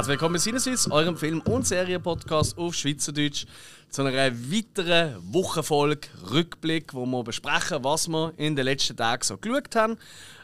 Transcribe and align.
Herzlich 0.00 0.14
willkommen 0.14 0.36
bei 0.36 0.38
Sinneswiss, 0.38 0.90
eurem 0.90 1.14
Film- 1.14 1.42
und 1.42 1.66
Serienpodcast 1.66 2.56
auf 2.56 2.74
Schweizerdeutsch, 2.74 3.44
zu 3.90 4.02
einer 4.02 4.32
weiteren 4.32 5.16
Wochenfolge 5.30 6.08
Rückblick, 6.30 6.94
wo 6.94 7.04
wir 7.04 7.22
besprechen, 7.22 7.84
was 7.84 8.08
wir 8.08 8.32
in 8.38 8.56
den 8.56 8.64
letzten 8.64 8.96
Tagen 8.96 9.22
so 9.22 9.36
geschaut 9.36 9.76
haben. 9.76 9.98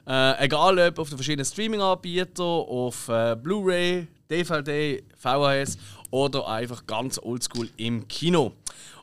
Äh, 0.06 0.45
egal 0.45 0.79
ob 0.79 0.98
auf 0.98 1.09
den 1.09 1.16
verschiedenen 1.16 1.46
Streaming-Anbietern, 1.46 2.45
auf 2.45 3.09
äh, 3.09 3.34
Blu-ray, 3.34 4.06
DVD, 4.30 5.02
VHS 5.16 5.78
oder 6.11 6.47
einfach 6.48 6.86
ganz 6.86 7.19
oldschool 7.19 7.70
im 7.78 8.06
Kino. 8.09 8.52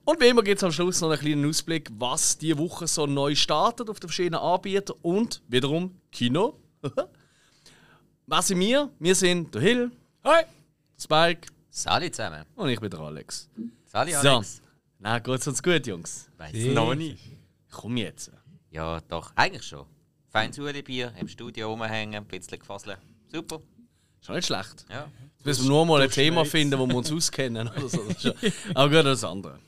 Und 0.06 0.22
wie 0.22 0.28
immer 0.28 0.44
gibt 0.44 0.58
es 0.58 0.64
am 0.64 0.72
Schluss 0.72 1.02
noch 1.02 1.10
einen 1.10 1.20
kleinen 1.20 1.50
Ausblick, 1.50 1.90
was 1.98 2.38
diese 2.38 2.60
Woche 2.60 2.86
so 2.86 3.08
neu 3.08 3.34
startet 3.34 3.90
auf 3.90 4.00
den 4.00 4.08
verschiedenen 4.08 4.40
Anbietern 4.40 4.98
und 5.02 5.42
wiederum 5.48 5.96
Kino. 6.12 6.60
was 8.28 8.50
sind 8.50 8.60
wir? 8.60 8.92
Wir 9.00 9.16
sind 9.16 9.56
der 9.56 9.62
Hill, 9.64 9.92
Hi! 10.24 10.44
Spike 10.98 11.48
Sali 11.70 12.12
zusammen. 12.12 12.46
und 12.56 12.70
ich 12.70 12.80
bin 12.80 12.90
der 12.90 13.00
Alex. 13.00 13.50
Sali, 13.86 14.14
So. 14.14 14.30
Alex. 14.30 14.62
Na, 15.00 15.20
geht's 15.20 15.48
uns 15.48 15.62
gut, 15.62 15.86
Jungs? 15.86 16.30
Weiss 16.38 16.54
Ja. 16.54 16.74
noch 16.74 16.96
nicht. 16.96 17.20
Komm 17.72 17.98
jetzt. 17.98 18.32
Ja, 18.72 19.02
doch. 19.02 19.32
Eigentlich 19.36 19.64
schon. 19.64 19.86
Feines 20.30 20.58
Bier 20.86 21.14
im 21.20 21.28
Studio 21.28 21.70
rumhängen, 21.72 22.16
ein 22.24 22.26
bisschen 22.26 22.60
gefasseln. 22.60 22.98
Super. 23.32 23.60
Ist 24.22 24.30
auch 24.30 24.36
nicht 24.36 24.46
schlecht. 24.48 24.86
Ja. 24.90 25.08
Jetzt 25.38 25.46
müssen 25.46 25.64
wir 25.66 25.70
nur 25.70 25.86
mal 25.86 26.02
ein 26.02 26.10
Thema 26.10 26.46
finden, 26.46 26.80
wo 26.80 26.88
wir 26.88 26.96
uns 26.96 27.12
auskennen. 27.12 27.68
Oder 27.68 27.90
so. 27.90 28.02
Ja- 28.20 28.34
Aber 28.74 28.96
gut, 28.96 29.06
das 29.06 29.24
andere. 29.24 29.60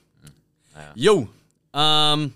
Jo, 0.96 1.28
ähm, 1.74 2.34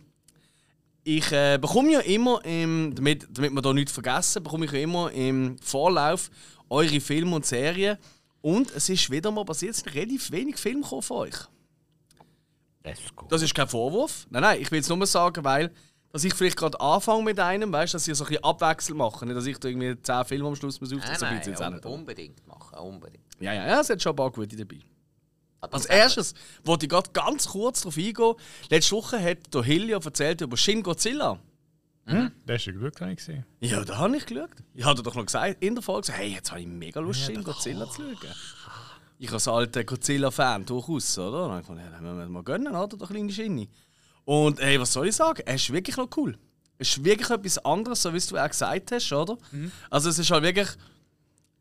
ich 1.03 1.31
äh, 1.31 1.57
bekomme 1.59 1.91
ja 1.93 1.99
immer, 2.01 2.43
im, 2.45 2.93
damit, 2.95 3.27
damit 3.31 3.51
wir 3.53 3.61
da 3.61 3.73
nichts 3.73 3.91
vergessen, 3.91 4.43
bekomme 4.43 4.65
ich 4.65 4.71
ja 4.71 4.79
immer 4.79 5.11
im 5.11 5.57
Vorlauf 5.59 6.29
eure 6.69 6.99
Filme 6.99 7.35
und 7.35 7.45
Serien. 7.45 7.97
Und 8.41 8.71
es 8.71 8.89
ist 8.89 9.09
wieder 9.09 9.31
mal 9.31 9.45
passiert, 9.45 9.71
es 9.71 9.81
sind 9.81 9.93
relativ 9.93 10.31
wenig 10.31 10.57
Filme 10.57 10.83
von 10.83 11.17
euch. 11.17 11.35
Das 12.83 12.99
ist 12.99 13.15
gut. 13.15 13.31
Das 13.31 13.41
ist 13.41 13.53
kein 13.53 13.67
Vorwurf. 13.67 14.27
Nein, 14.29 14.41
nein, 14.41 14.61
ich 14.61 14.71
will 14.71 14.79
es 14.79 14.87
nur 14.87 15.05
sagen, 15.05 15.43
weil 15.43 15.71
dass 16.11 16.23
ich 16.23 16.33
vielleicht 16.33 16.57
gerade 16.57 16.79
anfange 16.79 17.23
mit 17.23 17.39
einem, 17.39 17.71
weißt, 17.71 17.93
dass 17.93 18.07
ihr 18.07 18.15
so 18.15 18.23
ein 18.23 18.29
bisschen 18.29 18.43
abwechselnd 18.43 18.97
macht. 18.97 19.21
Nicht, 19.21 19.35
dass 19.35 19.45
ich 19.45 19.57
da 19.59 19.67
irgendwie 19.67 20.01
10 20.01 20.25
Filme 20.25 20.47
am 20.47 20.55
Schluss 20.55 20.81
muss 20.81 20.89
Nein, 20.89 20.99
aufziehen 20.99 21.19
so 21.19 21.25
nein, 21.25 21.33
gibt's 21.35 21.47
jetzt 21.47 21.61
auch 21.61 21.91
un 21.91 21.99
unbedingt 21.99 22.47
machen. 22.47 22.79
Unbedingt. 22.79 23.23
Ja, 23.39 23.53
ja, 23.53 23.67
ja, 23.67 23.81
es 23.81 23.89
hat 23.89 24.01
schon 24.01 24.13
ein 24.13 24.15
paar 24.15 24.31
gute 24.31 24.55
dabei. 24.55 24.79
Aber 25.61 25.73
Als 25.73 25.85
erstes 25.85 26.33
wollte 26.63 26.85
ich 26.85 26.89
gerade 26.89 27.11
ganz 27.11 27.47
kurz 27.47 27.81
darauf 27.81 27.97
eingehen. 27.97 28.33
Letzte 28.69 28.95
Woche 28.95 29.21
hat 29.21 29.53
der 29.53 30.03
erzählt 30.05 30.41
über 30.41 30.57
Shin 30.57 30.81
Godzilla. 30.81 31.39
Das 32.45 32.55
ist 32.57 32.65
ja 32.65 32.73
gut, 32.73 32.99
habe 32.99 33.11
ich 33.11 33.17
gesehen. 33.17 33.45
Ja, 33.59 33.83
da 33.83 33.97
habe 33.97 34.17
ich 34.17 34.25
geschaut. 34.25 34.49
Ich 34.73 34.83
hatte 34.83 35.03
doch 35.03 35.15
noch 35.15 35.25
gesagt, 35.25 35.63
in 35.63 35.75
der 35.75 35.81
Folge 35.83 36.01
gesagt, 36.01 36.19
hey, 36.19 36.33
jetzt 36.33 36.49
habe 36.51 36.61
ich 36.61 36.67
mega 36.67 36.99
Lust, 36.99 37.21
Shin 37.21 37.43
Godzilla 37.43 37.89
zu 37.89 38.01
schauen. 38.01 38.33
Ich 39.19 39.31
als 39.31 39.47
alter 39.47 39.83
Godzilla-Fan 39.83 40.65
durchaus, 40.65 41.17
oder? 41.17 41.45
Und 41.45 41.49
dann 41.49 41.51
habe 41.51 41.61
ich 41.61 41.67
gedacht, 41.67 41.85
ja, 41.85 41.91
dann 41.91 42.03
müssen 42.03 42.17
wir 42.17 42.29
mal 42.29 42.43
gönnen, 42.43 42.75
oder? 42.75 42.97
Der 42.97 43.07
kleine 43.07 43.31
Shinny. 43.31 43.69
Und 44.25 44.59
hey, 44.59 44.79
was 44.79 44.93
soll 44.93 45.07
ich 45.07 45.15
sagen? 45.15 45.43
Er 45.45 45.55
ist 45.55 45.71
wirklich 45.71 45.97
noch 45.97 46.09
cool. 46.17 46.37
Es 46.77 46.89
ist 46.89 47.03
wirklich 47.03 47.29
etwas 47.29 47.57
anderes, 47.65 48.01
so 48.01 48.13
wie 48.13 48.19
du 48.19 48.37
auch 48.37 48.47
gesagt 48.47 48.91
hast, 48.91 49.11
oder? 49.11 49.37
Also 49.89 50.09
es 50.09 50.19
ist 50.19 50.31
halt 50.31 50.43
wirklich... 50.43 50.69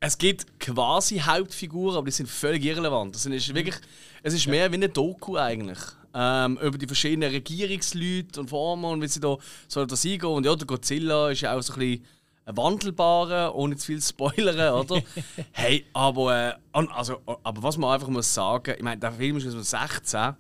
Es 0.01 0.17
gibt 0.17 0.61
quasi 0.61 1.19
Hauptfiguren, 1.19 1.97
aber 1.97 2.05
die 2.05 2.13
sind 2.13 2.29
völlig 2.29 2.65
irrelevant. 2.65 3.17
Das 3.17 3.27
ist 3.27 3.53
wirklich, 3.53 3.75
es 4.23 4.33
ist 4.33 4.47
mehr 4.47 4.71
wie 4.71 4.77
eine 4.77 4.89
Doku 4.89 5.37
eigentlich. 5.37 5.81
Ähm, 6.15 6.59
über 6.63 6.79
die 6.79 6.87
verschiedenen 6.87 7.31
Regierungsleute 7.31 8.41
und 8.41 8.49
Formen 8.49 8.85
und 8.87 9.03
wie 9.03 9.09
sie 9.09 9.21
da 9.21 9.37
so 9.67 9.85
das 9.85 10.05
eingehen. 10.05 10.31
Und 10.31 10.47
ja, 10.47 10.57
der 10.57 10.67
Godzilla 10.67 11.31
ist 11.31 11.43
ja 11.43 11.57
auch 11.57 11.63
so 11.63 11.75
ein 11.75 11.79
bisschen 11.79 12.05
ein 12.47 12.57
wandelbarer, 12.57 13.55
ohne 13.55 13.77
zu 13.77 13.87
viel 13.87 14.01
zu 14.01 14.09
spoilern, 14.09 14.73
oder? 14.73 15.03
hey, 15.53 15.85
aber, 15.93 16.57
äh, 16.73 16.87
also, 16.95 17.21
aber 17.43 17.63
was 17.63 17.77
man 17.77 17.93
einfach 17.93 18.09
muss 18.09 18.33
sagen, 18.33 18.75
ich 18.77 18.83
meine, 18.83 18.99
der 18.99 19.13
Film 19.13 19.37
ist 19.37 19.47
aus 19.47 19.53
dem 19.53 19.63
16 19.63 20.35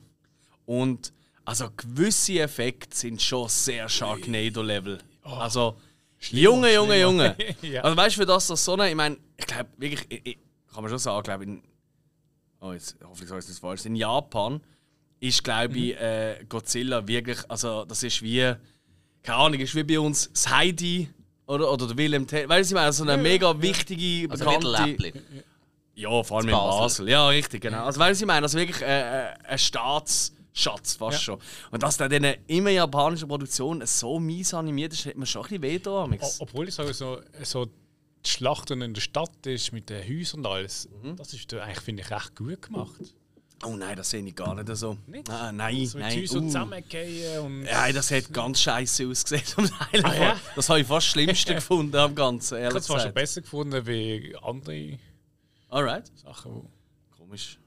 und 0.64 1.12
also 1.44 1.68
gewisse 1.76 2.40
Effekte 2.40 2.96
sind 2.96 3.20
schon 3.20 3.48
sehr 3.48 3.88
Sharknado-Level. 3.88 4.98
Also, 5.22 5.76
Junge, 6.30 6.74
Junge, 6.74 7.00
Junge. 7.00 7.36
Ja. 7.62 7.82
Also 7.82 7.96
weißt 7.96 8.16
du, 8.16 8.20
für 8.20 8.26
das 8.26 8.46
das 8.46 8.64
so 8.64 8.72
eine, 8.74 8.88
ich 8.88 8.94
meine, 8.94 9.18
ich 9.36 9.46
glaube 9.46 9.70
wirklich, 9.76 10.06
ich, 10.08 10.26
ich, 10.26 10.38
kann 10.72 10.82
man 10.82 10.90
schon 10.90 10.98
sagen, 10.98 11.22
glaube 11.22 11.44
in, 11.44 11.62
oh 12.60 12.72
jetzt 12.72 12.96
hoffentlich 13.02 13.28
sage 13.28 13.40
ich 13.40 13.46
das 13.46 13.58
falsch, 13.58 13.84
in 13.84 13.96
Japan 13.96 14.60
ist 15.20 15.42
glaube 15.44 15.76
ich 15.78 15.96
äh, 15.96 16.44
Godzilla 16.48 17.06
wirklich, 17.06 17.38
also 17.48 17.84
das 17.84 18.02
ist 18.02 18.22
wie, 18.22 18.54
keine 19.22 19.38
Ahnung, 19.38 19.60
ist 19.60 19.74
wie 19.74 19.82
bei 19.82 19.98
uns 20.00 20.30
das 20.32 20.48
Heidi 20.48 21.08
oder, 21.46 21.72
oder 21.72 21.86
der 21.88 21.96
Willem 21.96 22.26
Tell, 22.26 22.48
weißt 22.48 22.70
du, 22.70 22.74
ich 22.74 22.80
meine, 22.80 22.92
so 22.92 23.02
eine 23.04 23.16
mega 23.16 23.60
wichtige, 23.60 24.30
Also 24.30 24.44
bekannte... 24.44 24.68
Läppli. 24.68 25.12
Ja, 25.94 26.22
vor 26.22 26.38
allem 26.38 26.46
Das 26.46 26.54
in 26.54 26.58
Basel. 26.60 26.80
Basel. 26.80 27.08
Ja, 27.08 27.28
richtig, 27.28 27.60
genau. 27.62 27.84
Also, 27.84 27.98
weißt 27.98 28.20
du, 28.20 28.24
ich 28.24 28.26
meine, 28.28 28.44
also 28.44 28.56
wirklich 28.56 28.80
äh, 28.82 29.30
äh, 29.30 29.34
ein 29.48 29.58
Staatsschatz 29.58 30.94
fast 30.94 31.18
Ja. 31.18 31.20
schon. 31.20 31.38
Und 31.72 31.82
dass 31.82 31.96
der 31.96 32.08
dann 32.08 32.34
immer 32.46 32.70
japanische 32.70 33.26
Produktion 33.26 33.82
so 33.84 34.20
mies 34.20 34.54
animiert 34.54 34.92
ist, 34.92 35.06
hat 35.06 35.16
mir 35.16 35.26
schon 35.26 35.42
ein 35.42 35.60
bisschen 35.60 35.62
weh 35.62 35.78
da. 35.80 36.08
Obwohl 36.38 36.68
ich 36.68 36.74
sage, 36.74 36.94
so, 36.94 37.18
so 37.42 37.64
die 37.66 38.30
Schlachten 38.30 38.80
in 38.82 38.94
der 38.94 39.00
Stadt 39.00 39.44
ist 39.46 39.72
mit 39.72 39.90
den 39.90 40.06
Häusern 40.08 40.40
und 40.40 40.46
alles, 40.46 40.88
das 41.16 41.32
ist 41.32 41.52
eigentlich, 41.54 41.80
finde 41.80 42.02
ich, 42.02 42.10
recht 42.12 42.36
gut 42.36 42.62
gemacht. 42.62 43.00
Oh 43.64 43.74
nein, 43.76 43.96
das 43.96 44.10
sehe 44.10 44.22
ich 44.22 44.34
gar 44.36 44.54
nicht 44.54 44.68
so. 44.76 44.96
Nicht? 45.08 45.28
Ah, 45.28 45.50
nein, 45.50 45.84
So 45.86 45.98
nein. 45.98 46.16
Häuser 46.20 46.38
uh. 46.38 46.40
zusammengehen 46.42 47.40
und. 47.40 47.64
Ja, 47.64 47.90
das 47.90 48.10
hat 48.12 48.32
ganz 48.32 48.60
scheiße 48.60 49.08
ausgesehen. 49.08 49.42
Ah, 50.04 50.14
ja? 50.14 50.40
Das 50.54 50.68
habe 50.68 50.80
ich 50.80 50.86
fast 50.86 51.06
das 51.06 51.12
Schlimmste 51.12 51.54
gefunden 51.56 51.96
am 51.96 52.14
Ganzen, 52.14 52.54
ich 52.54 52.60
ehrlich 52.62 52.70
habe 52.74 52.78
es 52.78 52.86
zwar 52.86 53.00
schon 53.00 53.12
besser 53.14 53.40
gefunden 53.40 53.84
wie 53.86 54.36
andere 54.42 54.98
Alright. 55.70 56.10
Sachen. 56.22 56.54
wo- 56.54 56.70
Komisch. 57.18 57.58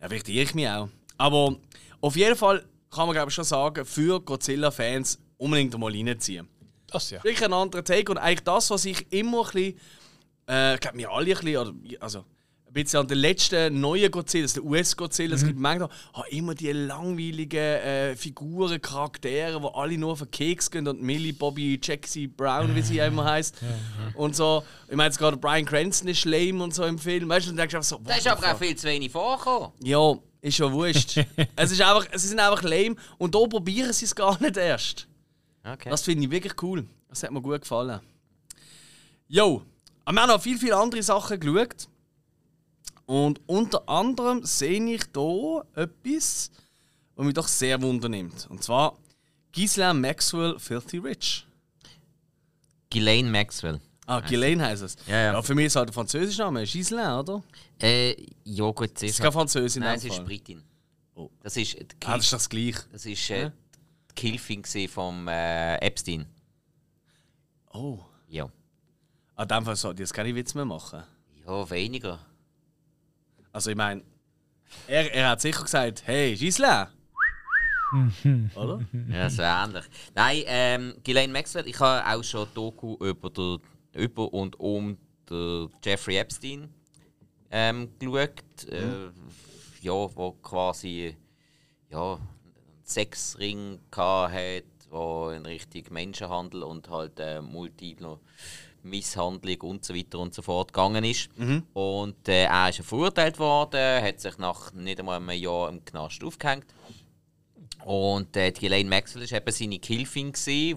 Ja, 0.00 0.08
vielleicht 0.08 0.28
irre 0.28 0.44
ich 0.44 0.54
mich 0.54 0.68
auch. 0.68 0.88
Aber 1.18 1.56
auf 2.00 2.16
jeden 2.16 2.36
Fall 2.36 2.64
kann 2.90 3.06
man 3.06 3.14
glaube 3.14 3.28
ich 3.30 3.34
schon 3.34 3.44
sagen, 3.44 3.84
für 3.84 4.20
Godzilla-Fans 4.20 5.18
unbedingt 5.36 5.78
mal 5.78 5.92
reinziehen. 5.92 6.48
Das 6.86 7.10
ja. 7.10 7.22
Wirklich 7.22 7.44
ein 7.44 7.52
anderer 7.52 7.84
Take 7.84 8.10
und 8.10 8.18
eigentlich 8.18 8.44
das, 8.44 8.70
was 8.70 8.84
ich 8.86 9.12
immer 9.12 9.40
ein 9.46 9.52
bisschen, 9.52 9.78
äh, 10.48 10.74
ich 10.74 10.80
glaube, 10.80 10.98
wir 10.98 11.10
alle 11.10 11.36
ein 11.36 11.40
bisschen, 11.44 12.00
also 12.02 12.24
bisschen 12.76 13.00
an 13.00 13.08
den 13.08 13.18
letzten 13.18 13.80
neuen 13.80 14.10
Godzilla, 14.10 14.44
also 14.44 14.60
der 14.60 14.70
US-Godzilla, 14.70 15.34
es 15.34 15.44
gibt 15.44 15.58
manchmal 15.58 15.88
oh, 16.14 16.22
immer 16.30 16.54
die 16.54 16.70
langweiligen 16.72 17.58
äh, 17.58 18.16
Figuren, 18.16 18.80
Charaktere, 18.80 19.60
die 19.60 19.68
alle 19.74 19.98
nur 19.98 20.12
auf 20.12 20.18
den 20.18 20.30
Keks 20.30 20.70
gehen 20.70 20.86
und 20.86 21.02
Millie 21.02 21.32
Bobby 21.32 21.80
Jacksie 21.82 22.26
Brown, 22.26 22.74
wie 22.74 22.82
sie 22.82 22.98
immer 22.98 23.24
heißt. 23.24 23.56
Und 24.14 24.36
so, 24.36 24.62
ich 24.88 24.94
meine 24.94 25.08
jetzt 25.08 25.18
gerade 25.18 25.36
Brian 25.36 25.64
Cranston 25.64 26.08
ist 26.08 26.24
lame 26.24 26.62
und 26.62 26.74
so 26.74 26.84
im 26.84 26.98
Film, 26.98 27.28
weißt 27.28 27.46
du, 27.46 27.50
dann 27.50 27.56
denkst 27.56 27.72
du 27.72 27.76
einfach 27.78 27.88
so, 27.88 27.98
Da 27.98 28.10
what 28.10 28.18
ist 28.18 28.28
aber 28.28 28.52
auch 28.52 28.58
viel 28.58 28.76
zu 28.76 28.86
wenig 28.86 29.10
vorgekommen. 29.10 29.70
Ja, 29.82 30.14
ist 30.42 30.58
ja 30.58 30.70
wurscht. 30.70 31.16
es, 31.56 31.72
ist 31.72 31.80
einfach, 31.80 32.06
sie 32.14 32.28
sind 32.28 32.38
einfach 32.38 32.62
lame 32.62 32.96
und 33.18 33.34
da 33.34 33.40
probieren 33.46 33.92
sie 33.92 34.04
es 34.04 34.14
gar 34.14 34.40
nicht 34.40 34.56
erst. 34.56 35.08
Okay. 35.64 35.90
Das 35.90 36.02
finde 36.02 36.24
ich 36.24 36.30
wirklich 36.30 36.62
cool. 36.62 36.86
Das 37.08 37.22
hat 37.22 37.30
mir 37.30 37.40
gut 37.40 37.62
gefallen. 37.62 38.00
Jo, 39.28 39.62
wir 40.08 40.22
haben 40.22 40.28
noch 40.28 40.40
viel, 40.40 40.58
viele 40.58 40.76
andere 40.76 41.02
Sachen 41.02 41.40
geschaut. 41.40 41.88
Und 43.06 43.40
unter 43.46 43.88
anderem 43.88 44.44
sehe 44.44 44.82
ich 44.94 45.04
hier 45.14 45.64
etwas, 45.74 46.50
was 47.14 47.24
mich 47.24 47.34
doch 47.34 47.48
sehr 47.48 47.80
wundernimmt. 47.80 48.46
Und 48.50 48.62
zwar 48.62 48.98
Gisela 49.52 49.94
Maxwell 49.94 50.58
Filthy 50.58 50.98
Rich. 50.98 51.46
Ghislaine 52.90 53.30
Maxwell. 53.30 53.80
Ah, 54.06 54.20
Ghislaine 54.20 54.64
heisst 54.64 54.82
es. 54.82 54.96
Ja, 55.06 55.32
ja. 55.32 55.42
für 55.42 55.54
mich 55.54 55.66
ist 55.66 55.76
halt 55.76 55.88
der 55.88 55.94
französische 55.94 56.42
Name 56.42 56.64
Gisela, 56.64 57.20
oder? 57.20 57.42
Äh, 57.80 58.14
ja 58.44 58.70
gut, 58.70 58.98
sie 58.98 59.06
Das 59.06 59.10
ist 59.10 59.10
ist... 59.10 59.18
keine 59.20 59.32
Französin. 59.32 59.82
in 59.82 59.88
Nein, 59.88 59.98
sie 59.98 60.08
ist. 60.08 60.24
Britin. 60.24 60.62
Oh. 61.14 61.30
Das 61.42 61.56
ist 61.56 61.72
die 61.74 61.80
Ah, 61.82 61.86
Kill, 62.00 62.14
das 62.16 62.24
ist 62.24 62.32
das 62.32 62.48
gleiche. 62.48 62.82
das 62.92 63.06
ist, 63.06 63.30
äh, 63.30 63.50
die 64.10 64.14
Killfin 64.14 64.62
gewesen 64.62 64.88
vom 64.92 65.26
äh, 65.28 65.76
Epstein. 65.78 66.26
Oh. 67.72 67.98
Ja. 68.28 68.48
An 69.34 69.48
dem 69.48 69.64
Fall 69.64 69.76
sollte 69.76 70.02
ich 70.02 70.08
jetzt 70.08 70.14
keine 70.14 70.34
Witze 70.34 70.56
mehr 70.56 70.64
machen. 70.64 71.02
Ja, 71.46 71.68
weniger. 71.70 72.18
Also 73.56 73.70
ich 73.70 73.76
meine, 73.76 74.02
er, 74.86 75.14
er 75.14 75.30
hat 75.30 75.40
sicher 75.40 75.62
gesagt, 75.62 76.02
hey, 76.04 76.36
Gisela. 76.36 76.90
Oder? 78.54 78.80
Ja, 79.10 79.30
so 79.30 79.40
ähnlich. 79.40 79.84
Nein, 80.14 80.42
ähm, 80.44 80.94
Ghislaine 81.02 81.32
Maxwell, 81.32 81.66
ich 81.66 81.80
habe 81.80 82.06
auch 82.06 82.22
schon 82.22 82.46
Doku 82.52 82.96
über, 82.96 83.30
der, 83.30 83.58
über 83.94 84.30
und 84.34 84.60
um 84.60 84.98
den 85.30 85.70
Jeffrey 85.82 86.18
Epstein 86.18 86.68
ähm, 87.50 87.88
geschaut. 87.98 88.68
Äh, 88.68 89.10
ja, 89.80 89.92
wo 90.14 90.32
quasi 90.42 91.16
ja, 91.88 92.12
einen 92.12 92.28
Sexring 92.84 93.80
hatte, 93.90 94.64
wo 94.90 95.30
in 95.30 95.46
Richtung 95.46 95.84
Menschenhandel 95.94 96.62
und 96.62 96.90
halt 96.90 97.18
äh, 97.20 97.40
multiple 97.40 98.20
Misshandlung 98.86 99.60
und 99.62 99.84
so 99.84 99.94
weiter 99.94 100.18
und 100.18 100.34
so 100.34 100.42
fort 100.42 100.72
gegangen 100.72 101.04
ist. 101.04 101.28
Und 101.74 102.28
äh, 102.28 102.44
er 102.44 102.68
ist 102.70 102.82
verurteilt 102.82 103.38
worden, 103.38 104.02
hat 104.02 104.20
sich 104.20 104.38
nach 104.38 104.72
nicht 104.72 104.98
einmal 105.00 105.16
einem 105.16 105.30
Jahr 105.30 105.68
im 105.68 105.84
Knast 105.84 106.22
aufgehängt. 106.24 106.66
Und 107.84 108.36
äh, 108.36 108.50
die 108.50 108.66
Elaine 108.66 108.88
Maxwell 108.88 109.30
war 109.30 109.38
eben 109.38 109.52
seine 109.52 109.78
Gehilfin, 109.78 110.32
die 110.46 110.76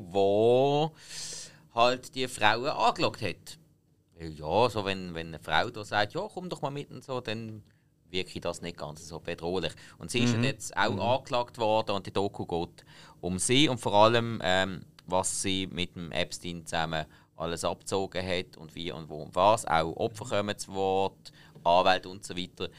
halt 1.73 2.15
die 2.15 2.27
Frauen 2.27 2.67
angelockt 2.67 3.21
hat. 3.21 3.57
Ja, 4.19 4.69
so 4.69 4.83
wenn, 4.85 5.13
wenn 5.13 5.27
eine 5.27 5.39
Frau 5.39 5.69
da 5.69 5.83
sagt, 5.83 6.13
ja, 6.13 6.27
komm 6.31 6.49
doch 6.49 6.61
mal 6.61 6.71
mit 6.71 6.91
und 6.91 7.03
so, 7.03 7.21
dann 7.21 7.63
wirke 8.11 8.41
das 8.41 8.61
nicht 8.61 8.77
ganz 8.77 9.07
so 9.07 9.19
bedrohlich. 9.19 9.71
Und 9.97 10.11
sie 10.11 10.19
ist 10.19 10.33
ja 10.33 10.41
jetzt 10.41 10.75
auch 10.75 11.15
angeklagt 11.15 11.57
worden 11.57 11.91
und 11.91 12.05
die 12.05 12.11
Doku 12.11 12.45
geht 12.45 12.85
um 13.21 13.39
sie 13.39 13.69
und 13.69 13.79
vor 13.79 13.93
allem, 13.93 14.39
ähm, 14.43 14.81
was 15.05 15.41
sie 15.41 15.67
mit 15.67 15.95
dem 15.95 16.11
Epstein 16.11 16.65
zusammen 16.65 17.05
alles 17.39 17.63
abgezogen 17.63 18.25
hat 18.25 18.57
und 18.57 18.75
wie 18.75 18.91
und 18.91 19.09
wo 19.09 19.23
und 19.23 19.35
was. 19.35 19.65
Auch 19.65 19.95
Opfer 19.95 20.25
kommen 20.25 20.57
zu 20.57 20.73
Wort, 20.73 21.31
Anwälte 21.63 22.09
und 22.09 22.25
so 22.25 22.35
weiter. 22.35 22.69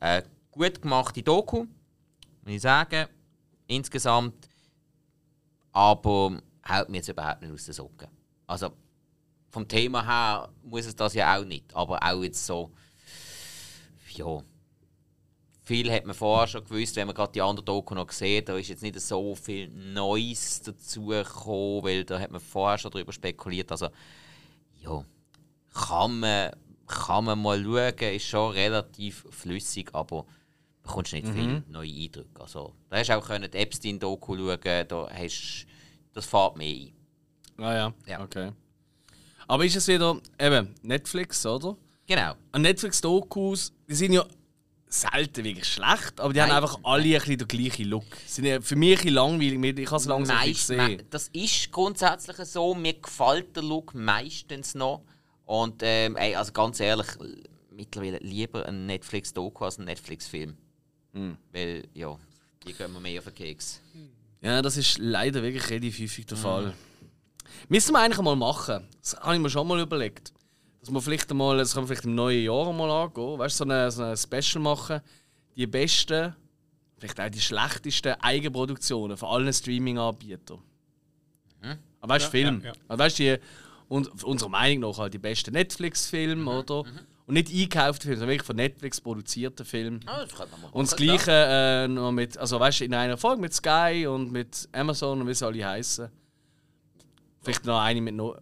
Äh, 0.00 0.22
gut 0.50 0.82
gemachte 0.82 1.22
Doku, 1.22 1.66
muss 2.44 2.54
ich 2.54 2.60
sagen. 2.60 3.06
Insgesamt. 3.66 4.48
Aber 5.72 6.38
haut 6.68 6.88
mir 6.88 6.96
jetzt 6.96 7.08
überhaupt 7.08 7.42
nicht 7.42 7.52
aus 7.52 7.64
den 7.64 7.74
Socken. 7.74 8.08
Also 8.46 8.72
vom 9.50 9.68
Thema 9.68 10.04
her 10.04 10.48
muss 10.62 10.86
es 10.86 10.96
das 10.96 11.14
ja 11.14 11.36
auch 11.36 11.44
nicht. 11.44 11.74
Aber 11.74 12.02
auch 12.02 12.22
jetzt 12.22 12.44
so. 12.44 12.70
Ja. 14.14 14.42
Viel 15.68 15.92
hat 15.92 16.06
man 16.06 16.14
vorher 16.14 16.46
schon 16.46 16.64
gewusst, 16.64 16.96
wenn 16.96 17.06
man 17.06 17.14
gerade 17.14 17.32
die 17.32 17.42
andere 17.42 17.62
Doku 17.62 17.94
noch 17.94 18.06
gesehen 18.06 18.42
da 18.42 18.56
ist 18.56 18.68
jetzt 18.68 18.82
nicht 18.82 18.98
so 18.98 19.34
viel 19.34 19.68
Neues 19.68 20.62
dazu 20.62 21.08
gekommen, 21.08 21.84
weil 21.84 22.06
da 22.06 22.18
hat 22.18 22.30
man 22.30 22.40
vorher 22.40 22.78
schon 22.78 22.90
darüber 22.90 23.12
spekuliert. 23.12 23.70
Also, 23.70 23.90
ja, 24.82 25.04
kann 25.74 26.20
man, 26.20 26.52
kann 26.86 27.26
man 27.26 27.42
mal 27.42 27.62
schauen, 27.62 28.14
ist 28.14 28.24
schon 28.24 28.52
relativ 28.52 29.26
flüssig, 29.28 29.90
aber 29.92 30.24
bekommst 30.82 31.12
nicht 31.12 31.28
viel 31.28 31.62
neue 31.68 31.92
Eindrücke. 31.92 32.40
Also, 32.40 32.72
da 32.88 32.96
hast 32.96 33.10
du 33.10 33.18
auch 33.18 33.26
können 33.26 33.50
die 33.50 33.58
Epstein-Doku 33.58 34.36
schauen, 34.38 34.88
da 34.88 35.08
hast, 35.12 35.66
das 36.14 36.24
fährt 36.24 36.56
mehr 36.56 36.74
ein. 36.76 36.92
Ah 37.62 37.74
ja. 37.74 37.94
Ja. 38.06 38.22
okay. 38.22 38.52
Aber 39.46 39.66
ist 39.66 39.76
es 39.76 39.86
wieder 39.86 40.18
eben 40.40 40.74
Netflix, 40.80 41.44
oder? 41.44 41.76
Genau. 42.06 42.36
An 42.52 42.62
Netflix-Dokus, 42.62 43.74
die 43.86 43.94
sind 43.94 44.14
ja 44.14 44.24
selten 44.88 45.44
wirklich 45.44 45.66
schlecht, 45.66 46.18
aber 46.20 46.32
die 46.32 46.40
haben 46.40 46.48
Nein. 46.48 46.62
einfach 46.62 46.78
alle 46.82 47.02
ein 47.04 47.12
bisschen 47.12 47.38
den 47.38 47.48
gleichen 47.48 47.86
Look. 47.86 48.04
Sind 48.26 48.44
ja 48.46 48.60
für 48.60 48.76
mich 48.76 48.90
ein 48.92 48.96
bisschen 48.96 49.14
langweilig, 49.14 49.78
ich 49.78 49.86
habe 49.90 49.96
es 49.96 50.06
langsam 50.06 50.36
nicht 50.38 50.46
Meist- 50.46 50.68
gesehen. 50.68 50.96
me- 50.96 51.04
Das 51.10 51.28
ist 51.28 51.70
grundsätzlich 51.72 52.36
so. 52.46 52.74
Mir 52.74 52.94
gefällt 52.94 53.54
der 53.56 53.62
Look 53.62 53.94
meistens 53.94 54.74
noch. 54.74 55.02
Und 55.46 55.80
ähm, 55.82 56.16
ey, 56.16 56.34
also 56.36 56.52
ganz 56.52 56.80
ehrlich, 56.80 57.06
mittlerweile 57.70 58.18
lieber 58.18 58.66
ein 58.66 58.86
Netflix-Doku 58.86 59.64
als 59.64 59.78
ein 59.78 59.84
Netflix-Film. 59.86 60.56
Hm. 61.14 61.36
Weil, 61.52 61.84
ja, 61.94 62.16
die 62.66 62.72
gehen 62.72 62.92
mir 62.92 63.00
mehr 63.00 63.18
auf 63.20 63.24
den 63.26 63.34
Keks. 63.34 63.80
Ja, 64.40 64.60
das 64.62 64.76
ist 64.76 64.98
leider 64.98 65.42
wirklich 65.42 65.68
relativ 65.70 65.98
häufig 66.00 66.26
der 66.26 66.36
Fall. 66.36 66.74
Müssen 67.68 67.92
wir 67.92 67.98
eigentlich 68.00 68.20
mal 68.20 68.36
machen. 68.36 68.86
Das 69.00 69.16
habe 69.20 69.34
ich 69.36 69.40
mir 69.40 69.50
schon 69.50 69.66
mal 69.66 69.80
überlegt. 69.80 70.32
Dass 70.80 70.90
wir 70.90 71.02
vielleicht 71.02 71.30
einmal, 71.30 71.58
das 71.58 71.74
können 71.74 71.84
wir 71.84 71.88
vielleicht 71.88 72.06
im 72.06 72.14
neuen 72.14 72.44
Jahr 72.44 72.72
mal 72.72 72.90
angehen. 72.90 73.38
Weißt 73.38 73.60
du, 73.60 73.64
so 73.64 73.70
eine, 73.70 73.90
so 73.90 74.02
eine 74.02 74.16
Special 74.16 74.62
machen. 74.62 75.00
Die 75.56 75.66
besten, 75.66 76.34
vielleicht 76.98 77.20
auch 77.20 77.28
die 77.28 77.40
schlechtesten 77.40 78.14
Eigenproduktionen 78.20 79.16
von 79.16 79.28
allen 79.28 79.52
Streaming-Anbietern. 79.52 80.60
Aber 82.00 82.14
weißt 82.14 82.26
du, 82.26 82.30
Film. 82.30 82.60
ja, 82.60 82.68
ja. 82.68 82.72
Also, 82.86 83.02
weißt 83.02 83.18
du, 83.18 83.22
die, 83.22 83.42
und 83.88 84.24
unserer 84.24 84.50
Meinung 84.50 84.90
nach 84.90 84.98
halt 84.98 85.14
die 85.14 85.18
besten 85.18 85.52
Netflix-Filme, 85.52 86.50
oder? 86.50 86.84
Und 87.26 87.34
nicht 87.34 87.48
eingekaufte 87.50 88.02
Filme, 88.02 88.16
sondern 88.18 88.30
wirklich 88.30 88.46
von 88.46 88.56
Netflix 88.56 89.00
produzierte 89.00 89.64
Filme. 89.64 90.00
Ah, 90.06 90.24
das 90.24 90.38
man 90.38 90.48
mal 90.62 90.68
Und 90.72 90.90
das 90.90 90.92
machen, 90.92 91.04
Gleiche 91.04 91.30
äh, 91.30 91.88
noch 91.88 92.12
mit, 92.12 92.38
also 92.38 92.58
weißt 92.58 92.80
du, 92.80 92.84
in 92.84 92.94
einer 92.94 93.18
Folge 93.18 93.40
mit 93.42 93.52
Sky 93.52 94.06
und 94.08 94.32
mit 94.32 94.68
Amazon 94.72 95.20
und 95.20 95.26
wie 95.26 95.34
sie 95.34 95.46
alle 95.46 95.66
heißen. 95.66 96.08
Vielleicht 97.42 97.64
noch 97.66 97.80
eine 97.80 98.00
mit 98.00 98.14
no 98.14 98.34
Ja, 98.34 98.40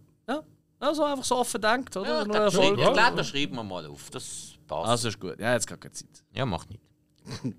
also 0.79 1.03
einfach 1.03 1.23
so 1.23 1.37
offen 1.37 1.61
denkt, 1.61 1.95
oder? 1.97 2.19
Ja, 2.19 2.25
Nur 2.25 2.47
ich 2.47 2.75
glaube, 2.75 3.15
das 3.15 3.27
schreiben 3.27 3.55
wir 3.55 3.63
mal 3.63 3.85
auf. 3.85 4.09
Das 4.09 4.53
passt. 4.67 4.89
Also 4.89 5.07
ist 5.09 5.19
gut. 5.19 5.39
Ja, 5.39 5.53
jetzt 5.53 5.67
gar 5.67 5.77
keine 5.77 5.93
Zeit. 5.93 6.23
ja, 6.33 6.45
macht 6.45 6.69
nicht. 6.69 6.83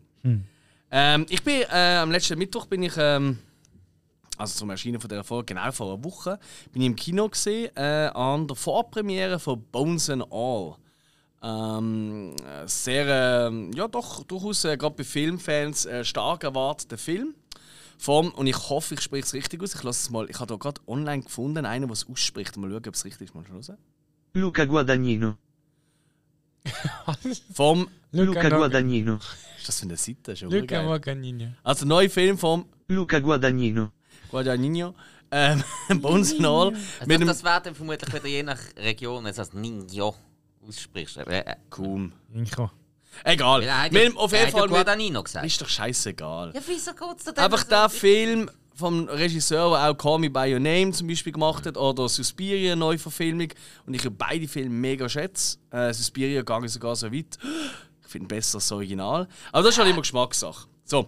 Ähm, 0.90 1.26
ich 1.28 1.42
bin 1.42 1.62
äh, 1.70 1.96
am 1.96 2.10
letzten 2.10 2.38
Mittwoch 2.38 2.64
bin 2.64 2.82
ich 2.82 2.94
ähm, 2.96 3.38
also 4.38 4.60
zum 4.60 4.70
Erscheinen 4.70 5.00
von 5.00 5.10
der 5.10 5.24
Folge 5.24 5.54
genau 5.54 5.70
vor 5.70 5.92
einer 5.92 6.04
Woche 6.04 6.38
bin 6.72 6.80
ich 6.82 6.86
im 6.86 6.96
Kino 6.96 7.28
gesehen 7.28 7.70
äh, 7.76 8.10
an 8.14 8.46
der 8.46 8.56
Vorpremiere 8.56 9.38
von 9.38 9.62
Bones 9.70 10.08
and 10.08 10.24
All. 10.30 10.76
Ähm, 11.42 12.34
äh, 12.38 12.66
sehr, 12.66 13.48
ähm, 13.48 13.70
ja 13.72 13.86
doch, 13.86 14.24
durchaus 14.24 14.64
äh, 14.64 14.76
gerade 14.76 14.96
bei 14.96 15.04
Filmfans 15.04 15.86
äh, 15.86 16.04
stark 16.04 16.44
erwarteter 16.44 16.98
Film. 16.98 17.34
Vom, 17.98 18.30
und 18.30 18.46
ich 18.46 18.56
hoffe, 18.70 18.94
ich 18.94 19.00
spreche 19.00 19.24
es 19.24 19.34
richtig 19.34 19.60
aus. 19.62 19.74
Ich 19.74 19.82
lasse 19.82 20.06
es 20.06 20.10
mal. 20.10 20.30
Ich 20.30 20.38
habe 20.38 20.46
da 20.46 20.56
gerade 20.56 20.80
online 20.86 21.24
gefunden, 21.24 21.66
einen, 21.66 21.88
der 21.88 21.92
es 21.92 22.08
ausspricht. 22.08 22.56
Mal 22.56 22.70
schauen, 22.70 22.82
ob 22.86 22.94
es 22.94 23.04
richtig 23.04 23.28
ist. 23.28 23.34
Mal 23.34 23.44
hören. 23.48 23.78
Luca 24.34 24.64
Guadagnino. 24.64 25.36
Vom. 27.54 27.88
Luca 28.12 28.48
Guadagnino. 28.48 29.16
Ist 29.58 29.68
das 29.68 29.80
für 29.80 29.86
eine 29.86 29.96
Seite? 29.96 30.32
Ja 30.34 30.48
Luca. 30.48 30.82
Morganini. 30.82 31.48
Also, 31.64 31.86
neuer 31.86 32.08
Film 32.08 32.38
vom 32.38 32.66
Luca 32.86 33.18
Guadagnino. 33.18 33.90
Guadagnino. 34.30 34.94
Ähm, 35.30 35.62
Bones 36.00 36.32
and 36.32 36.46
All. 36.46 36.68
Also 36.68 37.06
Mit 37.06 37.20
dem 37.20 37.26
das 37.26 37.42
wäre 37.44 37.60
dann 37.62 37.74
vermutlich 37.74 38.12
wieder 38.14 38.26
je 38.26 38.42
nach 38.42 38.60
Region, 38.76 39.24
wenn 39.24 39.32
du 39.32 39.36
das 39.36 39.52
Ninja 39.52 40.10
aussprichst. 40.66 41.18
Aber, 41.18 41.32
äh, 41.32 41.56
Cool. 41.76 42.12
Egal. 43.24 43.64
ja, 43.64 43.88
dem- 43.88 44.16
auf 44.16 44.32
jeden 44.32 44.50
Fall. 44.50 44.68
Guadagnino 44.68 45.22
gesagt. 45.22 45.46
ist 45.46 45.60
doch 45.60 45.68
scheißegal. 45.68 46.52
Ja, 46.54 46.60
wieso 46.66 46.92
geht's 46.92 47.24
da 47.24 47.32
denn 47.32 47.44
Einfach 47.44 47.64
der 47.64 47.88
Film 47.88 48.50
vom 48.74 49.08
Regisseur, 49.08 49.70
der 49.70 49.90
auch 49.90 49.94
Call 49.98 50.18
Me 50.20 50.30
By 50.30 50.52
Your 50.52 50.60
Name 50.60 50.92
zum 50.92 51.08
Beispiel 51.08 51.32
gemacht 51.32 51.66
hat, 51.66 51.76
oder 51.76 52.08
Suspiria, 52.08 52.76
Neuverfilmung. 52.76 53.48
Und 53.86 53.94
ich 53.94 54.04
habe 54.04 54.12
beide 54.12 54.46
Filme 54.46 54.70
mega 54.70 55.08
schätze. 55.08 55.58
Äh, 55.70 55.92
Suspiria 55.92 56.42
gehe 56.42 56.68
sogar 56.68 56.94
so 56.94 57.12
weit. 57.12 57.38
Ich 58.02 58.08
finde 58.08 58.28
besser 58.28 58.56
als 58.56 58.64
das 58.68 58.72
Original. 58.72 59.26
Aber 59.52 59.62
das 59.64 59.74
ist 59.74 59.78
halt 59.78 59.90
immer 59.90 60.00
Geschmackssache. 60.02 60.68
So. 60.84 61.06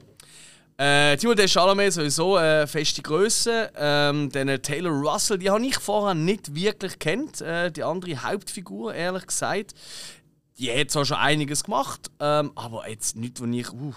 Äh, 0.76 1.16
Timothée 1.16 1.46
Chalamet 1.46 1.92
sowieso 1.92 2.36
eine 2.36 2.66
feste 2.66 3.02
Größe. 3.02 3.70
Ähm, 3.76 4.30
dann 4.30 4.62
Taylor 4.62 4.90
Russell, 4.90 5.38
die 5.38 5.50
habe 5.50 5.64
ich 5.64 5.76
vorher 5.78 6.14
nicht 6.14 6.54
wirklich 6.54 6.98
kennt. 6.98 7.40
Äh, 7.42 7.70
die 7.70 7.82
andere 7.84 8.16
Hauptfigur, 8.22 8.94
ehrlich 8.94 9.26
gesagt. 9.26 9.74
Die 10.60 10.70
hat 10.70 10.90
zwar 10.90 11.06
schon 11.06 11.16
einiges 11.16 11.64
gemacht, 11.64 12.10
ähm, 12.20 12.52
aber 12.54 12.88
jetzt 12.88 13.16
nicht, 13.16 13.40
wo 13.40 13.46
ich. 13.46 13.72
Uh, 13.72 13.94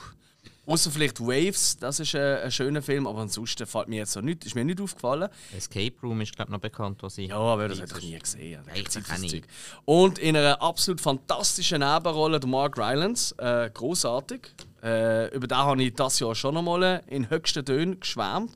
Außer 0.66 0.92
vielleicht 0.92 1.20
Waves, 1.20 1.78
das 1.78 2.00
ist 2.00 2.16
ein, 2.16 2.38
ein 2.38 2.52
schöner 2.52 2.82
Film, 2.82 3.06
aber 3.06 3.20
ansonsten 3.20 3.68
fällt 3.68 3.90
mir 3.90 3.98
jetzt 3.98 4.14
so 4.14 4.22
nicht, 4.22 4.46
ist 4.46 4.56
mir 4.56 4.64
nicht 4.64 4.80
aufgefallen. 4.80 5.28
Escape 5.56 5.94
Room 6.02 6.22
ist, 6.22 6.34
glaube 6.34 6.50
ich, 6.50 6.54
noch 6.54 6.62
bekannt, 6.62 7.04
was 7.04 7.18
ich. 7.18 7.30
Ja, 7.30 7.36
aber 7.36 7.68
das 7.68 7.82
hätte 7.82 8.00
ich 8.00 8.06
nie 8.06 8.18
gesehen. 8.18 8.62
Ich 8.74 9.20
nicht. 9.20 9.46
Und 9.84 10.20
in 10.20 10.38
einer 10.38 10.62
absolut 10.62 11.02
fantastischen 11.02 11.82
Nebenrolle 11.82 12.40
der 12.40 12.50
Mark 12.50 12.78
Rylance, 12.78 13.36
äh, 13.40 13.70
großartig. 13.72 14.40
Äh, 14.82 15.36
über 15.36 15.48
den 15.48 15.58
habe 15.58 15.84
ich 15.84 15.96
das 15.96 16.20
Jahr 16.20 16.34
schon 16.34 16.56
einmal 16.56 17.04
in 17.08 17.30
höchsten 17.30 17.66
Tönen 17.66 18.00
geschwärmt. 18.00 18.54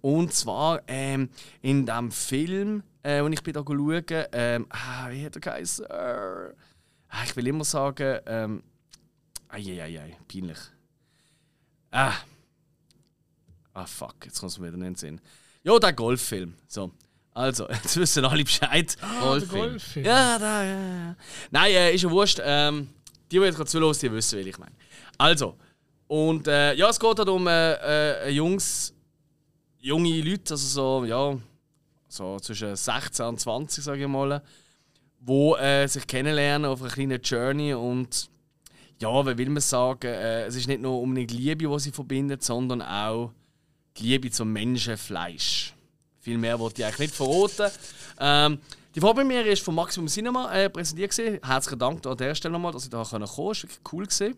Und 0.00 0.32
zwar 0.32 0.80
ähm, 0.86 1.28
in 1.60 1.84
dem 1.84 2.12
Film, 2.12 2.82
äh, 3.02 3.22
den 3.22 3.32
ich 3.34 3.42
bin 3.42 3.52
da 3.52 3.62
schauen, 3.62 4.04
ähm, 4.32 4.66
ah, 4.70 5.10
wie 5.10 5.26
hat 5.26 5.36
er 5.36 5.40
geheißen? 5.40 5.84
Äh, 5.84 6.54
ich 7.24 7.36
will 7.36 7.46
immer 7.46 7.64
sagen, 7.64 8.20
ähm, 8.26 8.62
ei, 9.48 10.16
peinlich. 10.28 10.58
Ah. 11.90 12.14
Ah, 13.74 13.86
fuck, 13.86 14.16
jetzt 14.24 14.40
kommt 14.40 14.52
es 14.52 14.58
mir 14.58 14.68
wieder 14.68 14.76
nicht 14.76 14.86
in 14.86 14.92
den 14.92 14.96
Sinn. 14.96 15.20
Ja, 15.62 15.78
der 15.78 15.92
Golffilm. 15.92 16.54
So. 16.66 16.90
Also, 17.34 17.68
jetzt 17.68 17.96
wissen 17.96 18.24
alle 18.24 18.44
Bescheid. 18.44 18.96
Golffilm. 19.20 20.04
Ja, 20.04 20.38
da, 20.38 20.64
ja, 20.64 20.80
ja. 20.80 21.16
Nein, 21.50 21.72
äh, 21.72 21.94
ist 21.94 22.02
ja 22.02 22.10
wurscht. 22.10 22.40
Ähm, 22.42 22.88
die, 23.30 23.38
die 23.38 23.44
jetzt 23.44 23.56
gerade 23.56 23.70
zuhören, 23.70 23.96
die 24.00 24.12
wissen, 24.12 24.38
was 24.38 24.46
ich 24.46 24.58
meine. 24.58 24.74
Also, 25.16 25.56
und 26.06 26.46
äh, 26.46 26.74
ja, 26.74 26.90
es 26.90 27.00
geht 27.00 27.18
halt 27.18 27.28
um 27.28 27.46
äh, 27.46 28.26
äh, 28.26 28.30
Jungs, 28.30 28.92
junge 29.78 30.20
Leute, 30.20 30.52
also 30.52 30.56
so, 31.00 31.04
ja, 31.06 31.38
so 32.08 32.38
zwischen 32.40 32.76
16 32.76 33.24
und 33.24 33.40
20, 33.40 33.82
sage 33.82 34.02
ich 34.02 34.08
mal, 34.08 34.42
wo 35.24 35.56
äh, 35.56 35.86
sich 35.86 36.06
kennenlernen 36.06 36.70
auf 36.70 36.82
einer 36.82 36.90
kleinen 36.90 37.20
Journey 37.22 37.74
und 37.74 38.28
ja, 39.00 39.26
wie 39.26 39.38
will 39.38 39.50
man 39.50 39.60
sagen, 39.60 40.06
äh, 40.06 40.44
es 40.44 40.56
ist 40.56 40.68
nicht 40.68 40.80
nur 40.80 41.00
unbedingt 41.00 41.32
Liebe, 41.32 41.68
die 41.68 41.78
sie 41.78 41.92
verbindet, 41.92 42.42
sondern 42.42 42.82
auch 42.82 43.32
die 43.96 44.04
Liebe 44.04 44.30
zum 44.30 44.52
Menschenfleisch. 44.52 45.74
Viel 46.20 46.38
mehr 46.38 46.58
wollte 46.58 46.82
ich 46.82 46.86
eigentlich 46.86 47.10
nicht 47.10 47.14
verraten. 47.14 47.70
Ähm, 48.20 48.58
die 48.94 49.00
Vorpremiere 49.00 49.48
ist 49.48 49.62
von 49.62 49.74
Maximum 49.74 50.06
Cinema 50.06 50.52
äh, 50.52 50.70
präsentiert. 50.70 51.10
Gewesen. 51.10 51.40
Herzlichen 51.42 51.78
Dank 51.78 52.06
an 52.06 52.16
der 52.16 52.34
Stelle 52.34 52.52
nochmal, 52.52 52.72
dass 52.72 52.84
ich 52.84 52.90
da 52.90 53.02
kommen 53.02 53.26
konnte. 53.26 53.26
Das 53.26 53.38
war 53.38 53.46
wirklich 53.46 53.92
cool. 53.92 54.04
Gewesen. 54.06 54.36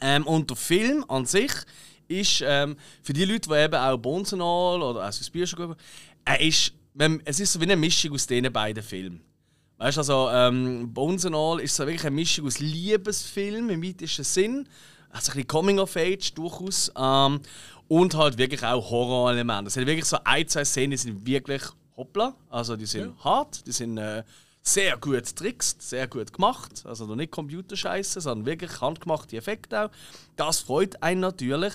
Ähm, 0.00 0.26
und 0.26 0.50
der 0.50 0.56
Film 0.56 1.04
an 1.08 1.24
sich 1.24 1.52
ist 2.08 2.42
ähm, 2.44 2.76
für 3.02 3.12
die 3.12 3.24
Leute, 3.24 3.48
die 3.48 3.54
eben 3.54 3.74
auch 3.74 3.96
Bonsenal 3.96 4.82
oder 4.82 5.08
auch 5.08 5.12
Suspiria 5.12 5.46
schon 5.46 5.76
er 6.26 6.40
ist, 6.40 6.72
es 7.24 7.40
ist 7.40 7.52
so 7.52 7.60
wie 7.60 7.64
eine 7.64 7.76
Mischung 7.76 8.12
aus 8.12 8.26
diesen 8.26 8.52
beiden 8.52 8.82
Filmen. 8.82 9.20
Weißt 9.84 9.98
du, 9.98 10.00
also 10.00 10.30
ähm, 10.32 10.94
Bones 10.94 11.26
and 11.26 11.36
All 11.36 11.60
ist 11.60 11.76
so 11.76 11.84
wirklich 11.84 12.06
eine 12.06 12.14
Mischung 12.14 12.46
aus 12.46 12.58
Liebesfilm 12.58 13.68
im 13.68 13.82
weitesten 13.82 14.24
Sinn. 14.24 14.66
Also 15.10 15.30
ein 15.30 15.34
bisschen 15.34 15.46
Coming 15.46 15.78
of 15.78 15.94
Age 15.94 16.32
durchaus. 16.32 16.90
Ähm, 16.96 17.40
und 17.88 18.14
halt 18.14 18.38
wirklich 18.38 18.64
auch 18.64 18.90
Horror-Elemente. 18.90 19.68
Es 19.68 19.74
sind 19.74 19.86
wirklich 19.86 20.06
so 20.06 20.16
ein, 20.24 20.48
zwei 20.48 20.64
Szenen, 20.64 20.92
die 20.92 20.96
sind 20.96 21.26
wirklich 21.26 21.60
hoppla. 21.98 22.34
Also 22.48 22.76
die 22.76 22.86
sind 22.86 23.22
hart, 23.22 23.66
die 23.66 23.72
sind 23.72 23.98
äh, 23.98 24.22
Sehr 24.62 24.96
gut 24.96 25.26
getrickst, 25.26 25.82
sehr 25.82 26.08
gut 26.08 26.32
gemacht. 26.32 26.82
Also 26.86 27.04
noch 27.04 27.16
nicht 27.16 27.30
Computerscheiße, 27.30 28.22
sondern 28.22 28.46
wirklich 28.46 28.80
handgemachte 28.80 29.36
Effekte 29.36 29.84
auch. 29.84 29.90
Das 30.36 30.60
freut 30.60 31.02
einen 31.02 31.20
natürlich. 31.20 31.74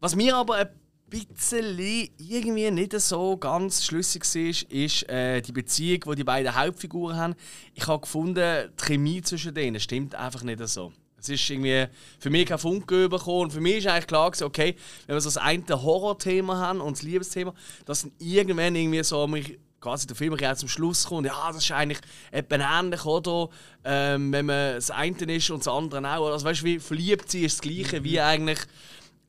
Was 0.00 0.14
mir 0.14 0.36
aber 0.36 0.56
ein 0.56 0.68
bisschen 1.12 1.78
irgendwie 2.18 2.70
nicht 2.70 2.98
so 3.00 3.36
ganz 3.36 3.84
schlüssig 3.84 4.24
ist, 4.34 4.62
ist 4.64 5.08
äh, 5.08 5.40
die 5.40 5.52
Beziehung, 5.52 6.00
die 6.10 6.16
die 6.16 6.24
beiden 6.24 6.54
Hauptfiguren 6.54 7.16
haben. 7.16 7.34
Ich 7.74 7.86
habe 7.86 8.00
gefunden, 8.00 8.70
die 8.78 8.84
Chemie 8.84 9.22
zwischen 9.22 9.54
denen 9.54 9.80
stimmt 9.80 10.14
einfach 10.14 10.42
nicht 10.42 10.66
so. 10.68 10.92
Es 11.18 11.28
ist 11.28 11.48
irgendwie 11.50 11.86
für 12.18 12.30
mich 12.30 12.46
kein 12.46 12.58
Funke 12.58 13.08
bekommen. 13.08 13.42
Und 13.42 13.52
für 13.52 13.60
mich 13.60 13.76
ist 13.76 13.86
eigentlich 13.86 14.08
klar 14.08 14.30
gewesen, 14.30 14.44
okay, 14.44 14.74
wenn 15.06 15.14
wir 15.14 15.20
so 15.20 15.28
das 15.28 15.36
eine 15.36 15.64
Horrorthema 15.70 16.56
haben 16.56 16.80
und 16.80 16.96
das 16.96 17.02
Liebesthema, 17.02 17.54
dass 17.84 18.02
dann 18.02 18.12
irgendwann 18.18 18.74
irgendwie 18.74 19.04
so 19.04 19.26
mich 19.28 19.58
quasi 19.80 20.06
der 20.06 20.16
Film 20.16 20.36
jetzt 20.36 20.60
zum 20.60 20.68
Schluss 20.68 21.06
kommt, 21.06 21.26
ja, 21.26 21.52
das 21.52 21.62
ist 21.62 21.70
eigentlich 21.72 22.00
etwa 22.30 22.80
ähnlich, 22.80 23.04
oder? 23.04 23.50
Ähm, 23.84 24.32
wenn 24.32 24.46
man 24.46 24.74
das 24.74 24.90
eine 24.90 25.16
ist 25.34 25.50
und 25.50 25.60
das 25.60 25.68
andere 25.68 26.00
auch. 26.16 26.30
Also 26.30 26.44
weißt 26.44 26.62
du, 26.62 26.64
wie 26.64 26.78
verliebt 26.78 27.30
sie 27.30 27.44
ist 27.44 27.58
das 27.58 27.60
Gleiche 27.62 28.02
wie 28.02 28.20
eigentlich 28.20 28.60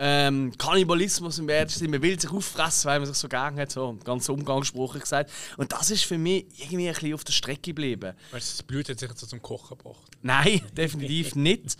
ähm, 0.05 0.51
Kannibalismus 0.57 1.39
im 1.39 1.47
Wertesten. 1.47 1.89
Man 1.89 2.01
will 2.01 2.19
sich 2.19 2.29
auffressen, 2.29 2.89
weil 2.89 2.99
man 2.99 3.07
sich 3.07 3.15
so 3.15 3.29
gern 3.29 3.57
hat, 3.57 3.71
so 3.71 3.97
ganz 4.03 4.27
umgangssprachlich 4.27 5.03
gesagt. 5.03 5.31
Und 5.55 5.71
das 5.71 5.91
ist 5.91 6.03
für 6.03 6.17
mich 6.17 6.45
irgendwie 6.57 6.89
ein 6.89 6.93
bisschen 6.93 7.13
auf 7.13 7.23
der 7.23 7.31
Strecke 7.31 7.71
geblieben. 7.71 8.13
Weißt 8.31 8.49
du, 8.49 8.57
das 8.57 8.63
Blut 8.63 8.89
hat 8.89 8.99
sich 8.99 9.09
so 9.15 9.25
zum 9.25 9.41
Kochen 9.41 9.77
gebracht. 9.77 10.11
Nein, 10.21 10.61
definitiv 10.73 11.35
nicht. 11.35 11.77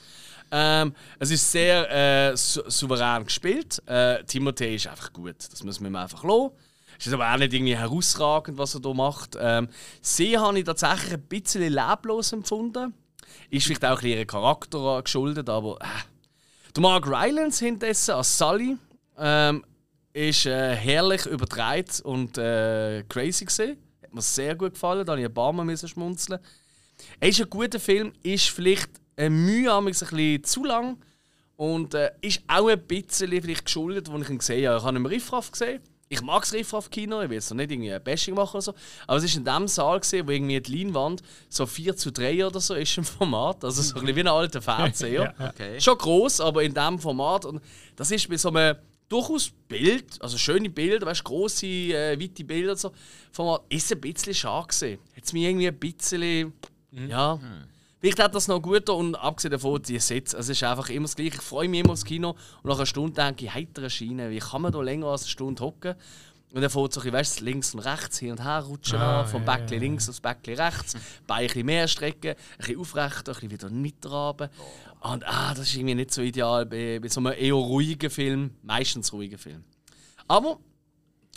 Ähm, 0.51 0.95
es 1.19 1.31
ist 1.31 1.51
sehr 1.51 2.31
äh, 2.31 2.37
sou 2.37 2.63
souverän 2.69 3.25
gespielt. 3.25 3.81
Äh, 3.87 4.23
Timothée 4.23 4.75
ist 4.75 4.87
einfach 4.87 5.11
gut. 5.11 5.35
Das 5.51 5.61
müssen 5.61 5.83
wir 5.83 5.89
ihm 5.89 5.95
einfach 5.97 6.23
lassen. 6.23 6.51
Es 6.97 7.07
ist 7.07 7.13
aber 7.13 7.29
auch 7.29 7.37
nicht 7.37 7.51
irgendwie 7.51 7.75
herausragend, 7.75 8.57
was 8.57 8.75
er 8.75 8.81
hier 8.81 8.93
macht. 8.93 9.35
Ähm, 9.37 9.67
sie 10.01 10.37
habe 10.37 10.59
ich 10.59 10.63
tatsächlich 10.63 11.13
ein 11.13 11.23
bisschen 11.23 11.73
leblos 11.73 12.31
empfunden. 12.31 12.93
Ist 13.49 13.65
vielleicht 13.65 13.83
auch 13.83 14.01
ein 14.01 14.27
Charakter 14.27 15.01
geschuldet, 15.03 15.49
aber 15.49 15.77
äh, 15.81 16.12
der 16.75 16.81
Mark 16.81 17.07
Rylance 17.07 17.63
hintessen 17.63 18.15
als 18.15 18.37
Sully 18.37 18.77
ähm, 19.17 19.63
ist 20.11 20.45
äh, 20.45 20.75
herrlich 20.75 21.25
übertragen 21.25 21.85
und 22.03 22.37
äh, 22.37 23.03
crazy 23.09 23.45
gesehen. 23.45 23.77
Hat 24.01 24.13
mir 24.13 24.21
sehr 24.21 24.55
gut 24.55 24.73
gefallen, 24.73 25.05
da 25.05 25.11
habe 25.11 25.21
ich 25.21 25.27
ein 25.27 25.33
paar 25.33 25.53
Mal 25.53 25.77
schmunzeln. 25.77 26.39
Er 27.19 27.29
ist 27.29 27.41
ein 27.41 27.49
guter 27.49 27.79
Film, 27.79 28.13
ist 28.23 28.49
vielleicht 28.49 28.89
äh, 29.17 29.29
mühsam, 29.29 29.85
ein 29.85 29.91
bisschen 29.91 30.43
zu 30.43 30.63
lang 30.63 30.97
und 31.57 31.93
äh, 31.93 32.11
ist 32.21 32.41
auch 32.47 32.67
ein 32.67 32.81
bisschen 32.87 33.29
vielleicht 33.29 33.65
geschuldet, 33.65 34.09
als 34.09 34.23
ich 34.23 34.29
ihn 34.29 34.37
gesehen 34.39 34.67
habe. 34.67 34.77
Ich 34.77 34.83
habe 34.83 34.93
ihn 34.93 34.97
im 34.97 35.05
Riffraff 35.05 35.51
gesehen. 35.51 35.81
Ich 36.13 36.21
mag 36.21 36.41
das 36.41 36.53
Riffraff-Kino, 36.53 37.21
ich 37.21 37.29
will 37.29 37.35
jetzt 37.35 37.49
noch 37.49 37.57
nicht 37.57 37.71
irgendwie 37.71 37.91
ein 37.91 38.03
Bashing 38.03 38.35
machen 38.35 38.55
oder 38.55 38.61
so, 38.61 38.73
aber 39.07 39.17
es 39.17 39.23
ist 39.23 39.35
in 39.35 39.43
dem 39.43 39.67
Saal 39.67 39.99
gesehen, 39.99 40.27
wo 40.27 40.31
irgendwie 40.31 40.59
die 40.61 40.83
Leinwand 40.83 41.23
so 41.49 41.65
4 41.65 41.95
zu 41.95 42.11
3 42.11 42.45
oder 42.45 42.59
so 42.59 42.75
ist 42.75 42.97
im 42.97 43.03
Format, 43.03 43.63
also 43.63 43.81
so 43.81 43.95
ein 43.95 44.01
bisschen 44.01 44.15
wie 44.15 44.19
ein 44.21 44.27
alter 44.27 44.61
Fernseher. 44.61 45.33
Okay. 45.43 45.79
Schon 45.81 45.97
groß, 45.97 46.41
aber 46.41 46.63
in 46.63 46.73
diesem 46.73 46.99
Format. 46.99 47.45
Und 47.45 47.61
das 47.95 48.11
ist 48.11 48.29
bei 48.29 48.37
so 48.37 48.49
einem 48.49 48.77
durchaus 49.09 49.51
Bild, 49.67 50.21
also 50.21 50.37
schöne 50.37 50.69
Bilder, 50.69 51.05
weißt, 51.05 51.23
große, 51.23 51.65
äh, 51.65 52.19
weite 52.19 52.43
Bilder 52.43 52.71
und 52.71 52.79
so, 52.79 52.91
Format, 53.31 53.61
ist 53.69 53.91
ein 53.91 54.01
bisschen 54.01 54.33
schade 54.33 54.67
gesehen. 54.67 54.99
Hat 55.15 55.23
es 55.23 55.33
mir 55.33 55.49
irgendwie 55.49 55.67
ein 55.67 55.77
bisschen, 55.77 56.53
ja. 56.91 57.39
Vielleicht 58.03 58.19
hat 58.19 58.35
das 58.35 58.49
noch 58.49 58.61
gut 58.61 58.89
und 58.89 59.15
abgesehen 59.15 59.53
davon, 59.53 59.81
die 59.81 59.97
Sitze, 59.97 60.35
es 60.35 60.49
ist 60.49 60.61
einfach 60.61 60.89
immer 60.89 61.05
das 61.05 61.15
Gleiche. 61.15 61.35
Ich 61.35 61.41
freue 61.41 61.69
mich 61.69 61.79
immer 61.79 61.93
aufs 61.93 62.03
Kino 62.03 62.31
und 62.31 62.65
nach 62.65 62.75
einer 62.75 62.85
Stunde 62.85 63.13
denke 63.13 63.45
ich, 63.45 63.53
heitere 63.53 63.89
Schiene, 63.89 64.29
wie 64.29 64.39
kann 64.39 64.61
man 64.61 64.73
da 64.73 64.81
länger 64.81 65.07
als 65.07 65.21
eine 65.21 65.29
Stunde 65.29 65.63
hocken? 65.63 65.95
Und 66.53 66.61
dann 66.61 66.69
fährt 66.69 66.91
so 66.91 66.99
ein 66.99 67.03
bisschen, 67.03 67.13
weißt, 67.13 67.39
links 67.39 67.73
und 67.73 67.79
rechts 67.79 68.19
hin 68.19 68.31
und 68.31 68.43
her 68.43 68.59
rutschen 68.59 68.99
Ah, 68.99 69.21
an, 69.21 69.27
vom 69.27 69.45
ja, 69.45 69.55
Bäckchen 69.55 69.77
ja, 69.77 69.79
links 69.79 70.09
aufs 70.09 70.19
Bäckchen 70.19 70.55
rechts, 70.55 70.97
Bein 71.27 71.43
ein 71.43 71.47
bisschen 71.47 71.65
mehr 71.65 71.87
strecken, 71.87 72.31
ein 72.31 72.57
bisschen 72.57 72.79
aufrechter, 72.81 73.31
ein 73.31 73.35
bisschen 73.35 73.51
wieder 73.51 73.69
mittraben. 73.69 74.49
Und 74.99 75.25
ah, 75.25 75.53
das 75.53 75.69
ist 75.69 75.75
irgendwie 75.75 75.95
nicht 75.95 76.11
so 76.13 76.21
ideal 76.23 76.65
bei, 76.65 76.99
bei 76.99 77.07
so 77.07 77.21
einem 77.21 77.31
eher 77.31 77.53
ruhigen 77.53 78.09
Film, 78.09 78.51
meistens 78.63 79.13
ruhigen 79.13 79.37
Film. 79.37 79.63
Aber, 80.27 80.59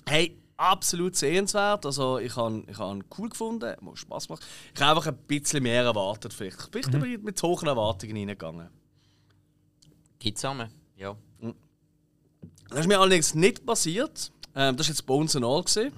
hey, 0.04 0.36
absolut 0.56 1.16
sehenswert. 1.16 1.86
Also 1.86 2.18
ich 2.18 2.34
habe 2.36 2.64
ich 2.68 2.78
ihn 2.78 3.04
cool 3.18 3.28
gefunden, 3.28 3.70
hat 3.70 3.78
Spaß 3.94 4.28
gemacht. 4.28 4.46
Ich 4.74 4.80
habe 4.80 4.96
einfach 4.96 5.10
ein 5.10 5.18
bisschen 5.26 5.62
mehr 5.62 5.82
erwartet 5.82 6.32
vielleicht. 6.32 6.68
Vielleicht 6.70 6.90
bin 6.90 7.04
ich 7.04 7.22
mit 7.22 7.42
hohen 7.42 7.66
Erwartungen 7.66 8.16
reingegangen. 8.16 8.68
Gibt's 10.18 10.40
zusammen? 10.40 10.70
Ja. 10.96 11.16
Das 12.68 12.80
ist 12.80 12.88
mir 12.88 12.98
allerdings 12.98 13.34
nicht 13.34 13.64
passiert. 13.64 14.32
Ähm, 14.54 14.76
das 14.76 14.88
war 14.88 14.92
jetzt 14.92 15.06
Bones 15.06 15.36
and 15.36 15.44
All. 15.44 15.62
gewesen. 15.62 15.92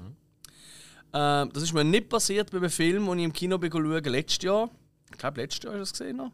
Ähm, 1.12 1.50
das 1.52 1.62
ist 1.62 1.72
mir 1.72 1.84
nicht 1.84 2.08
passiert 2.08 2.50
bei 2.50 2.58
einem 2.58 2.70
Film, 2.70 3.06
den 3.06 3.18
ich 3.20 3.24
im 3.24 3.32
Kino 3.32 3.58
bin 3.58 3.72
schauen, 3.72 4.04
letztes 4.04 4.44
Jahr. 4.44 4.68
Ich 5.10 5.16
glaube, 5.16 5.40
letztes 5.40 5.64
Jahr 5.64 5.72
hast 5.72 5.78
du 5.78 5.80
das 5.80 5.92
gesehen. 5.92 6.16
Noch. 6.16 6.32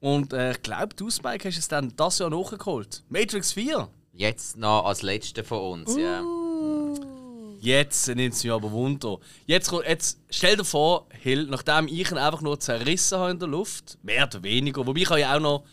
Und 0.00 0.32
äh, 0.32 0.52
ich 0.52 0.62
glaube, 0.62 0.94
du, 0.94 1.10
Spike, 1.10 1.48
hast 1.48 1.58
es 1.58 1.68
dann 1.68 1.94
das 1.96 2.18
Jahr 2.18 2.30
nachgeholt. 2.30 3.04
Matrix 3.08 3.52
4. 3.52 3.88
Jetzt 4.14 4.56
noch 4.56 4.84
als 4.86 5.02
letzter 5.02 5.44
von 5.44 5.80
uns, 5.80 5.96
ja. 5.96 6.22
Jetzt 7.64 8.08
nimmt 8.08 8.34
es 8.34 8.42
mich 8.42 8.52
aber 8.52 8.72
Wunder. 8.72 9.18
Jetzt, 9.46 9.68
kommt- 9.70 9.86
jetzt 9.86 10.18
stell 10.30 10.56
dir 10.56 10.64
vor, 10.64 11.06
Hill, 11.20 11.46
nachdem 11.46 11.86
ich 11.86 12.10
ihn 12.10 12.18
einfach 12.18 12.40
nur 12.40 12.58
zerrissen 12.58 13.18
habe 13.18 13.30
in 13.30 13.38
der 13.38 13.46
Luft, 13.48 13.98
mehr 14.02 14.24
oder 14.26 14.42
weniger, 14.42 14.84
wobei 14.84 15.00
ich 15.02 15.08
habe 15.10 15.20
ja 15.20 15.36
auch 15.36 15.40
noch 15.40 15.64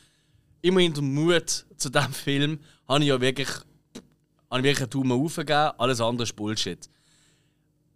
immerhin 0.61 0.93
den 0.93 1.13
Mut 1.15 1.65
zu 1.77 1.89
diesem 1.89 2.13
Film, 2.13 2.59
habe 2.87 3.01
ich 3.01 3.07
ja 3.07 3.19
wirklich, 3.19 3.49
habe 3.49 4.59
ich 4.59 4.63
wirklich 4.63 4.81
einen 4.81 4.89
Daumen 4.91 5.25
aufgegeben, 5.25 5.71
alles 5.79 5.99
andere 5.99 6.23
ist 6.23 6.35
Bullshit. 6.35 6.87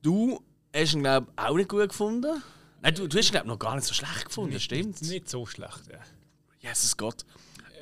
Du 0.02 0.42
hast 0.76 0.94
ihn, 0.94 1.02
glaube 1.02 1.28
ich, 1.38 1.44
auch 1.44 1.56
nicht 1.56 1.70
gut 1.70 1.90
gefunden. 1.90 2.42
Nein, 2.82 2.96
du, 2.96 3.08
du 3.08 3.18
hast 3.18 3.28
ihn, 3.28 3.32
glaube 3.32 3.46
ich, 3.46 3.52
noch 3.52 3.60
gar 3.60 3.76
nicht 3.76 3.86
so 3.86 3.94
schlecht 3.94 4.26
gefunden, 4.26 4.60
stimmt? 4.60 5.02
Nicht 5.04 5.30
so 5.30 5.46
schlecht, 5.46 5.82
ja. 5.92 6.00
Jesus 6.72 6.98
Gott. 6.98 7.26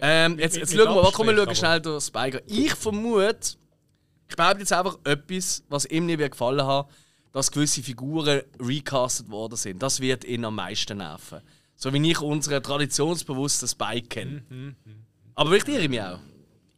Ähm, 0.02 0.38
jetzt 0.40 0.58
jetzt 0.58 0.74
schauen 0.76 0.94
wir 0.94 1.04
mal, 1.04 1.12
komm, 1.14 1.28
wir 1.28 1.38
schauen 1.38 1.56
schnell 1.56 1.80
durch 1.80 2.04
Spiker. 2.06 2.42
Ich 2.48 2.74
vermute, 2.74 3.56
ich 4.32 4.38
behaupte 4.38 4.60
jetzt 4.60 4.72
einfach 4.72 4.98
etwas, 5.04 5.62
was 5.68 5.86
ihm 5.86 6.06
nicht 6.06 6.32
gefallen 6.32 6.66
hat, 6.66 6.88
dass 7.34 7.52
gewisse 7.52 7.84
Figuren 7.84 8.42
recastet 8.60 9.30
worden 9.30 9.58
sind. 9.58 9.84
Das 9.84 10.00
wird 10.00 10.24
ihn 10.24 10.46
am 10.46 10.56
meisten 10.56 10.98
nerven. 10.98 11.42
So 11.76 11.94
wie 11.94 12.12
ich 12.12 12.22
unseren 12.22 12.64
traditionsbewussten 12.64 13.68
Spike 13.68 14.08
kenne. 14.08 14.76
Aber 15.36 15.50
vielleicht 15.50 15.68
irre 15.68 15.82
ich 15.82 15.90
mich 15.90 16.02
auch. 16.02 16.20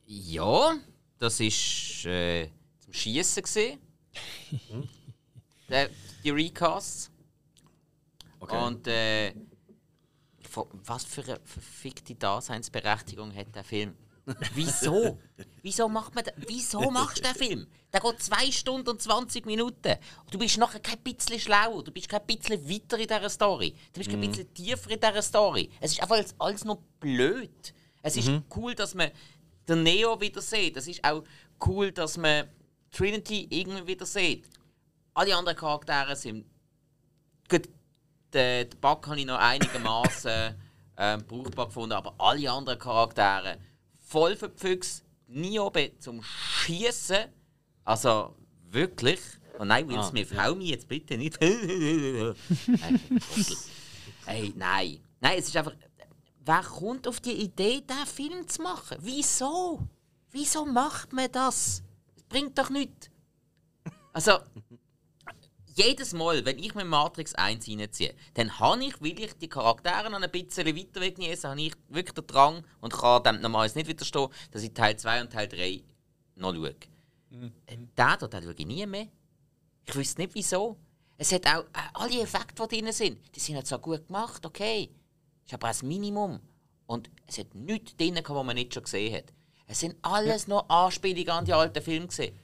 Ja, 0.06 0.74
das 1.20 1.40
ist 1.40 2.06
äh, 2.06 2.50
zum 2.80 2.94
Schießen 2.94 3.44
gesehen. 3.44 3.80
Der, 5.70 5.90
die 6.24 6.30
Recasts. 6.32 7.12
Okay. 8.40 8.66
Und 8.66 8.88
äh, 8.88 9.34
was 10.86 11.06
für 11.06 11.24
eine 11.24 11.40
verfickte 11.46 12.16
Daseinsberechtigung 12.16 13.34
hat 13.34 13.56
der 13.56 13.64
Film? 13.64 13.96
Wieso? 14.54 15.20
Wieso 15.62 15.90
macht 15.90 16.16
man 16.16 16.24
da, 16.24 16.32
Wieso 16.48 16.90
machst 16.90 17.18
du 17.20 17.22
den 17.24 17.36
Film? 17.36 17.68
Der 17.92 18.00
geht 18.00 18.22
2 18.22 18.52
Stunden 18.52 18.90
und 18.90 19.02
20 19.02 19.46
Minuten. 19.46 19.98
Du 20.32 20.38
bist 20.38 20.58
nachher 20.58 20.80
kein 20.80 21.00
bisschen 21.00 21.40
schlauer, 21.40 21.84
du 21.84 21.92
bist 21.92 22.08
kein 22.10 22.26
bisschen 22.26 22.68
weiter 22.70 22.98
in 22.98 23.08
dieser 23.08 23.30
Story. 23.30 23.76
Du 23.92 24.00
bist 24.00 24.10
kein 24.10 24.22
bisschen 24.22 24.54
tiefer 24.54 24.90
in 24.92 25.00
dieser 25.00 25.22
Story. 25.22 25.70
Es 25.82 25.92
ist 25.92 26.02
einfach 26.02 26.16
alles- 26.16 26.36
alles 26.40 26.64
noch 26.66 26.80
blöd. 27.00 27.74
Es 28.02 28.16
ist 28.18 28.30
cool, 28.56 28.76
dass 28.76 28.96
man 28.96 29.12
den 29.68 29.84
Neo 29.84 30.20
wieder 30.20 30.42
sieht. 30.42 30.78
Es 30.78 30.88
ist 30.88 31.04
auch 31.04 31.24
cool, 31.66 31.92
dass 31.92 32.18
man 32.18 32.48
Trinity 32.92 33.48
irgendwie 33.50 33.88
wieder 33.88 34.06
sieht. 34.06 34.46
Alle 35.14 35.36
anderen 35.36 35.58
Charaktere 35.58 36.16
sind 36.16 36.46
Gut, 37.50 37.68
den, 38.34 38.70
den 38.70 38.80
Bug 38.80 39.06
habe 39.08 39.20
ich 39.20 39.26
noch 39.26 39.38
einigermaßen 39.38 40.56
ähm, 40.98 41.26
brauchbar 41.28 41.68
gefunden, 41.68 41.92
aber 41.94 42.16
alle 42.18 42.50
anderen 42.52 42.80
Charaktere 42.80 43.58
voll 44.14 44.36
verpfüchst, 44.36 45.04
nie 45.28 45.60
oben 45.60 45.90
zum 46.00 46.22
Schießen. 46.22 47.26
Also 47.84 48.36
wirklich. 48.70 49.20
Oh 49.60 49.66
nein, 49.66 49.88
Will 49.90 49.98
Ah, 49.98 50.04
Smith, 50.04 50.30
hau 50.38 50.54
mich 50.54 50.70
jetzt 50.70 50.88
bitte 50.88 51.18
nicht. 51.18 51.42
Ey, 51.42 52.34
Trottel. 53.20 53.58
Ey, 54.28 54.54
nein. 54.56 55.00
Nein, 55.20 55.40
es 55.40 55.48
ist 55.48 55.58
einfach. 55.58 55.74
Wer 56.46 56.62
kommt 56.62 57.08
auf 57.08 57.20
die 57.22 57.32
Idee, 57.32 57.82
diesen 57.82 58.06
Film 58.06 58.48
zu 58.48 58.62
machen? 58.62 58.98
Wieso? 59.02 59.80
Wieso 60.30 60.66
macht 60.66 61.12
man 61.14 61.32
das? 61.32 61.82
Das 62.16 62.24
bringt 62.26 62.58
doch 62.58 62.70
nichts. 62.70 63.10
Also, 64.12 64.34
jedes 65.76 66.14
Mal, 66.14 66.46
wenn 66.46 66.60
ich 66.60 66.76
mir 66.76 66.86
Matrix 66.86 67.34
1 67.36 67.68
reinziehe, 67.68 68.14
dann 68.36 68.60
habe 68.60 68.84
ich, 68.84 69.02
weil 69.02 69.20
ich 69.20 69.34
die 69.34 69.50
Charaktere 69.50 70.10
noch 70.10 70.22
ein 70.22 70.32
bisschen 70.32 70.66
weiter 70.66 71.02
weggenieße, 71.02 71.50
habe 71.50 71.62
ich 71.62 71.74
wirklich 71.90 72.14
den 72.14 72.28
Drang 72.28 72.64
und 72.82 72.94
kann 72.94 73.24
dem 73.24 73.42
normalerweise 73.42 73.78
nicht 73.78 73.88
widerstehen, 73.88 74.30
dass 74.52 74.64
ich 74.64 74.74
Teil 74.74 74.98
2 74.98 75.22
und 75.22 75.34
Teil 75.34 75.48
3 75.48 75.84
noch 76.36 76.54
schaue. 76.54 76.76
Mhm. 77.30 77.52
Äh, 77.66 77.76
Den 77.76 77.90
den 77.96 78.44
schaue 78.44 78.56
ich 78.58 78.66
nie 78.66 78.86
mehr. 78.86 79.08
Ich 79.86 79.96
wüsste 79.96 80.22
nicht 80.22 80.36
wieso. 80.36 80.78
Es 81.18 81.32
hat 81.32 81.46
auch 81.48 81.64
äh, 81.64 81.90
alle 81.94 82.22
Effekte, 82.22 82.68
die 82.68 82.82
drin 82.82 82.92
sind, 82.92 83.20
die 83.36 83.40
sind 83.40 83.56
halt 83.56 83.68
so 83.68 83.78
gut 83.78 84.08
gemacht, 84.08 84.46
okay. 84.46 84.90
Ist 85.46 85.54
aber 85.54 85.68
ein 85.68 85.88
Minimum. 85.88 86.40
Und 86.86 87.10
es 87.28 87.38
hat 87.38 87.54
nichts 87.56 87.96
drin, 87.96 88.20
was 88.22 88.46
man 88.46 88.56
nicht 88.56 88.74
schon 88.74 88.84
gesehen 88.84 89.16
hat. 89.16 89.34
Es 89.66 89.80
sind 89.80 89.96
alles 90.02 90.48
noch 90.48 90.68
Anspielungen 90.70 91.30
an 91.30 91.46
die 91.46 91.54
alten 91.54 91.82
Filme 91.82 92.08
gesehen. 92.08 92.38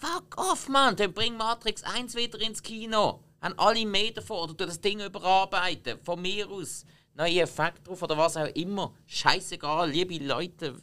Fuck 0.00 0.36
off, 0.38 0.68
Mann! 0.68 0.96
Dann 0.96 1.12
bring 1.12 1.36
Matrix 1.36 1.82
1 1.82 2.14
wieder 2.14 2.40
ins 2.40 2.62
Kino. 2.62 3.20
haben 3.40 3.58
alle 3.58 3.84
mehr 3.86 4.12
davon. 4.12 4.38
Oder 4.44 4.56
tu 4.56 4.66
das 4.66 4.80
Ding 4.80 5.00
überarbeiten. 5.00 5.98
Von 6.04 6.22
mir 6.22 6.48
aus. 6.48 6.84
Neue 7.14 7.40
Effekte 7.40 7.82
drauf 7.82 8.02
oder 8.02 8.16
was 8.16 8.36
auch 8.36 8.46
immer. 8.54 8.94
Scheißegal, 9.06 9.90
liebe 9.90 10.22
Leute. 10.24 10.76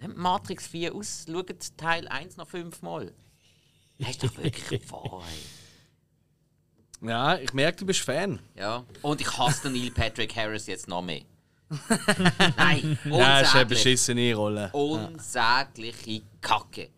Nehmt 0.00 0.16
Matrix 0.18 0.66
4 0.66 0.94
aus, 0.94 1.24
schaut 1.30 1.76
Teil 1.78 2.06
1 2.08 2.36
noch 2.36 2.46
fünfmal. 2.48 3.14
Das 3.98 4.10
ist 4.10 4.22
doch 4.24 4.36
wirklich 4.36 4.90
wahr. 4.90 5.22
ey. 7.02 7.08
Ja, 7.08 7.38
ich 7.38 7.52
merke, 7.54 7.78
du 7.78 7.86
bist 7.86 8.00
Fan. 8.00 8.38
Ja. 8.54 8.84
Und 9.02 9.20
ich 9.22 9.38
hasse 9.38 9.70
den 9.70 9.80
Neil 9.80 9.90
Patrick 9.90 10.34
Harris 10.36 10.66
jetzt 10.66 10.88
noch 10.88 11.02
mehr. 11.02 11.22
Nein, 12.56 12.98
Ja, 13.04 13.40
ist 13.40 13.54
eine 13.54 13.62
unsäglich. 13.64 13.68
beschissene 13.68 14.34
Rolle. 14.34 14.70
Unsägliche 14.72 16.22
Kacke. 16.40 16.90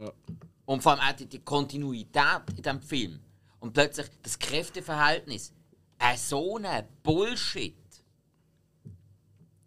Ja. 0.00 0.12
Und 0.64 0.82
vor 0.82 0.92
allem 0.92 1.00
auch 1.00 1.16
die, 1.16 1.26
die 1.26 1.40
Kontinuität 1.40 2.42
in 2.56 2.56
diesem 2.62 2.80
Film. 2.82 3.20
Und 3.60 3.72
plötzlich 3.72 4.06
das 4.22 4.38
Kräfteverhältnis. 4.38 5.52
Äh, 5.98 6.16
so 6.16 6.56
ein 6.56 6.86
Bullshit. 7.02 7.76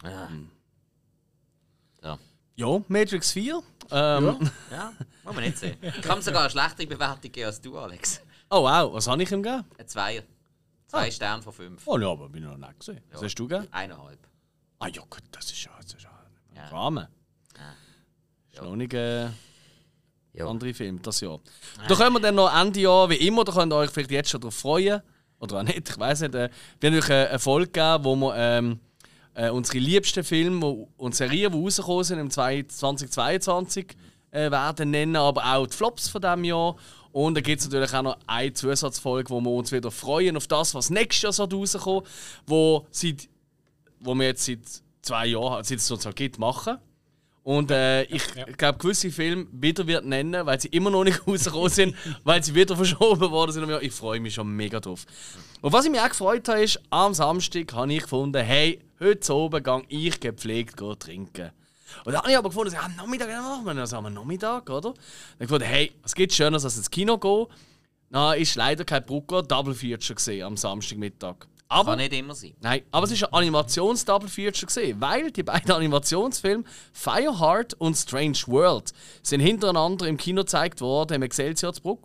Ja. 0.03 0.29
Ja. 2.01 2.19
Ja, 2.55 2.81
Matrix 2.87 3.31
4. 3.31 3.61
Ähm, 3.91 4.51
ja, 4.71 4.93
muss 5.23 5.35
man 5.35 5.43
nicht 5.43 5.57
sehen. 5.57 5.77
Ich 5.81 6.07
habe 6.07 6.21
sogar 6.21 6.41
eine 6.41 6.49
schlechtere 6.49 6.87
Bewertung 6.87 7.21
gegeben 7.21 7.47
als 7.47 7.61
du, 7.61 7.77
Alex. 7.77 8.21
Oh 8.49 8.63
wow, 8.63 8.93
was 8.93 9.07
habe 9.07 9.21
ich 9.23 9.31
ihm 9.31 9.43
gegeben? 9.43 9.65
Ein 9.77 9.87
Zweier. 9.87 10.23
Zwei 10.87 11.09
Sterne 11.11 11.41
von 11.41 11.53
fünf. 11.53 11.87
Oh 11.87 11.97
ja, 11.97 12.11
aber 12.11 12.29
bin 12.29 12.43
ich 12.43 12.49
noch 12.49 12.57
nicht 12.57 12.79
gesehen. 12.79 13.01
Was 13.11 13.23
hast 13.23 13.35
du 13.35 13.47
gegeben? 13.47 13.67
Eineinhalb. 13.71 14.19
Ah 14.79 14.87
ja, 14.87 15.01
gut, 15.01 15.23
das 15.31 15.45
ist 15.45 15.63
ja, 15.63 15.71
das 15.81 15.93
ist 15.93 16.03
ja 16.03 16.11
Ja. 16.55 16.67
Rahmen. 16.67 17.07
Ist 18.51 18.61
noch 18.61 18.75
nicht 18.75 18.93
äh, 18.93 19.29
Ja. 20.33 20.47
andere 20.47 20.73
Film 20.73 21.01
das 21.01 21.21
Jahr. 21.21 21.39
Da 21.87 21.95
können 21.95 22.13
wir 22.13 22.19
dann 22.19 22.35
noch 22.35 22.53
Ende 22.53 22.79
Jahr, 22.79 23.09
wie 23.09 23.15
immer, 23.27 23.43
da 23.43 23.51
könnt 23.51 23.71
ihr 23.71 23.77
euch 23.77 23.91
vielleicht 23.91 24.11
jetzt 24.11 24.29
schon 24.29 24.41
darauf 24.41 24.55
freuen. 24.55 25.01
Oder 25.39 25.59
auch 25.59 25.63
nicht, 25.63 25.89
ich 25.89 25.99
weiß 25.99 26.21
nicht. 26.21 26.35
Äh, 26.35 26.49
wir 26.79 26.89
haben 26.89 26.97
euch 26.97 27.09
eine 27.09 27.29
eine 27.29 27.39
Folge 27.39 27.67
gegeben, 27.67 28.03
wo 28.03 28.15
wir 28.15 28.35
ähm, 28.35 28.79
äh, 29.35 29.49
unsere 29.49 29.79
liebsten 29.79 30.23
Filme 30.23 30.87
und 30.97 31.15
Serien, 31.15 31.51
die 31.51 31.57
rausgekommen 31.57 32.03
sind 32.03 32.19
im 32.19 32.29
2022, 32.29 33.95
äh, 34.31 34.49
werden 34.49 34.91
nennen, 34.91 35.15
aber 35.15 35.45
auch 35.45 35.67
die 35.67 35.75
Flops 35.75 36.07
von 36.07 36.21
diesem 36.21 36.43
Jahr. 36.45 36.75
Und 37.11 37.35
dann 37.35 37.43
gibt 37.43 37.61
es 37.61 37.67
natürlich 37.67 37.93
auch 37.93 38.01
noch 38.01 38.17
eine 38.25 38.53
Zusatzfolge, 38.53 39.29
wo 39.29 39.39
wir 39.39 39.51
uns 39.51 39.71
wieder 39.71 39.91
freuen 39.91 40.35
auf 40.35 40.47
das, 40.47 40.73
was 40.73 40.89
nächstes 40.89 41.21
Jahr 41.21 41.33
so 41.33 41.43
rauskommt, 41.43 42.07
wo, 42.47 42.87
seit, 42.89 43.29
wo 43.99 44.15
wir 44.15 44.27
jetzt 44.27 44.45
seit 44.45 44.61
zwei 45.03 45.27
Jahren, 45.27 45.63
seit 45.63 45.77
es 45.77 45.91
uns 45.91 46.05
halt 46.05 46.15
gibt, 46.15 46.39
machen. 46.39 46.77
Und 47.43 47.71
äh, 47.71 48.03
ich 48.03 48.23
glaube, 48.57 48.79
gewisse 48.79 49.11
Filme 49.11 49.47
wieder 49.51 49.85
wird 49.85 50.05
nennen, 50.05 50.45
weil 50.45 50.59
sie 50.61 50.69
immer 50.69 50.89
noch 50.89 51.03
nicht 51.03 51.21
rausgekommen 51.27 51.69
sind, 51.69 51.95
weil 52.23 52.41
sie 52.41 52.55
wieder 52.55 52.75
verschoben 52.75 53.29
worden 53.31 53.51
sind. 53.51 53.69
Ich 53.81 53.91
freue 53.91 54.21
mich 54.21 54.33
schon 54.33 54.49
mega 54.55 54.79
drauf. 54.79 55.05
Und 55.61 55.73
was 55.73 55.83
ich 55.85 55.91
mich 55.91 55.99
auch 55.99 56.09
gefreut 56.09 56.47
habe, 56.47 56.63
ist, 56.63 56.79
am 56.89 57.13
Samstag 57.13 57.73
habe 57.73 57.91
ich 57.93 58.03
gefunden, 58.03 58.41
hey, 58.41 58.79
heute 58.99 59.35
oben 59.35 59.61
gehe 59.61 59.81
ich 59.89 60.19
gepflegt 60.19 60.77
gehen 60.77 60.97
trinken. 60.97 61.51
Und 62.05 62.13
dann 62.13 62.21
habe 62.21 62.31
ich 62.31 62.37
aber 62.37 62.49
gefunden, 62.49 62.75
am 62.75 62.95
Nachmittag, 62.95 63.27
dann 63.27 63.43
machen 63.43 63.65
wir 63.65 63.73
das 63.73 63.93
am 63.93 64.11
Nachmittag, 64.13 64.69
oder? 64.69 64.81
Dann 64.81 64.93
habe 64.93 64.97
ich 65.33 65.47
gefunden, 65.47 65.65
hey, 65.65 65.91
es 66.03 66.15
gibt 66.15 66.33
Schöneres 66.33 66.63
als 66.63 66.77
ins 66.77 66.89
Kino 66.89 67.17
gehen. 67.17 67.47
Na, 68.09 68.33
ist 68.33 68.55
leider 68.55 68.85
kein 68.85 69.05
Brucker 69.05 69.43
Double 69.43 69.73
Feature 69.73 70.15
gesehen 70.15 70.43
am 70.43 70.55
Samstagmittag. 70.55 71.47
Aber 71.73 71.91
Kann 71.91 71.99
nicht 71.99 72.13
immer 72.13 72.35
sein. 72.35 72.53
Nein, 72.61 72.83
aber 72.91 73.05
es 73.05 73.11
ist 73.11 73.23
ein 73.23 73.33
Animations-Double 73.33 74.29
Feature 74.29 74.67
gesehen, 74.67 75.01
weil 75.01 75.31
die 75.31 75.41
beiden 75.41 75.71
Animationsfilme 75.71 76.63
Fireheart 76.93 77.73
und 77.75 77.95
Strange 77.95 78.37
World 78.45 78.93
sind 79.23 79.39
hintereinander 79.39 80.07
im 80.07 80.17
Kino 80.17 80.41
gezeigt 80.41 80.81
worden 80.81 81.15
im 81.15 81.23
Excelsior 81.23 81.73
zu 81.73 81.81
Bruck. 81.81 82.03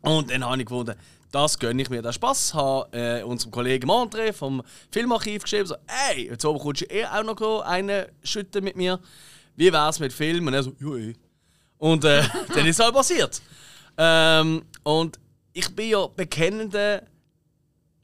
Und 0.00 0.30
dann 0.30 0.44
habe 0.44 0.58
ich 0.58 0.66
gefunden, 0.66 0.94
das 1.32 1.58
gönne 1.58 1.82
ich 1.82 1.90
mir 1.90 2.02
den 2.02 2.12
Spaß. 2.12 2.54
Habe 2.54 2.96
äh, 2.96 3.22
unserem 3.24 3.50
Kollegen 3.50 3.88
Montre 3.88 4.32
vom 4.32 4.62
Filmarchiv 4.92 5.42
geschrieben, 5.42 5.66
so, 5.66 5.74
ey, 6.10 6.28
jetzt 6.28 6.44
oben 6.44 6.60
kommst 6.60 6.82
du 6.82 6.86
eh 6.86 7.04
auch 7.06 7.24
noch 7.24 7.62
einen 7.62 8.06
schütten 8.22 8.62
mit 8.62 8.76
mir. 8.76 9.00
Wie 9.56 9.72
wär's 9.72 9.98
mit 9.98 10.12
Film? 10.12 10.46
Und 10.46 10.54
er 10.54 10.62
so, 10.62 10.72
ja, 10.78 10.94
eh. 10.94 11.14
Und 11.78 12.04
äh, 12.04 12.22
dann 12.54 12.66
ist 12.66 12.78
es 12.78 12.84
halt 12.84 12.94
passiert. 12.94 13.42
Ähm, 13.98 14.62
und 14.84 15.18
ich 15.52 15.74
bin 15.74 15.88
ja 15.88 16.06
bekennender 16.06 17.02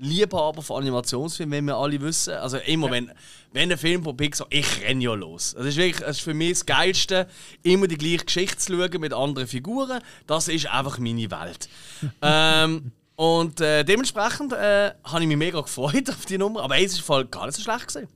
Liebhaber 0.00 0.62
von 0.62 0.82
Animationsfilmen, 0.82 1.58
wenn 1.58 1.64
wir 1.66 1.76
alle 1.76 2.00
wissen. 2.00 2.32
Also 2.34 2.56
immer, 2.56 2.90
wenn, 2.90 3.12
wenn 3.52 3.70
ein 3.70 3.76
Film 3.78 4.02
von 4.02 4.16
Pixar, 4.16 4.46
ich 4.48 4.82
renne 4.82 5.04
ja 5.04 5.14
los. 5.14 5.54
Das 5.56 5.66
ist 5.66 5.76
wirklich 5.76 6.04
das 6.06 6.16
ist 6.16 6.22
für 6.22 6.32
mich 6.32 6.50
das 6.50 6.66
Geilste, 6.66 7.28
immer 7.62 7.86
die 7.86 7.98
gleiche 7.98 8.24
Geschichte 8.24 8.56
zu 8.56 8.72
schauen 8.72 9.00
mit 9.00 9.12
anderen 9.12 9.46
Figuren. 9.46 10.00
Das 10.26 10.48
ist 10.48 10.66
einfach 10.66 10.98
meine 10.98 11.30
Welt. 11.30 11.68
ähm, 12.22 12.92
und 13.14 13.60
äh, 13.60 13.84
dementsprechend 13.84 14.54
äh, 14.54 14.92
habe 15.04 15.20
ich 15.20 15.28
mich 15.28 15.36
mega 15.36 15.60
gefreut 15.60 16.08
auf 16.08 16.24
die 16.24 16.38
Nummer, 16.38 16.62
aber 16.62 16.78
es 16.78 16.92
ist 16.92 17.02
voll 17.02 17.26
gar 17.26 17.44
nicht 17.44 17.56
so 17.56 17.62
schlecht 17.62 17.88
gewesen. 17.88 18.08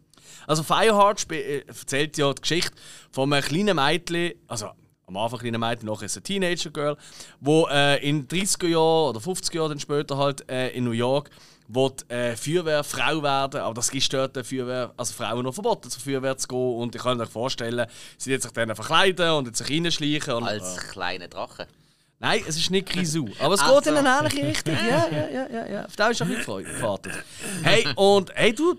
Also 0.46 0.62
Fireheart 0.62 1.30
äh, 1.30 1.58
erzählt 1.66 2.16
ja 2.16 2.32
die 2.32 2.40
Geschichte 2.40 2.72
von 3.10 3.30
einem 3.30 3.44
kleinen 3.44 3.76
Mädchen, 3.76 4.32
also 4.48 4.70
am 5.06 5.16
Anfang 5.18 5.40
kleine 5.40 5.58
Mädchen, 5.58 5.86
nachher 5.86 6.06
ist 6.06 6.16
ein 6.16 6.22
Teenager 6.22 6.70
Girl, 6.70 6.96
wo 7.40 7.66
äh, 7.70 8.02
in 8.08 8.26
30er 8.26 8.68
Jahren 8.68 9.10
oder 9.10 9.20
50er 9.20 9.56
Jahren 9.56 9.68
dann 9.70 9.80
später 9.80 10.16
halt 10.16 10.48
äh, 10.50 10.70
in 10.70 10.84
New 10.84 10.92
York 10.92 11.28
will, 11.68 11.92
äh, 12.08 12.36
Feuerwehrfrau 12.36 13.22
werden, 13.22 13.60
aber 13.60 13.74
das 13.74 13.88
ist 13.90 14.12
dort 14.12 14.36
Feuerwehr, 14.46 14.92
also 14.96 15.12
Frauen 15.14 15.44
noch 15.44 15.54
verboten, 15.54 15.90
zur 15.90 16.02
Feuerwehr 16.02 16.36
zu 16.36 16.48
gehen. 16.48 16.76
Und 16.76 16.94
ich 16.94 17.02
kann 17.02 17.16
mir 17.18 17.26
vorstellen, 17.26 17.86
sie 18.18 18.30
wird 18.30 18.42
sich 18.42 18.52
dann 18.52 18.74
verkleiden 18.74 19.30
und 19.30 19.46
jetzt 19.46 19.58
sich 19.58 19.70
reinschleichen. 19.70 20.34
Und, 20.34 20.44
Als 20.44 20.76
äh, 20.76 20.80
kleine 20.90 21.28
Drache. 21.28 21.66
Nein, 22.20 22.42
es 22.46 22.56
ist 22.56 22.70
nicht 22.70 22.88
Grisou. 22.88 23.28
Aber 23.40 23.54
es 23.54 23.60
Ach 23.60 23.74
geht 23.74 23.86
in 23.88 23.96
eine 23.96 24.08
ähnliche 24.26 24.46
Richtung. 24.46 24.74
Ja, 24.88 25.06
ja, 25.10 25.28
ja, 25.28 25.46
ja. 25.50 25.66
ja. 25.66 25.84
Auf 25.84 25.96
das 25.96 26.20
ist 26.20 26.26
gefreut- 26.26 26.64
gewartet. 26.64 27.12
Hey, 27.62 27.86
und 27.96 28.30
hey, 28.34 28.54
du, 28.54 28.76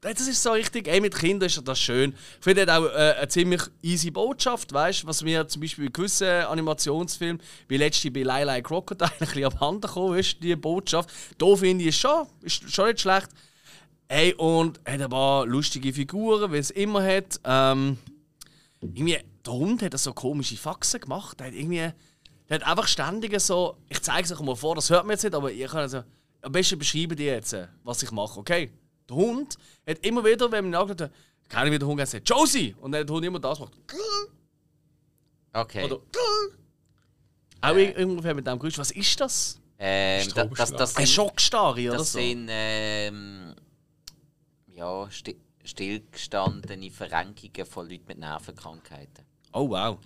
das 0.00 0.26
ist 0.26 0.42
so 0.42 0.52
richtig, 0.52 0.88
ey, 0.88 1.00
mit 1.00 1.14
Kindern 1.14 1.46
ist 1.46 1.60
das 1.66 1.78
schön. 1.78 2.14
Ich 2.38 2.44
finde 2.44 2.64
das 2.64 2.76
auch 2.78 2.86
äh, 2.86 3.14
eine 3.18 3.28
ziemlich 3.28 3.60
easy 3.82 4.10
Botschaft, 4.10 4.72
weißt 4.72 5.06
was 5.06 5.22
mir 5.22 5.46
zum 5.46 5.60
Beispiel 5.60 5.86
bei 5.86 5.92
gewissen 5.92 6.26
Animationsfilmen, 6.26 7.42
wie 7.68 7.76
letzte 7.76 8.10
bei 8.10 8.20
Lila 8.20 8.60
Crocodile, 8.62 9.10
ein 9.18 9.18
bisschen 9.18 9.44
abhanden 9.44 9.82
gekommen 9.82 10.18
ist, 10.18 10.42
die 10.42 10.56
Botschaft. 10.56 11.10
Da 11.36 11.54
finde 11.54 11.84
ich 11.84 11.90
es 11.90 12.00
schon, 12.00 12.26
ist 12.40 12.72
schon 12.72 12.86
nicht 12.86 13.00
schlecht. 13.00 13.28
Hey, 14.08 14.32
und 14.34 14.78
hat 14.86 15.00
ein 15.02 15.10
paar 15.10 15.46
lustige 15.46 15.92
Figuren, 15.92 16.50
wie 16.50 16.58
es 16.58 16.70
immer 16.70 17.02
hat. 17.02 17.38
Ähm, 17.44 17.98
irgendwie, 18.80 19.18
der 19.44 19.52
Hund 19.52 19.82
hat 19.82 19.98
so 19.98 20.14
komische 20.14 20.56
Faxen 20.56 21.00
gemacht. 21.00 21.38
Der 21.38 21.48
hat 21.48 21.54
irgendwie. 21.54 21.92
Der 22.48 22.58
hat 22.58 22.66
einfach 22.66 22.88
ständig 22.88 23.38
so. 23.40 23.76
Ich 23.88 24.00
zeige 24.00 24.24
es 24.24 24.32
euch 24.32 24.40
mal 24.40 24.56
vor, 24.56 24.74
das 24.74 24.90
hört 24.90 25.04
man 25.04 25.12
jetzt 25.12 25.22
nicht, 25.22 25.34
aber 25.34 25.52
ich 25.52 25.66
kann 25.66 25.80
also. 25.80 26.02
Am 26.42 26.52
besten 26.52 26.78
beschreiben 26.78 27.14
die 27.16 27.24
jetzt, 27.24 27.52
äh, 27.52 27.68
was 27.84 28.02
ich 28.02 28.10
mache, 28.12 28.40
okay? 28.40 28.70
Der 29.10 29.16
Hund 29.16 29.58
hat 29.86 29.98
immer 30.06 30.24
wieder, 30.24 30.50
wenn 30.52 30.64
man 30.70 30.72
ihn 30.72 30.76
angeschaut 30.76 31.00
hat, 31.02 31.12
keine 31.48 31.62
Ahnung, 31.62 31.74
wie 31.74 31.78
der 31.80 31.88
Hund 31.88 32.08
sagt, 32.08 32.28
Josie! 32.28 32.74
Und 32.80 32.92
dann 32.92 33.00
hat 33.00 33.08
der 33.08 33.14
Hund 33.16 33.24
immer 33.26 33.40
das 33.40 33.58
gemacht. 33.58 33.76
Okay. 35.52 35.84
Oder. 35.84 35.98
Auch 37.62 37.98
ungefähr 37.98 38.34
mit 38.34 38.46
dem 38.46 38.58
Geräusch. 38.58 38.78
Was 38.78 38.92
ist 38.92 39.20
das? 39.20 39.60
Ähm, 39.78 40.28
da, 40.34 40.44
das, 40.44 40.72
das 40.72 40.96
Ein 40.96 41.06
sind, 41.06 41.14
Schockstarre 41.14 41.88
oder 41.88 41.98
das 41.98 42.12
so? 42.12 42.18
sind 42.18 42.46
ähm, 42.50 43.54
ja, 44.74 45.10
sti 45.10 45.36
stillgestandene 45.64 46.90
Verrenkungen 46.90 47.66
von 47.66 47.88
Leuten 47.88 48.04
mit 48.06 48.18
Nervenkrankheiten. 48.18 49.24
Oh 49.52 49.68
wow. 49.70 49.98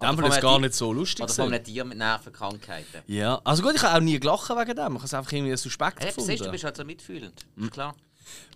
Dem 0.00 0.16
von 0.16 0.24
ist 0.24 0.40
gar 0.40 0.58
nicht 0.58 0.74
so 0.74 0.92
lustig. 0.92 1.24
Oder 1.24 1.32
von 1.32 1.52
einem 1.52 1.64
Tier 1.64 1.84
mit 1.84 1.98
Nervenkrankheiten. 1.98 3.02
Ja, 3.06 3.40
also 3.44 3.62
gut, 3.62 3.74
ich 3.76 3.82
habe 3.82 3.96
auch 3.96 4.00
nie 4.02 4.18
gelacht 4.18 4.50
wegen 4.50 4.76
dem. 4.76 4.92
Ich 4.92 4.94
habe 4.98 5.04
es 5.04 5.14
einfach 5.14 5.32
irgendwie 5.32 5.56
suspekt 5.56 6.00
Hey, 6.00 6.08
gefunden. 6.08 6.30
siehst 6.30 6.40
du, 6.40 6.44
du 6.46 6.50
bist 6.50 6.64
halt 6.64 6.76
so 6.76 6.84
mitfühlend. 6.84 7.46
Ist 7.56 7.70
klar. 7.70 7.94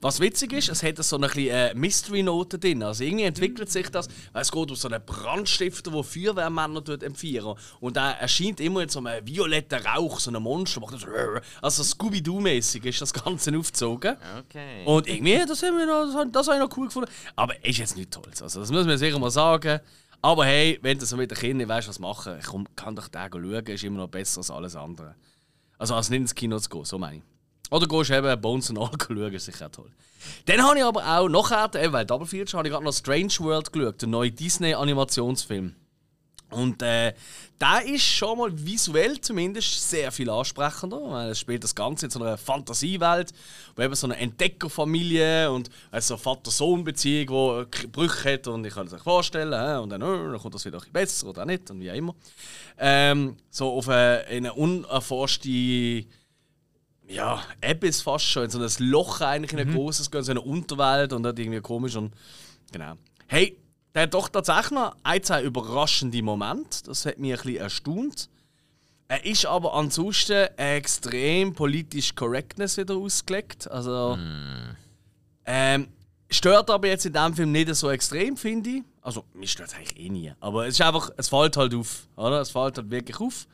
Was 0.01 0.21
witzig 0.21 0.53
ist, 0.53 0.69
es 0.69 0.83
hat 0.83 0.97
so 1.03 1.17
eine 1.17 1.29
kleine 1.29 1.71
äh, 1.71 1.75
Mystery-Note 1.75 2.59
drin. 2.59 2.83
Also 2.83 3.05
irgendwie 3.05 3.25
entwickelt 3.25 3.71
sich 3.71 3.89
das, 3.91 4.09
weil 4.33 4.43
es 4.43 4.53
geht 4.53 4.71
um 4.71 4.77
so 4.77 4.89
einen 4.89 5.05
Brandstifter, 5.05 5.91
der 5.91 6.03
Feuerwehrmänner 6.05 6.81
dort 6.81 7.03
empfiehlt. 7.03 7.45
Und 7.81 7.97
der 7.97 8.21
erscheint 8.21 8.61
immer 8.61 8.83
in 8.83 8.89
so 8.89 9.01
einem 9.01 9.27
violetten 9.27 9.81
Rauch, 9.85 10.21
so 10.21 10.31
einem 10.31 10.43
Monster. 10.43 10.81
Macht 10.81 10.95
das 10.95 11.07
also 11.61 11.83
Scooby-Doo-mäßig 11.83 12.85
ist 12.85 13.01
das 13.01 13.13
Ganze 13.13 13.57
aufgezogen. 13.57 14.17
Okay. 14.41 14.85
Und 14.85 15.07
irgendwie, 15.09 15.45
das, 15.47 15.63
haben 15.63 15.77
wir 15.77 15.87
noch, 15.87 16.07
das, 16.33 16.49
habe- 16.49 16.57
ich 16.57 16.69
noch 16.69 16.77
cool 16.77 16.87
gefunden. 16.87 17.11
Aber 17.37 17.65
ist 17.65 17.79
jetzt 17.79 17.97
nicht 17.97 18.11
toll. 18.11 18.25
Also, 18.41 18.61
das 18.61 18.71
muss 18.71 18.87
man 18.87 18.99
sicher 18.99 19.19
mal 19.19 19.31
sagen. 19.31 19.81
Aber 20.21 20.45
hey, 20.47 20.79
wenn 20.83 20.99
du 20.99 21.07
so 21.07 21.17
mit 21.17 21.31
den 21.31 21.39
Kindern 21.39 21.69
weißt, 21.69 21.89
was 21.89 21.99
machen, 22.01 22.39
komm, 22.45 22.67
kann 22.75 22.97
doch 22.97 23.09
den 23.09 23.21
schauen, 23.31 23.67
ist 23.67 23.85
immer 23.85 23.99
noch 23.99 24.09
besser 24.09 24.39
als 24.39 24.51
alles 24.51 24.75
andere. 24.75 25.15
Also 25.79 25.95
als 25.95 26.11
nicht 26.11 26.21
ins 26.21 26.35
Kino 26.35 26.59
zu 26.59 26.69
gehen, 26.69 26.85
so 26.85 26.99
meine 26.99 27.19
ich. 27.19 27.23
Oder 27.71 27.87
gehst 27.87 28.11
du 28.11 28.17
eben 28.17 28.41
Bones 28.41 28.71
and 28.71 28.79
All 28.79 28.91
schauen, 29.01 29.33
ist 29.33 29.45
sicher 29.47 29.71
toll. 29.71 29.91
Dann 30.47 30.63
habe 30.63 30.79
ich 30.79 30.85
aber 30.85 31.07
auch 31.07 31.29
nachher, 31.29 31.71
eben 31.83 31.93
weil 31.93 32.07
Double 32.07 32.27
Feature, 32.27 32.59
habe 32.59 32.69
ich 32.69 32.73
gerade 32.73 32.85
noch 32.85 32.93
Strange 32.93 33.35
World 33.41 33.73
geschaut, 33.73 34.01
der 34.03 34.09
neue 34.09 34.33
Disney-Animationsfilm. 34.33 35.75
Und 36.51 36.81
äh, 36.81 37.13
der 37.61 37.85
ist 37.85 38.05
schon 38.05 38.39
mal 38.39 38.51
visuell 38.55 39.21
zumindest 39.21 39.91
sehr 39.91 40.11
viel 40.11 40.31
ansprechender, 40.31 40.99
weil 41.11 41.31
es 41.31 41.41
spielt 41.41 41.63
das 41.63 41.75
Ganze 41.75 42.07
in 42.07 42.11
so 42.11 42.23
einer 42.23 42.39
Fantasiewelt, 42.39 43.35
wo 43.77 43.83
eben 43.83 43.95
so 43.95 44.07
eine 44.07 44.17
Entdeckerfamilie 44.17 45.51
und 45.51 45.69
also 45.91 46.17
Vater-Sohn-Beziehung, 46.17 47.67
die 47.71 47.87
Brüche 47.89 48.33
hat 48.33 48.47
und 48.47 48.65
ich 48.65 48.73
kann 48.73 48.87
es 48.87 48.95
euch 48.95 49.03
vorstellen, 49.03 49.53
und 49.81 49.91
dann, 49.91 50.01
äh, 50.01 50.05
dann 50.07 50.39
kommt 50.39 50.55
das 50.55 50.65
wieder 50.65 50.79
ein 50.79 50.93
besser 50.93 51.27
oder 51.27 51.43
auch 51.43 51.47
nicht 51.47 51.71
und 51.71 51.81
wie 51.81 51.91
auch 51.91 51.95
immer. 51.95 52.15
Ähm, 52.79 53.37
so 53.51 53.71
auf 53.75 53.89
eine, 53.91 54.23
in 54.31 54.47
eine 54.47 54.55
unerforschte 54.55 56.07
ja, 57.09 57.43
Abyss 57.65 58.03
fast 58.03 58.25
schon, 58.27 58.45
in 58.45 58.51
so 58.51 58.61
ein 58.61 58.71
Loch 58.91 59.21
eigentlich, 59.21 59.53
Mhm. 59.53 59.59
in 59.59 59.69
ein 59.69 59.75
großes, 59.75 60.11
so 60.13 60.31
eine 60.31 60.41
Unterwelt 60.41 61.13
und 61.13 61.23
das 61.23 61.35
irgendwie 61.37 61.61
komisch 61.61 61.97
und 61.97 62.13
genau. 62.71 62.95
Hey, 63.27 63.57
der 63.95 64.03
hat 64.05 64.15
doch 64.15 64.29
tatsächlich 64.29 64.71
noch 64.73 64.95
ein, 65.03 65.23
zwei 65.23 65.43
überraschende 65.43 66.23
Momente, 66.23 66.85
das 66.85 67.05
hat 67.07 67.19
mich 67.19 67.33
ein 67.33 67.37
bisschen 67.39 67.57
erstaunt. 67.57 68.29
Er 69.09 69.25
ist 69.25 69.47
aber 69.47 69.73
ansonsten 69.75 70.49
extrem 70.59 71.55
politisch 71.55 72.15
Correctness 72.15 72.77
wieder 72.77 72.95
ausgelegt, 72.97 73.71
also 73.71 74.19
ähm, 75.47 75.89
stört 76.31 76.71
aber 76.71 76.89
jetzt 76.89 77.07
in 77.07 77.15
dem 77.15 77.35
Film 77.35 77.53
nicht 77.53 77.75
so 77.75 77.91
extrem, 77.91 78.37
finde 78.37 78.69
ich. 78.71 78.83
Also, 79.01 79.25
mir 79.33 79.47
stört 79.49 79.71
es 79.71 79.75
eigentlich 79.75 79.99
eh 79.99 80.11
nie. 80.11 80.33
Aber 80.41 80.67
es 80.67 80.75
ist 80.75 80.83
einfach, 80.83 81.11
es 81.17 81.31
fällt 81.31 81.57
halt 81.57 81.75
auf. 81.75 82.07
Oder? 82.17 82.43
Es 82.43 82.51
fällt 82.51 82.77
halt 82.77 82.91
wirklich 82.91 83.19
auf. 83.19 83.47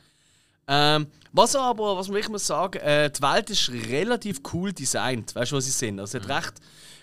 Ähm, 0.67 1.07
was 1.31 1.55
aber, 1.55 1.97
was 1.97 2.09
ich 2.09 2.29
muss 2.29 2.47
sagen, 2.47 2.79
äh, 2.79 3.09
die 3.11 3.21
Welt 3.21 3.49
ist 3.49 3.69
relativ 3.69 4.41
cool 4.53 4.73
designt. 4.73 5.35
Weißt 5.35 5.51
du, 5.51 5.57
was 5.57 5.65
sie 5.65 5.71
sind? 5.71 5.99
Also, 5.99 6.17
es 6.17 6.23
hat 6.23 6.45
recht 6.45 6.53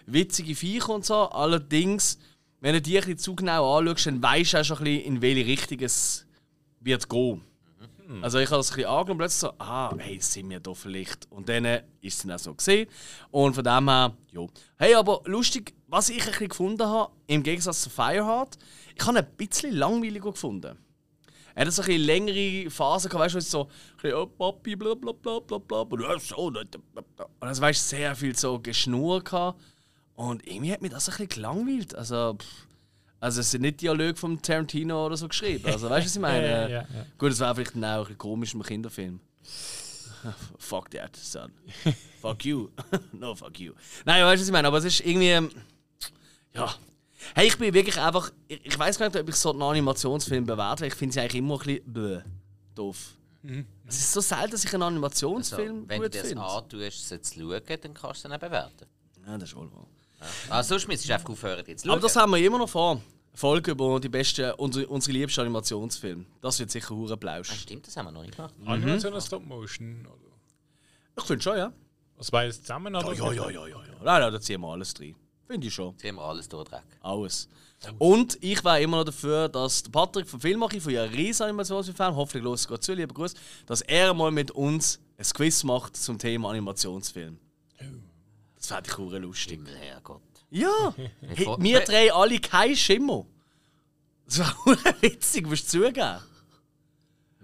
witzige 0.07 0.55
Viecher 0.55 0.91
und 0.91 1.05
so. 1.05 1.31
Allerdings, 1.31 2.19
wenn 2.61 2.75
du 2.75 2.81
die 2.81 2.97
ein 2.97 3.05
bisschen 3.05 3.19
zu 3.19 3.37
genau 3.37 3.79
anschaust, 3.79 4.07
dann 4.07 4.23
weißt 4.23 4.55
du 4.55 4.59
auch 4.59 4.65
schon 4.65 4.79
ein 4.79 4.85
bisschen, 4.85 5.05
in 5.05 5.23
welche 5.23 5.47
Richtung 5.47 5.81
es 5.81 6.27
wird 6.81 7.09
gehen. 7.09 7.43
Also 8.21 8.39
ich 8.39 8.51
habe 8.51 8.59
das 8.59 8.71
ein 8.71 8.77
bisschen 8.77 8.91
angeschaut 8.91 9.11
und 9.11 9.19
plötzlich 9.19 9.41
so, 9.41 9.53
ah, 9.59 9.95
hey, 9.97 10.21
sind 10.21 10.51
wir 10.51 10.61
da 10.61 10.75
vielleicht? 10.75 11.31
Und 11.31 11.49
dann 11.49 11.65
äh, 11.65 11.83
ist 12.01 12.17
es 12.17 12.23
dann 12.23 12.33
auch 12.33 12.39
so 12.39 12.55
gesehen. 12.55 12.89
Und 13.31 13.55
von 13.55 13.65
dem 13.65 13.89
her, 13.89 14.15
ja. 14.33 14.47
Hey, 14.77 14.95
aber 14.95 15.23
lustig, 15.25 15.73
was 15.87 16.11
ich 16.11 16.21
ein 16.21 16.31
bisschen 16.31 16.49
gefunden 16.49 16.87
habe, 16.87 17.13
im 17.27 17.43
Gegensatz 17.43 17.83
zu 17.83 17.91
Fireheart, 17.91 18.59
ich 18.95 19.07
habe 19.07 19.19
ein 19.19 19.27
bisschen 19.37 19.75
langweiliger 19.75 20.33
gefunden. 20.33 20.77
Er 21.55 21.67
hat 21.67 21.73
so 21.73 21.83
ein 21.83 21.87
bisschen 21.87 22.03
längere 22.03 22.71
Phasen 22.71 23.11
gehabt, 23.11 23.25
weißt 23.25 23.35
du, 23.35 23.39
es 23.39 23.51
so, 23.51 23.69
oh, 24.15 24.27
Papi, 24.27 24.77
bla 24.77 24.95
bla 24.95 25.13
bla 25.13 25.39
bla 25.41 25.59
bla, 25.59 25.81
und 25.81 26.01
ja, 26.01 26.19
so, 26.19 26.37
und 26.37 26.79
das 27.41 27.61
weißt 27.61 27.93
du, 27.93 27.97
sehr 27.97 28.15
viel 28.17 28.37
so 28.37 28.59
Geschnur 28.59 29.23
gehabt. 29.23 29.61
Und 30.15 30.47
irgendwie 30.47 30.73
hat 30.73 30.83
mich 30.83 30.93
das 30.93 31.09
ein 31.09 31.13
bisschen 31.13 31.29
gelangweilt. 31.29 31.95
Also, 31.95 32.35
pff, 32.39 32.67
also 33.23 33.41
es 33.41 33.53
sind 33.53 33.63
nicht 33.63 33.81
Dialoge 33.81 34.17
vom 34.17 34.41
Tarantino 34.43 35.07
oder 35.07 35.17
so 35.17 35.29
geschrieben. 35.29 35.65
Also 35.67 35.89
weißt 35.89 36.05
du, 36.05 36.09
was 36.09 36.17
ich 36.17 36.21
meine? 36.21 36.47
Ja, 36.47 36.69
ja, 36.69 36.81
ja. 36.81 37.07
Gut, 37.19 37.31
das 37.31 37.39
wäre 37.39 37.55
vielleicht 37.55 37.77
auch 37.77 37.77
ein 37.77 38.01
bisschen 38.01 38.19
komisch 38.19 38.55
im 38.55 38.63
Kinderfilm. 38.65 39.21
fuck 40.59 40.91
that, 40.91 41.15
son. 41.17 41.53
fuck 42.21 42.45
you. 42.45 42.69
no, 43.13 43.35
fuck 43.35 43.59
you. 43.61 43.75
Nein, 44.05 44.25
weißt 44.25 44.39
du, 44.39 44.43
was 44.43 44.49
ich 44.49 44.53
meine? 44.53 44.69
Aber 44.69 44.79
es 44.79 44.85
ist 44.85 45.01
irgendwie. 45.01 45.51
Ja. 46.55 46.75
Hey, 47.35 47.47
ich 47.49 47.59
bin 47.59 47.73
wirklich 47.75 47.99
einfach. 48.01 48.31
Ich, 48.49 48.65
ich 48.67 48.79
weiß 48.79 48.99
gar 48.99 49.07
nicht, 49.09 49.19
ob 49.21 49.29
ich 49.29 49.35
so 49.37 49.51
einen 49.53 49.63
Animationsfilm 49.63 50.45
bewerte, 50.47 50.83
weil 50.83 50.89
ich 50.89 50.95
finde 50.95 51.15
sie 51.15 51.21
eigentlich 51.21 51.37
immer 51.37 51.55
ein 51.55 51.59
bisschen 51.67 51.93
bläh, 51.93 52.21
doof. 52.75 53.15
Es 53.87 53.97
ist 53.99 54.13
so 54.13 54.21
selten, 54.21 54.53
dass 54.53 54.65
ich 54.65 54.73
einen 54.73 54.83
Also, 54.85 54.95
Animationsfilm 54.95 55.89
wenn 55.89 56.01
du 56.01 56.05
gut 56.07 56.15
dir 56.15 56.21
das 56.21 56.29
finde. 56.29 56.45
antust, 56.45 57.13
es 57.13 57.23
zu 57.23 57.41
schauen, 57.41 57.63
dann 57.67 57.95
kannst 57.95 58.05
du 58.05 58.09
es 58.11 58.23
dann 58.23 58.33
auch 58.33 58.39
bewerten. 58.39 58.87
Ja, 59.27 59.37
das 59.39 59.49
ist 59.49 59.57
wohl 59.57 59.71
wahr. 59.73 59.87
Also 60.51 60.69
sonst 60.75 60.87
müsstest 60.87 61.11
du 61.11 61.15
einfach 61.15 61.29
aufhören, 61.31 61.65
jetzt 61.67 61.89
Aber 61.89 62.01
das 62.01 62.15
haben 62.15 62.31
wir 62.31 62.39
immer 62.39 62.59
noch 62.59 62.69
vor. 62.69 63.01
Folge 63.35 63.73
über 63.73 63.99
die 63.99 64.09
besten, 64.09 64.53
unsere, 64.53 64.87
unsere 64.87 65.13
liebsten 65.19 65.41
Animationsfilme. 65.41 66.25
Das 66.41 66.59
wird 66.61 66.71
sicher 66.71 66.95
hure 66.95 67.15
Ah, 67.15 67.17
Plausch. 67.17 67.51
stimmt, 67.51 67.87
das 67.87 67.97
haben 67.97 68.05
wir 68.07 68.13
noch 68.13 68.23
nicht 68.23 68.37
gemacht. 68.37 68.55
Animation 68.65 69.13
oder 69.13 69.21
Stop 69.23 69.45
Motion? 69.45 70.07
Oder? 70.07 70.19
Ich 71.19 71.25
finde 71.25 71.43
schon, 71.43 71.57
ja. 71.57 71.73
Was 72.17 72.31
beides 72.31 72.61
zusammen? 72.61 72.95
Oder? 72.95 73.13
Ja, 73.15 73.33
ja, 73.33 73.51
ja, 73.51 73.67
ja, 73.67 73.67
ja. 73.67 73.77
Nein, 74.05 74.21
nein, 74.23 74.33
da 74.33 74.41
ziehen 74.41 74.61
wir 74.61 74.69
alles 74.69 74.95
drin. 74.95 75.17
Finde 75.47 75.67
ich 75.67 75.75
schon. 75.75 75.93
Jetzt 75.93 76.05
haben 76.05 76.19
alles 76.19 76.49
durchdreck. 76.49 76.83
Alles. 77.01 77.49
Und 77.99 78.39
ich 78.41 78.63
wäre 78.65 78.81
immer 78.81 78.99
noch 78.99 79.05
dafür, 79.05 79.49
dass 79.49 79.83
der 79.83 79.91
Patrick 79.91 80.29
von 80.29 80.41
Filmmacher, 80.41 80.81
von 80.81 80.93
ja 80.93 81.03
riesen 81.03 81.43
Animationsfilm, 81.45 82.15
hoffentlich 82.15 82.45
los 82.45 82.69
Gott 82.69 82.83
zu, 82.85 82.95
lieber 82.95 83.13
Gruß, 83.13 83.35
dass 83.67 83.81
er 83.83 84.15
mal 84.15 84.31
mit 84.31 84.53
uns 84.53 85.01
ein 85.19 85.25
Quiz 85.25 85.65
macht 85.65 85.97
zum 85.97 86.17
Thema 86.19 86.51
Animationsfilm. 86.51 87.39
Das 88.57 88.67
fände 88.69 88.89
ich 88.89 88.97
hure 88.99 89.19
lustig. 89.19 89.59
Himmel, 89.59 89.75
Herrgott. 89.77 90.23
Ja! 90.51 90.95
Hey, 91.21 91.47
wir 91.59 91.81
drehen 91.81 92.13
alle 92.13 92.39
keinen 92.39 92.77
Schimmer. 92.77 93.27
Das 94.27 94.39
wäre 94.39 94.95
witzig, 95.01 95.47
musst 95.49 95.73
du 95.75 95.81
zugeben. 95.81 96.19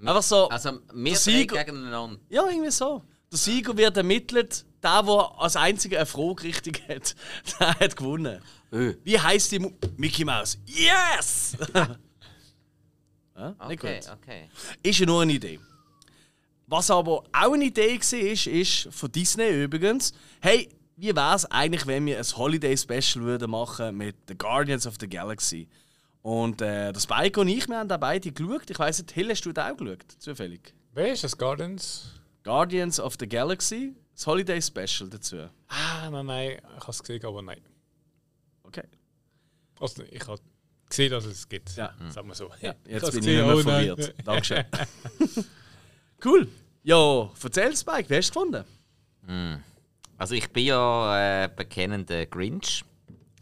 Einfach 0.01 0.23
so. 0.23 0.49
Also, 0.49 0.79
wir 0.93 1.13
drei 1.15 1.19
Sieger- 1.19 1.65
gegeneinander. 1.65 2.21
Ja, 2.29 2.47
irgendwie 2.49 2.71
so. 2.71 3.03
Der 3.33 3.39
Sieger 3.39 3.77
wird 3.77 3.97
ermittelt, 3.97 4.65
der, 4.83 5.03
der 5.03 5.33
als 5.38 5.57
einziger 5.57 5.99
eine 5.99 6.07
Frage 6.07 6.45
richtig 6.45 6.83
hat, 6.88 7.14
der 7.61 7.81
hat 7.81 7.97
gewonnen. 7.97 8.41
Öh. 8.73 8.95
Wie 9.05 9.19
heißt 9.19 9.53
die 9.53 9.59
Mu 9.59 9.71
Mickey 9.97 10.25
Mouse? 10.25 10.59
Yes! 10.67 11.57
ja, 13.37 13.55
nicht 13.69 13.83
Okay, 13.85 14.01
gut. 14.01 14.12
okay. 14.12 14.49
Ist 14.83 14.99
ja 14.99 15.07
nur 15.07 15.23
eine 15.23 15.33
Idee. 15.33 15.59
Was 16.67 16.91
aber 16.91 17.12
auch 17.33 17.53
eine 17.53 17.64
Idee 17.64 17.99
war, 17.99 18.19
ist, 18.21 18.47
ist 18.47 18.88
von 18.95 19.11
Disney 19.11 19.49
übrigens, 19.64 20.12
hey, 20.41 20.69
wie 20.97 21.14
wäre 21.14 21.35
es 21.37 21.47
eigentlich, 21.47 21.87
wenn 21.87 22.05
wir 22.07 22.19
ein 22.19 22.25
Holiday-Special 22.25 23.25
würden 23.25 23.51
machen 23.51 23.97
mit 23.97 24.17
The 24.29 24.37
Guardians 24.37 24.87
of 24.87 24.97
the 25.01 25.09
Galaxy? 25.09 25.69
Und 26.21 26.61
äh, 26.61 26.93
das 26.93 27.05
Spike 27.05 27.41
und 27.41 27.49
ich, 27.49 27.69
wir 27.69 27.79
haben 27.79 27.88
da 27.88 27.97
beide 27.97 28.31
geschaut. 28.33 28.69
Ich 28.69 28.79
weiss 28.79 28.99
nicht, 28.99 29.12
Hill, 29.12 29.31
hast 29.31 29.43
du 29.47 29.53
da 29.53 29.71
auch 29.73 29.77
geschaut? 29.77 30.05
Zufällig. 30.19 30.75
Wer 30.93 31.12
ist 31.12 31.25
das? 31.25 31.38
Gardens? 31.38 32.11
Guardians 32.43 32.99
of 33.01 33.14
the 33.19 33.29
Galaxy, 33.29 33.95
das 34.19 34.27
Holiday 34.27 34.61
Special 34.61 35.09
dazu. 35.09 35.49
Ah, 35.69 36.11
nein, 36.11 36.27
nein. 36.27 36.59
Ich 36.77 36.81
habe 36.81 36.91
es 36.91 36.99
gesehen, 36.99 37.25
aber 37.25 37.41
nein. 37.41 37.61
Okay. 38.65 38.83
Also, 39.79 40.03
ich 40.11 40.27
habe 40.27 40.41
gesehen, 40.89 41.13
dass 41.13 41.25
es 41.25 41.49
gibt. 41.49 41.77
Ja. 41.77 41.95
Sagen 42.11 42.27
wir 42.27 42.35
so. 42.35 42.51
Ja, 42.61 42.75
jetzt 42.85 43.13
bin 43.13 43.21
ich 43.21 43.27
nicht 43.27 43.47
mehr 43.47 43.55
oh 43.55 43.63
verwirrt. 43.63 44.15
Dankeschön. 44.25 44.65
cool. 46.25 46.49
Ja, 46.83 47.31
erzähl 47.43 47.77
Spike, 47.77 48.11
wie 48.11 48.17
hast 48.17 48.35
du 48.35 48.41
es 48.41 48.51
gefunden? 48.51 48.65
Also 50.17 50.35
ich 50.35 50.51
bin 50.51 50.67
ja 50.67 51.45
äh, 51.45 51.49
bekennender 51.55 52.27
Grinch. 52.27 52.85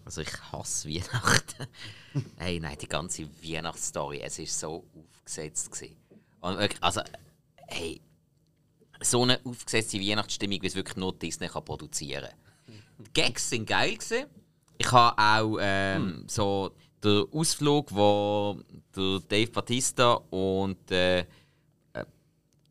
Also 0.05 0.21
ich 0.21 0.53
hasse 0.53 0.89
Weihnachten. 0.89 1.67
hey, 2.37 2.61
nein, 2.61 2.77
die 2.79 2.89
ganze 2.89 3.27
Weihnachtsstory, 3.43 4.21
es 4.21 4.39
ist 4.39 4.61
so 4.61 4.85
aufgesetzt 4.95 5.73
gewesen. 5.73 5.97
Und 6.41 6.59
wirklich, 6.59 6.83
also, 6.83 7.01
hey, 7.69 8.01
so 9.01 9.23
eine 9.23 9.41
aufgesetzte 9.45 10.01
Weihnachtsstimmung, 10.01 10.63
wie 10.63 10.67
es 10.67 10.75
wirklich 10.75 10.97
nur 10.97 11.15
Disney 11.15 11.49
kann 11.49 11.65
produzieren 11.65 12.31
Die 12.99 13.13
Gags 13.13 13.51
sind 13.51 13.67
geil 13.67 13.95
gewesen. 13.95 14.27
Ich 14.79 14.91
habe 14.93 15.17
auch 15.19 15.59
ähm, 15.61 16.25
so 16.29 16.73
den 17.03 17.25
Ausflug, 17.33 17.95
wo 17.95 18.59
der 18.95 19.21
Dave 19.29 19.51
Batista 19.51 20.15
und 20.31 20.91
äh, 20.91 21.25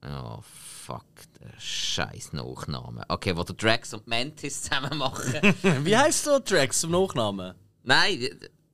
Oh, 0.08 0.40
fuck, 0.44 1.06
der 1.40 1.60
scheiß 1.60 2.34
Nachname. 2.34 3.04
Okay, 3.08 3.36
wo 3.36 3.44
der 3.44 3.56
Drax 3.56 3.92
und 3.96 4.06
Mantis 4.06 4.62
zusammen 4.64 5.00
machen. 5.00 5.34
Wie 5.84 5.98
heißt 5.98 6.28
der 6.28 6.42
Drax 6.42 6.82
zum 6.82 6.92
Nachnamen? 6.92 7.56
nein, 7.84 8.30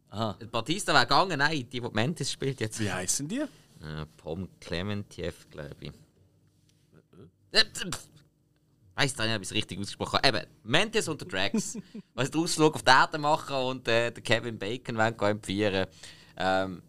Aha. 0.09 0.35
Batista 0.51 0.93
wäre 0.93 1.05
gegangen, 1.05 1.39
nein, 1.39 1.69
die, 1.69 1.79
die 1.79 1.81
Mantis 1.81 2.33
spielt 2.33 2.59
jetzt. 2.59 2.81
Wie 2.81 2.91
heißen 2.91 3.29
die? 3.29 3.39
Äh, 3.39 3.47
Pom 4.17 4.49
Clementiev, 4.59 5.49
glaube 5.49 5.75
ich. 5.79 5.91
Weiss 8.95 9.17
nicht, 9.17 9.35
ob 9.35 9.41
ich 9.41 9.47
es 9.47 9.53
richtig 9.53 9.79
ausgesprochen 9.79 10.19
habe. 10.23 10.27
Eben, 10.27 10.47
Mantis 10.63 11.07
und 11.07 11.21
der 11.21 11.27
Drax. 11.27 11.77
was 12.13 12.31
den 12.31 12.41
Ausflug 12.41 12.75
auf 12.75 12.83
die 12.83 12.91
Erde 12.91 13.17
machen 13.17 13.55
und 13.55 13.87
äh, 13.87 14.11
der 14.11 14.23
Kevin 14.23 14.57
Bacon 14.57 14.97
empfehlen. 14.97 15.87
Ähm, 16.37 16.81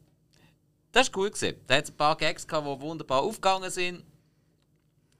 das 0.90 1.09
war 1.09 1.18
cool. 1.18 1.31
Gewesen. 1.31 1.57
Da 1.66 1.77
hat 1.77 1.88
ein 1.88 1.96
paar 1.96 2.16
Gags, 2.16 2.46
gehabt, 2.46 2.66
die 2.66 2.81
wunderbar 2.81 3.22
aufgegangen 3.22 3.70
sind. 3.70 4.05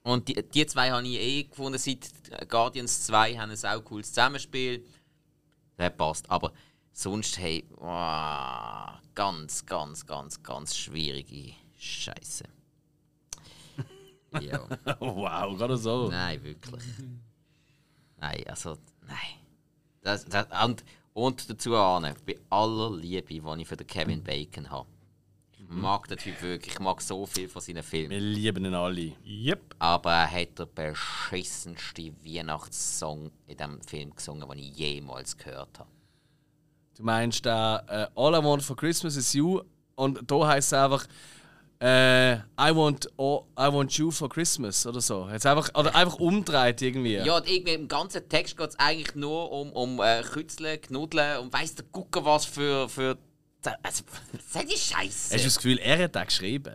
Und 0.03 0.29
die, 0.29 0.35
die 0.35 0.67
zwei 0.67 0.91
habe 0.91 1.07
ich 1.07 1.19
eh 1.19 1.45
gefunden, 1.45 1.79
seit 1.79 2.11
Guardians 2.49 3.07
2 3.07 3.37
haben 3.37 3.51
ein 3.51 3.65
auch 3.65 3.85
cooles 3.85 4.09
Zusammenspiel. 4.09 4.85
Das 5.77 5.97
passt. 5.97 6.29
Aber 6.31 6.53
sonst, 6.93 7.39
hey, 7.39 7.65
wow, 7.77 8.99
ganz, 9.15 9.65
ganz, 9.65 10.05
ganz, 10.05 10.43
ganz 10.43 10.77
schwierige 10.77 11.55
Scheiße. 11.79 12.45
Ja. 14.41 14.61
Wow, 15.01 15.57
gerade 15.57 15.77
so. 15.77 16.09
Nein, 16.09 16.43
wirklich. 16.43 16.85
Nein, 18.19 18.45
also, 18.47 18.77
nein. 19.07 19.17
Das, 20.01 20.25
das, 20.25 20.47
und, 20.65 20.85
und 21.13 21.51
dazu 21.51 21.77
an, 21.77 22.15
bei 22.27 22.39
aller 22.51 22.97
Liebe, 22.97 23.27
die 23.27 23.63
ich 23.63 23.69
für 23.69 23.77
den 23.77 23.87
Kevin 23.87 24.23
Bacon 24.23 24.71
habe. 24.71 24.89
Ich 25.53 25.69
mag 25.69 26.09
den 26.09 26.19
Typ 26.19 26.43
wirklich, 26.43 26.75
ich 26.75 26.81
mag 26.81 27.01
so 27.01 27.25
viel 27.25 27.49
von 27.49 27.63
seinen 27.63 27.83
Filmen. 27.83 28.11
Wir 28.11 28.21
lieben 28.21 28.65
ihn 28.65 28.75
alle. 28.75 29.13
Yep. 29.25 29.77
Aber 29.79 30.13
er 30.13 30.31
hat 30.31 30.59
den 30.59 30.67
beschissensten 30.75 32.17
Weihnachtssong 32.25 33.31
in 33.47 33.57
diesem 33.57 33.81
Film 33.83 34.15
gesungen, 34.15 34.49
den 34.49 34.59
ich 34.59 34.77
jemals 34.77 35.37
gehört 35.37 35.79
habe. 35.79 35.91
Du 36.97 37.05
meinst 37.05 37.45
der 37.45 37.85
äh, 37.89 38.21
All 38.21 38.35
I 38.35 38.45
Want 38.45 38.63
for 38.63 38.77
Christmas 38.77 39.17
is 39.17 39.33
You 39.33 39.63
und 39.95 40.31
da 40.31 40.47
heißt 40.47 40.73
es 40.73 40.79
einfach 40.79 41.07
äh, 41.83 42.35
I, 42.35 42.75
want 42.75 43.09
all, 43.19 43.43
I 43.59 43.73
want 43.73 43.93
you 43.95 44.13
for 44.13 44.29
Christmas 44.29 44.87
oder 44.87 45.01
so. 45.01 45.29
Jetzt 45.33 45.47
einfach, 45.47 45.69
oder 45.75 45.95
einfach 45.97 46.21
umdreht 46.21 46.81
irgendwie. 46.81 47.17
Ja, 47.17 47.37
und 47.39 47.51
irgendwie 47.51 47.75
im 47.75 47.89
ganzen 47.89 48.29
Text 48.29 48.57
geht 48.57 48.71
es 48.71 48.79
eigentlich 48.79 49.17
nur 49.17 49.51
um, 49.51 49.73
um 49.73 50.01
äh, 50.01 50.23
Kützeln, 50.23 50.81
Knuddeln 50.81 51.39
und 51.39 51.53
weiss 51.53 51.75
der 51.75 51.85
Gucker 51.91 52.25
was 52.25 52.45
für. 52.45 52.89
für 52.89 53.19
also, 53.83 54.05
das 54.33 54.43
ist 54.43 54.55
Hast 54.55 54.69
du 54.71 54.77
Scheiße. 54.77 55.45
das 55.45 55.57
Gefühl, 55.57 55.79
er 55.79 56.05
hat 56.05 56.15
das 56.15 56.27
geschrieben? 56.27 56.75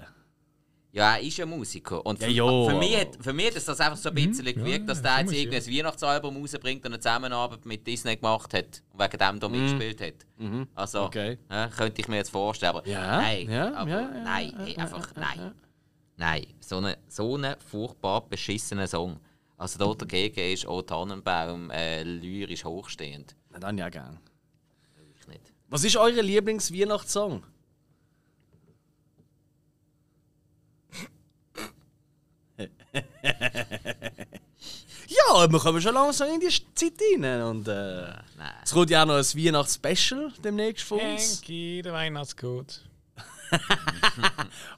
Ja, 0.97 1.15
er 1.15 1.21
ist 1.21 1.37
ja 1.37 1.45
Musiker. 1.45 2.03
Und 2.05 2.17
für, 2.17 2.27
Ja, 2.29 2.43
ja, 2.43 2.69
für, 2.69 2.77
mich, 2.77 3.07
für 3.21 3.33
mich 3.33 3.55
es 3.55 3.65
das 3.65 3.79
einfach 3.79 3.97
so 3.97 4.09
ein 4.09 4.15
bisschen 4.15 4.45
gewirkt, 4.45 4.89
dass 4.89 4.97
ja, 4.97 5.03
der 5.03 5.17
jetzt 5.19 5.25
muss, 5.25 5.33
ja. 5.35 5.39
irgendein 5.41 5.73
Weihnachtsalbum 5.77 6.37
rausbringt 6.37 6.85
und 6.85 6.93
eine 6.93 6.99
Zusammenarbeit 6.99 7.65
mit 7.65 7.85
Disney 7.85 8.15
gemacht 8.15 8.53
hat 8.53 8.81
und 8.91 8.99
wegen 8.99 9.17
dem 9.17 9.39
da 9.39 9.47
mitgespielt 9.49 10.01
hat. 10.01 10.25
Also, 10.73 11.03
Okay. 11.03 11.37
ja, 11.51 11.67
könnte 11.67 12.01
ich 12.01 12.07
mir 12.07 12.15
jetzt 12.17 12.31
vorstellen. 12.31 12.75
Aber 12.75 12.87
Ja, 12.87 13.17
nein, 13.21 13.49
ja, 13.49 13.73
aber 13.75 13.89
ja, 13.89 14.01
ja, 14.01 14.23
nein, 14.23 14.49
ja, 14.57 14.65
hey, 14.65 14.73
ja, 14.75 14.83
einfach 14.83 15.15
ja, 15.15 15.21
nein. 15.21 15.39
ja. 15.39 15.53
Nein, 16.19 16.45
so 16.59 16.77
einen 16.77 16.95
so 17.07 17.35
eine 17.35 17.57
furchtbar 17.69 18.21
beschissenen 18.21 18.87
Song. 18.87 19.19
Also 19.55 19.77
da 19.77 19.93
dagegen 19.93 20.51
ist 20.51 20.65
auch 20.65 20.81
Tannenbaum 20.81 21.69
äh, 21.69 22.01
lyrisch 22.01 22.65
hochstehend. 22.65 23.35
Na, 23.51 23.59
dann 23.59 23.77
ja 23.77 23.89
gern. 23.89 24.19
Was 25.69 25.83
ist 25.83 25.97
euer 25.97 26.23
Lieblings-Weihnachtssong? 26.23 27.43
ja, 35.07 35.51
wir 35.51 35.59
kommen 35.59 35.81
schon 35.81 35.93
langsam 35.93 36.29
in 36.29 36.39
die 36.39 36.49
Zeit 36.75 36.93
rein. 37.13 37.41
Und, 37.41 37.67
äh, 37.67 38.13
es 38.63 38.71
kommt 38.71 38.89
ja 38.89 39.03
auch 39.03 39.07
noch 39.07 39.15
ein 39.15 39.23
Weihnachtsspecial 39.23 40.31
demnächst 40.43 40.85
von 40.85 40.99
uns. 40.99 41.41
Henki, 41.41 41.81
der 41.83 41.93
Weihnachtsgut. 41.93 42.81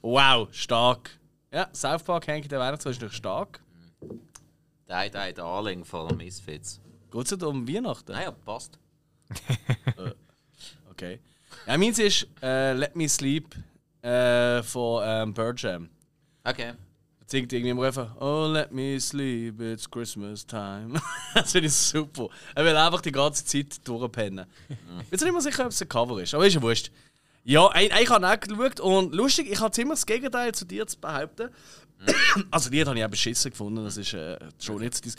Wow, 0.01 0.47
stark. 0.51 1.09
Ja, 1.51 1.67
South 1.73 2.03
Park 2.03 2.27
hängt 2.27 2.51
der 2.51 2.59
Weihnachtsmann 2.59 2.93
ist 2.93 3.01
noch 3.01 3.11
stark. 3.11 3.59
Die, 4.01 5.09
die 5.09 5.33
Darling 5.33 5.83
von 5.83 6.15
Misfits. 6.17 6.79
Geht 7.11 7.31
es 7.31 7.43
um 7.43 7.67
Weihnachten? 7.67 8.11
Naja, 8.11 8.31
passt. 8.31 8.77
Okay. 10.91 11.21
Ja, 11.65 11.77
meins 11.77 11.97
ist 11.97 12.27
äh, 12.43 12.73
Let 12.73 12.93
Me 12.93 13.07
Sleep 13.07 13.55
äh, 14.01 14.61
von 14.61 15.01
ähm, 15.05 15.33
Bird 15.33 15.61
Jam. 15.61 15.89
Okay. 16.43 16.73
Singt 17.29 17.53
irgendwie 17.53 17.69
im 17.71 17.79
Refrain 17.79 18.11
Oh, 18.19 18.47
let 18.51 18.71
me 18.71 18.99
sleep, 18.99 19.61
it's 19.61 19.89
Christmas 19.89 20.45
time. 20.45 20.99
das 21.33 21.51
finde 21.51 21.67
ich 21.67 21.73
super. 21.73 22.29
Er 22.55 22.65
will 22.65 22.75
einfach 22.75 23.01
die 23.01 23.11
ganze 23.11 23.45
Zeit 23.45 23.87
durchpennen. 23.87 24.45
Ich 24.69 25.09
bin 25.09 25.19
nicht 25.19 25.31
mehr 25.31 25.41
sicher, 25.41 25.65
ob 25.65 25.71
es 25.71 25.81
ein 25.81 25.89
Cover 25.89 26.21
ist, 26.21 26.33
aber 26.33 26.47
ist 26.47 26.55
ja 26.55 26.61
wurscht. 26.61 26.91
Ja, 27.43 27.67
ein- 27.69 27.89
ich 28.01 28.09
habe 28.09 28.27
auch 28.27 28.39
geschaut 28.39 28.79
und 28.79 29.13
lustig, 29.15 29.49
ich 29.51 29.59
habe 29.59 29.71
ziemlich 29.71 29.97
das 29.99 30.05
Gegenteil 30.05 30.53
zu 30.53 30.65
dir 30.65 30.85
zu 30.87 30.99
behaupten. 30.99 31.49
also, 32.51 32.69
die 32.69 32.83
habe 32.83 32.97
ich 32.97 33.05
auch 33.05 33.09
beschissen 33.09 33.51
gefunden, 33.51 33.83
das 33.83 33.97
ist 33.97 34.13
äh, 34.13 34.37
schon 34.59 34.81
jetzt 34.81 35.05
dies. 35.05 35.15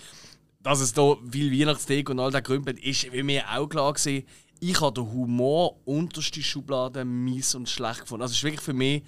Dass 0.62 0.80
es 0.80 0.92
da 0.92 1.16
viel 1.30 1.50
Weihnachtsdeko 1.58 2.12
und 2.12 2.20
all 2.20 2.30
der 2.30 2.42
Grümpel 2.42 2.78
ist, 2.78 3.10
wie 3.12 3.22
mir 3.22 3.44
auch 3.50 3.66
klar 3.66 3.92
gewesen. 3.92 4.24
Ich 4.60 4.78
habe 4.80 4.92
den 4.92 5.10
Humor 5.10 5.76
unterste 5.86 6.42
Schublade 6.42 7.04
mies 7.04 7.54
und 7.54 7.68
schlecht 7.68 8.02
gefunden. 8.02 8.22
Also, 8.22 8.32
es 8.32 8.38
ist 8.38 8.44
wirklich 8.44 8.60
für 8.60 8.74
mich. 8.74 9.02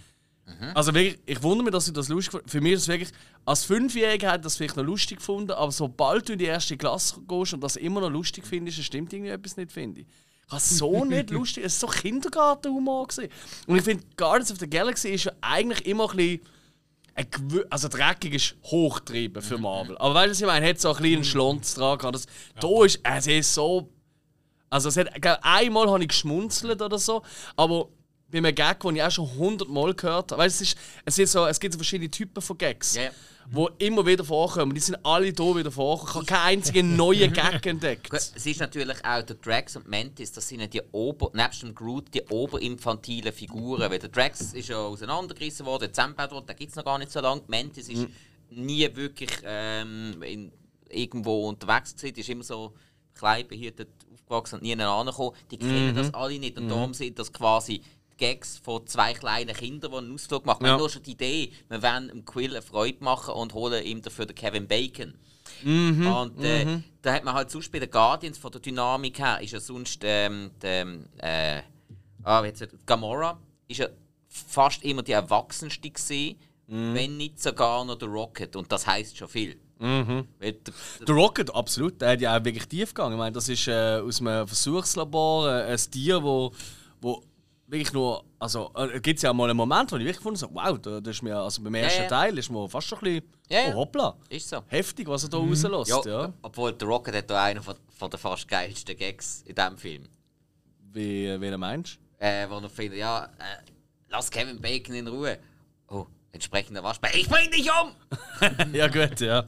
Also 0.74 0.94
wirklich, 0.94 1.18
ich 1.26 1.42
wundere 1.42 1.64
mich, 1.64 1.72
dass 1.72 1.88
ich 1.88 1.94
das 1.94 2.08
lustig 2.08 2.32
finde. 2.32 2.48
Für 2.50 2.60
mich 2.60 2.72
ist 2.72 2.82
es 2.82 2.88
wirklich, 2.88 3.10
als 3.44 3.64
Fünfjähriger 3.64 4.32
hat 4.32 4.44
das 4.44 4.56
vielleicht 4.56 4.76
noch 4.76 4.84
lustig 4.84 5.18
gefunden, 5.18 5.52
aber 5.52 5.72
sobald 5.72 6.28
du 6.28 6.34
in 6.34 6.38
die 6.38 6.44
erste 6.44 6.76
Klasse 6.76 7.20
gehst 7.26 7.54
und 7.54 7.62
das 7.62 7.76
immer 7.76 8.00
noch 8.00 8.10
lustig 8.10 8.46
findest, 8.46 8.78
dann 8.78 8.84
stimmt 8.84 9.12
irgendwie 9.12 9.30
etwas 9.30 9.56
nicht, 9.56 9.72
finde 9.72 10.02
ich. 10.02 10.06
Ich 10.46 10.52
habe 10.52 10.60
so 10.60 11.04
nicht 11.04 11.30
lustig, 11.30 11.64
es 11.64 11.80
war 11.82 11.90
so 11.90 12.00
Kindergartenhumor. 12.00 13.08
gewesen. 13.08 13.30
Und 13.66 13.76
ich 13.76 13.82
finde, 13.82 14.04
Guardians 14.16 14.52
of 14.52 14.58
the 14.58 14.68
Galaxy 14.68 15.08
ist 15.10 15.24
ja 15.24 15.32
eigentlich 15.40 15.86
immer 15.86 16.10
ein 16.10 16.16
bisschen 16.16 16.40
also 17.68 17.88
dreckig 17.88 18.32
ist 18.34 18.56
hochtrieben 18.64 19.42
für 19.42 19.58
Marvel. 19.58 19.98
Aber 19.98 20.14
weißt 20.14 20.28
du, 20.28 20.30
was 20.30 20.40
ich 20.40 20.46
meine? 20.46 20.66
Hat 20.66 20.80
so 20.80 20.94
ein 20.94 21.02
bisschen 21.02 21.24
Schlons 21.24 21.74
dran 21.74 21.98
gehabt. 21.98 22.14
Das, 22.14 22.26
Da 22.58 22.84
ist, 22.84 23.00
es 23.02 23.26
ist 23.26 23.54
so. 23.54 23.92
Also, 24.70 24.88
es 24.88 24.96
hat, 24.96 25.14
ich 25.14 25.20
glaub, 25.20 25.38
einmal 25.42 25.90
habe 25.90 26.02
ich 26.02 26.08
geschmunzelt 26.08 26.80
oder 26.80 26.98
so, 26.98 27.22
aber 27.56 27.88
bei 28.32 28.38
einem 28.38 28.54
Gag, 28.54 28.80
den 28.80 28.96
ich 28.96 29.02
auch 29.02 29.10
schon 29.10 29.30
hundertmal 29.36 29.94
gehört 29.94 30.32
habe, 30.32 30.42
weißt 30.42 30.62
es, 30.62 30.72
ist, 30.72 30.78
es, 31.04 31.18
ist 31.18 31.32
so, 31.32 31.46
es 31.46 31.60
gibt 31.60 31.74
so 31.74 31.78
verschiedene 31.78 32.10
Typen 32.10 32.42
von 32.42 32.56
Gags, 32.56 32.94
ja. 32.94 33.10
die 33.46 33.86
immer 33.86 34.04
wieder 34.06 34.24
vorkommen. 34.24 34.74
Die 34.74 34.80
sind 34.80 34.96
alle 35.04 35.26
hier 35.26 35.56
wieder 35.56 35.70
vorgekommen. 35.70 36.24
Ich 36.26 36.32
habe 36.32 36.40
keinen 36.40 36.58
einzigen 36.58 36.96
neuen 36.96 37.32
Gag 37.32 37.64
entdeckt. 37.66 38.10
Gut, 38.10 38.20
Es 38.34 38.46
ist 38.46 38.60
natürlich 38.60 39.04
auch 39.04 39.22
der 39.22 39.36
Drax 39.36 39.76
und 39.76 39.86
Mantis, 39.86 40.32
das 40.32 40.48
sind 40.48 40.60
ja 40.60 40.66
die 40.66 40.82
Ober, 40.92 41.30
nebst 41.34 41.62
dem 41.62 41.74
Groot, 41.74 42.12
die 42.14 42.22
oberinfantilen 42.22 43.32
Figuren. 43.32 43.90
Weil 43.90 43.98
der 43.98 44.08
Drax 44.08 44.54
ist 44.54 44.68
ja 44.68 44.78
auseinandergerissen 44.78 45.66
worden, 45.66 45.92
zusammengebaut 45.92 46.32
worden, 46.32 46.46
den 46.46 46.56
gibt 46.56 46.70
es 46.70 46.76
noch 46.76 46.84
gar 46.84 46.98
nicht 46.98 47.12
so 47.12 47.20
lange. 47.20 47.42
Mantis 47.48 47.88
ist 47.90 48.08
nie 48.48 48.88
wirklich 48.94 49.30
ähm, 49.44 50.22
in, 50.22 50.52
irgendwo 50.88 51.48
unterwegs 51.48 51.94
gewesen, 51.94 52.14
die 52.14 52.20
ist 52.20 52.28
immer 52.30 52.44
so 52.44 52.72
klein 53.14 53.46
behütet 53.46 53.88
aufgewachsen 54.10 54.56
und 54.56 54.62
nie 54.62 54.74
angekommen. 54.74 55.36
Die 55.50 55.58
kennen 55.58 55.94
das 55.94 56.14
alle 56.14 56.38
nicht 56.38 56.58
und 56.58 56.68
darum 56.68 56.94
sind 56.94 57.18
das 57.18 57.32
quasi 57.32 57.82
Gags 58.18 58.58
von 58.62 58.86
zwei 58.86 59.12
kleinen 59.14 59.54
Kindern, 59.54 59.90
die 59.92 59.96
einen 59.98 60.14
Ausflug 60.14 60.46
machen. 60.46 60.60
Wir 60.60 60.68
Ja. 60.68 60.72
haben 60.74 60.80
nur 60.80 60.90
schon 60.90 61.02
die 61.02 61.12
Idee, 61.12 61.52
wir 61.68 61.82
wollen 61.82 62.08
dem 62.08 62.24
Quill 62.24 62.50
eine 62.52 62.62
Freude 62.62 63.02
machen 63.02 63.34
und 63.34 63.54
holen 63.54 63.84
ihm 63.84 64.02
dafür 64.02 64.26
den 64.26 64.34
Kevin 64.36 64.66
Bacon. 64.68 65.14
Mhm, 65.62 66.06
Und 66.06 66.44
äh, 66.44 66.80
da 67.02 67.12
hat 67.12 67.24
man 67.24 67.34
halt 67.34 67.50
sonst 67.50 67.70
bei 67.70 67.78
den 67.78 67.90
Guardians 67.90 68.38
von 68.38 68.50
der 68.52 68.60
Dynamik 68.60 69.18
her, 69.18 69.40
ist 69.40 69.52
ja 69.52 69.60
sonst 69.60 70.00
ähm, 70.04 70.50
der, 70.60 70.86
äh, 71.18 71.62
ah, 72.24 72.42
wie 72.42 72.48
jetzt, 72.48 72.66
Gamora 72.86 73.38
ist 73.68 73.78
ja 73.78 73.88
fast 74.28 74.82
immer 74.82 75.02
die 75.02 75.12
erwachsenste 75.12 75.88
gewesen, 75.90 76.36
Mhm. 76.68 76.94
wenn 76.94 77.16
nicht 77.18 77.42
sogar 77.42 77.84
noch 77.84 77.96
der 77.96 78.08
Rocket. 78.08 78.54
Und 78.56 78.70
das 78.72 78.86
heisst 78.86 79.16
schon 79.18 79.28
viel. 79.28 79.56
Mhm. 79.78 80.26
Weil 80.38 80.52
der, 80.52 80.72
der, 81.00 81.06
Der 81.06 81.14
Rocket, 81.14 81.54
absolut, 81.54 82.00
der 82.00 82.12
hat 82.12 82.20
ja 82.20 82.38
auch 82.38 82.44
wirklich 82.44 82.66
tief 82.66 82.94
gegangen. 82.94 83.12
Ich 83.14 83.18
meine, 83.18 83.32
das 83.32 83.48
ist 83.48 83.66
äh, 83.68 84.00
aus 84.00 84.20
einem 84.20 84.46
Versuchslabor 84.46 85.50
äh, 85.50 85.72
ein 85.72 85.76
Tier, 85.90 86.22
wo, 86.22 86.52
wo 87.00 87.22
wirklich 87.72 87.92
nur. 87.92 88.24
Also, 88.38 88.70
äh, 88.76 89.00
gibt 89.00 89.16
es 89.16 89.22
ja 89.22 89.32
mal 89.32 89.48
einen 89.50 89.56
Moment, 89.56 89.90
wo 89.90 89.96
ich 89.96 90.02
wirklich 90.02 90.18
gefunden 90.18 90.40
habe, 90.40 90.52
so, 90.52 90.72
wow, 90.72 90.78
da, 90.78 91.00
das 91.00 91.16
ist 91.16 91.22
mir, 91.22 91.36
also 91.36 91.62
beim 91.62 91.74
ersten 91.74 92.02
ja. 92.02 92.08
Teil 92.08 92.36
ist 92.38 92.50
mir 92.50 92.68
fast 92.68 92.88
schon 92.88 92.98
ein 92.98 93.04
bisschen. 93.04 93.32
Ja, 93.48 93.60
ja. 93.60 93.74
Oh, 93.74 93.78
hoppla. 93.78 94.16
ist 94.28 94.48
so. 94.48 94.62
Heftig, 94.68 95.08
was 95.08 95.24
er 95.24 95.30
da 95.30 95.38
rauslässt. 95.38 95.90
Ja, 96.06 96.22
Ja, 96.22 96.32
Obwohl 96.42 96.72
der 96.72 96.88
Rocket 96.88 97.14
hat 97.14 97.30
da 97.30 97.42
einen 97.44 97.62
von, 97.62 97.74
von 97.96 98.10
der 98.10 98.18
fast 98.18 98.46
geilsten 98.46 98.96
Gags 98.96 99.42
in 99.46 99.54
diesem 99.54 99.76
Film. 99.76 100.08
Wie, 100.92 101.40
wie 101.40 101.50
du 101.50 101.58
meinst. 101.58 101.98
Äh, 102.18 102.48
wo 102.48 102.58
er 102.58 102.68
findet, 102.68 102.98
ja, 102.98 103.24
äh, 103.24 103.70
lass 104.08 104.30
Kevin 104.30 104.60
Bacon 104.60 104.94
in 104.94 105.08
Ruhe. 105.08 105.38
Oh, 105.88 106.06
entsprechender 106.30 106.82
Waschbär. 106.82 107.14
Ich 107.14 107.28
bring 107.28 107.50
dich 107.50 107.68
um! 107.70 107.94
ja, 108.74 108.86
gut, 108.88 109.20
ja. 109.20 109.44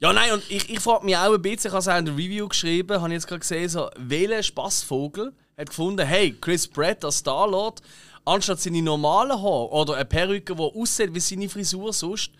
Ja, 0.00 0.12
nein, 0.12 0.32
und 0.32 0.50
ich, 0.50 0.68
ich 0.68 0.80
frage 0.80 1.04
mich 1.04 1.16
auch 1.16 1.32
ein 1.32 1.40
bisschen, 1.40 1.68
ich 1.68 1.72
habe 1.72 1.78
es 1.78 1.88
auch 1.88 1.96
in 1.96 2.04
der 2.04 2.14
Review 2.14 2.48
geschrieben, 2.48 3.00
habe 3.00 3.08
ich 3.08 3.14
jetzt 3.14 3.26
gerade 3.26 3.40
gesehen, 3.40 3.68
so, 3.68 3.88
welcher 3.96 4.42
Spaßvogel 4.42 5.32
hat 5.56 5.68
gefunden, 5.68 6.06
hey, 6.06 6.36
Chris 6.40 6.66
Pratt 6.66 7.04
als 7.04 7.18
Star-Lord, 7.18 7.80
anstatt 8.24 8.60
seine 8.60 8.82
normalen 8.82 9.32
Haare 9.32 9.70
oder 9.70 9.94
eine 9.94 10.04
Perücke, 10.04 10.54
die 10.54 10.62
aussieht 10.62 11.14
wie 11.14 11.20
seine 11.20 11.48
Frisur 11.48 11.92
sonst, 11.92 12.30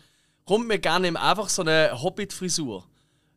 kommt 0.45 0.67
mir 0.67 0.79
gerne 0.79 1.09
ihm 1.09 1.17
einfach 1.17 1.49
so 1.49 1.63
eine 1.63 1.91
Hobbit-Frisur. 2.03 2.85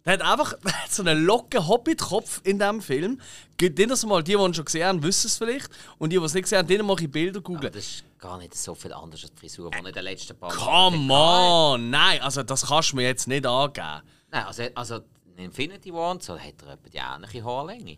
Der 0.05 0.13
hat 0.13 0.21
einfach 0.21 0.53
so 0.89 1.03
einen 1.03 1.25
locken 1.25 1.67
Hobbit-Kopf 1.67 2.41
in 2.43 2.59
diesem 2.59 2.81
Film. 2.81 3.21
Geht 3.57 3.77
das 3.89 4.05
mal, 4.05 4.23
die, 4.23 4.35
die 4.35 4.41
ihn 4.41 4.53
schon 4.53 4.65
gesehen 4.65 4.87
haben, 4.87 5.03
wissen 5.03 5.27
es 5.27 5.37
vielleicht. 5.37 5.69
Und 5.97 6.11
die, 6.11 6.17
die 6.17 6.23
es 6.23 6.33
nicht 6.33 6.43
gesehen 6.43 6.59
haben, 6.59 6.67
denen 6.67 6.85
mache 6.85 7.03
ich 7.03 7.11
Bilder 7.11 7.41
googeln. 7.41 7.73
Das 7.73 7.85
ist 7.85 8.03
gar 8.17 8.37
nicht 8.37 8.55
so 8.55 8.73
viel 8.73 8.93
anders 8.93 9.23
als 9.23 9.33
die 9.33 9.39
Frisur, 9.39 9.69
die 9.69 9.85
in 9.85 9.93
den 9.93 10.03
letzten 10.03 10.37
paar 10.37 10.49
Come 10.49 11.13
on! 11.13 11.89
Nein, 11.89 12.21
also 12.21 12.43
das 12.43 12.65
kannst 12.65 12.93
du 12.93 12.95
mir 12.95 13.03
jetzt 13.03 13.27
nicht 13.27 13.45
angeben. 13.45 14.01
Nein, 14.31 14.45
also, 14.45 14.63
also 14.75 14.99
in 15.35 15.45
Infinity 15.45 15.93
War 15.93 16.11
und 16.11 16.23
so 16.23 16.39
hat 16.39 16.53
er 16.65 16.73
etwa 16.73 16.89
die 16.89 16.97
ähnliche 16.97 17.43
Haarlänge. 17.43 17.97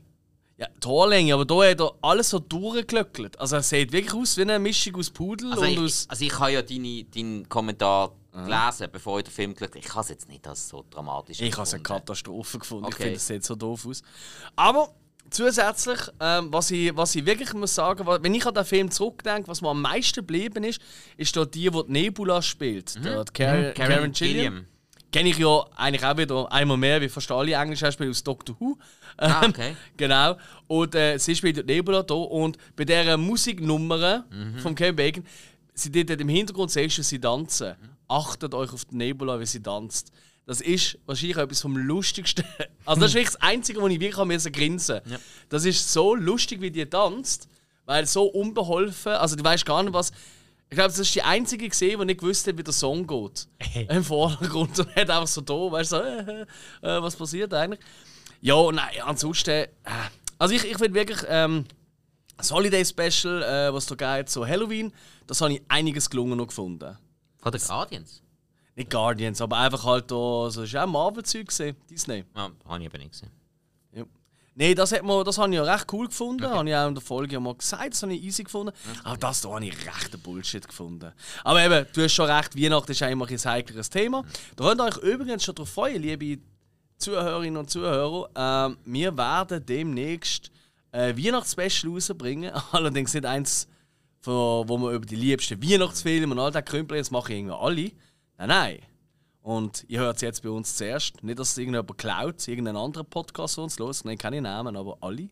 Ja, 0.60 0.68
die 0.84 0.88
Haarlänge, 0.88 1.34
aber 1.34 1.46
da 1.46 1.56
hat 1.64 1.80
er 1.80 1.94
alles 2.02 2.30
so 2.32 2.40
durchgeglöckelt. 2.40 3.40
Also 3.40 3.56
er 3.56 3.64
sieht 3.64 3.92
wirklich 3.94 4.14
aus 4.14 4.36
wie 4.36 4.42
eine 4.42 4.60
Mischung 4.60 4.96
aus 4.98 5.10
Pudel 5.10 5.52
Also 5.52 5.64
und 5.64 5.70
ich, 5.70 5.80
aus... 5.80 6.06
also 6.10 6.26
ich 6.26 6.38
habe 6.38 6.52
ja 6.52 6.62
deine, 6.62 7.06
deinen 7.06 7.48
Kommentar 7.48 8.12
gelesen, 8.34 8.88
bevor 8.92 9.20
ich 9.20 9.24
den 9.26 9.32
Film 9.32 9.54
geschaut 9.54 9.70
habe. 9.70 9.80
Ich 9.80 9.90
habe 9.90 10.02
es 10.02 10.10
jetzt 10.10 10.28
nicht 10.30 10.46
als 10.48 10.68
so 10.68 10.84
dramatisch 10.90 11.40
Ich 11.42 11.54
habe 11.54 11.64
es 11.64 11.74
eine. 11.74 11.82
Katastrophe 11.84 12.60
gefunden. 12.60 12.88
Ich 12.90 12.96
Okay. 12.96 13.04
finde, 13.04 13.18
es 13.18 13.28
sieht 13.28 13.44
so 13.46 13.56
doof 13.56 13.86
aus. 13.88 14.02
Aber 14.58 14.94
zusätzlich, 15.30 16.00
ähm, 16.20 16.52
was, 16.52 16.72
ich, 16.72 16.96
was 16.96 17.16
ich 17.16 17.26
wirklich 17.26 17.54
muss 17.54 17.74
sagen, 17.76 18.06
wenn 18.06 18.34
ich 18.34 18.46
an 18.46 18.54
den 18.54 18.66
Film 18.66 18.92
zurückdenke, 18.92 19.48
was 19.48 19.62
mir 19.62 19.70
am 19.70 19.82
meisten 19.82 20.16
geblieben 20.16 20.64
ist, 20.64 20.82
ist 21.18 21.36
da 21.36 21.46
die, 21.46 21.70
die, 21.70 21.72
die 21.72 21.92
Nebula 21.92 22.42
spielt. 22.42 22.96
Mhm. 23.00 23.04
Da, 23.04 23.24
die 23.24 23.32
Karen, 23.34 23.74
Karen 23.74 24.12
Gilliam. 24.12 24.66
Kenne 25.12 25.30
ich 25.30 25.40
ja 25.40 25.66
eigentlich 25.76 26.06
auch 26.06 26.18
wieder 26.18 26.52
einmal 26.52 26.78
mehr 26.78 27.02
wie 27.02 27.10
fast 27.10 27.32
alle 27.32 27.54
englischen 27.54 27.84
Schauspieler 27.88 28.12
aus 28.12 28.24
Doctor 28.24 28.56
Who. 28.60 28.78
Ah, 29.20 29.44
Ähm, 29.44 29.50
okay. 29.52 29.76
Genau. 29.98 30.38
Und 30.68 30.96
äh, 30.96 31.18
sie 31.18 31.36
spielt 31.36 31.58
die 31.58 31.64
Nebula 31.64 32.04
da 32.04 32.14
und 32.14 32.58
bei 32.76 32.86
dieser 32.86 33.18
Musiknummer 33.18 34.26
Mhm. 34.30 34.60
von 34.60 34.76
Kevin 34.76 34.96
Bacon, 34.96 35.26
sie 35.74 35.92
dort 35.92 36.20
im 36.22 36.30
Hintergrund 36.30 36.72
siehst 36.72 36.98
du 36.98 37.04
sie 37.04 37.20
tanzen. 37.20 37.76
Achtet 38.08 38.54
euch 38.54 38.72
auf 38.74 38.86
die 38.86 38.96
Nebula, 38.96 39.40
wie 39.40 39.46
sie 39.46 39.62
tanzt. 39.62 40.12
Das 40.46 40.62
ist 40.62 40.98
wahrscheinlich 41.06 41.38
etwas 41.38 41.62
vom 41.62 41.78
lustigsten. 41.78 42.44
Also 42.86 43.02
das 43.02 43.12
ist 43.12 43.16
wirklich 43.16 43.34
das 43.34 43.42
Einzige, 43.42 43.82
wo 43.82 43.88
ich 43.88 44.00
wirklich 44.00 44.26
müssen 44.26 44.52
grinsen. 44.52 45.02
Das 45.50 45.64
ist 45.66 45.94
so 45.94 46.16
lustig, 46.16 46.60
wie 46.60 46.72
die 46.72 46.86
tanzt, 46.88 47.48
weil 47.86 48.08
so 48.08 48.24
unbeholfen. 48.24 49.12
Also 49.12 49.36
du 49.36 49.44
weißt 49.44 49.64
gar 49.66 49.84
nicht 49.84 49.94
was. 49.94 50.12
Ich 50.72 50.76
glaube, 50.76 50.90
das 50.90 50.98
ist 51.00 51.14
die 51.14 51.22
einzige 51.22 51.68
gesehen, 51.70 52.00
die 52.00 52.06
nicht 52.06 52.20
gewusst 52.20 52.48
hat, 52.48 52.58
wie 52.58 52.64
der 52.64 52.74
Song 52.74 53.06
geht. 53.06 53.48
Im 53.90 54.04
Vordergrund 54.04 54.78
und 54.80 54.96
hat 54.96 55.10
einfach 55.10 55.28
so 55.28 55.42
da, 55.42 55.54
weißt 55.54 55.92
du, 55.92 55.96
so, 55.98 56.02
äh, 56.04 56.42
äh, 56.98 57.02
was 57.02 57.16
passiert 57.16 57.54
eigentlich? 57.54 57.80
Ja, 58.42 58.72
nein, 58.72 59.02
ansonsten. 59.06 59.50
Äh, 59.50 59.68
also 60.38 60.54
ich, 60.54 60.64
ich 60.64 60.78
finde 60.78 60.94
wirklich. 60.94 61.20
Ähm, 61.28 61.66
das 62.40 62.52
Holiday 62.52 62.86
Special, 62.86 63.44
äh, 63.44 63.74
was 63.74 63.86
da 63.86 63.96
geht, 63.96 64.30
so 64.30 64.48
Halloween, 64.48 64.94
das 65.28 65.42
habe 65.42 65.54
ich 65.54 65.62
einiges 65.68 66.10
gelungen 66.10 66.38
noch 66.38 66.48
gefunden. 66.48 66.98
Von 67.42 67.52
den 67.52 67.62
Guardians? 67.62 68.22
Nicht 68.76 68.90
Guardians, 68.90 69.42
aber 69.42 69.58
einfach 69.58 69.84
halt 69.84 70.10
da, 70.10 70.50
so 70.50 70.64
ist 70.64 70.74
auch 70.74 70.88
Marvel-Zeug 70.88 71.48
gesehen, 71.48 71.76
Disney. 71.90 72.24
Ah, 72.34 72.50
habe 72.66 72.80
ich 72.80 72.86
eben 72.86 72.98
nicht 72.98 73.12
gesehen. 73.12 73.32
Ja. 73.92 74.06
Nee, 74.56 74.74
das, 74.74 74.94
hat 74.94 75.04
man, 75.04 75.26
das 75.26 75.38
habe 75.38 75.50
ich 75.50 75.56
ja 75.56 75.64
recht 75.64 75.92
cool 75.92 76.08
gefunden. 76.08 76.46
Okay. 76.46 76.54
Habe 76.54 76.70
ich 76.70 76.76
auch 76.76 76.88
in 76.88 76.96
der 76.96 77.04
Folge 77.04 77.34
ja 77.34 77.40
mal 77.42 77.56
gesagt, 77.56 77.92
das 77.92 78.04
habe 78.04 78.14
ich 78.14 78.24
easy 78.24 78.44
gefunden. 78.46 78.74
Aber 79.04 79.18
das 79.18 79.42
da 79.42 79.50
habe 79.50 79.66
ich 79.66 79.86
recht 79.86 80.24
Bullshit 80.24 80.66
gefunden. 80.66 81.12
Aber 81.44 81.62
eben, 81.62 81.86
du 81.92 82.04
hast 82.04 82.14
schon 82.14 82.30
recht, 82.30 82.56
Weihnachten 82.56 82.92
ist 82.94 83.04
eigentlich 83.04 83.46
ein 83.46 83.52
heikleres 83.52 83.90
Thema. 83.90 84.24
Da 84.56 84.64
könnt 84.64 84.80
ihr 84.80 84.86
euch 84.86 84.98
übrigens 84.98 85.44
schon 85.44 85.56
darauf 85.56 85.70
freuen, 85.70 86.02
liebe 86.02 86.42
Zuhörerinnen 87.00 87.58
und 87.58 87.70
Zuhörer. 87.70 88.30
Ähm, 88.36 88.78
wir 88.86 89.18
werden 89.18 89.66
demnächst 89.66 90.52
ein 90.92 91.18
Weihnachtsspecial 91.18 91.94
rausbringen. 91.94 92.52
Allerdings 92.72 93.14
nicht 93.14 93.26
eins, 93.26 93.68
von, 94.22 94.68
wo 94.68 94.78
wir 94.78 94.92
über 94.92 95.06
die 95.06 95.16
liebsten 95.16 95.62
Weihnachtsfilme 95.64 96.34
und 96.34 96.40
all 96.40 96.52
das 96.52 96.66
Krümpel, 96.66 97.02
mache 97.12 97.34
ich 97.34 97.40
irgendwie 97.40 97.56
alle. 97.56 97.92
Nein, 98.38 98.48
nein. 98.48 98.80
Und 99.42 99.86
ihr 99.88 100.02
hört 100.02 100.18
es 100.18 100.22
jetzt 100.22 100.44
bei 100.44 100.50
uns 100.50 100.76
zuerst. 100.76 101.24
Nicht, 101.24 101.40
dass 101.40 101.52
es 101.52 101.58
irgendjemand 101.58 101.98
klaut, 101.98 102.46
irgendeinen 102.48 102.78
anderen 102.78 103.08
Podcast 103.08 103.56
von 103.56 103.64
uns 103.66 103.80
los. 103.80 104.04
Nein, 104.04 104.18
keine 104.18 104.42
Namen, 104.42 104.76
aber 104.76 104.98
alle. 105.00 105.30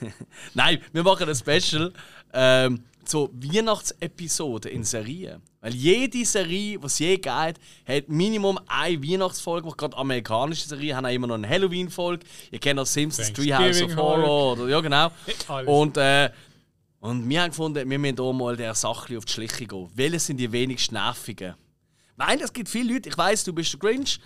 Nein, 0.54 0.80
wir 0.92 1.02
machen 1.02 1.28
ein 1.28 1.34
Special 1.34 1.92
ähm, 2.32 2.84
zur 3.10 3.28
Weihnachtsepisode 3.32 4.68
in 4.68 4.84
Serien. 4.84 5.42
Weil 5.60 5.74
jede 5.74 6.24
Serie, 6.24 6.78
die 6.78 6.86
es 6.86 6.98
je 7.00 7.16
gibt, 7.16 7.26
hat 7.26 8.08
Minimum 8.08 8.58
eine 8.68 9.02
Weihnachtsfolge. 9.02 9.66
Auch 9.66 9.76
gerade 9.76 9.96
amerikanische 9.96 10.68
Serien 10.68 10.96
haben 10.96 11.06
auch 11.06 11.10
immer 11.10 11.26
noch 11.26 11.34
eine 11.34 11.48
Halloween-Folge. 11.48 12.24
Ihr 12.52 12.60
kennt 12.60 12.78
auch 12.78 12.86
Simpsons 12.86 13.32
Treehouse 13.32 13.82
of 13.82 13.96
Horror. 13.96 14.52
Oder, 14.52 14.68
ja, 14.68 14.80
genau. 14.80 15.10
Alles. 15.48 15.68
Und, 15.68 15.96
äh, 15.96 16.30
und 17.00 17.28
wir 17.28 17.42
haben 17.42 17.50
gefunden, 17.50 17.90
wir 17.90 17.98
müssen 17.98 18.16
hier 18.16 18.32
mal 18.32 18.56
der 18.56 18.74
Sache 18.74 19.18
auf 19.18 19.24
die 19.24 19.32
Schliche 19.32 19.66
gehen. 19.66 19.88
Welche 19.94 20.20
sind 20.20 20.36
die 20.36 20.50
wenigst 20.52 20.92
nervigen? 20.92 21.54
Weil 22.16 22.40
es 22.40 22.52
gibt 22.52 22.68
viele 22.68 22.94
Leute, 22.94 23.08
ich 23.08 23.18
weiß, 23.18 23.42
du 23.44 23.52
bist 23.52 23.72
der 23.72 23.80
Grinch, 23.80 24.20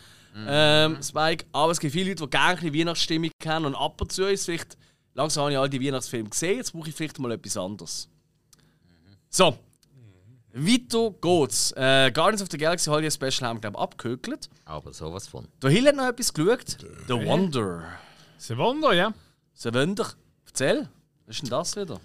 ähm, 0.46 0.98
Spike, 1.02 1.46
aber 1.52 1.72
es 1.72 1.80
gibt 1.80 1.92
viele 1.92 2.10
Leute, 2.10 2.24
die 2.24 2.30
gerne 2.30 2.48
ein 2.50 2.56
bisschen 2.56 2.74
Weihnachtsstimmung 2.74 3.30
kennen 3.38 3.66
und 3.66 3.76
ab 3.76 4.00
und 4.00 4.12
zu 4.12 4.24
ist 4.24 4.44
vielleicht, 4.44 4.76
langsam 5.14 5.44
habe 5.44 5.52
ich 5.52 5.58
all 5.58 5.70
die 5.70 5.80
Weihnachtsfilme 5.80 6.28
gesehen, 6.28 6.56
jetzt 6.56 6.72
brauche 6.72 6.88
ich 6.88 6.94
vielleicht 6.94 7.18
mal 7.20 7.30
etwas 7.30 7.56
anderes. 7.56 8.08
So, 9.36 9.58
weiter 10.52 11.10
geht's. 11.20 11.72
Äh, 11.72 12.12
Guardians 12.12 12.40
of 12.40 12.46
the 12.52 12.56
Galaxy 12.56 12.88
Holiday 12.88 13.10
Special 13.10 13.48
haben 13.48 13.56
wir, 13.56 13.62
glaube 13.62 13.76
ich, 13.76 13.82
abgehökelt. 13.82 14.48
Aber 14.64 14.92
sowas 14.92 15.26
von. 15.26 15.48
Der 15.60 15.70
Hill 15.70 15.88
hat 15.88 15.96
noch 15.96 16.06
etwas 16.06 16.32
geschaut. 16.32 16.78
The 17.08 17.14
Wonder. 17.14 17.98
Ein 18.48 18.58
Wunder, 18.58 18.92
ja. 18.92 19.12
The 19.54 19.74
Wonder. 19.74 20.08
Erzähl, 20.46 20.88
was 21.26 21.34
ist 21.34 21.42
denn 21.42 21.50
das 21.50 21.74
wieder? 21.74 22.00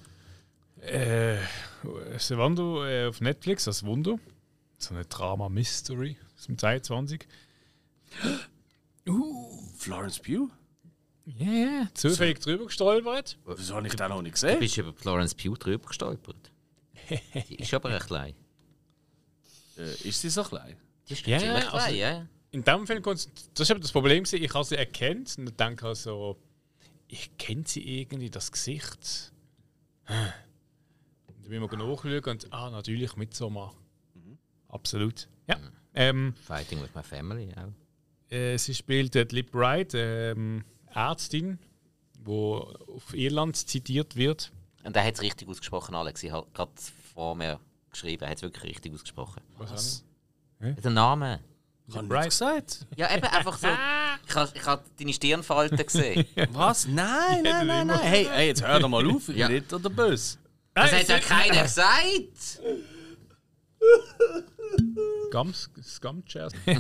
Äh, 0.82 1.36
ein 1.36 2.38
Wunder 2.40 2.90
äh, 2.90 3.08
auf 3.10 3.22
Netflix, 3.22 3.66
das 3.66 3.86
Wunder. 3.86 4.18
So 4.80 4.96
eine 4.96 5.06
Drama-Mystery 5.06 6.18
aus 6.36 6.48
dem 6.48 6.58
22. 6.58 7.28
Florence 9.78 10.18
Pugh? 10.18 10.50
Ja, 11.26 11.46
yeah, 11.46 11.88
zufällig 11.94 12.40
drüber 12.40 12.66
gestolpert. 12.66 13.38
Wieso 13.46 13.76
habe 13.76 13.86
ich 13.86 13.94
den 13.94 14.10
noch 14.10 14.24
nicht 14.24 14.36
Du 14.36 14.48
gesehen? 14.48 14.60
bist 14.60 14.78
über 14.80 14.94
Florence 14.94 15.36
Pugh 15.36 15.56
drüber 15.60 15.90
gestolpert. 15.90 16.50
Die 17.50 17.56
ist 17.56 17.74
aber 17.74 17.90
ein 17.90 18.00
klein. 18.00 18.36
Äh, 19.78 19.92
ist 20.08 20.22
sie 20.22 20.30
so 20.30 20.44
klein? 20.44 20.76
Die 21.08 21.14
ist 21.14 21.26
Ja, 21.26 21.40
ziemlich 21.40 21.66
also- 21.66 21.78
klein, 21.78 21.96
ja. 21.96 22.28
In 22.52 22.64
dem 22.64 22.88
Film, 22.88 23.04
das 23.04 23.28
ist 23.60 23.70
eben 23.70 23.80
das 23.82 23.92
Problem, 23.92 24.24
ich 24.30 24.54
habe 24.56 24.66
sie 24.66 24.76
erkannt 24.76 25.36
und 25.38 25.60
denke 25.60 25.86
also, 25.86 26.36
ich 27.08 27.38
kenne 27.38 27.64
sie 27.68 28.02
irgendwie, 28.02 28.32
das 28.32 28.52
Gesicht. 28.52 29.32
Und 30.08 30.16
dann 31.44 31.50
bin 31.50 31.64
ich 31.64 31.72
mal 31.72 31.78
nachschauen 31.78 32.24
und, 32.26 32.48
ah, 32.54 32.70
natürlich 32.72 33.16
Midsommar. 33.16 33.76
Absolut. 34.68 35.28
Ja. 35.48 35.60
Ähm, 35.94 36.34
Fighting 36.46 36.82
with 36.82 36.90
my 36.96 37.04
family 37.04 37.52
auch. 37.56 38.32
äh, 38.34 38.58
sie 38.58 38.74
spielt 38.74 39.16
äh, 39.16 39.24
Lip 39.30 39.54
Wright, 39.54 39.92
ähm, 39.96 40.64
Ärztin, 40.94 41.60
die 42.18 42.32
auf 42.32 43.14
Irland 43.14 43.58
zitiert 43.58 44.16
wird. 44.16 44.52
Und 44.84 44.96
er 44.96 45.04
hat 45.06 45.16
es 45.16 45.22
richtig 45.22 45.48
ausgesprochen, 45.48 45.94
Alex. 45.96 46.24
Ich 46.24 46.32
habe 46.32 46.48
gerade 46.54 46.72
vor 47.20 47.36
mir 47.36 47.60
geschrieben, 47.92 48.24
er 48.24 48.30
hat 48.30 48.38
es 48.38 48.44
wirklich 48.44 48.64
richtig 48.64 48.94
ausgesprochen. 48.94 49.42
Was? 49.58 50.06
Der 50.62 50.90
Name. 50.90 51.42
Ich 51.86 51.94
habe 51.98 52.08
Right. 52.10 52.20
nicht 52.26 52.30
gesagt. 52.30 52.86
Ja, 52.96 53.14
eben 53.14 53.26
einfach 53.28 53.58
so. 53.58 53.68
Ich 54.28 54.36
habe 54.36 54.52
ich 54.54 54.66
hab 54.66 54.86
deine 54.98 55.12
Stirnfalten 55.14 55.78
gesehen. 55.78 56.24
Was? 56.52 56.88
Nein, 56.88 57.42
nein, 57.44 57.66
nein, 57.68 57.88
nein. 57.88 58.00
Hey, 58.00 58.26
hey, 58.32 58.48
jetzt 58.48 58.62
hör 58.66 58.80
doch 58.80 58.88
mal 58.88 59.06
auf, 59.10 59.28
ich 59.28 59.36
Ja. 59.38 59.48
bin 59.48 59.58
nicht 59.58 59.74
oder 59.74 59.90
böse. 59.90 60.38
Das 60.76 60.92
hat 60.94 61.08
ja 61.10 61.20
keiner 61.20 61.64
gesagt. 61.64 62.62
Gums, 65.32 65.70
Scumchairs. 65.82 66.54
ja, 66.68 66.78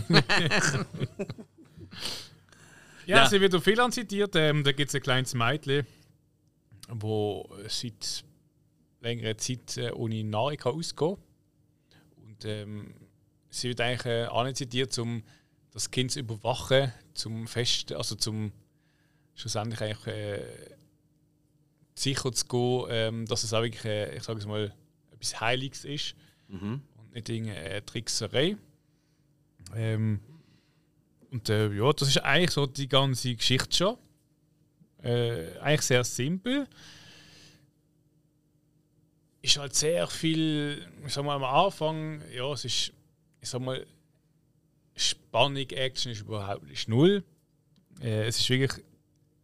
Ja. 3.05 3.27
sie 3.27 3.41
wird 3.41 3.55
auf 3.55 3.65
Irland 3.67 3.93
zitiert. 3.93 4.35
Ähm, 4.35 4.63
da 4.63 4.71
gibt 4.71 4.89
es 4.89 4.95
ein 4.95 5.01
kleines 5.01 5.33
Mädchen, 5.33 5.85
wo 6.89 7.49
seit 7.67 8.23
längerer 9.01 9.37
Zeit 9.37 9.77
äh, 9.77 9.91
ohne 9.91 10.23
Nahrung 10.23 10.57
kann 10.57 10.73
ausgehen 10.73 11.17
Und 12.17 12.45
ähm, 12.45 12.93
sie 13.49 13.69
wird 13.69 13.81
eigentlich 13.81 14.05
äh, 14.05 14.25
auch 14.25 14.43
nicht 14.43 14.57
zitiert, 14.57 14.97
um 14.99 15.23
das 15.71 15.91
Kind 15.91 16.11
zu 16.11 16.19
überwachen, 16.19 16.91
zum 17.13 17.47
Fest, 17.47 17.91
also 17.93 18.15
zum 18.15 18.51
schlussendlich 19.35 19.81
eigentlich 19.81 20.07
äh, 20.07 20.43
sicher 21.95 22.31
zu 22.31 22.45
gehen, 22.45 22.85
ähm, 22.89 23.25
dass 23.25 23.43
es 23.43 23.53
auch 23.53 23.61
wirklich, 23.61 23.85
äh, 23.85 24.15
ich 24.15 24.23
sage 24.23 24.39
es 24.39 24.45
mal, 24.45 24.73
etwas 25.11 25.39
Heiliges 25.39 25.85
ist 25.85 26.15
Mhm. 26.47 26.81
und 26.97 27.13
nicht 27.13 27.29
irgendeine 27.29 27.85
Trickserei. 27.85 28.57
Ähm, 29.75 30.19
und 31.29 31.47
äh, 31.49 31.71
ja, 31.71 31.93
das 31.93 32.07
ist 32.07 32.17
eigentlich 32.17 32.51
so 32.51 32.65
die 32.65 32.87
ganze 32.87 33.35
Geschichte 33.35 33.75
schon. 33.77 33.97
Äh, 35.03 35.57
eigentlich 35.59 35.81
sehr 35.83 36.03
simpel. 36.03 36.67
Ist 39.41 39.57
halt 39.57 39.73
sehr 39.75 40.07
viel, 40.07 40.85
ich 41.05 41.13
sag 41.13 41.23
mal 41.23 41.35
am 41.35 41.43
Anfang, 41.43 42.21
ja, 42.33 42.51
es 42.51 42.65
ist, 42.65 42.93
ich 43.41 43.49
sag 43.49 43.61
mal, 43.61 43.85
Spannung, 44.95 45.69
Action 45.69 46.11
ist 46.11 46.21
überhaupt 46.21 46.69
ist 46.69 46.89
null. 46.89 47.23
Äh, 48.01 48.27
es 48.27 48.39
ist 48.39 48.49
wirklich 48.49 48.83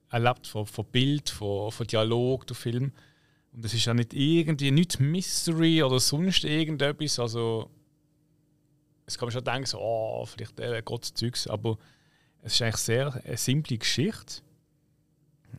erlebt 0.10 0.48
von, 0.48 0.66
von 0.66 0.86
Bild, 0.86 1.30
von, 1.30 1.72
von 1.72 1.88
Dialog, 1.88 2.46
der 2.48 2.56
Film. 2.56 2.92
Und 3.54 3.64
es 3.64 3.74
ist 3.74 3.86
ja 3.86 3.94
nicht 3.94 4.14
irgendwie, 4.14 4.72
nicht 4.72 5.00
Mystery 5.00 5.82
oder 5.82 6.00
sonst 6.00 6.44
irgendetwas. 6.44 7.20
Also, 7.20 7.70
es 9.06 9.18
kann 9.18 9.28
man 9.28 9.34
schon 9.34 9.44
denken, 9.46 9.66
so, 9.66 9.80
oh, 9.80 10.26
vielleicht 10.26 10.60
äh, 10.60 10.82
Gott 10.84 11.06
Zeugs, 11.06 11.48
aber 11.48 11.78
es 12.42 12.54
ist 12.54 12.62
eigentlich 12.62 12.78
sehr 12.78 13.14
eine 13.26 13.38
simple 13.38 13.78
Geschichte. 13.78 14.42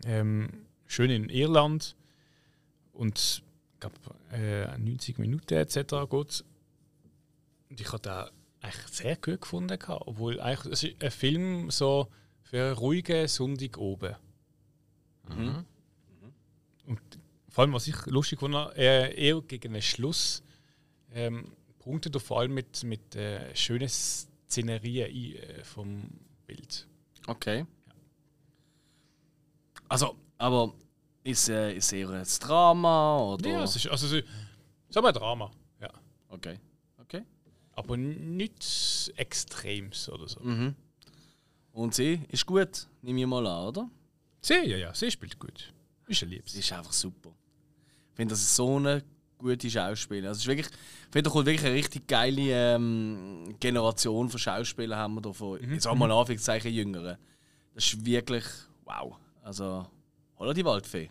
Ähm, 0.04 0.66
schön 0.86 1.10
in 1.10 1.30
Irland. 1.30 1.96
Und 2.92 3.42
glaube, 3.88 4.18
äh, 4.32 4.78
90 4.78 5.18
Minuten 5.18 5.54
etc. 5.54 5.74
geht. 6.10 6.44
Und 7.70 7.80
ich 7.80 7.88
habe 7.88 8.02
da 8.02 8.30
eigentlich 8.60 8.86
sehr 8.88 9.16
gut 9.16 9.40
gefunden. 9.40 9.78
Obwohl 9.88 10.40
eigentlich, 10.40 10.72
es 10.72 10.82
ist 10.82 11.02
ein 11.02 11.10
Film 11.10 11.70
so 11.70 12.08
für 12.42 12.64
einen 12.64 12.76
ruhigen 12.76 13.28
Sonntag 13.28 13.78
oben. 13.78 14.14
Mhm. 15.28 15.64
Und 16.86 17.00
vor 17.48 17.62
allem, 17.62 17.72
was 17.72 17.88
ich 17.88 18.06
lustig 18.06 18.40
fand, 18.40 18.54
äh, 18.76 19.12
eher 19.14 19.40
gegen 19.40 19.72
den 19.72 19.82
Schluss 19.82 20.42
ähm, 21.12 21.52
punktet 21.78 22.14
er 22.14 22.20
vor 22.20 22.40
allem 22.40 22.54
mit, 22.54 22.84
mit 22.84 23.16
äh, 23.16 23.54
schönen 23.56 23.88
Szenerien 23.88 25.08
ein, 25.08 25.36
äh, 25.36 25.64
vom 25.64 26.02
Bild. 26.46 26.86
Okay. 27.26 27.66
Also, 29.88 30.16
aber 30.38 30.74
ist, 31.26 31.48
äh, 31.48 31.74
ist 31.74 31.92
eher 31.92 32.08
ein 32.10 32.26
Drama 32.40 33.18
oder? 33.20 33.48
Ja, 33.48 33.62
es 33.64 33.76
ist 33.76 33.88
also 33.88 34.06
so, 34.06 34.20
sagen 34.88 35.06
wir 35.06 35.12
Drama, 35.12 35.50
ja. 35.80 35.90
okay. 36.28 36.58
Okay. 36.98 37.22
Aber 37.72 37.96
nichts 37.96 39.12
Extremes 39.16 40.08
oder 40.08 40.28
so. 40.28 40.40
Mhm. 40.40 40.74
Und 41.72 41.94
sie 41.94 42.20
ist 42.28 42.46
gut, 42.46 42.86
nehme 43.02 43.20
ich 43.20 43.26
mal 43.26 43.46
an, 43.46 43.66
oder? 43.66 43.90
Sie, 44.40 44.54
ja, 44.54 44.76
ja, 44.76 44.94
sie 44.94 45.10
spielt 45.10 45.38
gut. 45.38 45.72
Ist 46.06 46.22
ein 46.22 46.30
Liebes. 46.30 46.52
Sie 46.52 46.60
ist 46.60 46.72
einfach 46.72 46.92
super. 46.92 47.30
Ich 48.10 48.16
finde, 48.16 48.32
das 48.32 48.40
ist 48.40 48.56
so 48.56 48.76
eine 48.76 49.02
gute 49.36 49.68
Schauspielerin. 49.70 50.28
Also, 50.28 50.38
es 50.38 50.42
ist 50.44 50.48
wirklich, 50.48 50.68
ich 50.68 51.12
finde, 51.12 51.22
da 51.24 51.30
kommt 51.30 51.46
wirklich 51.46 51.66
eine 51.66 51.74
richtig 51.74 52.06
geile 52.06 52.74
ähm, 52.76 53.54
Generation 53.60 54.28
von 54.30 54.38
Schauspielern 54.38 54.98
haben 54.98 55.14
wir 55.14 55.20
da 55.20 55.32
von, 55.32 55.60
Mhm. 55.60 55.74
jetzt 55.74 55.86
auch 55.86 55.94
mal 55.94 56.10
Anführungszeichen 56.10 56.72
Jüngeren. 56.72 57.18
Das 57.74 57.84
ist 57.84 58.04
wirklich, 58.06 58.44
wow. 58.84 59.16
Also, 59.42 59.86
holla 60.38 60.52
die 60.54 60.64
Waldfee. 60.64 61.10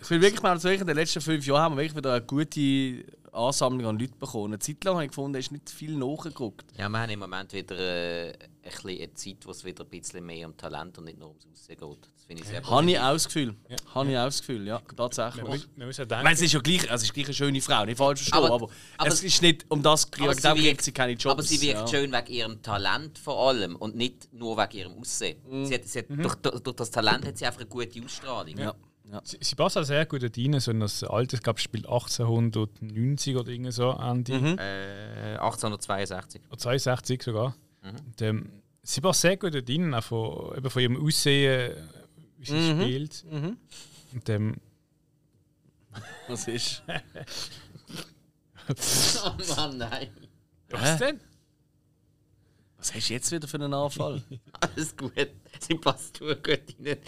Ich 0.00 0.10
will 0.10 0.20
wirklich 0.20 0.42
mal 0.42 0.58
sagen, 0.60 0.80
in 0.80 0.86
den 0.86 0.96
letzten 0.96 1.20
fünf 1.20 1.46
Jahren 1.46 1.62
haben 1.62 1.76
wir 1.76 1.82
wirklich 1.82 1.96
wieder 1.96 2.12
eine 2.14 2.22
gute 2.24 3.04
Ansammlung 3.32 3.86
an 3.86 3.98
Leuten 3.98 4.18
bekommen. 4.18 4.46
Eine 4.54 4.58
Zeit 4.58 4.82
lang 4.84 4.94
habe 4.94 5.04
ich 5.04 5.10
gefunden, 5.10 5.38
ist 5.38 5.52
nicht 5.52 5.68
viel 5.68 5.94
nachgeguckt. 5.96 6.64
Ja, 6.78 6.88
wir 6.88 6.98
haben 7.00 7.10
im 7.10 7.18
Moment 7.18 7.52
wieder 7.52 7.78
äh, 7.78 8.30
ein 8.32 8.38
bisschen 8.62 8.98
eine 8.98 9.14
Zeit, 9.14 9.36
wo 9.44 9.50
es 9.50 9.64
wieder 9.64 9.84
ein 9.84 9.90
bisschen 9.90 10.24
mehr 10.24 10.46
um 10.46 10.56
Talent 10.56 10.96
und 10.98 11.04
nicht 11.04 11.18
nur 11.18 11.28
ums 11.28 11.46
Aussehen 11.52 11.76
geht. 11.78 11.98
Das 12.16 12.24
finde 12.24 12.42
ich 12.42 12.48
sehr 12.48 12.62
Habe 12.64 12.90
ich 12.90 12.98
auch 12.98 13.12
das 13.12 13.26
Gefühl. 13.26 13.54
Habe 13.94 14.10
ich 14.10 14.16
auch 14.18 14.24
das 14.24 14.38
Gefühl, 14.40 14.66
ja, 14.66 14.80
tatsächlich. 14.96 15.44
Wir, 15.44 15.50
müssen- 15.50 15.70
wir 15.76 15.86
müssen 15.86 16.00
ja 16.00 16.04
Ich 16.04 16.08
denken, 16.08 16.24
meine, 16.24 16.34
es 16.34 16.40
ist 16.42 16.52
ja 16.52 16.60
gleich, 16.60 16.90
also 16.90 16.94
es 16.94 17.02
ist 17.02 17.14
gleich 17.14 17.26
eine 17.26 17.34
schöne 17.34 17.60
Frau, 17.60 17.84
nicht 17.84 17.98
falsch 17.98 18.20
verstehen, 18.20 18.38
aber, 18.44 18.54
Aber- 18.54 18.70
aber- 18.96 19.08
es 19.08 19.22
ist 19.22 19.42
nicht 19.42 19.66
um 19.68 19.82
das 19.82 20.10
gekriegt, 20.10 20.42
darum 20.44 20.58
kriegt 20.58 20.82
sie 20.82 20.92
keine 20.92 21.12
Jobs. 21.12 21.26
aber 21.34 21.42
sie 21.42 21.60
wirkt 21.60 21.80
ja. 21.80 21.86
schön 21.88 22.10
wegen 22.12 22.32
ihrem 22.32 22.62
Talent 22.62 23.18
vor 23.18 23.48
allem 23.48 23.76
und 23.76 23.94
nicht 23.96 24.32
nur 24.32 24.56
wegen 24.56 24.78
ihrem 24.78 24.98
Aussehen. 24.98 25.38
Mhm. 25.48 25.66
Sie 25.66 25.74
hat, 25.74 25.84
sie 25.84 25.98
hat, 25.98 26.06
durch, 26.08 26.34
durch, 26.36 26.60
durch 26.60 26.76
das 26.76 26.90
Talent 26.90 27.26
hat 27.26 27.36
sie 27.36 27.44
einfach 27.44 27.60
eine 27.60 27.68
gute 27.68 28.02
Ausstrahlung. 28.02 28.56
Ja. 28.56 28.74
Ja. 29.10 29.20
sie, 29.24 29.38
sie 29.40 29.54
passt 29.54 29.78
auch 29.78 29.84
sehr 29.84 30.04
gut 30.06 30.22
rein. 30.22 30.60
So 30.60 30.72
das 30.72 31.04
alte, 31.04 31.36
ich 31.36 31.42
glaube, 31.42 31.60
spielt 31.60 31.86
1890 31.86 33.36
oder 33.36 33.48
irgendwie 33.50 33.72
so, 33.72 33.90
Andy. 33.92 34.32
Mhm. 34.32 34.58
Äh, 34.58 35.36
1862. 35.38 36.42
Oder 36.48 36.58
62 36.58 37.22
sogar. 37.22 37.56
Und, 37.82 38.20
ähm, 38.22 38.50
sie 38.82 39.00
passt 39.00 39.20
sehr 39.20 39.36
gut 39.36 39.54
rein, 39.54 39.94
auch 39.94 40.02
von, 40.02 40.56
eben 40.56 40.70
von 40.70 40.82
ihrem 40.82 41.06
Aussehen, 41.06 41.72
wie 42.38 42.44
sie 42.46 42.70
spielt. 42.70 43.24
Mhm. 43.30 43.56
Und, 44.12 44.28
ähm, 44.28 44.56
Was 46.28 46.48
ist? 46.48 46.82
Oh 48.68 49.54
Mann, 49.56 49.78
nein. 49.78 50.08
was 50.70 50.98
denn? 50.98 51.20
Was 52.78 52.92
hast 52.92 53.08
du 53.08 53.12
jetzt 53.14 53.30
wieder 53.30 53.46
für 53.46 53.58
einen 53.58 53.72
Anfall? 53.72 54.20
Alles 54.60 54.96
gut. 54.96 55.12
Sie 55.60 55.74
passt 55.76 56.20
nur 56.20 56.34
gut 56.34 56.60
rein. 56.84 56.98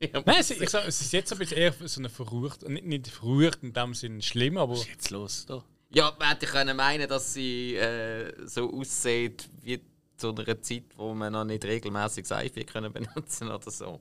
Ja, 0.00 0.22
Nein, 0.26 0.42
sie, 0.42 0.54
ich 0.54 0.68
sag, 0.68 0.86
es 0.86 1.00
ist 1.00 1.12
jetzt 1.12 1.32
ein 1.32 1.38
bisschen 1.38 1.56
eher 1.58 1.72
so 1.72 2.00
eine 2.00 2.10
verrucht, 2.10 2.68
nicht, 2.68 2.84
nicht 2.84 3.08
verrucht 3.08 3.62
in 3.62 3.72
dem 3.72 3.94
Sinne 3.94 4.20
schlimm, 4.20 4.58
aber 4.58 4.72
Was 4.72 4.80
ist 4.80 4.88
jetzt 4.88 5.10
los? 5.10 5.46
Da? 5.46 5.64
Ja, 5.90 6.14
man 6.18 6.28
hätte 6.28 6.46
können 6.46 6.76
meinen, 6.76 7.08
dass 7.08 7.32
sie 7.32 7.76
äh, 7.76 8.32
so 8.46 8.70
aussieht 8.72 9.48
wie 9.62 9.80
zu 10.16 10.34
einer 10.34 10.60
Zeit, 10.60 10.84
wo 10.96 11.14
man 11.14 11.32
noch 11.32 11.44
nicht 11.44 11.64
regelmäßig 11.64 12.26
Seife 12.26 12.64
können 12.64 12.92
benutzen 12.92 13.50
oder 13.50 13.70
so. 13.70 14.00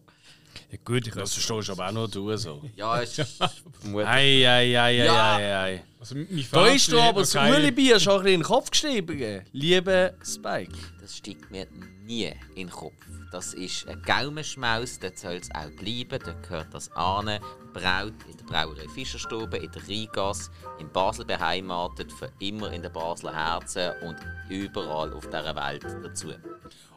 Ja, 0.72 0.78
gut, 0.84 1.08
ich 1.08 1.14
Das 1.14 1.34
verstehst 1.34 1.68
du 1.70 1.72
aber 1.74 1.88
auch 1.88 1.92
nur 1.92 2.08
du 2.08 2.36
so. 2.38 2.62
Ja, 2.76 2.98
ist 3.00 3.16
vermutlich. 3.80 4.08
Ei, 4.08 4.48
ei, 4.48 4.48
ei, 4.48 5.02
ei, 5.02 5.06
Ja. 5.06 5.36
ei, 5.36 5.56
ei. 5.58 5.84
also, 6.00 6.16
mein 6.16 6.46
Da 6.52 6.68
ist 6.68 6.92
hat 6.92 7.00
aber 7.00 7.22
das 7.22 7.36
Ueli-Bier 7.36 8.00
schon 8.00 8.14
ein 8.14 8.20
bisschen 8.24 8.34
in 8.36 8.40
den 8.42 8.44
Kopf 8.48 8.72
geschrieben. 8.72 9.42
Liebe 9.52 10.14
Spike. 10.24 10.74
Das 11.02 11.18
steigt 11.18 11.52
mir 11.52 11.68
nie 12.06 12.26
in 12.56 12.68
den 12.68 12.70
Kopf. 12.70 12.94
Das 13.32 13.54
ist 13.54 13.88
ein 13.88 14.02
Gaumenschmaus, 14.04 15.00
dort 15.00 15.18
soll 15.18 15.34
es 15.36 15.50
auch 15.54 15.70
bleiben. 15.78 16.20
Dort 16.24 16.44
gehört 16.44 16.74
das 16.74 16.92
an. 16.94 17.40
Braut 17.74 18.14
in 18.32 18.38
der 18.38 18.46
Brauerei 18.46 18.88
Fischerstube, 18.88 19.58
in 19.58 19.70
der 19.70 19.82
Rheingasse, 19.86 20.50
in 20.80 20.90
Basel 20.90 21.26
beheimatet, 21.26 22.10
für 22.14 22.32
immer 22.40 22.72
in 22.72 22.82
den 22.82 22.94
Basler 22.94 23.34
Herzen 23.36 23.92
und 24.04 24.16
überall 24.50 25.12
auf 25.12 25.26
dieser 25.26 25.54
Welt 25.56 25.84
dazu. 26.02 26.30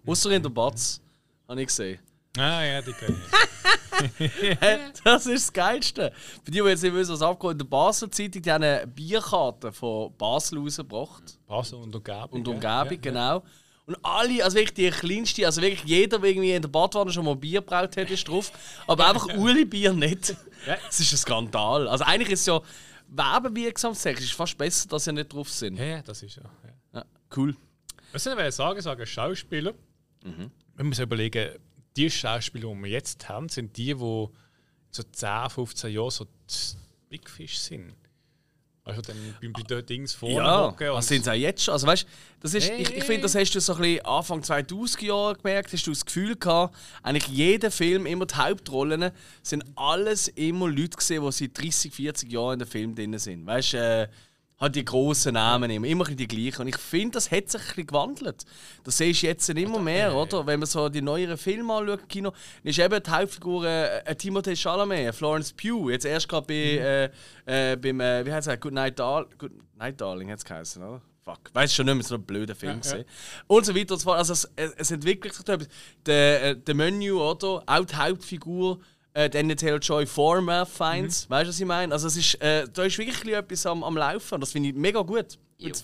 Außer 0.07 0.31
in 0.31 0.43
der 0.43 0.51
Batz, 0.51 1.01
habe 1.49 1.61
ich 1.63 1.67
gesehen. 1.67 1.99
Ah, 2.37 2.63
ja, 2.63 2.83
die 2.83 2.93
können 2.93 3.21
ich. 3.27 3.39
Das 5.05 5.27
ist 5.27 5.47
das 5.47 5.53
Geilste. 5.53 6.13
Für 6.45 6.51
die, 6.51 6.61
die 6.61 6.69
jetzt 6.69 6.83
nicht 6.83 6.95
wissen, 6.95 7.13
was 7.13 7.23
abgeht, 7.23 7.53
in 7.53 7.59
der 7.59 7.65
Basler 7.65 8.11
Zeitung 8.11 8.43
die 8.43 8.53
haben 8.53 8.63
eine 8.63 8.87
Bierkarte 8.87 9.73
von 9.73 10.15
Basel 10.17 10.59
rausgebracht. 10.59 11.39
Basel 11.47 11.79
und 11.79 11.95
Umgebung. 11.95 12.31
und 12.31 12.47
ja. 12.47 12.55
Umgebung, 12.81 13.01
genau. 13.01 13.43
Und 13.87 13.97
alle, 14.03 14.45
also 14.45 14.57
wirklich 14.57 14.75
die 14.75 14.91
kleinste, 14.91 15.47
also 15.47 15.63
wirklich 15.63 15.83
jeder, 15.85 16.19
der 16.19 16.31
irgendwie 16.31 16.53
in 16.53 16.61
der 16.61 16.69
Badwanne 16.69 17.11
schon 17.11 17.25
mal 17.25 17.35
Bier 17.35 17.61
gebraut 17.61 17.97
hat, 17.97 18.11
ist 18.11 18.29
drauf. 18.29 18.53
Aber 18.87 19.09
einfach 19.09 19.27
Uli 19.37 19.65
Bier 19.65 19.95
nicht. 19.95 20.37
Das 20.67 21.01
ist 21.01 21.13
ein 21.13 21.17
Skandal. 21.17 21.89
Also 21.89 22.05
eigentlich 22.05 22.31
ist 22.31 22.41
es 22.41 22.47
ja 22.47 22.61
werbewirksamstechnisch 23.09 24.27
ist 24.27 24.35
fast 24.35 24.59
besser, 24.59 24.89
dass 24.89 25.05
sie 25.05 25.13
nicht 25.13 25.33
drauf 25.33 25.49
sind. 25.49 25.79
Ja, 25.79 25.85
ja, 25.85 26.03
das 26.03 26.23
ist 26.23 26.37
ja. 26.37 26.43
ja. 26.43 27.01
Ja, 27.01 27.05
cool. 27.37 27.57
Was 28.13 28.25
soll 28.25 28.39
ich 28.39 28.55
sagen? 28.55 28.81
Sagen 28.81 29.07
Schauspieler. 29.07 29.73
Wenn 30.23 30.51
wir 30.77 30.85
uns 30.85 30.99
überlegen, 30.99 31.59
die 31.97 32.11
Schauspieler, 32.11 32.73
die 32.75 32.83
wir 32.83 32.91
jetzt 32.91 33.29
haben, 33.29 33.49
sind 33.49 33.77
die, 33.77 33.95
die 33.95 34.29
so 34.91 35.03
10, 35.03 35.51
15 35.51 35.93
Jahre 35.93 36.11
so 36.11 36.27
Big 37.09 37.29
Fish 37.29 37.59
sind. 37.59 37.95
Also 38.89 39.03
dann 39.03 39.17
beim 39.43 39.53
bei 39.53 39.63
den 39.63 39.85
Dings 39.85 40.15
vorne 40.15 40.37
Ja, 40.37 40.75
das 40.79 41.09
sind 41.09 41.23
sie 41.23 41.31
auch 41.31 41.35
jetzt 41.35 41.63
schon. 41.63 41.73
Also 41.73 41.87
weißt, 41.87 42.07
das 42.41 42.55
ist, 42.55 42.71
Hey, 42.71 42.81
ich, 42.81 42.97
ich 42.97 43.05
finde, 43.05 43.23
das 43.23 43.35
hast 43.35 43.55
du 43.55 43.61
so 43.61 43.75
ein 43.75 43.83
bisschen 43.83 44.07
Anfang 44.07 44.41
2000er 44.41 45.05
Jahre 45.05 45.35
gemerkt, 45.37 45.73
hast 45.75 45.87
du 45.87 45.91
das 45.91 46.07
Gefühl 46.07 46.37
gehabt, 46.37 46.75
eigentlich 47.03 47.27
jeder 47.27 47.71
Film, 47.71 48.07
immer 48.07 48.25
die 48.25 48.35
Hauptrollen, 48.37 49.11
sind 49.43 49.65
alles 49.77 50.29
immer 50.29 50.69
Leute 50.69 50.97
gesehen, 50.97 51.23
die 51.23 51.33
seit 51.33 51.59
30, 51.59 51.93
40 51.93 52.33
Jahren 52.33 52.55
in 52.55 52.59
den 52.61 52.69
Film 52.69 52.95
drin 52.95 53.19
sind. 53.19 53.45
Weißt 53.45 53.75
äh, 53.75 54.09
halt 54.61 54.75
die 54.75 54.85
grossen 54.85 55.35
Namen 55.35 55.71
immer, 55.71 55.87
immer 55.87 56.05
die 56.05 56.27
gleichen. 56.27 56.63
Und 56.63 56.69
ich 56.69 56.77
finde, 56.77 57.13
das 57.13 57.31
hat 57.31 57.49
sich 57.49 57.61
ein 57.61 57.67
bisschen 57.67 57.87
gewandelt. 57.87 58.45
Das 58.85 58.97
siehst 58.97 59.23
du 59.23 59.27
jetzt 59.27 59.49
immer 59.49 59.79
mehr, 59.79 60.15
oder? 60.15 60.47
Wenn 60.47 60.61
man 60.61 60.67
so 60.67 60.89
die 60.89 61.03
neueren 61.03 61.37
Filme 61.37 61.73
anschaut, 61.75 62.01
im 62.01 62.09
Kino, 62.09 62.31
dann 62.31 62.71
ist 62.71 62.79
eben 62.79 63.03
die 63.03 63.11
Hauptfigur 63.11 63.65
äh, 63.67 63.99
äh, 64.01 64.15
Timothée 64.15 64.57
Chalamet, 64.57 64.99
äh, 64.99 65.13
Florence 65.13 65.53
Pugh, 65.53 65.91
jetzt 65.91 66.05
erst 66.05 66.29
gerade 66.29 66.47
bei, 66.47 67.11
äh, 67.47 67.73
äh, 67.73 67.77
beim, 67.77 68.01
äh, 68.01 68.27
wie 68.27 68.33
heißt 68.33 68.49
es, 68.49 68.61
Good 68.61 68.73
Night, 68.73 68.99
Dar 68.99 69.27
Good 69.39 69.53
Night 69.77 70.01
Darling, 70.01 70.31
hat 70.31 70.39
es 70.39 70.45
geheißen, 70.45 70.83
oder? 70.83 71.03
Fuck, 71.25 71.51
weiß 71.53 71.75
schon 71.75 71.87
nicht 71.87 71.95
mehr, 71.95 72.05
so 72.05 72.15
ein 72.15 72.23
blöder 72.23 72.55
Film 72.55 72.73
Ja, 72.73 72.79
gesehen. 72.79 73.05
Und 73.47 73.67
so 73.67 73.77
weiter 73.77 73.95
und 73.95 74.01
so 74.01 74.05
fort. 74.05 74.19
Also 74.19 74.33
es, 74.33 74.51
es 74.57 74.91
entwickelt 74.91 75.35
sich 75.35 75.47
etwas. 75.47 75.69
Der, 76.07 76.43
äh, 76.43 76.57
der 76.57 76.75
Menü, 76.75 77.13
oder? 77.13 77.63
Auch 77.67 77.85
die 77.85 77.97
Hauptfigur, 77.97 78.81
äh, 79.15 79.29
Daniel 79.31 79.57
Taylor-Joy 79.57 80.07
Former 80.07 80.67
Finds. 80.67 81.29
Weißt 81.31 81.45
du, 81.47 81.49
was 81.49 81.61
ich 81.61 81.67
meine? 81.67 81.93
Also 81.93 82.07
es 82.09 82.17
ist, 82.17 82.35
äh, 82.43 82.67
da 82.73 82.85
ist 82.85 82.99
wirklich 82.99 83.35
etwas 83.35 83.67
am, 83.67 83.83
am 83.85 83.97
Laufen. 83.97 84.35
und 84.35 84.41
Das 84.41 84.53
finde 84.53 84.69
ich 84.71 84.75
mega 84.75 85.01
gut. 85.03 85.39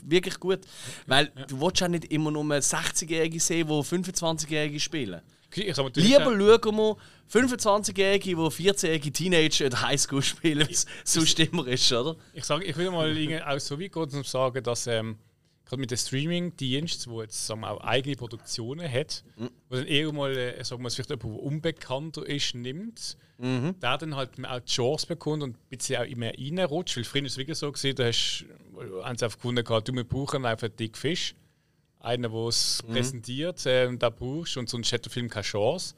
Wirklich 0.04 0.38
gut. 0.38 0.60
Weil 1.06 1.32
du 1.48 1.60
willst 1.60 1.80
ja 1.80 1.88
nicht 1.88 2.04
immer 2.12 2.30
nur 2.30 2.44
60-Jährige 2.54 3.40
sehen, 3.40 3.66
die 3.66 3.72
25-Jährige 3.72 4.78
spielen. 4.78 5.20
Mal, 5.78 5.90
Lieber 5.96 6.32
ja- 6.32 6.58
schauen 6.60 6.76
wir 6.76 6.96
25-Jährige, 7.32 8.24
die 8.30 8.34
14-jährige 8.36 9.12
Teenager 9.12 9.64
in 9.64 9.70
der 9.70 9.82
Highschool 9.82 10.22
spielen, 10.22 10.66
es 10.70 10.86
sonst 11.04 11.38
immer 11.40 11.66
ist, 11.66 11.92
oder? 11.92 12.16
Ich, 12.32 12.44
sag, 12.44 12.62
ich 12.64 12.76
will 12.76 12.90
mal 12.90 13.42
auch 13.46 13.58
so 13.58 13.78
weit 13.80 13.92
gehen 13.92 14.02
und 14.02 14.26
sagen, 14.26 14.62
dass 14.62 14.86
ähm, 14.86 15.16
gerade 15.66 15.80
mit 15.80 15.90
den 15.90 15.98
Streaming-Diensten, 15.98 17.10
wo 17.10 17.22
jetzt 17.22 17.46
sagen 17.46 17.60
wir, 17.62 17.70
auch 17.70 17.80
eigene 17.80 18.16
Produktionen 18.16 18.90
hat, 18.90 19.24
wo 19.68 19.76
dann 19.76 19.86
eher 19.86 20.12
mal, 20.12 20.36
äh, 20.36 20.62
sagen 20.64 20.82
wir, 20.82 20.90
vielleicht 20.90 21.10
jemand, 21.10 21.24
der 21.24 21.42
unbekannter 21.42 22.26
ist, 22.26 22.54
nimmt, 22.54 23.16
der 23.82 23.98
dann 23.98 24.14
halt 24.14 24.30
auch 24.44 24.60
die 24.60 24.70
Chance 24.72 25.06
bekommt 25.06 25.42
und 25.42 25.56
ein 25.56 25.58
bisschen 25.70 26.00
auch 26.00 26.06
immer 26.06 26.26
reinrutscht. 26.28 26.96
Weil 26.96 27.04
früher 27.04 27.24
ist 27.24 27.32
es 27.32 27.38
wirklich 27.38 27.58
so 27.58 27.72
gesehen, 27.72 27.96
da 27.96 28.04
hast 28.06 28.44
haben 29.02 29.16
sie 29.18 29.24
einfach 29.24 29.38
gefunden, 29.38 29.64
gehabt, 29.64 29.88
du, 29.88 29.92
wir 29.92 30.04
brauchen 30.04 30.44
einfach 30.44 30.68
einen 30.68 30.76
dicken 30.76 30.96
Fisch. 30.96 31.34
Einen, 32.00 32.30
der 32.30 32.32
es 32.48 32.82
präsentiert, 32.92 33.64
äh, 33.64 33.86
und 33.86 34.02
da 34.02 34.10
brauchst 34.10 34.56
und 34.58 34.68
sonst 34.68 34.92
hat 34.92 35.04
der 35.06 35.10
Film 35.12 35.28
keine 35.30 35.42
Chance. 35.44 35.94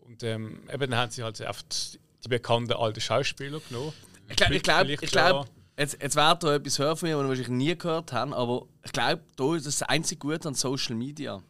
Und 0.00 0.22
ähm, 0.24 0.60
eben 0.72 0.90
dann 0.90 0.96
haben 0.96 1.10
sie 1.12 1.22
halt 1.22 1.40
einfach 1.40 1.62
die, 1.62 2.28
bekannten 2.28 2.72
alten 2.72 3.00
Schauspieler 3.00 3.60
genommen. 3.68 3.92
Ich 4.28 4.36
glaube, 4.36 4.54
ich 4.56 4.62
glaub, 4.62 4.78
Vielleicht 4.80 5.02
ich 5.04 5.10
glaub, 5.12 5.46
ja- 5.46 5.52
jetzt, 5.82 5.98
jetzt 6.00 6.16
werdet 6.16 6.44
ihr 6.44 6.54
etwas 6.54 6.78
hören 6.78 6.96
von 6.96 7.08
mir, 7.08 7.16
was 7.16 7.24
ihr 7.24 7.28
wahrscheinlich 7.28 7.48
nie 7.48 7.76
gehört 7.76 8.12
habt, 8.12 8.32
aber 8.32 8.66
ich 8.84 8.92
glaube, 8.92 9.22
da 9.36 9.54
ist 9.54 9.66
das 9.66 9.82
einzige 9.82 10.18
Gute 10.18 10.48
an 10.48 10.54
Social 10.54 10.94
Media. 10.94 11.42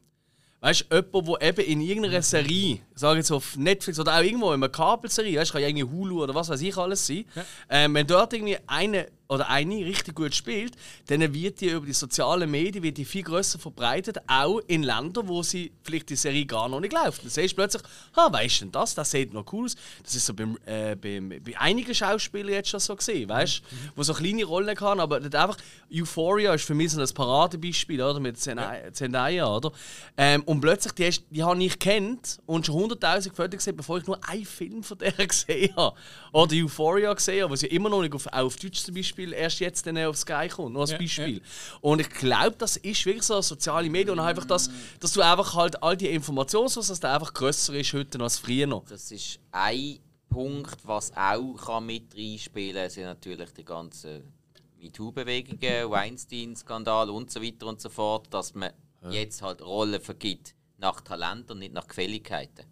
Weißt 0.61 0.87
du, 0.89 0.95
jemand, 0.95 1.43
der 1.43 1.49
eben 1.49 1.65
in 1.67 1.81
irgendeiner 1.81 2.23
Serie, 2.23 2.79
sage 2.95 3.19
jetzt 3.19 3.33
auf 3.33 3.57
Netflix 3.57 3.99
oder 3.99 4.17
auch 4.17 4.23
irgendwo 4.23 4.49
in 4.53 4.63
einer 4.63 4.69
Kabelserie, 4.69 5.39
weißt 5.41 5.51
du, 5.51 5.53
kann 5.55 5.63
ja 5.63 5.69
irgendwie 5.69 5.85
Hulu 5.85 6.23
oder 6.23 6.35
was 6.35 6.49
weiß 6.49 6.61
ich 6.61 6.77
alles 6.77 7.05
sein, 7.05 7.25
ähm, 7.69 7.95
wenn 7.95 8.07
dort 8.07 8.33
irgendwie 8.33 8.59
eine 8.67 9.09
oder 9.33 9.49
eine 9.49 9.77
richtig 9.77 10.15
gut 10.15 10.35
spielt, 10.35 10.75
dann 11.07 11.21
wird 11.33 11.61
die 11.61 11.71
über 11.71 11.87
die 11.87 11.95
sozialen 11.95 12.51
Medien 12.51 12.83
wird 12.83 12.99
die 12.99 13.05
viel 13.05 13.23
grösser 13.23 13.59
verbreitet, 13.59 14.19
auch 14.27 14.61
in 14.67 14.83
Ländern, 14.83 15.27
wo 15.27 15.43
sie 15.43 15.73
vielleicht 15.83 16.11
die 16.11 16.17
Serie 16.17 16.45
gar 16.45 16.69
noch 16.69 16.81
nicht 16.81 16.93
läuft. 16.93 17.23
Dann 17.23 17.31
siehst 17.31 17.53
du 17.53 17.57
plötzlich, 17.57 17.83
ah, 18.15 18.31
weißt 18.31 18.61
du 18.61 18.65
denn 18.67 18.73
das? 18.73 18.95
Das 18.95 19.11
sieht 19.11 19.33
noch 19.33 19.51
cool 19.53 19.65
aus. 19.65 19.77
Das 20.03 20.15
ist 20.15 20.27
so 20.27 20.35
beim, 20.35 20.59
äh, 20.67 20.95
beim, 20.97 21.31
bei 21.31 21.59
einigen 21.59 21.95
Schauspielern 21.95 22.53
jetzt 22.53 22.69
schon 22.69 22.81
so 22.81 22.95
gesehen, 22.95 23.29
weißt 23.29 23.59
du, 23.59 23.63
wo 23.97 24.03
so 24.03 24.13
kleine 24.13 24.45
Rollen 24.45 24.77
kann, 24.77 25.01
aber 25.01 25.19
nicht 25.19 25.35
einfach 25.35 25.57
Euphoria 25.91 26.53
ist 26.55 26.65
für 26.65 26.75
mich 26.75 26.91
so 26.91 27.01
ein 27.01 27.09
Paradebeispiel, 27.09 28.03
oder? 28.03 28.21
Mit 28.21 28.39
Zendaya, 28.39 28.93
Zendaya 28.93 29.47
oder? 29.47 29.73
Ähm, 30.17 30.43
und 30.45 30.61
plötzlich, 30.61 30.93
die, 30.93 31.07
hast, 31.07 31.25
die 31.31 31.43
habe 31.43 31.63
ich 31.63 31.79
kennt 31.79 32.39
und 32.45 32.67
schon 32.67 32.91
100.000 32.91 33.35
Fotos 33.35 33.59
gesehen, 33.59 33.77
bevor 33.77 33.99
ich 33.99 34.07
nur 34.07 34.19
einen 34.29 34.45
Film 34.45 34.83
von 34.83 34.99
der 34.99 35.13
gesehen 35.27 35.75
habe. 35.77 35.97
Oder 36.33 36.55
Euphoria 36.57 37.15
gesehen 37.15 37.45
habe, 37.45 37.53
was 37.53 37.63
ja 37.63 37.69
immer 37.69 37.89
noch 37.89 38.03
nicht 38.03 38.15
auf, 38.15 38.27
auf 38.27 38.57
Deutsch 38.57 38.83
zum 38.83 38.95
Beispiel 38.95 39.22
erst 39.31 39.61
jetzt 39.61 39.87
dann 39.87 39.99
auf 39.99 40.17
Sky 40.17 40.49
kommt, 40.49 40.73
nur 40.73 40.83
als 40.83 40.91
Ja, 40.93 40.99
Beispiel. 40.99 41.43
Und 41.81 42.01
ich 42.01 42.11
glaube, 42.11 42.57
das 42.59 42.77
ist 42.77 43.05
wirklich 43.07 43.23
so 43.23 43.41
soziale 43.41 43.89
Medien 43.89 44.19
und 44.19 44.25
einfach 44.25 44.45
das, 44.45 44.71
dass 45.01 45.13
du 45.13 45.21
einfach 45.21 45.55
halt 45.55 45.83
all 45.83 45.97
die 45.97 46.09
Informationen, 46.09 46.71
dass 46.75 47.01
der 47.01 47.15
einfach 47.15 47.33
grösser 47.33 47.75
ist 47.75 47.93
heute 47.93 48.21
als 48.21 48.39
früher 48.39 48.67
noch. 48.67 48.85
Das 48.87 49.11
ist 49.11 49.39
ein 49.53 49.99
Punkt, 50.29 50.79
was 50.85 51.13
auch 51.17 51.55
kann 51.57 51.87
mit 51.87 52.15
reinspielen 52.17 52.83
kann, 52.83 52.91
sind 52.91 53.05
natürlich 53.05 53.51
die 53.53 53.65
ganzen 53.65 54.33
MeToo-Bewegungen, 54.81 55.91
Weinstein-Skandal 55.91 57.11
und 57.11 57.31
so 57.31 57.43
weiter 57.43 57.67
und 57.67 57.81
so 57.81 57.89
fort, 57.89 58.27
dass 58.31 58.55
man 58.55 58.73
jetzt 59.11 59.43
halt 59.43 59.63
Rollen 59.63 60.01
vergibt 60.01 60.55
nach 60.79 61.01
Talent 61.01 61.51
und 61.51 61.59
nicht 61.61 61.73
nach 61.73 61.87
Gefälligkeiten. 61.87 62.67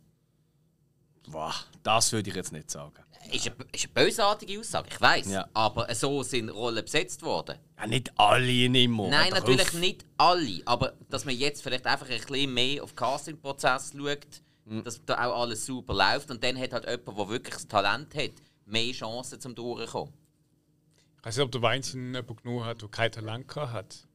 Boah, 1.28 1.55
das 1.82 2.12
würde 2.12 2.30
ich 2.30 2.36
jetzt 2.36 2.53
nicht 2.53 2.70
sagen. 2.70 3.05
Ist 3.32 3.46
eine, 3.46 3.56
ist 3.72 3.84
eine 3.84 4.04
bösartige 4.06 4.58
Aussage, 4.60 4.88
ich 4.90 5.00
weiß. 5.00 5.30
Ja. 5.30 5.48
Aber 5.52 5.94
so 5.94 6.22
sind 6.22 6.48
Rollen 6.48 6.82
besetzt 6.84 7.22
worden. 7.22 7.56
Ja, 7.78 7.86
nicht 7.86 8.10
alle 8.18 8.64
immer. 8.64 9.08
Nein, 9.08 9.30
natürlich 9.30 9.68
auf. 9.68 9.74
nicht 9.74 10.04
alle. 10.16 10.62
Aber 10.64 10.94
dass 11.10 11.24
man 11.24 11.36
jetzt 11.36 11.62
vielleicht 11.62 11.86
einfach 11.86 12.08
ein 12.08 12.18
bisschen 12.20 12.52
mehr 12.54 12.82
auf 12.82 12.92
den 12.92 12.96
Casting-Prozess 12.96 13.92
schaut, 13.96 14.26
Mhm. 14.66 14.84
dass 14.84 15.04
da 15.04 15.14
auch 15.26 15.40
alles 15.42 15.66
super 15.66 15.94
läuft. 15.94 16.30
Und 16.30 16.44
dann 16.44 16.56
hat 16.58 16.72
halt 16.72 16.84
jemand, 16.88 17.18
der 17.18 17.28
wirklich 17.28 17.54
das 17.54 17.66
Talent 17.66 18.14
hat, 18.14 18.30
mehr 18.66 18.92
Chancen 18.92 19.40
zum 19.40 19.54
Durchkommen. 19.54 20.12
Ich 21.18 21.26
weiß 21.26 21.36
nicht, 21.36 21.44
ob 21.44 21.52
der 21.52 21.62
Weinstein 21.62 22.14
jemanden 22.14 22.36
genug 22.36 22.64
hat, 22.64 22.80
der 22.82 22.88
kein 22.88 23.10
Talent 23.12 23.54
hat. 23.56 24.06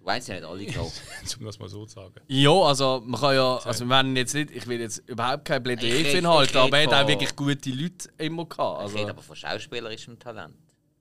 Du 0.00 0.06
weißt 0.06 0.28
ja 0.28 0.34
nicht 0.36 0.44
alle 0.44 0.64
genau. 0.66 0.90
Um 1.38 1.44
das 1.46 1.58
mal 1.58 1.68
so 1.68 1.84
zu 1.86 1.94
sagen. 1.94 2.14
Ja, 2.28 2.50
also 2.52 3.02
man 3.04 3.20
kann 3.20 3.34
ja, 3.34 3.56
also 3.58 3.84
wir 3.84 3.90
werden 3.90 4.16
jetzt 4.16 4.34
nicht, 4.34 4.50
ich 4.50 4.66
will 4.66 4.80
jetzt 4.80 4.98
überhaupt 5.08 5.44
kein 5.44 5.58
Ich 5.58 5.64
Plädoyer 5.64 5.90
für 5.92 5.96
ich 6.08 6.14
rede 6.14 6.60
aber 6.60 6.78
er 6.78 6.86
hat 6.90 7.04
auch 7.04 7.08
wirklich 7.08 7.34
gute 7.36 7.70
Leute 7.70 8.08
immer 8.18 8.44
gehabt. 8.46 8.78
Ich 8.78 8.82
Also, 8.84 8.98
rede 8.98 9.10
aber 9.10 9.22
von 9.22 9.36
schauspielerischem 9.36 10.18
Talent. 10.18 10.54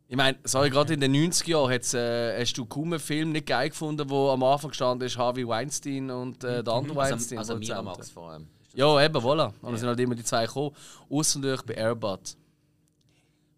ich 0.08 0.16
meine, 0.18 0.38
sorry, 0.44 0.70
gerade 0.70 0.94
in 0.96 1.00
den 1.02 1.14
90er 1.16 1.50
Jahren 1.50 1.72
äh, 1.72 2.42
hast 2.42 2.54
du 2.58 2.66
kaum 2.66 2.92
einen 2.94 3.00
Film 3.00 3.32
nicht 3.32 3.46
geil 3.46 3.70
gefunden, 3.70 4.10
wo 4.10 4.30
am 4.32 4.44
Anfang 4.44 4.72
gestanden 4.72 5.06
ist 5.06 5.18
Harvey 5.18 5.48
Weinstein 5.48 6.10
und 6.12 6.44
äh, 6.44 6.64
der 6.64 6.74
andere 6.74 7.00
Also, 7.00 7.12
Weinstein. 7.14 7.38
also 7.38 7.58
die 7.60 7.66
zusammen- 7.68 7.86
Miramax 7.86 8.10
vor 8.12 8.32
allem. 8.32 8.48
Ja, 8.74 9.04
eben, 9.04 9.18
voilà. 9.18 9.54
Und 9.62 9.74
es 9.74 9.80
sind 9.80 9.90
halt 9.90 10.00
immer 10.00 10.14
die 10.16 10.24
zwei 10.24 10.46
gekommen. 10.46 10.76
Außer 11.10 11.40
natürlich 11.40 11.64
bei 11.64 11.74
Airbud. 11.76 12.38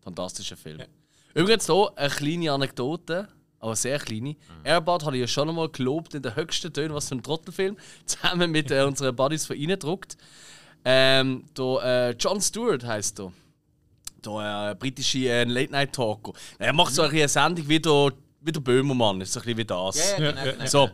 Fantastischer 0.02 0.56
Film. 0.58 0.82
Übrigens 1.34 1.66
hier 1.66 1.92
eine 1.96 2.10
kleine 2.10 2.52
Anekdote, 2.54 3.28
aber 3.60 3.76
sehr 3.76 4.00
kleine. 4.00 4.36
Airbud 4.64 5.04
habe 5.06 5.18
ich 5.18 5.22
ja 5.22 5.28
schon 5.28 5.50
einmal 5.50 5.70
gelobt 5.70 6.14
in 6.14 6.22
den 6.22 6.36
höchsten 6.36 6.72
Tönen, 6.74 6.94
was 6.94 7.10
für 7.10 7.16
ein 7.16 7.24
Trottelfilm, 7.24 7.78
zusammen 8.06 8.52
mit 8.52 8.72
äh, 8.72 8.84
unseren 8.84 9.16
Buddies 9.16 9.46
von 9.46 9.58
Reindruckt. 9.58 10.18
Ähm, 10.86 11.44
der, 11.58 11.84
äh, 11.84 12.16
John 12.18 12.40
Stewart 12.42 12.86
heisst 12.86 13.20
er. 13.20 13.32
Der 14.26 14.72
äh, 14.72 14.76
britische 14.76 15.30
äh, 15.30 15.44
Late-Night-Talker. 15.44 16.34
Er 16.58 16.74
macht 16.74 16.94
so 16.94 17.02
eine 17.04 17.28
Sendung 17.28 17.68
wie 17.68 17.80
der, 17.80 18.12
wie 18.42 18.52
der 18.52 18.60
Böhmermann, 18.62 19.22
ist 19.22 19.34
so 19.34 19.40
ein 19.40 19.44
bisschen 19.44 19.58
wie 19.58 19.66
das. 19.66 20.12
Ja, 20.18 20.24
ja, 20.26 20.32
genau, 20.32 20.44
genau. 20.54 20.66
So, 20.66 20.90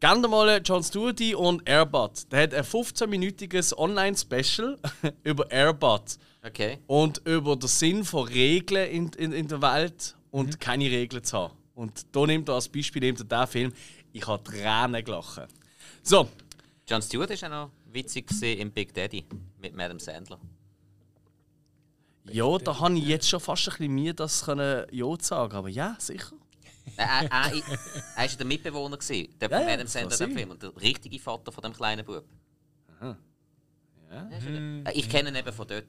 gehen 0.00 0.22
wir 0.22 0.28
mal 0.28 0.60
John 0.64 0.82
Stewart 0.82 1.20
und 1.34 1.68
Airbud. 1.68 2.32
Der 2.32 2.42
hat 2.42 2.54
ein 2.54 2.64
15-minütiges 2.64 3.76
Online-Special 3.76 4.78
über 5.24 5.50
Airbud 5.50 6.18
Okay. 6.46 6.78
und 6.86 7.20
über 7.26 7.56
den 7.56 7.68
Sinn 7.68 8.04
von 8.04 8.26
Regeln 8.28 8.88
in, 8.90 9.08
in, 9.18 9.32
in 9.32 9.48
der 9.48 9.60
Welt 9.60 10.14
und 10.30 10.60
keine 10.60 10.84
Regeln 10.84 11.22
zu 11.24 11.36
haben. 11.36 11.57
Und 11.78 12.06
da 12.10 12.26
nimmt 12.26 12.48
er 12.48 12.56
als 12.56 12.68
Beispiel 12.68 13.00
nimmt 13.00 13.20
er 13.20 13.24
den 13.24 13.46
Film. 13.46 13.72
Ich 14.12 14.26
habe 14.26 14.42
Tränen 14.42 15.04
gelacht. 15.04 15.46
So, 16.02 16.28
John 16.88 17.00
Stewart 17.00 17.30
ist 17.30 17.44
auch 17.44 17.50
noch 17.50 17.70
witzig 17.92 18.28
im 18.42 18.72
Big 18.72 18.92
Daddy 18.92 19.24
mit 19.60 19.76
Madame 19.76 20.00
Sandler. 20.00 20.40
ja, 22.30 22.58
da 22.58 22.80
habe 22.80 22.98
ich 22.98 23.04
jetzt 23.04 23.28
schon 23.28 23.38
fast 23.38 23.68
ein 23.68 23.70
bisschen 23.76 23.94
Mühe, 23.94 24.12
das 24.12 24.44
können 24.44 24.86
Ja 24.90 25.16
zu 25.18 25.28
sagen. 25.28 25.54
Aber 25.54 25.68
ja, 25.68 25.94
sicher. 26.00 26.32
Äh, 26.96 27.02
er, 27.02 27.30
er, 27.30 27.52
er, 28.16 28.24
ja 28.24 28.40
der 28.40 28.46
Mitbewohner 28.46 28.96
gewesen, 28.96 29.38
der 29.38 29.48
von 29.48 29.60
Ja, 29.60 29.68
ja, 29.68 29.74
Adam 29.74 29.86
Sandler 29.86 30.16
dem. 30.16 30.34
Film 30.34 30.50
und 30.50 30.60
der 30.60 30.76
richtige 30.80 31.20
Vater 31.20 31.52
von 31.52 31.62
dem 31.62 31.74
kleinen 31.74 32.04
Bub. 32.04 32.24
Ja. 33.00 33.16
Äh, 34.10 34.92
Ich 34.94 35.08
kenne 35.08 35.28
ihn 35.28 35.36
eben 35.36 35.52
von 35.52 35.68
dort. 35.68 35.84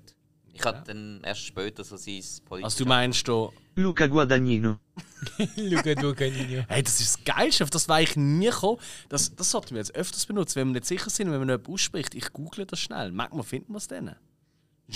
Ich 0.54 0.64
habe 0.64 0.84
dann 0.86 1.22
erst 1.24 1.42
später 1.42 1.84
so 1.84 1.96
sein 1.98 2.22
politisches... 2.46 2.64
Also 2.64 2.84
du 2.84 2.90
meinst 2.90 3.28
da, 3.28 3.50
Luca 3.76 4.08
Guadagnino. 4.08 4.78
Luca 5.56 5.96
Ducanino. 5.96 6.64
hey, 6.68 6.84
das 6.84 7.00
ist 7.00 7.18
das 7.18 7.24
Geilste, 7.24 7.64
auf 7.64 7.70
das 7.70 7.88
war 7.88 8.02
ich 8.02 8.16
nie 8.16 8.46
gekommen. 8.46 8.80
Das, 9.08 9.36
das 9.36 9.52
sollten 9.52 9.72
wir 9.72 9.78
jetzt 9.78 9.96
öfters 9.96 10.26
benutzen, 10.26 10.56
wenn 10.58 10.68
wir 10.70 10.74
nicht 10.76 10.86
sicher 10.86 11.10
sind, 11.10 11.32
wenn 11.32 11.40
man 11.40 11.50
jemand 11.50 11.70
ausspricht. 11.70 12.16
Ich 12.16 12.34
google 12.34 12.66
das 12.66 12.80
schnell. 12.80 13.12
Manchmal 13.12 13.44
finden 13.44 13.74
wir 13.74 13.78
es 13.78 13.88
dann. 13.88 14.06
Das 14.06 14.18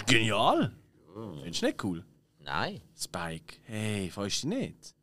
ist 0.01 0.07
genial. 0.07 0.73
Findest 1.41 1.61
du 1.61 1.65
nicht 1.65 1.83
cool? 1.83 2.05
Nein. 2.39 2.81
Spike, 2.97 3.55
hey, 3.63 4.11
weißt 4.13 4.43
du 4.43 4.47
nicht? 4.49 4.95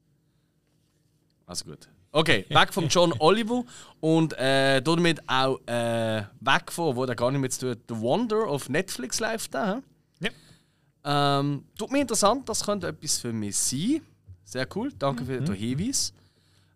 Also 1.47 1.65
gut. 1.65 1.89
Okay, 2.13 2.45
weg 2.49 2.75
vom 2.75 2.89
John 2.89 3.15
Oliver 3.19 3.65
und 4.01 4.37
äh, 4.37 4.83
damit 4.83 5.21
auch 5.29 5.61
äh, 5.67 6.25
weg 6.41 6.71
von, 6.71 6.97
wo 6.97 7.07
der 7.07 7.15
gar 7.15 7.31
nicht 7.31 7.41
mehr 7.41 7.51
zu 7.51 7.75
tun 7.75 7.83
The 7.89 8.03
Wonder 8.03 8.49
auf 8.49 8.69
Netflix 8.69 9.21
läuft 9.21 9.55
da. 9.55 9.81
Ja. 11.05 11.41
Ähm, 11.41 11.65
tut 11.77 11.91
mir 11.91 12.01
interessant, 12.01 12.49
das 12.49 12.65
könnte 12.65 12.89
etwas 12.89 13.19
für 13.19 13.33
mich 13.33 13.57
sein. 13.57 14.03
Sehr 14.45 14.67
cool, 14.75 14.93
danke 14.99 15.25
für 15.25 15.41
den 15.41 15.55
Hinweis. 15.55 16.13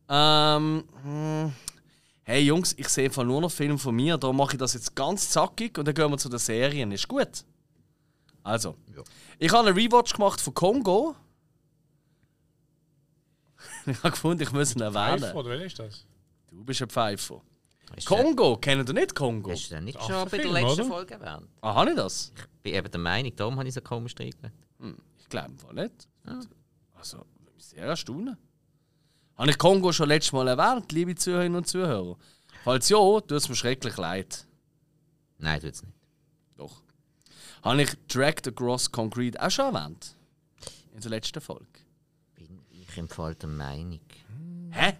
Ähm, 0.08 0.84
hm, 1.02 1.52
hey 2.22 2.42
Jungs, 2.42 2.74
ich 2.78 2.88
sehe 2.88 3.06
einfach 3.06 3.24
nur 3.24 3.40
noch 3.40 3.50
Filme 3.50 3.78
von 3.78 3.94
mir, 3.94 4.16
darum 4.16 4.36
mache 4.36 4.52
ich 4.52 4.58
das 4.58 4.74
jetzt 4.74 4.94
ganz 4.94 5.30
zackig 5.30 5.76
und 5.78 5.86
dann 5.86 5.94
gehen 5.94 6.10
wir 6.10 6.18
zu 6.18 6.28
den 6.28 6.38
Serien. 6.38 6.92
Ist 6.92 7.08
gut? 7.08 7.44
Also, 8.42 8.76
ich 9.38 9.50
habe 9.52 9.68
einen 9.68 9.76
Rewatch 9.76 10.12
gemacht 10.12 10.40
von 10.40 10.54
Kongo. 10.54 11.16
ich 13.86 13.96
habe 13.98 14.10
gefunden, 14.10 14.42
ich 14.42 14.52
muss 14.52 14.74
ihn 14.74 14.82
erwähnen. 14.82 15.20
Pfeiffer, 15.20 15.36
oder 15.36 15.50
wer 15.50 15.64
ist 15.64 15.78
das? 15.78 16.04
Du 16.50 16.62
bist 16.64 16.82
ein 16.82 16.88
Pfeifer. 16.90 17.40
Ist 17.96 18.06
Kongo, 18.06 18.56
kennt 18.56 18.88
ihr 18.88 18.94
nicht 18.94 19.14
Kongo? 19.14 19.50
Hast 19.50 19.70
du 19.70 19.74
den 19.76 19.84
nicht 19.84 20.02
schon 20.02 20.28
bei 20.28 20.38
der 20.38 20.50
letzten 20.50 20.80
oder? 20.80 20.84
Folge 20.84 21.14
erwähnt? 21.14 21.48
Ah, 21.60 21.74
habe 21.74 21.90
ich 21.90 21.96
das? 21.96 22.32
Ich 22.36 22.62
bin 22.62 22.74
eben 22.74 22.90
der 22.90 23.00
Meinung, 23.00 23.36
darum 23.36 23.56
habe 23.58 23.68
ich 23.68 23.74
so 23.74 23.80
komisch 23.80 24.14
reingelegt. 24.18 24.52
Ich 25.18 25.28
glaube 25.28 25.50
im 25.50 25.58
Fall 25.58 25.74
nicht. 25.74 26.08
Also, 26.94 27.18
würde 27.18 27.54
mich 27.54 27.64
sehr 27.64 27.84
erstaunen. 27.84 28.36
Habe 29.36 29.50
ich 29.50 29.58
Kongo 29.58 29.92
schon 29.92 30.08
letztes 30.08 30.32
Mal 30.32 30.48
erwähnt, 30.48 30.92
liebe 30.92 31.14
Zuhörerinnen 31.14 31.56
und 31.56 31.66
Zuhörer? 31.66 32.16
Falls 32.62 32.88
ja, 32.88 32.98
tut 32.98 33.32
es 33.32 33.48
mir 33.48 33.56
schrecklich 33.56 33.96
leid. 33.96 34.46
Nein, 35.38 35.60
tut's 35.60 35.82
nicht. 35.82 35.94
Doch. 36.56 36.82
Habe 37.62 37.82
ich 37.82 37.90
Dragged 38.08 38.48
Across 38.48 38.90
Concrete 38.90 39.40
auch 39.42 39.50
schon 39.50 39.74
erwähnt? 39.74 40.14
In 40.94 41.00
der 41.00 41.10
letzten 41.10 41.40
Folge. 41.40 41.66
Bin 42.34 42.60
ich 42.70 42.96
im 42.96 43.08
Fall 43.08 43.34
der 43.34 43.48
Meinung. 43.48 44.00
Hä? 44.70 44.94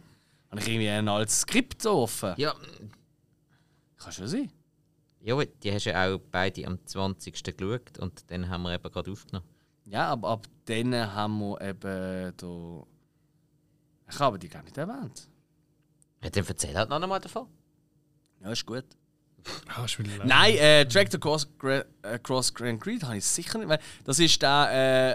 Habe 0.55 0.63
ich 0.63 0.69
irgendwie 0.69 0.89
ein 0.89 1.09
altes 1.09 1.41
Skript 1.41 1.85
offen? 1.85 2.35
Ja, 2.37 2.55
Kann 3.99 4.13
schon 4.13 4.29
sein. 4.29 4.53
ja, 5.21 5.37
die 5.45 5.73
hast 5.73 5.85
ja 5.85 6.07
auch 6.07 6.21
beide 6.31 6.65
am 6.65 6.79
20. 6.87 7.57
geschaut 7.57 7.99
und 7.99 8.31
dann 8.31 8.49
haben 8.49 8.63
wir 8.63 8.73
eben 8.73 8.93
gerade 8.93 9.11
aufgenommen. 9.11 9.49
Ja, 9.85 10.11
aber 10.11 10.29
ab 10.29 10.47
dann 10.67 10.95
haben 10.95 11.41
wir 11.41 11.61
eben 11.61 12.33
da. 12.37 12.87
Ich 14.09 14.19
habe 14.21 14.39
die 14.39 14.49
gar 14.49 14.63
nicht 14.63 14.79
erwähnt. 14.79 15.29
Ja, 16.23 16.31
dann 16.31 16.47
erzähl 16.47 16.77
halt 16.77 16.89
noch 16.89 17.03
einmal 17.03 17.19
davon. 17.19 17.49
Ja, 18.41 18.53
ist 18.53 18.65
gut. 18.65 18.85
Ah. 19.67 19.85
Nein, 20.25 20.55
äh, 20.55 20.87
Dragged 20.87 21.17
Across, 21.17 21.49
Gra 21.59 21.85
Across 22.03 22.55
Grand 22.55 22.81
Creed 22.81 23.03
habe 23.03 23.17
ich 23.17 23.25
sicher 23.25 23.59
nicht. 23.59 23.69
Weil 23.69 23.81
das 24.05 24.21
ist 24.21 24.41
der 24.41 24.69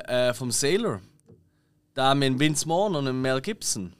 äh, 0.05 0.29
äh, 0.29 0.33
vom 0.33 0.51
Sailor. 0.51 0.99
Der 1.95 2.13
mit 2.13 2.37
Vince 2.37 2.65
Vaughn 2.67 2.95
und 2.95 3.21
Mel 3.21 3.39
Gibson. 3.39 3.95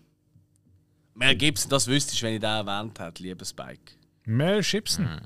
Mel 1.20 1.36
Gibson, 1.36 1.70
das 1.70 1.86
wüsste 1.88 2.13
ich, 2.13 2.24
wenn 2.24 2.36
ich 2.36 2.39
den 2.39 2.49
erwähnt 2.49 2.97
hätte, 2.97 3.22
lieber 3.22 3.43
Spike. 3.43 3.93
Mel 4.24 4.61
Gibson. 4.61 5.20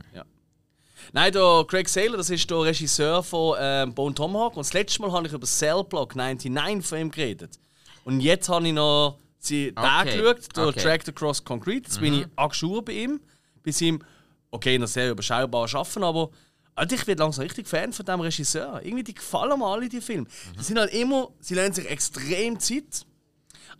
Nein, 1.11 1.31
der 1.31 1.65
Craig 1.67 1.87
Sailor, 1.87 2.17
das 2.17 2.31
ist 2.31 2.49
der 2.49 2.61
Regisseur 2.61 3.21
von 3.21 3.57
ähm, 3.59 3.93
Bone 3.93 4.15
Tomahawk. 4.15 4.57
Und 4.57 4.65
das 4.65 4.73
letzte 4.73 5.01
Mal 5.01 5.11
habe 5.11 5.27
ich 5.27 5.33
über 5.33 5.45
Cell 5.45 5.83
Block 5.83 6.15
99 6.15 6.83
von 6.83 6.97
ihm 6.97 7.11
geredet. 7.11 7.59
Und 8.05 8.21
jetzt 8.21 8.49
habe 8.49 8.65
ich 8.67 8.73
noch 8.73 9.19
sie 9.37 9.71
Okay, 9.75 10.17
den 10.17 10.23
geschaut, 10.23 10.57
der 10.57 10.67
okay. 10.67 10.81
Dragged 10.81 11.09
Across 11.09 11.43
Concrete. 11.43 11.83
Jetzt 11.85 11.99
bin 11.99 12.13
ich 12.13 12.27
angeschaut 12.35 12.85
bei 12.85 12.93
ihm. 12.93 13.19
Bis 13.61 13.79
ihm, 13.81 14.01
okay, 14.49 14.79
noch 14.79 14.87
sehr 14.87 15.11
überschaubar 15.11 15.67
arbeiten, 15.73 16.03
aber 16.03 16.31
Alter, 16.75 16.95
ich 16.95 17.05
werde 17.05 17.21
langsam 17.21 17.43
richtig 17.43 17.67
Fan 17.67 17.93
von 17.93 18.03
diesem 18.03 18.21
Regisseur. 18.21 18.81
Irgendwie, 18.83 19.03
die 19.03 19.13
gefallen 19.13 19.59
mir 19.59 19.67
alle, 19.67 19.87
die 19.87 20.01
Filme. 20.01 20.25
Die 20.57 20.63
sind 20.63 20.79
halt 20.79 20.91
immer, 20.91 21.29
sie 21.39 21.53
lernen 21.53 21.73
sich 21.73 21.87
extrem 21.87 22.59
Zeit. 22.59 23.05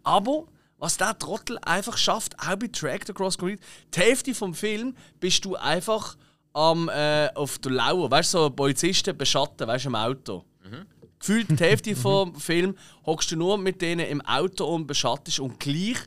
Aber 0.03 0.45
was 0.83 0.97
der 0.97 1.17
Trottel 1.17 1.57
einfach 1.59 1.95
schafft, 1.95 2.37
auch 2.37 2.57
bei 2.57 2.67
Dragged 2.67 3.09
Across 3.09 3.37
Concrete, 3.37 3.63
die 3.95 3.99
Hälfte 4.01 4.35
vom 4.35 4.53
Film 4.53 4.97
bist 5.21 5.45
du 5.45 5.55
einfach 5.55 6.17
am, 6.51 6.89
äh, 6.89 7.29
auf 7.35 7.57
der 7.59 7.71
Lauer, 7.71 8.11
weißt 8.11 8.33
du, 8.33 8.39
so 8.39 8.49
Polizisten 8.49 9.17
beschatten, 9.17 9.65
weißt 9.65 9.85
du, 9.85 9.89
im 9.89 9.95
Auto. 9.95 10.43
Gefühlt 11.19 11.57
die 11.57 11.63
Hälfte 11.63 11.95
vom 11.95 12.35
Film 12.35 12.75
hockst 13.05 13.31
du 13.31 13.37
nur 13.37 13.57
mit 13.57 13.81
denen 13.81 14.05
im 14.05 14.19
Auto 14.23 14.65
und 14.65 14.85
beschattest 14.85 15.39
und 15.39 15.57
gleich, 15.57 15.99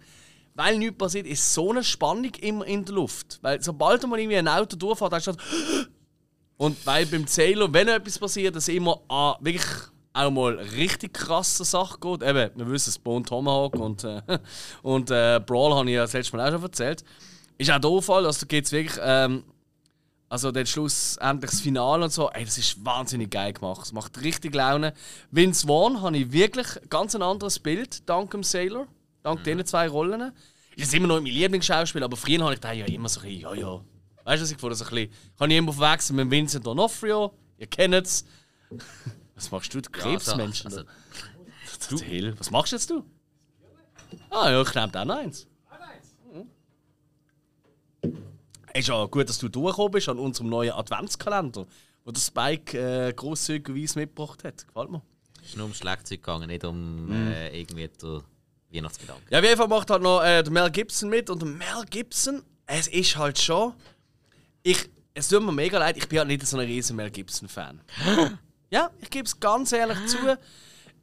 weil 0.55 0.77
nichts 0.77 0.99
passiert, 0.99 1.27
ist 1.27 1.55
so 1.55 1.71
eine 1.71 1.83
Spannung 1.83 2.35
immer 2.43 2.67
in 2.67 2.85
der 2.85 2.97
Luft. 2.97 3.39
Weil 3.41 3.63
sobald 3.63 4.07
man 4.07 4.21
irgendwie 4.21 4.37
ein 4.37 4.47
Auto 4.47 4.77
durchfährt, 4.77 5.15
hast 5.15 5.29
du 5.29 5.31
halt 5.31 5.41
und 6.59 6.85
weil 6.85 7.07
beim 7.07 7.27
Sailor, 7.27 7.73
wenn 7.73 7.89
etwas 7.89 8.19
passiert, 8.19 8.55
es 8.57 8.69
immer 8.69 9.01
an 9.09 9.37
wirklich 9.41 9.65
auch 10.17 10.31
mal 10.31 10.55
richtig 10.55 11.15
krasse 11.15 11.65
Sachen 11.65 12.01
geht. 12.01 12.23
Eben, 12.23 12.51
wir 12.57 12.71
wissen 12.71 12.91
es, 12.91 12.99
Bone 12.99 13.25
Tomahawk 13.25 13.77
und, 13.77 14.05
äh, 14.05 14.23
und 14.83 15.11
äh, 15.11 15.41
Brawl 15.45 15.75
habe 15.75 15.89
ich 15.89 15.95
ja 15.95 16.03
das 16.03 16.13
letzte 16.13 16.37
Mal 16.37 16.49
auch 16.49 16.53
schon 16.53 16.63
erzählt. 16.63 17.05
Ist 17.59 17.71
auch 17.71 17.79
der 17.79 18.03
Fall, 18.03 18.27
also 18.27 18.41
da 18.41 18.47
geht 18.47 18.65
es 18.67 18.73
wirklich, 18.73 18.99
ähm, 19.03 19.45
also 20.29 20.51
dann 20.51 20.67
schlussendlich 20.67 21.51
das 21.51 21.61
Finale 21.61 22.05
und 22.05 22.13
so, 22.13 22.31
ey, 22.31 22.45
das 22.45 22.59
ist 22.59 22.85
wahnsinnig 22.85 23.31
geil 23.31 23.53
gemacht. 23.53 23.83
Es 23.85 23.93
macht 23.93 24.21
richtig 24.23 24.55
Laune. 24.55 24.93
Vince 25.31 25.67
Vaughn 25.67 26.03
habe 26.03 26.19
ich 26.19 26.33
wirklich 26.33 26.67
ganz 26.91 27.15
ein 27.15 27.23
anderes 27.23 27.59
Bild, 27.59 28.09
dank 28.09 28.31
dem 28.33 28.43
Sailor, 28.43 28.87
dank 29.23 29.45
diesen 29.45 29.65
zwei 29.65 29.89
Rollen. 29.89 30.33
Ist 30.75 30.93
immer 30.93 31.07
noch 31.07 31.21
mein 31.21 31.33
Lieblingsschauspiel, 31.33 32.03
aber 32.03 32.17
früher 32.17 32.43
habe 32.43 32.55
ich 32.55 32.61
da 32.61 32.73
ja 32.73 32.85
immer 32.87 33.09
so 33.09 33.21
ein 33.21 33.27
bisschen, 33.27 33.41
ja, 33.41 33.55
ja. 33.55 33.81
Weißt 34.25 34.41
du, 34.41 34.43
was 34.43 34.51
ich 34.51 34.59
vorher 34.59 34.77
so 34.77 34.85
ein 34.85 34.91
bisschen, 34.91 35.11
kann 35.39 35.51
ich 35.51 35.57
immer 35.57 35.73
verwechseln 35.73 36.17
mit 36.17 36.31
Vincent 36.31 36.67
D'Onofrio, 36.67 37.31
ihr 37.59 37.67
kennt 37.69 37.95
es. 37.95 38.25
Was 39.37 39.51
machst 39.53 39.73
du, 39.73 39.81
du 39.81 39.91
Ja, 39.95 40.03
Krebsmenschen? 40.03 40.67
Also, 40.73 40.83
Du, 41.91 41.97
was 42.39 42.51
machst 42.51 42.73
jetzt 42.73 42.91
du? 42.91 43.05
Ah 44.31 44.51
ja, 44.51 44.63
ich 44.63 44.75
nehme 44.75 45.05
noch 45.07 45.17
eins. 45.17 45.47
Mhm. 46.33 46.49
Ist 48.75 48.89
ja 48.89 49.05
gut, 49.07 49.29
dass 49.29 49.39
du 49.39 49.49
durchgekommen 49.49 49.93
bist 49.93 50.09
an 50.09 50.19
unserem 50.19 50.49
neuen 50.51 50.73
Adventskalender, 50.73 51.67
wo 52.05 52.11
der 52.11 52.21
Spike 52.21 52.79
äh, 53.09 53.13
grosszügigerweise 53.13 53.99
mitgebracht 53.99 54.45
hat. 54.45 54.67
Gefällt 54.67 54.91
mir. 54.91 55.03
es 55.43 55.49
ist 55.51 55.57
nur 55.57 55.65
ums 55.65 55.79
Schlagzeug 55.79 56.23
gegangen, 56.23 56.49
nicht 56.49 56.65
um 56.65 57.07
Mhm. 57.07 57.33
äh, 57.33 57.61
irgendwie 57.61 57.89
den 57.89 58.23
Weihnachtsgedanken. 58.73 59.27
Ja, 59.31 59.39
auf 59.39 59.45
jeden 59.45 59.57
Fall 59.57 59.69
macht 59.69 59.91
halt 59.91 60.03
noch 60.03 60.23
äh, 60.23 60.43
der 60.43 60.53
Mel 60.53 60.71
Gibson 60.71 61.09
mit. 61.11 61.31
Und 61.31 61.43
der 61.43 61.49
Mel 61.49 61.85
Gibson, 61.91 62.43
es 62.67 62.89
ist 62.89 63.17
halt 63.17 63.39
schon. 63.39 63.73
Ich, 64.63 64.89
es 65.15 65.29
tut 65.29 65.43
mir 65.43 65.53
mega 65.53 65.79
leid, 65.79 65.97
ich 65.97 66.09
bin 66.09 66.19
halt 66.19 66.29
nicht 66.29 66.47
so 66.47 66.59
ein 66.59 66.67
riesen 66.67 66.97
Mel 66.97 67.11
Gibson-Fan. 67.11 67.81
ja, 68.71 68.91
ich 69.01 69.11
gebe 69.11 69.25
es 69.25 69.39
ganz 69.39 69.73
ehrlich 69.73 70.07
zu. 70.07 70.17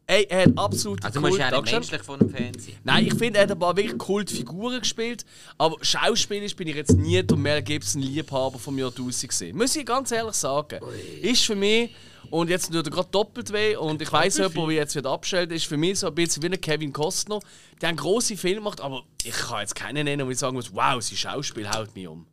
Ey, 0.06 0.28
er 0.30 0.44
hat 0.44 0.58
absolut 0.58 1.04
Also 1.04 1.22
du 1.22 1.28
musst 1.28 1.40
ja 1.40 1.54
auch 1.54 1.62
nicht 1.62 1.72
menschlich 1.72 2.02
von 2.02 2.20
einem 2.20 2.30
Fan 2.30 2.60
sein. 2.60 2.76
Nein, 2.84 3.08
ich 3.08 3.14
finde, 3.14 3.40
er 3.40 3.44
hat 3.44 3.52
ein 3.52 3.60
paar 3.60 3.76
wirklich 3.78 3.98
Kultfiguren 3.98 4.80
gespielt. 4.80 5.26
Aber 5.58 5.78
schauspielerisch 5.82 6.58
bin 6.58 6.68
ich 6.68 6.76
jetzt 6.76 6.98
nie 6.98 7.24
der 7.24 7.38
Mel 7.38 7.62
Gibson-Liebhaber 7.62 8.60
vom 8.60 8.78
Jahrtausend 8.78 9.30
gesehen. 9.30 9.56
Muss 9.56 9.76
ich 9.78 9.86
ganz 9.86 10.12
ehrlich 10.12 10.36
sagen. 10.36 10.82
Ist 11.22 11.46
für 11.46 11.56
mich, 11.56 11.96
und 12.30 12.50
jetzt 12.50 12.74
tut 12.74 12.86
er 12.86 12.92
gerade 12.92 13.08
doppelt 13.12 13.54
weh, 13.54 13.78
und 13.78 14.02
ich 14.02 14.12
weiß 14.12 14.40
jemand, 14.40 14.58
der 14.58 14.72
jetzt 14.72 14.96
wird 14.96 15.08
abstellt, 15.08 15.54
ist 15.54 15.68
für 15.68 15.78
mich 15.78 16.00
so 16.00 16.08
ein 16.08 16.16
bisschen 16.16 16.44
wie 16.44 16.48
ein 16.48 16.60
Kevin 16.60 16.92
Costner, 16.92 17.40
der 17.82 17.90
einen 17.90 17.98
grossen 17.98 18.38
Film 18.38 18.64
macht, 18.64 18.82
aber 18.82 19.04
ich 19.24 19.32
kann 19.32 19.62
jetzt 19.62 19.76
keinen 19.76 20.04
nennen, 20.04 20.28
wo 20.28 20.32
ich 20.32 20.38
sagen 20.38 20.56
muss, 20.56 20.74
wow, 20.76 21.02
sein 21.02 21.18
Schauspiel 21.18 21.70
haut 21.70 21.96
mich 21.96 22.10
um. 22.10 22.26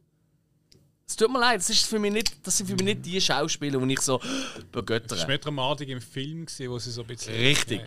Es 1.11 1.16
tut 1.16 1.28
mir 1.28 1.40
leid, 1.40 1.58
das, 1.58 1.68
ist 1.68 1.86
für 1.86 1.98
mich 1.98 2.12
nicht, 2.12 2.46
das 2.46 2.56
sind 2.56 2.68
für 2.68 2.76
mich 2.76 2.84
nicht 2.84 3.04
die 3.04 3.20
Schauspieler, 3.20 3.80
die 3.80 3.94
ich 3.94 4.00
so 4.00 4.18
Das 4.18 4.28
war 4.28 4.62
begöttere. 4.70 5.26
mehr 5.26 5.38
Dramatik 5.38 5.88
im 5.88 6.00
Film, 6.00 6.46
gewesen, 6.46 6.70
wo 6.70 6.78
sie 6.78 6.92
so 6.92 7.00
ein 7.00 7.08
bisschen. 7.08 7.34
Richtig, 7.34 7.82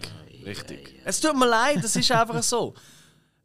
richtig. 0.45 0.99
Es 1.05 1.21
tut 1.21 1.33
mir 1.37 1.47
leid, 1.47 1.81
das 1.81 1.95
ist 1.95 2.11
einfach 2.11 2.43
so. 2.43 2.73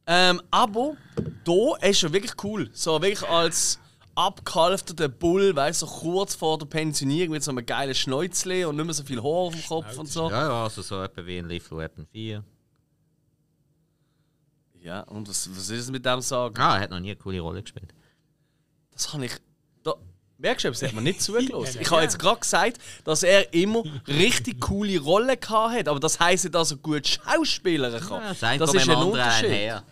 Ähm, 0.04 0.42
aber 0.50 0.96
da 1.44 1.76
ist 1.88 2.02
er 2.02 2.12
wirklich 2.12 2.32
cool. 2.42 2.68
So 2.72 3.00
wirklich 3.00 3.22
als 3.28 3.78
abgehalfterter 4.16 5.08
Bull, 5.08 5.54
weißt 5.54 5.82
du, 5.82 5.86
so 5.86 5.92
kurz 5.92 6.34
vor 6.34 6.58
der 6.58 6.66
Pensionierung 6.66 7.30
mit 7.30 7.44
so 7.44 7.52
einem 7.52 7.64
geilen 7.64 7.94
Schnäuzli 7.94 8.64
und 8.64 8.74
nicht 8.74 8.84
mehr 8.84 8.94
so 8.94 9.04
viel 9.04 9.22
Haar 9.22 9.30
auf 9.30 9.54
dem 9.54 9.64
Kopf 9.64 9.96
und 9.96 10.06
so. 10.06 10.28
Ja, 10.28 10.48
ja, 10.48 10.64
also 10.64 10.82
so 10.82 11.00
etwa 11.00 11.24
wie 11.24 11.38
in 11.38 11.46
Lethal 11.46 11.78
Weapon 11.78 12.04
4. 12.04 12.42
Ja, 14.80 15.02
und 15.02 15.28
was, 15.28 15.48
was 15.48 15.70
ist 15.70 15.84
es 15.84 15.90
mit 15.92 16.04
dem 16.04 16.20
sagen? 16.20 16.56
Ah, 16.58 16.78
er 16.78 16.80
hat 16.80 16.90
noch 16.90 16.98
nie 16.98 17.10
eine 17.10 17.16
coole 17.16 17.38
Rolle 17.38 17.62
gespielt. 17.62 17.94
Das 18.90 19.12
habe 19.12 19.24
ich. 19.26 19.32
Merkst 20.40 20.64
du, 20.64 20.68
das 20.70 20.82
hat 20.82 20.92
mir 20.92 21.02
nicht 21.02 21.20
zugelassen. 21.20 21.80
Ich 21.80 21.90
habe 21.90 22.02
jetzt 22.02 22.18
gerade 22.18 22.38
gesagt, 22.40 22.78
dass 23.04 23.24
er 23.24 23.52
immer 23.52 23.82
richtig 24.06 24.60
coole 24.60 25.00
Rollen 25.00 25.36
hat, 25.40 25.88
aber 25.88 25.98
das 25.98 26.20
heisst 26.20 26.44
nicht, 26.44 26.54
dass 26.54 26.70
er 26.70 26.76
gut 26.76 27.08
Schauspieler 27.08 27.98
kann. 27.98 28.22
Ja, 28.22 28.34
das 28.34 28.58
das 28.58 28.74
ist 28.74 28.88
ein 28.88 28.96
Unterschied. 28.96 29.46
einher. 29.46 29.82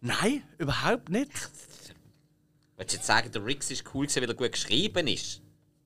Nein, 0.00 0.42
überhaupt 0.58 1.08
nicht. 1.08 1.30
Willst 2.76 2.92
du 2.92 2.96
jetzt 2.96 3.06
sagen, 3.06 3.32
der 3.32 3.44
Riggs 3.44 3.70
ist 3.72 3.84
cool, 3.94 4.06
weil 4.14 4.28
er 4.28 4.34
gut 4.34 4.52
geschrieben 4.52 5.08
ist? 5.08 5.40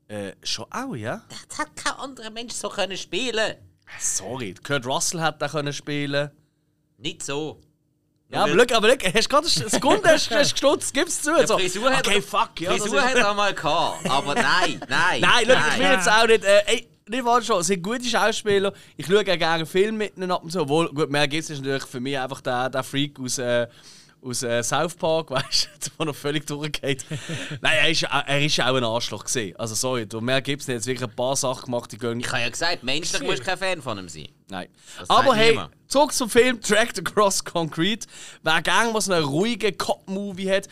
Äh, 0.08 0.32
schon 0.42 0.66
auch, 0.70 0.94
ja? 0.94 1.22
Das 1.48 1.58
hat 1.58 1.76
kein 1.76 1.94
anderer 1.94 2.30
Mensch 2.30 2.52
so 2.54 2.68
können 2.68 2.96
spielen. 2.96 3.56
Sorry, 3.98 4.54
Kurt 4.62 4.84
Russell 4.86 5.20
hat 5.20 5.40
da 5.40 5.48
können 5.48 5.72
spielen. 5.72 6.30
Nicht 6.98 7.22
so. 7.22 7.60
Ja, 8.30 8.44
aber 8.44 8.66
schau, 8.68 8.76
aber 8.76 8.88
schau, 8.90 9.10
hast 9.14 9.28
gerade 9.30 9.46
eine 9.56 9.68
Sekunde 9.70 10.08
hast, 10.08 10.30
hast 10.30 10.52
gestutzt, 10.52 10.92
gib's 10.92 11.22
zu. 11.22 11.30
So, 11.46 11.56
Frisur 11.58 11.90
hat 11.90 12.06
okay, 12.06 12.16
er- 12.16 12.22
fuck, 12.22 12.60
ja. 12.60 12.72
Frisur 12.72 13.02
hat 13.02 13.14
er 13.14 13.32
mal 13.34 13.54
gehabt, 13.54 14.08
aber 14.10 14.34
nein, 14.34 14.80
nein. 14.88 15.20
Nein, 15.20 15.44
schau, 15.46 15.52
ich 15.72 15.78
will 15.78 15.90
jetzt 15.90 16.08
auch 16.10 16.26
nicht. 16.26 16.44
Äh, 16.44 16.62
ey, 16.66 16.88
nicht 17.08 17.24
wahr 17.24 17.40
schon, 17.40 17.60
es 17.60 17.68
sind 17.68 17.82
gute 17.82 18.04
Schauspieler. 18.04 18.72
Ich 18.98 19.06
schaue 19.06 19.20
auch 19.20 19.24
gerne 19.24 19.46
einen 19.46 19.66
Film 19.66 19.96
mit 19.96 20.16
ihnen 20.18 20.30
ab 20.30 20.42
und 20.42 20.50
zu. 20.52 20.60
Obwohl, 20.60 20.88
gut, 20.92 21.10
Mel 21.10 21.26
Gibson 21.26 21.54
ist 21.54 21.60
natürlich 21.60 21.86
für 21.86 22.00
mich 22.00 22.18
einfach 22.18 22.42
der, 22.42 22.68
der 22.68 22.82
Freak 22.82 23.18
aus, 23.18 23.38
äh, 23.38 23.66
aus 24.22 24.42
äh, 24.42 24.62
South 24.62 24.94
Park, 24.94 25.30
weißt 25.32 25.68
du, 25.80 25.90
der 25.98 26.06
noch 26.06 26.14
völlig 26.16 26.46
durchgeht. 26.46 27.04
Nein, 27.60 27.76
er 27.82 27.88
ist, 27.90 28.00
ja- 28.02 28.20
er 28.26 28.44
ist 28.44 28.56
ja 28.56 28.70
auch 28.70 28.74
ein 28.74 28.84
Arschloch 28.84 29.24
gesehen. 29.24 29.54
Also, 29.56 29.74
sorry, 29.74 30.06
der 30.06 30.20
Mel 30.20 30.42
Gibson 30.42 30.74
hat 30.74 30.78
jetzt 30.80 30.86
wirklich 30.86 31.08
ein 31.08 31.14
paar 31.16 31.36
Sachen 31.36 31.66
gemacht, 31.66 31.90
die 31.92 31.98
gehen. 31.98 32.20
Ich 32.20 32.28
habe 32.30 32.40
ja 32.42 32.48
gesagt, 32.48 32.82
menschlich 32.82 33.22
musst 33.22 33.38
du 33.40 33.44
kein 33.44 33.58
Fan 33.58 33.82
von 33.82 33.98
ihm 33.98 34.08
sein. 34.08 34.28
Nein. 34.48 34.68
Das 34.98 35.08
Aber 35.10 35.34
hey, 35.34 35.50
niemand. 35.50 35.72
zurück 35.86 36.12
zum 36.12 36.28
Film 36.30 36.60
Tracked 36.60 36.98
Across 36.98 37.44
Concrete. 37.44 38.06
Wer 38.42 38.62
gerne 38.62 39.00
so 39.00 39.12
einen 39.12 39.24
ruhigen 39.24 39.76
Cop-Movie 39.76 40.50
hat, 40.50 40.68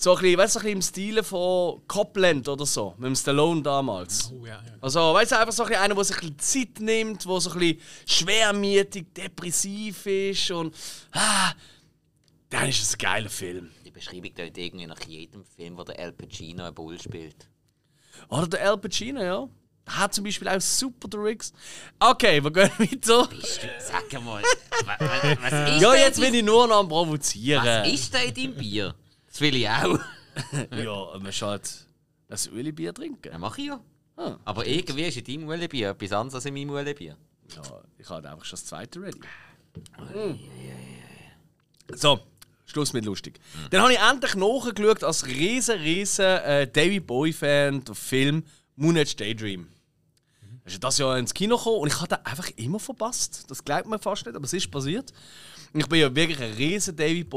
so 0.00 0.14
ein 0.14 0.22
bisschen, 0.22 0.38
weißt 0.38 0.54
du, 0.54 0.58
so 0.60 0.60
ein 0.60 0.62
bisschen 0.64 0.76
im 0.78 0.82
Stile 0.82 1.24
von 1.24 1.82
Copland 1.88 2.48
oder 2.48 2.64
so, 2.66 2.94
mit 2.98 3.06
dem 3.08 3.16
Stallone 3.16 3.62
damals. 3.62 4.32
Oh, 4.32 4.46
ja, 4.46 4.52
ja. 4.54 4.62
Also, 4.80 5.00
weißt 5.12 5.32
du, 5.32 5.38
einfach 5.40 5.52
so 5.52 5.64
ein 5.64 5.68
bisschen 5.70 5.82
einer, 5.84 5.94
der 5.96 6.04
sich 6.04 6.22
ein 6.22 6.34
bisschen 6.34 6.68
Zeit 6.76 6.80
nimmt, 6.80 7.24
der 7.24 7.40
so 7.40 7.50
ein 7.50 7.58
bisschen 7.58 7.80
schwermütig, 8.06 9.06
depressiv 9.14 10.06
ist 10.06 10.50
und. 10.52 10.74
Ah, 11.12 11.52
dann 12.50 12.68
ist 12.68 12.82
es 12.82 12.94
ein 12.94 12.98
geiler 12.98 13.28
Film. 13.30 13.70
Die 13.84 13.90
Beschreibung 13.90 14.34
tönt 14.34 14.56
irgendwie 14.56 14.86
nach 14.86 15.00
jedem 15.06 15.44
Film, 15.44 15.76
wo 15.76 15.84
der 15.84 15.98
Al 15.98 16.12
Pacino 16.12 16.64
einen 16.64 16.74
Bull 16.74 17.00
spielt. 17.00 17.48
Oder 18.28 18.46
der 18.48 18.70
Al 18.70 18.78
Pacino, 18.78 19.22
ja. 19.22 19.48
Der 19.86 19.98
hat 19.98 20.14
zum 20.14 20.24
Beispiel 20.24 20.48
auch 20.48 20.60
super 20.60 21.08
Rigs. 21.22 21.52
Okay, 21.98 22.42
wir 22.42 22.50
gehen 22.52 22.70
weiter. 22.78 23.28
Sag 23.80 24.12
mal, 24.22 24.42
wa- 24.42 24.96
wa- 24.98 25.36
was 25.40 25.74
ist 25.76 25.82
Ja, 25.82 25.94
jetzt 25.94 26.20
bin 26.20 26.34
ich 26.34 26.42
nur 26.44 26.66
noch 26.66 26.80
am 26.80 26.88
Provozieren. 26.88 27.64
Was 27.64 27.88
ist 27.92 28.12
da 28.14 28.18
in 28.18 28.34
deinem 28.34 28.54
Bier? 28.54 28.94
Das 29.26 29.40
will 29.40 29.56
ich 29.56 29.68
auch. 29.68 29.98
Ja, 30.70 31.10
man 31.14 31.22
muss 31.24 31.42
halt 31.42 31.86
ein 32.28 32.38
Ölibier 32.52 32.94
trinken. 32.94 33.32
Ja, 33.32 33.38
mach 33.38 33.58
ich 33.58 33.66
ja. 33.66 33.80
Ah. 34.16 34.36
Aber 34.44 34.64
irgendwie 34.66 35.02
ist 35.04 35.16
in 35.16 35.24
deinem 35.24 35.48
Uelebier 35.48 35.90
etwas 35.90 36.12
anderes 36.12 36.34
als 36.36 36.44
in 36.44 36.54
meinem 36.54 36.70
Uelebier. 36.70 37.16
Ja, 37.56 37.62
ich 37.98 38.08
habe 38.08 38.30
einfach 38.30 38.44
schon 38.44 38.56
das 38.56 38.64
zweite 38.66 39.00
ready. 39.00 39.18
So, 41.94 42.20
Schluss 42.68 42.92
mit 42.92 43.04
lustig. 43.04 43.40
Dann 43.70 43.82
habe 43.82 43.92
ich 43.92 43.98
endlich 43.98 44.34
nachgeschaut 44.34 45.02
als 45.02 45.26
riesen, 45.26 45.78
riesen 45.80 46.24
äh, 46.24 46.70
David 46.70 47.06
Bowie-Fan 47.06 47.82
der 47.84 47.94
Film 47.94 48.44
Moonage 48.76 49.16
Daydream. 49.16 49.68
Er 50.64 50.72
ist 50.72 50.84
das 50.84 50.98
Jahr 50.98 51.18
ins 51.18 51.32
Kino 51.32 51.56
gekommen 51.56 51.78
und 51.78 51.88
ich 51.88 51.98
habe 51.98 52.08
den 52.08 52.26
einfach 52.26 52.50
immer 52.56 52.78
verpasst. 52.78 53.44
Das 53.48 53.64
glaubt 53.64 53.88
man 53.88 53.98
fast 53.98 54.26
nicht, 54.26 54.36
aber 54.36 54.44
es 54.44 54.52
ist 54.52 54.70
passiert. 54.70 55.14
Ich 55.72 55.86
bin 55.86 56.00
ja 56.00 56.14
wirklich 56.14 56.40
ein 56.40 56.52
riesen 56.52 56.94
David 56.94 57.32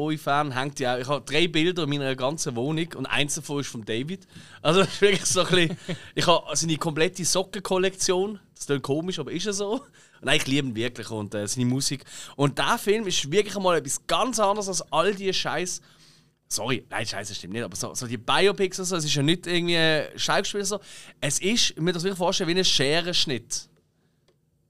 ja, 0.79 0.97
ich 0.97 1.07
habe 1.07 1.25
drei 1.25 1.47
Bilder 1.47 1.83
in 1.83 1.89
meiner 1.89 2.15
ganzen 2.15 2.55
Wohnung 2.55 2.87
und 2.95 3.05
eins 3.05 3.35
davon 3.35 3.61
ist 3.61 3.69
von 3.69 3.85
David. 3.85 4.27
Also 4.61 4.81
das 4.81 4.89
ist 4.89 5.01
wirklich 5.01 5.25
so 5.25 5.41
ein 5.41 5.47
bisschen, 5.47 5.77
Ich 6.15 6.27
habe 6.27 6.45
seine 6.55 6.77
komplette 6.77 7.23
Sockenkollektion. 7.23 8.39
Das 8.55 8.65
klingt 8.65 8.83
komisch, 8.83 9.19
aber 9.19 9.31
ist 9.31 9.45
ja 9.45 9.53
so. 9.53 9.81
Nein, 10.21 10.37
ich 10.37 10.47
liebe 10.47 10.67
ihn 10.67 10.75
wirklich 10.75 11.09
und 11.09 11.33
äh, 11.33 11.47
seine 11.47 11.65
Musik. 11.65 12.03
Und 12.35 12.57
der 12.57 12.77
Film 12.77 13.07
ist 13.07 13.31
wirklich 13.31 13.55
einmal 13.55 13.77
etwas 13.77 14.05
ganz 14.05 14.39
anderes 14.39 14.67
als 14.67 14.81
all 14.91 15.13
die 15.13 15.33
Scheiß. 15.33 15.81
Sorry, 16.47 16.85
nein, 16.89 17.05
Scheiße 17.05 17.33
stimmt 17.33 17.53
nicht, 17.53 17.63
aber 17.63 17.75
so, 17.75 17.93
so 17.93 18.05
die 18.05 18.17
Biopics 18.17 18.77
und 18.79 18.85
so, 18.85 18.97
es 18.97 19.05
ist 19.05 19.15
ja 19.15 19.23
nicht 19.23 19.47
irgendwie 19.47 19.77
ein 19.77 20.07
Schauspiel 20.17 20.63
so. 20.65 20.79
Es 21.19 21.39
ist, 21.39 21.71
ich 21.71 21.77
muss 21.79 21.93
das 21.93 22.03
wirklich 22.03 22.17
vorstellen, 22.17 22.49
wie 22.49 22.59
ein 22.59 22.65
Scherenschnitt 22.65 23.69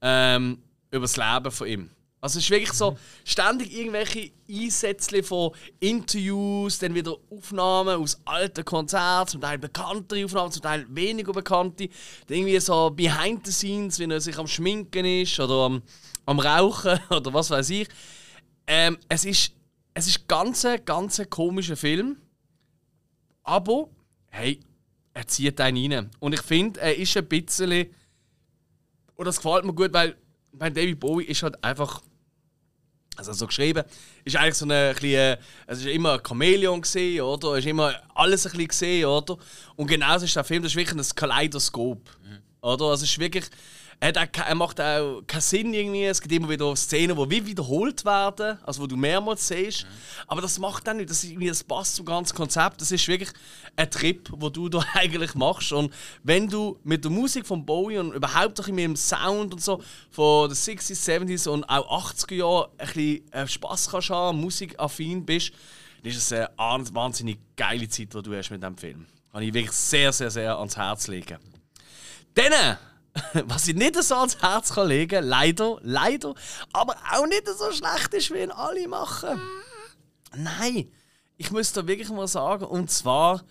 ähm, 0.00 0.58
über 0.90 1.02
das 1.02 1.16
Leben 1.16 1.50
von 1.50 1.66
ihm. 1.66 1.90
Also 2.22 2.38
es 2.38 2.44
ist 2.44 2.50
wirklich 2.50 2.72
so 2.72 2.96
ständig 3.24 3.76
irgendwelche 3.76 4.30
Einsätze 4.48 5.22
von 5.22 5.50
Interviews, 5.80 6.78
dann 6.78 6.94
wieder 6.94 7.16
Aufnahmen 7.30 8.00
aus 8.00 8.18
alten 8.24 8.64
Konzerten, 8.64 9.32
zum 9.32 9.40
Teil 9.42 9.58
bekanntere 9.58 10.24
Aufnahmen, 10.24 10.52
zum 10.52 10.62
Teil 10.62 10.86
weniger 10.88 11.32
bekannte. 11.32 11.88
Dann 12.28 12.38
irgendwie 12.38 12.58
so 12.60 12.90
Behind 12.90 13.44
the 13.44 13.52
Scenes, 13.52 13.98
wie 13.98 14.04
er 14.04 14.20
sich 14.20 14.38
am 14.38 14.46
Schminken 14.46 15.04
ist 15.04 15.38
oder 15.38 15.66
am, 15.66 15.82
am 16.24 16.38
Rauchen 16.38 16.98
oder 17.10 17.34
was 17.34 17.50
weiß 17.50 17.68
ich. 17.68 17.88
Ähm, 18.66 18.96
es 19.08 19.26
ist 19.26 19.52
es 19.94 20.06
ist 20.06 20.28
ganz, 20.28 20.66
ganz 20.84 21.20
komischer 21.28 21.76
Film. 21.76 22.16
Aber, 23.42 23.90
hey, 24.28 24.60
er 25.14 25.26
zieht 25.26 25.60
einen 25.60 25.92
rein. 25.92 26.10
Und 26.20 26.32
ich 26.32 26.42
finde, 26.42 26.80
er 26.80 26.96
ist 26.96 27.16
ein 27.16 27.26
bisschen. 27.26 27.94
Und 29.16 29.26
das 29.26 29.36
gefällt 29.36 29.64
mir 29.64 29.74
gut, 29.74 29.92
weil 29.92 30.16
bei 30.52 30.70
David 30.70 31.00
Bowie 31.00 31.24
ist 31.24 31.42
halt 31.42 31.62
einfach. 31.62 32.02
Also 33.16 33.32
so 33.34 33.46
geschrieben, 33.46 33.84
ist 34.24 34.36
eigentlich 34.36 34.54
so 34.54 34.64
eine 34.64 34.94
kleine, 34.94 35.38
es 35.66 35.80
ist 35.80 35.86
immer 35.86 36.14
ein 36.14 36.20
Chamäleon 36.26 36.80
gesehen, 36.80 37.20
oder? 37.20 37.52
Es 37.52 37.58
ist 37.60 37.66
immer 37.66 37.94
alles 38.14 38.46
ein 38.46 38.52
bisschen 38.52 38.68
gesehen, 38.68 39.04
oder? 39.04 39.36
Und 39.76 39.86
genauso 39.86 40.24
ist 40.24 40.34
der 40.34 40.44
Film, 40.44 40.62
das 40.62 40.72
ist 40.72 40.76
wirklich 40.76 40.98
ein 40.98 41.14
Kaleidoskop, 41.14 42.00
oder? 42.62 42.84
Also 42.86 43.04
es 43.04 43.10
ist 43.10 43.18
wirklich, 43.18 43.44
er, 44.02 44.08
hat 44.08 44.18
auch, 44.18 44.46
er 44.46 44.54
macht 44.56 44.80
auch 44.80 45.22
keinen 45.28 45.40
Sinn 45.40 45.72
irgendwie. 45.72 46.04
Es 46.04 46.20
gibt 46.20 46.34
immer 46.34 46.48
wieder 46.48 46.74
Szenen, 46.74 47.16
die 47.16 47.30
wie 47.30 47.46
wiederholt 47.46 48.04
werden, 48.04 48.58
also 48.64 48.82
wo 48.82 48.88
du 48.88 48.96
mehrmals 48.96 49.46
siehst. 49.46 49.86
Aber 50.26 50.40
das 50.40 50.58
macht 50.58 50.88
dann 50.88 50.96
nicht, 50.96 51.08
das, 51.08 51.22
ist 51.22 51.30
irgendwie, 51.30 51.46
das 51.46 51.62
passt 51.62 51.94
zum 51.94 52.06
ganzen 52.06 52.34
Konzept. 52.34 52.80
Das 52.80 52.90
ist 52.90 53.06
wirklich 53.06 53.30
ein 53.76 53.88
Trip, 53.88 54.28
wo 54.32 54.48
du 54.48 54.68
da 54.68 54.84
eigentlich 54.94 55.36
machst. 55.36 55.72
Und 55.72 55.94
wenn 56.24 56.48
du 56.48 56.80
mit 56.82 57.04
der 57.04 57.12
Musik 57.12 57.46
von 57.46 57.64
Bowie 57.64 57.98
und 57.98 58.12
überhaupt 58.12 58.60
auch 58.60 58.66
mit 58.66 58.80
dem 58.80 58.96
Sound 58.96 59.54
und 59.54 59.62
so 59.62 59.80
von 60.10 60.48
den 60.48 60.56
60s, 60.56 61.08
70s 61.08 61.48
und 61.48 61.62
auch 61.64 62.12
80er 62.12 62.34
Jahren 62.34 62.70
ein 62.78 62.86
bisschen 62.88 63.32
äh, 63.32 63.46
Spass 63.46 63.88
kannst 63.88 64.10
haben, 64.10 64.40
musikaffin 64.40 65.24
bist, 65.24 65.52
dann 66.02 66.10
ist 66.10 66.16
es 66.16 66.32
eine 66.32 66.50
wahnsinnig 66.58 67.38
geile 67.56 67.88
Zeit, 67.88 68.12
die 68.12 68.20
du 68.22 68.34
hast 68.34 68.50
mit 68.50 68.60
diesem 68.60 68.76
Film. 68.76 69.06
Kann 69.30 69.44
ich 69.44 69.54
wirklich 69.54 69.70
sehr, 69.70 70.12
sehr, 70.12 70.32
sehr 70.32 70.58
ans 70.58 70.76
Herz 70.76 71.06
legen. 71.06 71.38
Dann 72.34 72.78
was 73.44 73.68
ich 73.68 73.74
nicht 73.74 74.02
so 74.02 74.14
ans 74.16 74.40
Herz 74.40 74.72
kann 74.72 74.88
legen 74.88 75.24
leider, 75.24 75.78
leider, 75.82 76.34
aber 76.72 76.96
auch 77.12 77.26
nicht 77.26 77.46
so 77.46 77.70
schlecht 77.72 78.14
ist, 78.14 78.30
wie 78.32 78.42
ihn 78.42 78.50
alle 78.50 78.88
machen. 78.88 79.40
Nein, 80.34 80.90
ich 81.36 81.50
muss 81.50 81.72
da 81.72 81.86
wirklich 81.86 82.08
mal 82.08 82.28
sagen, 82.28 82.64
und 82.64 82.90
zwar 82.90 83.42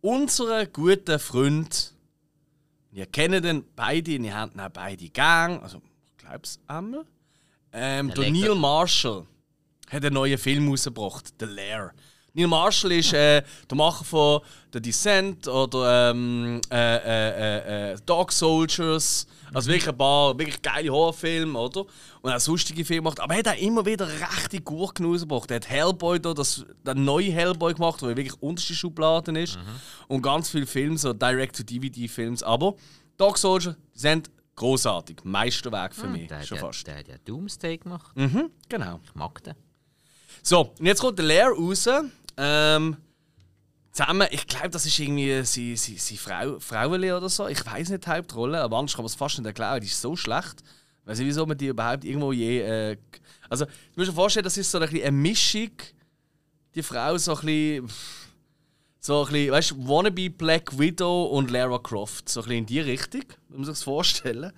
unser 0.00 0.66
guter 0.66 1.18
Freund, 1.18 1.94
ihr 2.92 3.06
kennt 3.06 3.44
den 3.44 3.64
beide, 3.74 4.12
ihr 4.12 4.34
habt 4.36 4.54
ihn 4.54 4.60
auch 4.60 4.68
beide 4.68 5.08
gern, 5.08 5.60
also 5.60 5.82
ich 6.12 6.18
glaube 6.18 6.40
es 6.44 6.60
einmal, 6.68 7.04
ähm, 7.72 8.14
der. 8.14 8.30
Neil 8.30 8.54
Marshall 8.54 9.26
hat 9.88 10.04
einen 10.04 10.14
neuen 10.14 10.38
Film 10.38 10.68
rausgebracht, 10.68 11.34
The 11.40 11.46
Lair. 11.46 11.92
Neil 12.38 12.46
Marshall 12.46 12.92
ist 12.92 13.12
äh, 13.12 13.42
der 13.68 13.76
Macher 13.76 14.04
von 14.04 14.40
The 14.72 14.80
Descent 14.80 15.48
oder 15.48 16.10
ähm, 16.10 16.60
äh, 16.70 16.76
äh, 16.96 17.00
äh, 17.00 17.92
äh, 17.92 17.96
Dog 18.06 18.30
Soldiers. 18.30 19.26
Also 19.52 19.70
wirklich 19.70 19.88
ein 19.88 19.96
paar 19.98 20.38
wirklich 20.38 20.60
geile 20.62 20.90
Horrorfilme, 20.90 21.58
oder? 21.58 21.84
Und 22.20 22.32
auch 22.32 22.38
sonstige 22.38 22.84
Filme 22.84 23.02
gemacht. 23.02 23.18
Aber 23.18 23.34
er 23.34 23.38
hat 23.40 23.48
auch 23.48 23.60
immer 23.60 23.84
wieder 23.84 24.06
rechte 24.06 24.60
Gurken 24.60 25.06
rausgebracht. 25.06 25.50
Er 25.50 25.56
hat 25.56 25.68
Hellboy 25.68 26.20
da, 26.20 26.32
das, 26.32 26.64
den 26.86 27.04
neuen 27.04 27.32
Hellboy 27.32 27.74
gemacht, 27.74 28.02
der 28.02 28.08
wirklich 28.16 28.40
unterste 28.42 28.74
Schubladen 28.74 29.34
ist. 29.36 29.58
Und 30.06 30.22
ganz 30.22 30.50
viele 30.50 30.66
Filme, 30.66 30.96
so 30.98 31.12
Direct-to-DVD-Films. 31.14 32.42
Aber 32.42 32.74
Dog 33.16 33.38
Soldiers 33.38 33.74
sind 33.94 34.30
großartig. 34.54 35.24
Meisterwerk 35.24 35.94
für 35.94 36.06
mich, 36.08 36.28
Der, 36.28 36.42
schon 36.42 36.58
der, 36.58 36.66
fast. 36.66 36.86
der 36.86 36.98
hat 36.98 37.08
ja 37.08 37.14
Doomsday 37.24 37.78
gemacht. 37.78 38.14
Mhm, 38.16 38.50
genau. 38.68 39.00
Ich 39.02 39.14
mag 39.14 39.42
den. 39.42 39.54
So, 40.42 40.72
und 40.78 40.86
jetzt 40.86 41.00
kommt 41.00 41.18
der 41.18 41.24
Lair 41.26 41.48
raus. 41.48 41.88
Ähm, 42.38 42.96
zusammen, 43.90 44.28
ich 44.30 44.46
glaube, 44.46 44.70
das 44.70 44.86
ist 44.86 44.98
irgendwie 44.98 45.42
sie, 45.44 45.76
sie, 45.76 45.98
sie 45.98 46.16
Frau, 46.16 46.58
Frauenle 46.60 47.16
oder 47.16 47.28
so. 47.28 47.48
Ich 47.48 47.66
weiß 47.66 47.90
nicht 47.90 48.06
die 48.06 48.10
Hauptrolle, 48.10 48.62
aber 48.62 48.78
anders 48.78 48.94
kann 48.94 49.02
man 49.02 49.06
es 49.06 49.16
fast 49.16 49.38
nicht 49.38 49.46
erklären. 49.46 49.80
Die 49.80 49.88
ist 49.88 50.00
so 50.00 50.14
schlecht. 50.14 50.62
Weiß 51.04 51.18
nicht, 51.18 51.26
wieso 51.26 51.44
man 51.46 51.58
die 51.58 51.66
überhaupt 51.66 52.04
irgendwo 52.04 52.32
je. 52.32 52.60
Äh, 52.60 52.96
also, 53.48 53.64
du 53.64 53.72
musst 53.96 54.10
dir 54.10 54.14
vorstellen, 54.14 54.44
das 54.44 54.56
ist 54.56 54.70
so 54.70 54.78
ein 54.78 54.88
eine 54.88 55.10
Mischung. 55.10 55.72
Die 56.74 56.82
Frau 56.82 57.16
so 57.18 57.34
ein 57.34 57.40
bisschen. 57.44 57.90
So 59.00 59.24
ein 59.24 59.32
bisschen, 59.32 59.52
weißt 59.52 59.70
du, 59.72 59.88
Wannabe 59.88 60.30
Black 60.30 60.78
Widow 60.78 61.24
und 61.24 61.50
Lara 61.50 61.78
Croft. 61.78 62.28
So 62.28 62.40
ein 62.40 62.44
bisschen 62.44 62.58
in 62.58 62.66
die 62.66 62.80
Richtung, 62.80 63.22
muss 63.48 63.56
man 63.56 63.64
sich 63.64 63.72
das 63.72 63.82
vorstellen. 63.82 64.52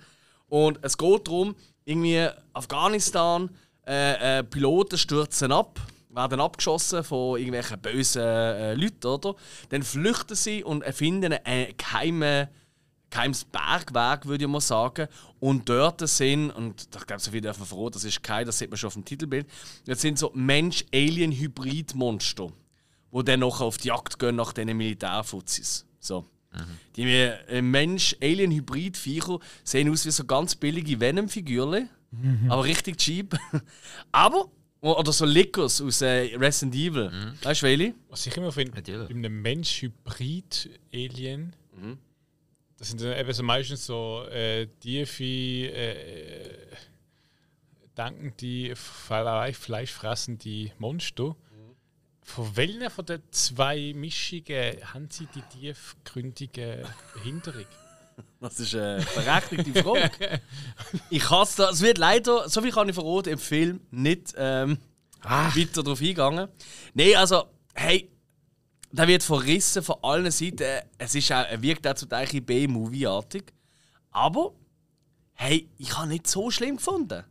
Und 0.49 0.79
es 0.81 0.97
geht 0.97 1.27
darum, 1.27 1.55
irgendwie 1.85 2.27
Afghanistan, 2.53 3.49
äh, 3.87 4.39
äh, 4.39 4.43
Piloten 4.43 4.97
stürzen 4.97 5.51
ab, 5.51 5.79
werden 6.13 6.39
abgeschossen 6.39 7.03
von 7.03 7.37
irgendwelchen 7.37 7.79
bösen 7.79 8.21
äh, 8.21 8.73
Leuten, 8.73 9.07
oder? 9.07 9.35
Dann 9.69 9.83
flüchten 9.83 10.35
sie 10.35 10.63
und 10.63 10.81
erfinden 10.83 11.33
einen 11.33 11.75
geheimen, 11.77 12.47
geheimes 13.09 13.45
Bergwerk, 13.45 14.25
würde 14.25 14.45
ich 14.45 14.49
mal 14.49 14.61
sagen. 14.61 15.07
Und 15.39 15.69
dort 15.69 16.07
sind, 16.07 16.51
und 16.51 16.87
ich 16.95 17.07
glaube, 17.07 17.21
so 17.21 17.31
viel 17.31 17.41
dürfen 17.41 17.61
wir 17.61 17.65
froh, 17.65 17.89
das 17.89 18.03
ist 18.03 18.21
kein, 18.23 18.45
das 18.45 18.59
sieht 18.59 18.69
man 18.69 18.77
schon 18.77 18.87
auf 18.87 18.93
dem 18.93 19.05
Titelbild, 19.05 19.47
das 19.85 20.01
sind 20.01 20.19
so 20.19 20.31
Mensch-Alien-Hybrid-Monster, 20.33 22.51
die 23.11 23.23
dann 23.23 23.39
noch 23.39 23.61
auf 23.61 23.77
die 23.77 23.87
Jagd 23.89 24.19
gehen 24.19 24.35
nach 24.35 24.53
diesen 24.53 24.77
Militärfuzis. 24.77 25.85
So. 25.99 26.25
Die 26.95 27.03
äh, 27.03 27.61
Mensch-Alien-Hybrid-Viecher 27.61 29.39
sehen 29.63 29.89
aus 29.89 30.05
wie 30.05 30.11
so 30.11 30.25
ganz 30.25 30.55
billige 30.55 30.99
Venom-Figürchen. 30.99 31.89
Aber 32.49 32.65
richtig 32.65 32.97
cheap. 32.97 33.37
aber, 34.11 34.49
oder 34.81 35.11
so 35.13 35.25
Lickers 35.25 35.79
aus 35.81 36.01
äh, 36.01 36.35
Resident 36.35 36.75
Evil. 36.75 37.11
Weißt 37.43 37.61
du, 37.61 37.65
welche? 37.67 37.93
Was 38.09 38.25
ich 38.25 38.35
immer 38.35 38.51
finde, 38.51 38.81
bei 38.81 39.07
einem 39.07 39.41
Mensch-Hybrid-Alien, 39.41 41.55
Mhm. 41.73 41.97
das 42.77 42.89
sind 42.89 43.01
dann 43.01 43.17
eben 43.17 43.31
so 43.33 43.43
meistens 43.43 43.85
so 43.85 44.25
äh, 44.29 44.67
tiefe, 44.79 45.23
äh, 45.23 46.57
denkende, 47.97 48.73
Fle- 48.75 49.53
fleischfressende 49.53 50.71
Monster. 50.79 51.27
Mhm. 51.29 51.35
Von 52.23 52.55
welchen 52.57 52.89
von 52.89 53.05
den 53.05 53.21
zwei 53.31 53.93
Mischungen 53.95 54.93
haben 54.93 55.07
sie 55.09 55.27
die 55.27 55.41
tiefgründige 55.59 56.83
Behinderung? 57.13 57.65
Das 58.39 58.59
ist 58.59 58.75
eine 58.75 59.05
berechtigte 59.15 59.83
Frage. 59.83 60.41
ich 61.09 61.29
hasse 61.29 61.63
das. 61.63 61.75
Es 61.75 61.81
wird 61.81 61.97
leider, 61.97 62.49
so 62.49 62.61
viel 62.61 62.71
kann 62.71 62.89
ich 62.89 62.95
verraten, 62.95 63.29
im 63.29 63.39
Film 63.39 63.81
nicht 63.91 64.33
ähm, 64.37 64.77
weiter 65.21 65.83
darauf 65.83 66.01
eingegangen. 66.01 66.47
Nein, 66.93 67.15
also, 67.15 67.45
hey, 67.73 68.11
der 68.91 69.07
wird 69.07 69.23
verrissen 69.23 69.83
von 69.83 69.97
allen 70.01 70.31
Seiten. 70.31 70.81
Es 70.97 71.15
ist 71.15 71.31
auch, 71.31 71.45
er 71.45 71.61
wirkt 71.61 71.87
auch 71.87 71.93
zum 71.93 72.09
Teil 72.09 72.41
B-Movie-artig. 72.41 73.53
Aber, 74.11 74.53
hey, 75.33 75.69
ich 75.77 75.97
habe 75.97 76.07
nicht 76.07 76.27
so 76.27 76.51
schlimm 76.51 76.77
gefunden. 76.77 77.23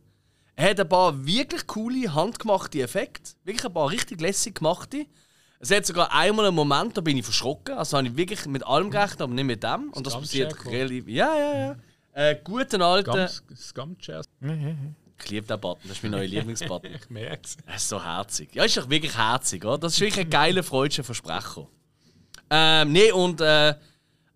Er 0.55 0.69
hat 0.69 0.79
ein 0.79 0.89
paar 0.89 1.25
wirklich 1.25 1.65
coole, 1.67 2.13
handgemachte 2.13 2.81
Effekte. 2.81 3.31
Wirklich 3.43 3.65
ein 3.65 3.73
paar 3.73 3.89
richtig 3.89 4.21
lässig 4.21 4.55
gemachte. 4.55 5.05
Es 5.61 5.69
hat 5.69 5.85
sogar 5.85 6.11
einmal 6.11 6.47
einen 6.47 6.55
Moment, 6.55 6.97
da 6.97 7.01
bin 7.01 7.17
ich 7.17 7.23
verschrocken. 7.23 7.77
Also 7.77 7.97
habe 7.97 8.07
ich 8.07 8.17
wirklich 8.17 8.45
mit 8.47 8.65
allem 8.65 8.89
gerechnet, 8.89 9.21
aber 9.21 9.33
nicht 9.33 9.45
mit 9.45 9.63
dem. 9.63 9.91
Und 9.93 10.07
das 10.07 10.19
passiert 10.19 10.65
relativ. 10.65 11.07
Ja, 11.07 11.37
ja, 11.37 11.57
ja. 11.59 11.75
Äh, 12.13 12.39
guten 12.43 12.81
alten. 12.81 13.27
Scumchairs. 13.55 14.25
Ich 15.23 15.29
liebe 15.29 15.45
den 15.45 15.59
Button, 15.59 15.87
das 15.87 15.97
ist 15.97 16.03
mein 16.03 16.13
neuer 16.13 16.25
Lieblingsbutton. 16.25 16.91
Ich 16.95 17.09
merke 17.11 17.41
es. 17.43 17.57
Er 17.67 17.75
ist 17.75 17.87
so 17.87 18.03
herzig. 18.03 18.55
Ja, 18.55 18.63
ist 18.63 18.75
doch 18.75 18.89
wirklich 18.89 19.15
herzig, 19.15 19.63
oder? 19.63 19.77
Das 19.77 19.93
ist 19.93 20.01
wirklich 20.01 20.25
ein 20.25 20.29
geiler 20.31 20.63
freudscher 20.63 21.03
Versprecher. 21.03 21.67
Ähm, 22.49 22.91
nee, 22.91 23.11
und 23.11 23.39
äh, 23.39 23.75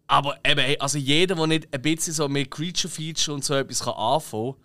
aber 0.07 0.38
eben, 0.45 0.80
also 0.80 0.99
jeder, 0.99 1.36
der 1.36 1.47
nicht 1.47 1.73
ein 1.73 1.82
bisschen 1.82 2.13
so 2.13 2.30
mit 2.30 2.51
Creature 2.51 2.91
Feature 2.91 3.34
und 3.34 3.43
so 3.43 3.55
etwas 3.55 3.80
kann 3.80 3.95
anfangen 3.95 4.53
kann, 4.53 4.61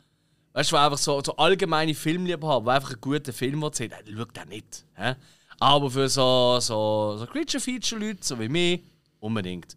weißt 0.52 0.72
du, 0.72 0.76
einfach 0.76 0.98
so, 0.98 1.22
so 1.24 1.36
allgemeine 1.36 1.94
Filmliebe 1.94 2.46
hat, 2.46 2.66
der 2.66 2.74
einfach 2.74 2.90
einen 2.90 3.00
guten 3.00 3.32
Film 3.32 3.60
der 3.60 3.72
schaut 3.72 4.36
den 4.36 4.48
nicht. 4.48 4.84
Hä? 4.94 5.14
Aber 5.60 5.90
für 5.90 6.08
so, 6.08 6.58
so, 6.58 7.16
so 7.18 7.26
Creature 7.26 7.60
Feature 7.60 8.00
Leute, 8.00 8.20
so 8.22 8.38
wie 8.40 8.48
mich, 8.48 8.80
unbedingt. 9.20 9.76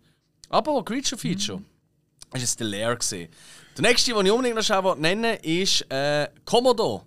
Aber 0.50 0.84
Creature 0.84 1.20
Feature, 1.20 1.62
ist 2.34 2.44
es 2.44 2.56
der 2.56 2.68
Lair. 2.68 2.98
Der 3.12 3.28
nächste, 3.80 4.14
den 4.14 4.26
ich 4.26 4.32
unbedingt 4.32 4.70
noch 4.70 4.96
nennen 4.96 5.38
ist 5.42 5.82
äh, 5.92 6.30
Commodore. 6.46 7.04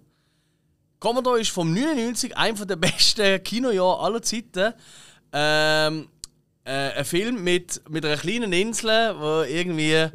Commodore 1.00 1.40
ist 1.40 1.50
vom 1.50 1.72
99 1.72 2.36
einer 2.36 2.66
der 2.66 2.76
besten 2.76 3.42
Kinojahre 3.42 4.00
aller 4.00 4.22
Zeiten. 4.22 4.74
Ähm, 5.32 6.08
äh, 6.64 6.92
ein 6.98 7.04
Film 7.04 7.42
mit, 7.42 7.80
mit 7.88 8.04
einer 8.04 8.16
kleinen 8.16 8.52
Insel, 8.52 9.14
wo 9.18 9.42
irgendwie 9.42 10.06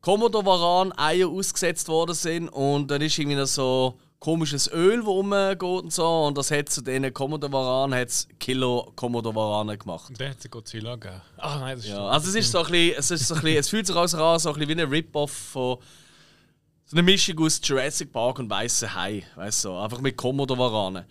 Commodore-Varan 0.00 0.92
Eier 0.92 1.28
ausgesetzt 1.28 1.88
worden 1.88 2.14
sind 2.14 2.48
und 2.48 2.90
dann 2.90 3.02
ist 3.02 3.18
irgendwie 3.18 3.36
noch 3.36 3.46
so 3.46 3.98
komisches 4.20 4.70
Öl, 4.70 4.98
das 4.98 5.06
rumgeht 5.06 5.62
und 5.62 5.92
so 5.92 6.26
und 6.26 6.36
das 6.36 6.50
hat 6.50 6.68
zu 6.68 6.82
diesen 6.82 7.12
Commodore-Varan 7.12 7.94
hat's 7.94 8.28
Kilo 8.38 8.92
Commodore-Varanen 8.94 9.78
gemacht. 9.78 10.10
Und 10.10 10.20
dann 10.20 10.30
hat 10.30 10.36
es 10.44 10.50
Godzilla 10.50 10.94
gegeben. 10.96 11.22
Ah 11.38 11.58
nein, 11.58 11.76
das 11.76 11.86
ist 11.86 11.90
Ja, 11.90 12.06
also 12.06 12.28
es 12.28 12.34
ist 12.34 12.52
so 12.52 12.58
ein 12.58 12.70
bisschen, 12.70 12.98
es 12.98 13.10
ist 13.10 13.26
so 13.26 13.34
ein 13.34 13.40
bisschen, 13.40 13.58
es 13.58 13.68
fühlt 13.70 13.86
sich 13.86 13.96
also 13.96 14.22
an, 14.22 14.38
so 14.38 14.50
ein 14.50 14.58
bisschen 14.58 14.76
wie 14.76 14.82
ein 14.82 14.88
Rip-Off 14.88 15.32
von 15.32 15.78
so 16.84 16.96
eine 16.96 17.02
Mischung 17.02 17.38
aus 17.40 17.60
Jurassic 17.64 18.12
Park 18.12 18.40
und 18.40 18.50
Weiße 18.50 18.94
Hai, 18.94 19.24
weißt 19.36 19.64
du, 19.64 19.68
so, 19.70 19.78
einfach 19.78 20.00
mit 20.00 20.16
Komodo-Varanen. 20.18 21.04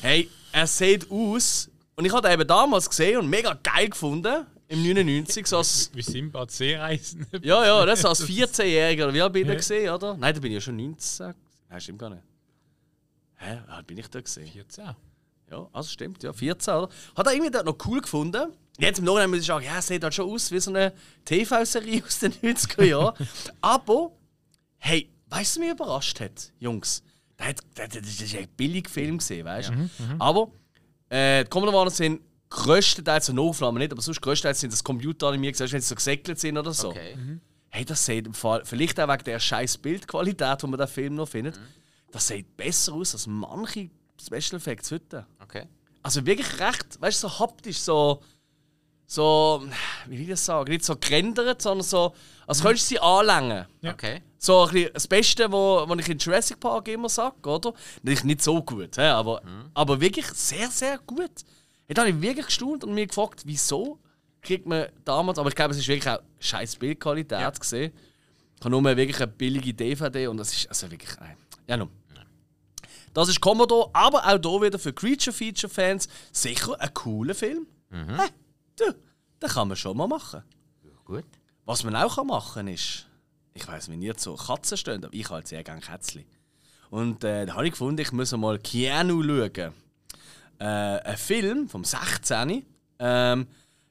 Hey, 0.00 0.28
er 0.50 0.66
sieht 0.66 1.08
aus 1.10 1.70
und 1.94 2.04
ich 2.04 2.12
habe 2.12 2.26
ihn 2.26 2.34
eben 2.34 2.46
damals 2.46 2.88
gesehen 2.88 3.20
und 3.20 3.28
mega 3.28 3.56
geil 3.62 3.88
gefunden 3.88 4.46
im 4.66 4.82
99, 4.82 5.46
so 5.46 5.58
als, 5.58 5.90
wie 5.94 6.02
Simba 6.02 6.44
die 6.44 6.52
Seereisen. 6.54 7.24
ja, 7.40 7.64
ja, 7.64 7.86
das 7.86 8.04
als 8.04 8.26
14-Jähriger 8.26 9.04
oder 9.04 9.14
wie 9.14 9.22
alt 9.22 9.32
bin 9.32 9.42
ich 9.42 9.48
da 9.48 9.54
gesehen, 9.54 9.90
oder? 9.90 10.16
Nein, 10.16 10.34
da 10.34 10.40
bin 10.40 10.50
ich 10.50 10.56
ja 10.56 10.60
schon 10.60 10.76
19. 10.76 11.34
Nein, 11.70 11.80
stimmt 11.80 11.98
gar 12.00 12.10
nicht. 12.10 12.22
Hä, 13.38 13.58
wie 13.66 13.70
alt 13.72 13.86
bin 13.86 13.98
ich 13.98 14.08
da 14.08 14.20
gesehen? 14.20 14.48
14. 14.48 14.84
Ja, 15.50 15.68
also 15.72 15.88
stimmt, 15.88 16.22
ja, 16.22 16.32
14, 16.32 16.74
oder? 16.74 16.88
Hat 17.16 17.26
er 17.26 17.32
irgendwie 17.32 17.50
dort 17.50 17.64
noch 17.66 17.76
cool 17.86 18.00
gefunden. 18.00 18.52
Jetzt 18.78 18.98
im 18.98 19.06
Nachhinein 19.06 19.30
muss 19.30 19.40
ich 19.40 19.46
sagen, 19.46 19.64
ja, 19.64 19.80
sieht 19.80 20.04
halt 20.04 20.14
schon 20.14 20.30
aus 20.30 20.52
wie 20.52 20.60
so 20.60 20.70
eine 20.70 20.92
TV-Serie 21.24 22.04
aus 22.06 22.18
den 22.18 22.32
90er 22.32 22.84
Jahren. 22.84 23.14
Aber, 23.60 24.12
hey, 24.76 25.08
weißt 25.30 25.56
du, 25.56 25.60
was 25.60 25.66
mich 25.66 25.70
überrascht 25.70 26.20
hat, 26.20 26.52
Jungs? 26.58 27.02
Der, 27.38 27.54
der, 27.76 28.00
das 28.00 28.20
ist 28.20 28.34
ein 28.34 28.48
billiger 28.56 28.90
Film 28.90 29.18
gesehen, 29.18 29.46
weißt 29.46 29.70
du? 29.70 29.88
Aber, 30.18 30.50
äh, 31.08 31.44
die 31.44 31.50
Commodore 31.50 31.90
sind 31.90 32.20
größtenteils, 32.50 33.26
so 33.26 33.36
Aufnahmen 33.36 33.78
nicht, 33.78 33.92
aber 33.92 34.02
sonst 34.02 34.20
größtenteils 34.20 34.60
sind 34.60 34.72
das 34.72 34.82
Computeranimiert, 34.82 35.58
weißt 35.58 35.72
du, 35.72 35.74
wenn 35.74 35.80
sie 35.80 35.88
so 35.88 35.94
gesegelt 35.94 36.38
sind 36.38 36.58
oder 36.58 36.72
so. 36.72 36.88
Okay. 36.90 37.16
Hey, 37.70 37.84
das 37.84 38.04
sieht 38.04 38.26
im 38.26 38.34
Fall, 38.34 38.62
vielleicht 38.64 38.98
auch 38.98 39.08
wegen 39.08 39.24
der 39.24 39.38
scheiß 39.38 39.78
Bildqualität, 39.78 40.62
die 40.62 40.66
man 40.66 40.78
den 40.78 40.88
Film 40.88 41.14
noch 41.14 41.28
findet, 41.28 41.60
das 42.10 42.28
sieht 42.28 42.56
besser 42.56 42.94
aus 42.94 43.14
als 43.14 43.26
manche 43.26 43.90
Special 44.20 44.56
Effects 44.56 44.90
heute. 44.90 45.26
Okay. 45.42 45.66
Also 46.02 46.24
wirklich 46.24 46.58
recht, 46.60 47.00
weißt 47.00 47.22
du, 47.22 47.28
so 47.28 47.38
haptisch, 47.38 47.78
so. 47.78 48.22
So, 49.10 49.64
wie 50.06 50.18
will 50.18 50.22
ich 50.24 50.28
das 50.28 50.44
sagen? 50.44 50.70
Nicht 50.70 50.84
so 50.84 50.94
gerendert, 50.94 51.62
sondern 51.62 51.82
so, 51.86 52.14
als 52.46 52.60
könntest 52.60 52.90
du 52.90 52.94
sie 52.94 53.00
anlängen. 53.00 53.66
Okay. 53.82 54.20
So 54.36 54.66
ein 54.66 54.72
bisschen 54.72 54.92
das 54.92 55.06
Beste, 55.06 55.50
was 55.50 55.98
ich 55.98 56.08
in 56.10 56.18
Jurassic 56.18 56.60
Park 56.60 56.88
immer 56.88 57.08
sage, 57.08 57.48
oder? 57.48 57.72
Natürlich 58.02 58.24
nicht 58.24 58.42
so 58.42 58.62
gut, 58.62 58.98
hä, 58.98 59.06
aber, 59.06 59.40
aber 59.72 59.98
wirklich 59.98 60.26
sehr, 60.26 60.70
sehr 60.70 60.98
gut. 60.98 61.30
Da 61.88 62.02
habe 62.02 62.10
ich 62.10 62.20
wirklich 62.20 62.46
gestaunt 62.46 62.84
und 62.84 62.92
mich 62.92 63.08
gefragt, 63.08 63.44
wieso 63.46 63.98
kriegt 64.42 64.66
man 64.66 64.88
damals, 65.06 65.38
aber 65.38 65.48
ich 65.48 65.54
glaube, 65.54 65.72
es 65.72 65.78
ist 65.78 65.88
wirklich 65.88 66.12
auch 66.12 66.20
scheiß 66.38 66.76
Bildqualität 66.76 67.58
gesehen. 67.58 67.92
Ich 68.56 68.60
habe 68.60 68.70
nur 68.70 68.84
wirklich 68.84 69.16
eine 69.16 69.28
billige 69.28 69.72
DVD 69.72 70.26
und 70.26 70.36
das 70.36 70.52
ist 70.52 70.68
also 70.68 70.90
wirklich. 70.90 71.18
Nein. 71.18 71.36
Ja, 71.66 71.76
nun. 71.78 71.88
Das 73.18 73.28
ist 73.28 73.40
Commodore, 73.40 73.90
aber 73.94 74.24
auch 74.24 74.40
hier 74.40 74.62
wieder 74.62 74.78
für 74.78 74.92
Creature 74.92 75.34
Feature 75.34 75.68
Fans 75.68 76.08
sicher 76.30 76.80
ein 76.80 76.94
cooler 76.94 77.34
Film. 77.34 77.66
Hä? 77.90 78.28
Du, 78.76 78.94
den 79.42 79.48
kann 79.48 79.66
man 79.66 79.76
schon 79.76 79.96
mal 79.96 80.06
machen. 80.06 80.44
Gut. 81.04 81.24
Was 81.64 81.82
man 81.82 81.96
auch 81.96 82.22
machen 82.22 82.54
kann, 82.54 82.68
ist, 82.68 83.08
ich 83.54 83.66
weiß, 83.66 83.90
wie 83.90 83.96
nicht 83.96 84.20
so 84.20 84.36
Katzen 84.36 84.76
stehen, 84.76 85.04
aber 85.04 85.12
ich 85.12 85.28
halt 85.30 85.48
sehr 85.48 85.64
gerne 85.64 85.80
Kätzchen. 85.80 86.26
Und 86.90 87.24
äh, 87.24 87.44
da 87.44 87.54
habe 87.54 87.66
ich 87.66 87.72
gefunden, 87.72 88.00
ich 88.00 88.12
muss 88.12 88.30
mal 88.36 88.60
Keanu 88.60 89.20
schauen. 89.24 89.72
Äh, 90.60 90.64
ein 90.64 91.16
Film 91.16 91.68
vom 91.68 91.82
16. 91.82 92.64
Ähm, 93.00 93.48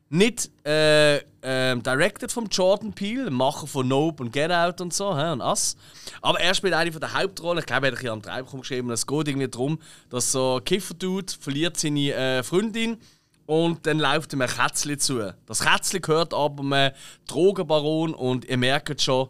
nicht 0.10 0.50
äh, 0.66 1.18
ähm, 1.42 1.84
directed 1.84 2.32
von 2.32 2.48
Jordan 2.48 2.94
Peele, 2.94 3.30
Macher 3.30 3.68
von 3.68 3.88
Nope 3.88 4.24
und 4.24 4.32
Get 4.32 4.52
Out 4.52 4.82
und 4.82 4.94
so, 4.94 5.18
hä, 5.18 5.32
und 5.32 5.42
Us. 5.42 5.76
Aber 6.22 6.40
er 6.40 6.54
spielt 6.54 6.74
eine 6.74 6.92
von 6.92 7.02
der 7.02 7.14
Hauptrollen. 7.14 7.60
Ich 7.60 7.66
glaube, 7.66 7.88
er 7.88 7.94
hat 7.94 8.00
ein 8.00 8.10
am 8.10 8.22
Treibkommen 8.22 8.62
geschrieben. 8.62 8.90
Es 8.92 9.06
geht 9.06 9.28
irgendwie 9.28 9.48
darum, 9.48 9.80
dass 10.10 10.32
so 10.32 10.62
Kiffer-Dude 10.64 11.34
verliert 11.40 11.78
seine 11.78 12.14
äh, 12.14 12.44
Freundin 12.44 12.98
und 13.46 13.86
dann 13.86 14.00
läuft 14.00 14.34
ihm 14.34 14.42
ein 14.42 14.50
Kätzchen 14.50 15.00
zu. 15.00 15.34
Das 15.46 15.62
Kätzchen 15.62 16.02
gehört 16.02 16.34
aber 16.34 16.64
einem 16.64 16.94
Drogenbaron 17.28 18.14
und 18.14 18.46
ihr 18.46 18.58
merkt 18.58 19.02
schon, 19.02 19.30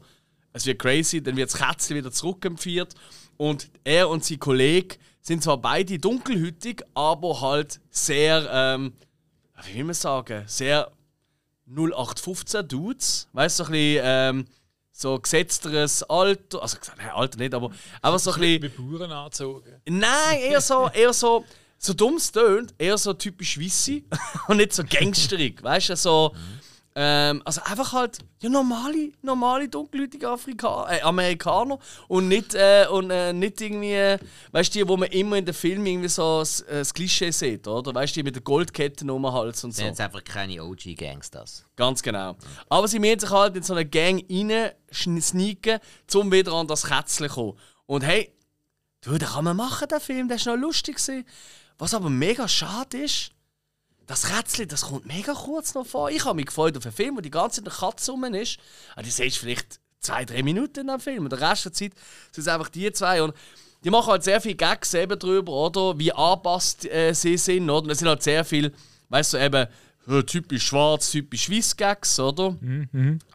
es 0.53 0.65
wird 0.65 0.80
crazy, 0.80 1.21
dann 1.21 1.38
wird 1.38 1.53
das 1.53 1.59
Kätzchen 1.59 1.97
wieder 1.97 2.11
zurückempfiehlt 2.11 2.95
und 3.38 3.69
er 3.84 4.09
und 4.09 4.25
sein 4.25 4.39
Kollege 4.39 4.97
sind 5.21 5.43
zwar 5.43 5.57
beide 5.57 5.99
dunkelhütig, 5.99 6.84
aber 6.93 7.41
halt 7.41 7.80
sehr, 7.91 8.49
ähm, 8.51 8.93
wie 9.66 9.76
will 9.76 9.86
man 9.86 9.93
sagen, 9.93 10.43
sehr 10.47 10.91
0815 11.68 12.68
Dudes. 12.68 13.28
Weißt 13.34 13.60
du, 13.60 13.64
so 13.64 13.70
ein 13.70 13.72
bisschen 13.72 14.01
ähm, 14.05 14.45
so 14.91 15.20
gesetzteres 15.20 16.03
Alter, 16.03 16.62
also 16.62 16.78
nein, 16.97 17.10
Alter 17.10 17.38
nicht, 17.38 17.53
aber 17.53 17.72
einfach 18.01 18.20
so 18.20 18.32
ein 18.32 18.39
bisschen. 18.39 18.64
Wie 18.64 18.70
Bauern 18.97 19.12
angezogen. 19.12 19.82
Nein, 19.88 20.39
eher 20.39 20.62
so, 20.62 20.89
eher 20.89 21.14
so, 21.14 21.45
so 21.78 21.93
dumm 21.93 22.16
es 22.16 22.32
tönt, 22.32 22.74
eher 22.78 22.97
so 22.97 23.14
typisch 23.14 23.60
Wissi 23.60 24.05
und 24.47 24.58
nicht 24.58 24.74
so 24.74 24.84
gangsterig. 24.84 25.62
Weißt 25.62 25.89
du, 25.89 25.95
so. 25.95 26.36
Ähm, 27.00 27.43
also 27.45 27.62
einfach 27.64 27.93
halt 27.93 28.18
ja, 28.41 28.50
normale, 28.50 29.12
normale 29.22 29.70
dunkelhäutige 29.70 30.28
Afrika 30.28 30.91
äh, 30.91 31.00
Amerikaner 31.02 31.78
und 32.08 32.28
nicht, 32.28 32.56
äh, 32.56 32.88
und, 32.89 33.12
äh, 33.12 33.34
nicht 33.34 33.62
irgendwie, 33.62 34.18
weißt 34.52 34.74
du, 34.74 34.80
die, 34.80 34.88
wo 34.88 34.98
man 34.98 35.10
immer 35.10 35.38
in 35.38 35.45
den 35.45 35.54
Filmen 35.54 35.86
irgendwie 35.86 36.08
so 36.08 36.39
das, 36.39 36.62
äh, 36.62 36.80
das 36.80 36.91
Klischee 36.91 37.30
sieht, 37.30 37.68
oder? 37.68 37.93
Weißt 37.93 38.16
du, 38.16 38.22
die 38.22 38.24
mit 38.24 38.34
der 38.34 38.41
Goldkette 38.41 39.06
um 39.14 39.22
den 39.22 39.32
Hals 39.32 39.64
und 39.64 39.74
so. 39.74 39.78
Sind 39.78 39.89
jetzt 39.89 40.02
einfach 40.02 40.24
keine 40.24 40.64
OG-Gangsters. 40.64 41.66
Ganz 41.76 42.02
genau. 42.02 42.36
Aber 42.68 42.88
sie 42.88 42.98
müssen 42.98 43.20
sich 43.20 43.30
halt 43.30 43.56
in 43.56 43.62
so 43.62 43.76
eine 43.76 43.86
Gang 43.86 44.26
rein 44.28 44.72
sneaken, 44.91 45.78
um 46.16 46.32
wieder 46.32 46.54
an 46.54 46.66
das 46.66 46.88
Kätzchen 46.88 47.30
zu 47.30 47.36
kommen. 47.36 47.60
Und 47.86 48.02
hey, 48.06 48.34
du, 49.02 49.12
den 49.20 49.28
kann 49.28 49.43
man 49.43 49.56
machen, 49.56 49.88
den 49.88 50.00
Film, 50.00 50.30
der 50.30 50.38
ist 50.38 50.48
noch 50.48 50.56
lustig. 50.56 50.95
Gewesen. 50.95 51.26
Was 51.78 51.93
aber 51.93 52.10
mega 52.10 52.48
schade 52.48 53.04
ist, 53.04 53.30
das 54.08 54.24
Kätzchen, 54.24 54.68
das 54.70 54.84
kommt 54.84 55.05
mega 55.05 55.34
kurz 55.34 55.74
noch 55.74 55.86
vor. 55.86 56.10
Ich 56.10 56.24
habe 56.26 56.36
mich 56.36 56.47
gefreut 56.47 56.78
auf 56.78 56.86
einen 56.86 56.95
Film, 56.95 57.18
wo 57.18 57.22
die 57.22 57.30
ganze 57.30 57.62
Zeit 57.62 57.72
eine 57.72 57.78
Katze 57.78 58.12
rum 58.12 58.24
ist. 58.24 58.58
Aber 58.93 59.03
die 59.03 59.12
siehst 59.12 59.38
vielleicht 59.38 59.80
zwei, 59.99 60.24
drei 60.24 60.43
Minuten 60.43 60.80
in 60.80 60.88
dem 60.88 60.99
Film. 60.99 61.26
Und 61.26 61.34
den 61.34 61.39
Rest 61.39 61.66
der 61.66 61.74
Zeit 61.74 61.91
sind 62.32 62.41
es 62.41 62.47
einfach 62.47 62.70
die 62.70 62.91
zwei. 62.93 63.22
Und 63.22 63.36
die 63.84 63.89
machen 63.89 64.10
halt 64.10 64.24
sehr 64.24 64.39
viel 64.39 64.55
Gags 64.55 64.93
eben 64.93 65.20
drüber, 65.20 65.51
oder? 65.51 65.99
Wie 65.99 66.14
angepasst 66.14 66.86
äh, 66.86 67.14
sie 67.14 67.38
sind, 67.38 67.70
oder? 67.70 67.84
Und 67.84 67.91
es 67.91 67.99
sind 67.99 68.08
halt 68.08 68.24
sehr 68.24 68.45
viel, 68.45 68.74
weißt 69.10 69.34
du, 69.34 69.38
eben 69.38 69.68
äh, 70.08 70.24
typisch 70.24 70.66
schwarz, 70.66 71.12
typisch 71.12 71.49
weiß 71.49 71.76
Gags, 71.76 72.20
oder? 72.20 72.55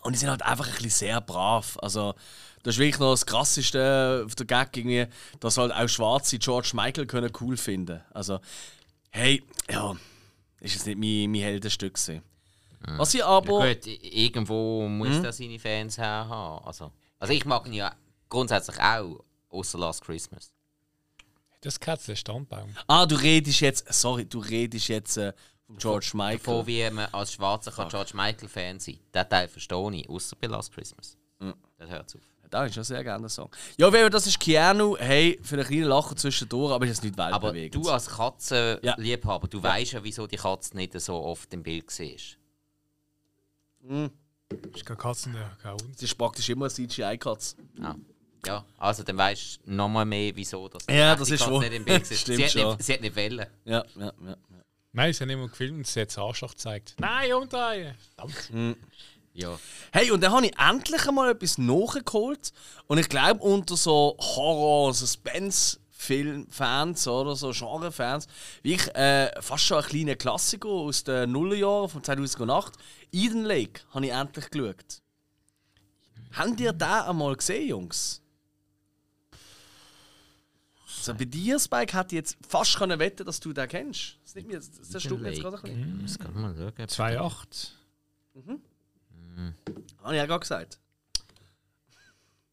Und 0.02 0.12
die 0.12 0.18
sind 0.18 0.30
halt 0.30 0.42
einfach 0.42 0.66
ein 0.66 0.72
bisschen 0.72 0.90
sehr 0.90 1.20
brav. 1.20 1.78
Also, 1.82 2.14
das 2.62 2.76
ist 2.76 2.78
wirklich 2.78 2.98
noch 2.98 3.12
das 3.12 3.26
Krasseste 3.26 4.22
auf 4.24 4.34
der 4.36 4.46
Gag, 4.46 4.76
irgendwie, 4.76 5.06
dass 5.40 5.58
halt 5.58 5.72
auch 5.72 5.88
Schwarze 5.88 6.38
George 6.38 6.70
Michael 6.74 7.06
können 7.06 7.30
cool 7.40 7.56
finden 7.56 8.00
Also, 8.14 8.40
hey, 9.10 9.42
ja, 9.70 9.94
ist 10.62 10.76
es 10.76 10.86
nicht 10.86 10.98
mein, 10.98 11.30
mein 11.30 11.42
Heldenstück 11.42 11.94
gewesen. 11.94 12.22
Was 12.96 13.14
ich 13.14 13.24
aber... 13.24 13.66
Ja, 13.66 13.74
gut, 13.74 13.86
irgendwo 13.86 14.88
muss 14.88 15.20
der 15.20 15.32
seine 15.32 15.58
Fans 15.58 15.98
her 15.98 16.26
haben. 16.28 16.64
Also, 16.64 16.92
also 17.18 17.32
ich 17.32 17.44
mag 17.44 17.66
ihn 17.66 17.74
ja 17.74 17.94
grundsätzlich 18.28 18.78
auch, 18.80 19.24
außer 19.50 19.78
Last 19.78 20.02
Christmas. 20.04 20.52
Das 21.60 21.78
Kätzchen 21.78 22.16
Stammbaum. 22.16 22.74
Ah, 22.86 23.06
du 23.06 23.14
redest 23.16 23.60
jetzt... 23.60 23.92
Sorry, 23.92 24.24
du 24.24 24.40
redest 24.40 24.88
jetzt 24.88 25.16
äh, 25.16 25.32
von 25.66 25.76
George 25.78 26.10
Michael. 26.14 26.38
Von 26.38 26.66
wie 26.66 26.90
man 26.90 27.06
als 27.12 27.32
Schwarzer 27.32 27.70
kann 27.70 27.88
George 27.88 28.12
Michael 28.14 28.48
Fan 28.48 28.80
sein 28.80 28.96
kann. 29.12 29.24
Den 29.24 29.30
Teil 29.30 29.48
verstehe 29.48 29.94
ich, 29.94 30.08
außer 30.08 30.36
bei 30.40 30.48
Last 30.48 30.72
Christmas. 30.72 31.16
Das 31.78 31.90
hört 31.90 32.14
auf. 32.14 32.20
Da 32.52 32.66
ist 32.66 32.74
schon 32.74 32.84
sehr 32.84 33.02
gerne 33.02 33.24
ein 33.26 33.28
Song. 33.30 33.50
Ja, 33.78 33.90
weil 33.90 34.10
das 34.10 34.26
ist 34.26 34.38
Keanu, 34.38 34.94
hey, 34.98 35.40
für 35.42 35.54
einen 35.56 35.64
kleinen 35.66 35.84
Lacher 35.84 36.14
zwischendurch, 36.14 36.70
aber 36.74 36.84
ist 36.84 36.90
jetzt 36.90 37.02
nicht 37.04 37.18
Aber 37.18 37.46
weltbewegend. 37.54 37.74
du 37.84 37.88
als 37.90 38.06
Ja. 38.06 38.12
Katzenliebhaber, 38.16 39.48
du 39.48 39.62
weißt 39.62 39.92
ja, 39.92 40.04
wieso 40.04 40.26
die 40.26 40.36
Katze 40.36 40.76
nicht 40.76 40.92
so 41.00 41.14
oft 41.14 41.52
im 41.54 41.62
Bild 41.62 41.90
siehst. 41.90 42.36
Ist 44.74 44.84
keine 44.84 44.98
Katzen, 44.98 45.32
der 45.32 45.50
kein 45.62 45.72
Hund. 45.72 45.94
Das 45.94 46.02
ist 46.02 46.14
praktisch 46.16 46.48
immer 46.50 46.66
eine 46.66 46.74
CGI-Katze. 46.74 47.56
Ah. 47.82 47.94
Ja, 48.46 48.64
also 48.78 49.02
dann 49.02 49.16
weißt 49.16 49.60
du 49.64 49.72
nochmal 49.72 50.04
mehr, 50.04 50.32
wieso 50.34 50.68
das 50.68 50.84
Ja, 50.90 51.14
die 51.14 51.20
das 51.20 51.30
ist 51.30 51.40
Katze 51.40 51.52
wohl- 51.52 51.60
nicht 51.60 51.72
im 51.72 51.84
Bild 51.84 52.02
ist. 52.02 52.20
Stimmt 52.20 52.36
sie, 52.36 52.44
hat 52.44 52.50
schon. 52.50 52.68
nicht, 52.72 52.82
sie 52.82 52.92
hat 52.92 53.00
nicht 53.00 53.16
wollen. 53.16 53.46
Ja, 53.64 53.84
ja, 53.96 54.04
ja. 54.04 54.12
ja. 54.28 54.36
Nein, 54.92 55.12
sie 55.14 55.22
haben 55.22 55.30
immer 55.30 55.48
gefilmt 55.48 55.78
und 55.78 55.86
sie 55.86 56.00
hat 56.02 56.08
das 56.08 56.18
Arschloch 56.18 56.50
gezeigt. 56.50 56.96
Nein, 56.98 57.32
umdrehen! 57.32 57.94
Verdammt. 58.14 58.76
Ja. 59.34 59.58
Hey, 59.92 60.10
und 60.10 60.22
dann 60.22 60.32
habe 60.32 60.46
ich 60.46 60.58
endlich 60.58 61.06
einmal 61.08 61.30
etwas 61.30 61.56
nachgeholt. 61.58 62.52
Und 62.86 62.98
ich 62.98 63.08
glaube, 63.08 63.42
unter 63.42 63.76
so 63.76 64.16
Horror-, 64.18 64.92
Suspense-Film-Fans 64.92 67.08
oder 67.08 67.34
so 67.34 67.50
Genre-Fans, 67.52 68.26
wie 68.62 68.74
ich 68.74 68.94
äh, 68.94 69.30
fast 69.40 69.64
schon 69.64 69.78
ein 69.78 69.84
kleiner 69.84 70.16
Klassiker 70.16 70.68
aus 70.68 71.04
den 71.04 71.32
Nullerjahren 71.32 71.88
von 71.88 72.04
2008, 72.04 72.74
Eden 73.12 73.44
Lake, 73.44 73.80
habe 73.90 74.04
ich 74.06 74.12
endlich 74.12 74.50
geschaut. 74.50 75.00
Habt 76.32 76.60
ihr 76.60 76.72
den 76.72 76.88
einmal 76.88 77.36
gesehen, 77.36 77.68
Jungs? 77.68 78.22
Also 80.98 81.14
bei 81.14 81.24
dir, 81.24 81.58
Spike, 81.58 81.98
hätte 81.98 82.14
ich 82.14 82.18
jetzt 82.18 82.36
fast 82.48 82.76
können 82.76 82.98
wetten, 82.98 83.24
dass 83.26 83.40
du 83.40 83.52
den 83.52 83.68
kennst. 83.68 84.18
Das, 84.22 84.30
ist 84.30 84.36
nicht 84.36 84.46
mir, 84.46 84.58
das, 84.58 84.70
das 84.90 85.02
stimmt 85.02 85.22
mir 85.22 85.30
jetzt 85.30 85.40
gerade 85.40 85.56
ein 85.56 85.62
bisschen. 85.62 86.02
Das 86.02 86.18
kann 86.18 86.40
man 86.40 86.56
schauen. 86.56 86.70
2,8. 86.70 87.70
Habe 90.02 90.14
ich 90.14 90.18
ja 90.18 90.26
gerade 90.26 90.40
gesagt. 90.40 90.78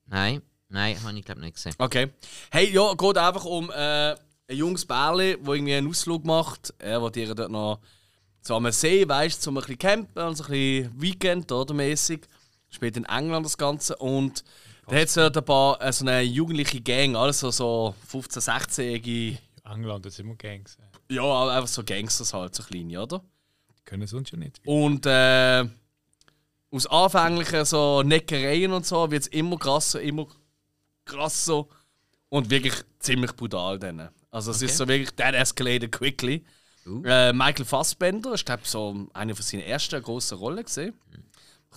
Nein, 0.05 0.41
nein, 0.69 1.01
habe 1.03 1.17
ich 1.17 1.25
glaube 1.25 1.41
nicht 1.41 1.55
gesehen. 1.55 1.73
Okay. 1.77 2.09
Hey, 2.51 2.71
ja, 2.71 2.93
geht 2.93 3.17
einfach 3.17 3.45
um 3.45 3.69
äh, 3.71 4.11
ein 4.13 4.17
junges 4.47 4.86
Bärli, 4.86 5.38
das 5.38 5.55
irgendwie 5.55 5.75
einen 5.75 5.88
Ausflug 5.88 6.25
macht. 6.25 6.73
Er 6.80 7.01
will 7.01 7.11
ihr 7.15 7.36
dort 7.36 7.51
noch 7.51 7.80
so 8.41 8.55
am 8.55 8.71
See, 8.71 9.07
weißt 9.07 9.45
du, 9.45 9.49
um 9.51 9.57
ein 9.57 9.61
bisschen 9.61 9.77
campen 9.77 10.23
und 10.23 10.36
so 10.36 10.43
ein 10.45 10.49
bisschen 10.49 11.01
Weekend 11.01 11.51
oder 11.51 11.73
mäßig. 11.73 12.21
Spielt 12.69 12.97
in 12.97 13.05
England 13.05 13.45
das 13.45 13.57
Ganze. 13.57 13.95
Und 13.97 14.43
da 14.88 14.95
hat 14.95 15.07
es 15.07 15.13
dort 15.13 15.38
ein 15.38 15.45
paar, 15.45 15.82
äh, 15.82 15.91
so 15.93 16.05
eine 16.05 16.21
jugendliche 16.21 16.82
Gang, 16.82 17.15
alles 17.15 17.39
so, 17.39 17.51
so 17.51 17.95
15-, 18.11 18.39
16-jährige, 18.41 19.38
England, 19.65 20.05
das 20.05 20.15
sind 20.15 20.25
immer 20.25 20.36
Gangs. 20.36 20.77
ja, 21.09 21.47
einfach 21.49 21.67
so 21.67 21.84
Gangsters 21.84 22.34
halt, 22.34 22.55
so 22.55 22.63
kleine, 22.63 23.01
oder? 23.01 23.19
Die 23.77 23.84
können 23.86 24.07
sonst 24.07 24.32
ja 24.32 24.38
nicht. 24.38 24.59
Und 24.65 25.05
äh, 25.05 25.65
aus 26.72 26.88
anfänglichen 26.88 27.65
so 27.65 28.03
Neckereien 28.03 28.72
und 28.72 28.86
so 28.86 29.09
wird 29.09 29.24
es 29.24 29.28
immer 29.28 29.57
krasser, 29.57 30.01
immer 30.01 30.28
krasser 31.05 31.65
und 32.30 32.49
wirklich 32.49 32.74
ziemlich 32.99 33.36
brutal 33.36 33.80
dann. 33.80 34.09
Also 34.32 34.51
es 34.51 34.61
ist 34.61 34.78
so 34.78 34.88
wirklich, 34.88 35.11
that 35.15 35.34
escalated 35.34 35.91
quickly. 35.91 36.45
Uh. 36.86 37.03
Äh, 37.03 37.34
Michael 37.34 37.65
Fassbender 37.65 38.34
ist 38.34 38.45
glaube 38.45 38.61
so 38.65 39.07
eine 39.13 39.36
von 39.36 39.43
seinen 39.43 39.61
ersten 39.61 40.01
grossen 40.01 40.38
Rollen 40.38 40.63
gesehen. 40.63 40.93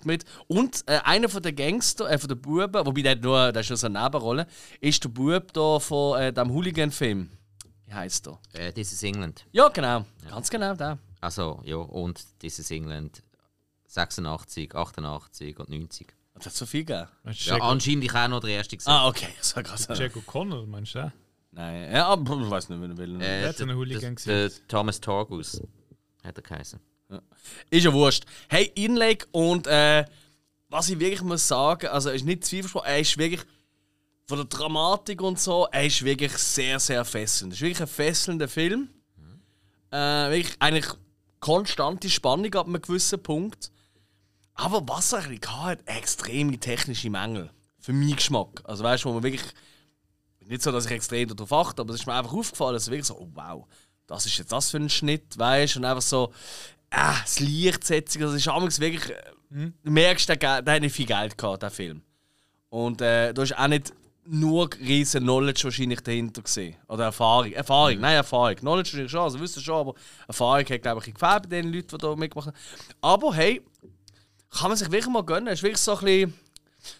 Mit. 0.04 0.24
Und 0.46 0.84
äh, 0.86 1.00
einer 1.04 1.28
von 1.28 1.42
den 1.42 1.54
Gangster, 1.54 2.10
äh, 2.10 2.18
von 2.18 2.28
den 2.28 2.40
Buben, 2.40 2.86
wobei 2.86 3.02
der, 3.02 3.16
nur, 3.16 3.52
der 3.52 3.60
ist 3.60 3.68
nur 3.68 3.76
so 3.76 3.86
eine 3.86 4.02
Nebenrolle, 4.02 4.46
ist 4.80 5.04
der 5.04 5.10
Bub 5.10 5.52
da 5.52 5.78
von 5.78 6.18
äh, 6.18 6.32
dem 6.32 6.50
Hooligan-Film. 6.50 7.30
Wie 7.86 7.92
heißt 7.92 8.26
der? 8.26 8.38
Äh, 8.54 8.72
This 8.72 8.92
is 8.92 9.02
England. 9.02 9.44
Ja, 9.52 9.68
genau. 9.68 10.06
Ganz 10.28 10.48
genau 10.48 10.74
der. 10.74 10.98
Also, 11.20 11.60
ja, 11.64 11.76
und 11.76 12.24
This 12.40 12.58
is 12.58 12.70
England 12.70 13.22
86, 13.92 14.74
88 14.74 15.58
und 15.58 15.68
90. 15.68 16.14
Das 16.34 16.46
hat 16.46 16.54
so 16.54 16.64
viel 16.64 16.84
gegeben. 16.84 17.08
Ja, 17.24 17.56
anscheinend 17.58 18.14
auch 18.14 18.28
noch 18.28 18.40
der 18.40 18.50
erste 18.50 18.76
gesehen. 18.76 18.92
Ah, 18.92 19.06
okay. 19.06 19.28
Das 19.38 19.54
war 19.54 19.62
krass. 19.62 19.86
Jack 19.94 20.16
O'Connor, 20.16 20.66
meinst 20.66 20.94
du 20.94 21.00
den? 21.00 21.12
Nein, 21.50 21.92
ja, 21.92 22.06
aber 22.06 22.40
ich 22.40 22.50
weiß 22.50 22.70
nicht, 22.70 22.80
wen 22.80 22.90
er 22.90 22.96
will. 22.96 23.20
Äh, 23.20 23.46
hat 23.46 23.58
so 23.58 23.64
einen 23.64 23.76
Hooligan 23.76 24.16
der, 24.24 24.48
der 24.48 24.68
Thomas 24.68 24.98
Torgus 24.98 25.60
hat 26.24 26.38
er 26.38 26.42
geheißen. 26.42 26.80
Ist 27.68 27.84
ja 27.84 27.92
wurscht. 27.92 28.24
Hey, 28.48 28.72
Inlake 28.74 29.26
und 29.32 29.66
äh, 29.66 30.06
was 30.70 30.88
ich 30.88 30.98
wirklich 30.98 31.20
muss 31.20 31.46
sagen, 31.46 31.88
also 31.88 32.08
er 32.08 32.14
ist 32.14 32.24
nicht 32.24 32.46
zweifelspruch, 32.46 32.86
er 32.86 33.00
ist 33.00 33.18
wirklich 33.18 33.42
von 34.26 34.38
der 34.38 34.46
Dramatik 34.46 35.20
und 35.20 35.38
so, 35.38 35.68
er 35.70 35.84
ist 35.84 36.02
wirklich 36.02 36.32
sehr, 36.32 36.80
sehr 36.80 37.04
fesselnd. 37.04 37.52
Es 37.52 37.58
ist 37.58 37.62
wirklich 37.62 37.82
ein 37.82 37.86
fesselnder 37.86 38.48
Film. 38.48 38.88
Äh, 39.90 40.30
wirklich 40.30 40.56
eigentlich 40.60 40.86
konstante 41.40 42.08
Spannung 42.08 42.54
ab 42.54 42.66
einem 42.66 42.80
gewissen 42.80 43.22
Punkt. 43.22 43.71
Aber 44.62 44.82
was 44.86 45.12
er 45.12 45.24
ein 45.24 45.38
bisschen 45.40 45.62
hatte, 45.62 45.86
extreme 45.86 46.58
technische 46.58 47.10
Mängel. 47.10 47.50
Für 47.80 47.92
meinen 47.92 48.14
Geschmack. 48.14 48.62
Also 48.64 48.84
weißt 48.84 49.04
du, 49.04 49.08
wo 49.08 49.14
man 49.14 49.22
wirklich. 49.24 49.42
Nicht 50.46 50.62
so, 50.62 50.70
dass 50.72 50.86
ich 50.86 50.92
extrem 50.92 51.28
darauf 51.28 51.52
achte, 51.52 51.82
aber 51.82 51.94
es 51.94 52.00
ist 52.00 52.06
mir 52.06 52.14
einfach 52.14 52.32
aufgefallen, 52.32 52.74
dass 52.74 52.84
es 52.84 52.90
wirklich 52.90 53.06
so, 53.06 53.16
oh 53.16 53.28
wow, 53.32 53.64
das 54.06 54.26
ist 54.26 54.38
jetzt 54.38 54.50
das 54.52 54.70
für 54.70 54.76
ein 54.76 54.88
Schnitt, 54.90 55.38
weißt 55.38 55.76
du? 55.76 55.78
Und 55.78 55.84
einfach 55.84 56.02
so, 56.02 56.32
ah, 56.90 57.16
das 57.22 57.38
Lichtsetzung, 57.40 58.22
das 58.22 58.34
ist 58.34 58.48
amigs 58.48 58.80
wirklich. 58.80 59.10
äh, 59.10 59.70
Du 59.82 59.90
merkst, 59.90 60.28
der, 60.28 60.36
der 60.62 60.74
hat 60.74 60.80
nicht 60.80 60.94
viel 60.94 61.06
Geld 61.06 61.36
gehabt, 61.38 61.62
der 61.62 61.70
Film. 61.70 62.02
Und 62.70 63.00
äh, 63.00 63.32
da 63.32 63.42
ist 63.42 63.56
auch 63.56 63.68
nicht 63.68 63.92
nur 64.24 64.68
riesen 64.80 65.22
Knowledge 65.22 65.64
wahrscheinlich 65.64 66.00
dahinter 66.00 66.42
gesehen. 66.42 66.76
Oder 66.88 67.04
Erfahrung. 67.04 67.52
Erfahrung, 67.52 68.00
nein, 68.00 68.14
Erfahrung. 68.14 68.56
Knowledge 68.56 68.90
wahrscheinlich 68.90 69.10
schon, 69.12 69.20
also 69.20 69.40
wissen 69.40 69.62
schon, 69.62 69.76
aber 69.76 69.94
Erfahrung 70.26 70.64
hat, 70.64 70.82
glaube 70.82 71.02
ich, 71.04 71.12
gefällt 71.14 71.42
bei 71.42 71.60
den 71.60 71.72
Leuten, 71.72 71.88
die 71.88 71.98
da 71.98 72.16
mitgemacht 72.16 72.48
haben. 72.48 72.56
Aber 73.00 73.34
hey, 73.34 73.62
kann 74.52 74.68
man 74.68 74.76
sich 74.76 74.90
wirklich 74.90 75.12
mal 75.12 75.24
gönnen. 75.24 75.48
Es 75.48 75.60
ist 75.60 75.62
wirklich 75.62 75.80
so 75.80 75.96
ein 75.96 76.04
bisschen, 76.04 76.34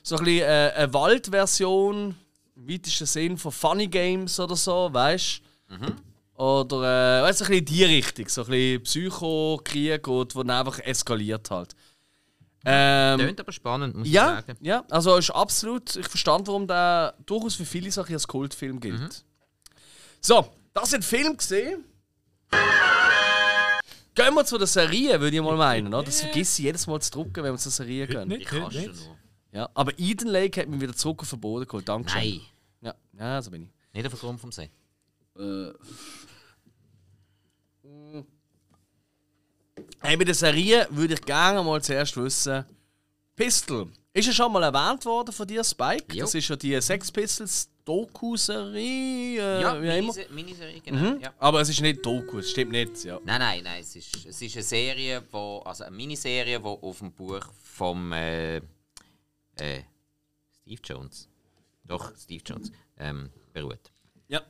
so 0.02 0.16
ein 0.16 0.24
bisschen 0.24 0.48
äh, 0.48 0.72
eine 0.76 0.94
Waldversion 0.94 2.16
im 2.56 2.68
weitesten 2.68 3.06
Sinn 3.06 3.38
von 3.38 3.52
Funny 3.52 3.88
Games 3.88 4.38
oder 4.40 4.56
so, 4.56 4.88
weißt 4.92 5.40
du? 5.68 5.94
Oder 6.34 7.20
äh, 7.20 7.22
weißt 7.22 7.42
ein 7.42 7.48
bisschen 7.48 7.58
in 7.58 7.64
die 7.64 7.84
Richtung. 7.84 8.28
So 8.28 8.42
ein 8.42 8.48
bisschen 8.48 8.82
Psycho-Krieg, 8.82 10.08
wo 10.08 10.24
dann 10.24 10.50
einfach 10.50 10.78
eskaliert 10.80 11.50
halt. 11.50 11.76
Ähm, 12.64 13.18
Tönt 13.18 13.40
aber 13.40 13.52
spannend, 13.52 13.96
muss 13.96 14.06
ich 14.06 14.12
ja, 14.12 14.36
sagen. 14.36 14.56
ja, 14.60 14.84
also 14.90 15.16
ist 15.16 15.30
absolut. 15.30 15.96
Ich 15.96 16.08
verstand, 16.08 16.46
warum 16.46 16.66
der 16.66 17.14
durchaus 17.26 17.56
für 17.56 17.64
viele 17.64 17.90
Sachen 17.90 18.14
als 18.14 18.26
Kultfilm 18.26 18.78
gilt. 18.78 19.00
Mhm. 19.00 19.08
So, 20.20 20.48
das 20.72 20.90
sind 20.90 21.04
Film 21.04 21.36
gesehen. 21.36 21.84
Gehen 24.14 24.34
wir 24.34 24.44
zu 24.44 24.58
der 24.58 24.66
Serie, 24.66 25.18
würde 25.20 25.34
ich 25.36 25.42
mal 25.42 25.56
meinen. 25.56 25.88
Oder? 25.88 26.02
Das 26.02 26.20
vergisst 26.20 26.58
ich 26.58 26.66
jedes 26.66 26.86
Mal 26.86 27.00
zu 27.00 27.10
drucken, 27.10 27.42
wenn 27.42 27.52
wir 27.54 27.58
zur 27.58 27.72
Serie 27.72 28.06
gehen. 28.06 28.28
Nicht, 28.28 28.42
Ich 28.52 28.52
nicht. 28.52 29.06
nur. 29.06 29.16
Ja, 29.52 29.68
aber 29.74 29.92
Eden 29.98 30.28
Lake 30.28 30.60
hat 30.60 30.68
mich 30.68 30.80
wieder 30.80 30.94
zurück 30.94 31.22
auf 31.22 31.30
den 31.30 31.40
Boden 31.40 31.66
geholt. 31.66 31.88
Dankeschön. 31.88 32.20
Nein, 32.20 32.40
Ja, 32.80 32.94
ja, 33.18 33.42
so 33.42 33.50
bin 33.50 33.62
ich. 33.64 33.68
nicht 33.94 34.06
auf 34.06 34.12
den 34.12 34.20
Grund 34.20 34.40
vom 34.40 34.52
See. 34.52 34.70
Äh. 35.38 35.72
Hey, 40.00 40.16
bei 40.16 40.24
der 40.24 40.34
Serie 40.34 40.86
würde 40.90 41.14
ich 41.14 41.22
gerne 41.22 41.62
mal 41.62 41.82
zuerst 41.82 42.16
wissen: 42.16 42.64
Pistol. 43.36 43.90
Ist 44.12 44.26
ja 44.26 44.32
schon 44.32 44.52
mal 44.52 44.62
erwähnt 44.62 45.04
worden 45.06 45.32
von 45.32 45.46
dir, 45.46 45.64
Spike? 45.64 46.14
Jo. 46.14 46.24
Das 46.24 46.34
ist 46.34 46.48
ja 46.48 46.56
die 46.56 46.78
Sex 46.82 47.10
Pistols 47.10 47.70
Doku-Serie. 47.84 49.40
Äh, 49.58 49.60
Ja, 49.62 49.82
wie 49.82 49.90
auch 49.90 49.96
immer. 49.96 50.12
Minise- 50.12 50.26
Miniserie, 50.30 50.80
genau. 50.80 51.10
Mhm. 51.14 51.20
Ja. 51.20 51.32
Aber 51.38 51.60
es 51.60 51.68
ist 51.68 51.80
nicht 51.80 52.04
Doku, 52.04 52.38
es 52.38 52.50
stimmt 52.50 52.72
nicht. 52.72 53.04
Ja. 53.04 53.18
Nein, 53.24 53.38
nein, 53.40 53.60
nein. 53.64 53.80
Es 53.80 53.96
ist, 53.96 54.26
es 54.26 54.40
ist 54.42 54.54
eine 54.56 54.62
Serie, 54.62 55.22
wo, 55.30 55.58
also 55.64 55.84
eine 55.84 55.96
Miniserie, 55.96 56.58
die 56.58 56.64
auf 56.64 56.98
dem 56.98 57.12
Buch 57.12 57.40
vom 57.62 58.12
äh, 58.12 58.56
äh, 58.56 59.82
Steve 60.62 60.80
Jones, 60.84 61.28
doch 61.84 62.12
Steve 62.16 62.42
Jones, 62.46 62.70
ähm, 62.98 63.30
beruht. 63.52 63.90
ja. 64.28 64.40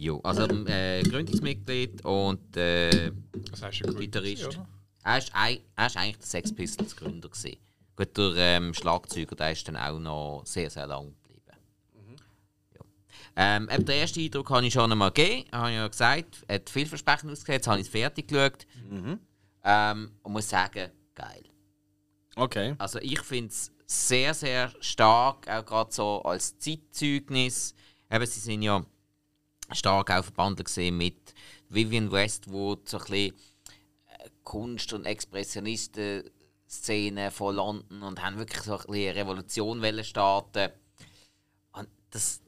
Jo, 0.00 0.20
also 0.22 0.44
äh, 0.44 1.02
Gründungsmitglied 1.02 2.04
und 2.04 2.56
äh, 2.56 3.10
Das 3.50 3.62
heißt 3.62 3.80
ja 3.80 3.90
Gitarrist. 3.92 4.56
Er 5.02 5.18
ist, 5.18 5.32
er 5.34 5.86
ist 5.86 5.96
eigentlich 5.96 6.18
der 6.18 6.26
Sex 6.26 6.54
Pistols 6.54 6.94
Gründer 6.94 7.28
gewesen. 7.28 7.56
Gut, 7.96 8.16
der 8.16 8.32
ähm, 8.36 8.72
Schlagzeuger, 8.74 9.34
der 9.34 9.50
ist 9.50 9.66
dann 9.66 9.76
auch 9.76 9.98
noch 9.98 10.42
sehr, 10.46 10.70
sehr 10.70 10.86
lang. 10.86 11.16
Ähm, 13.40 13.68
eben 13.70 13.84
den 13.84 14.00
ersten 14.00 14.18
Eindruck 14.18 14.50
habe 14.50 14.66
ich 14.66 14.72
schon 14.72 14.90
einmal 14.90 15.12
gegeben, 15.12 15.48
habe 15.52 15.70
ich 15.70 15.76
ja 15.76 15.86
gesagt. 15.86 16.44
Hat 16.50 16.68
vielversprechend 16.68 17.30
ausgesehen, 17.30 17.58
jetzt 17.58 17.68
habe 17.68 17.78
ich 17.78 17.86
es 17.86 17.92
fertig 17.92 18.26
geschaut. 18.26 18.66
Ähm, 19.62 20.10
und 20.24 20.32
muss 20.32 20.48
sagen, 20.48 20.90
geil. 21.14 21.44
Okay. 22.34 22.74
Also 22.78 22.98
ich 22.98 23.20
finde 23.20 23.50
es 23.50 23.70
sehr, 23.86 24.34
sehr 24.34 24.72
stark, 24.80 25.48
auch 25.48 25.64
gerade 25.64 25.92
so 25.92 26.20
als 26.22 26.58
Zeitzeugnis. 26.58 27.76
Eben, 28.10 28.26
sie 28.26 28.40
sind 28.40 28.62
ja 28.62 28.84
stark 29.70 30.10
auch 30.10 30.24
verbandelt 30.24 30.66
gesehen 30.66 30.96
mit 30.96 31.32
Vivian 31.68 32.10
Westwood, 32.10 32.88
so 32.88 32.98
ein 32.98 33.04
bisschen 33.04 33.34
äh, 34.18 34.30
Kunst- 34.42 34.92
und 34.92 35.04
Expressionisten-Szene 35.04 37.30
von 37.30 37.54
London 37.54 38.02
und 38.02 38.20
haben 38.20 38.38
wirklich 38.38 38.62
so 38.62 38.72
ein 38.72 38.78
bisschen 38.78 39.10
eine 39.10 39.14
Revolution 39.14 39.80
starten. 40.02 40.72
Und 41.72 41.86
das 42.10 42.40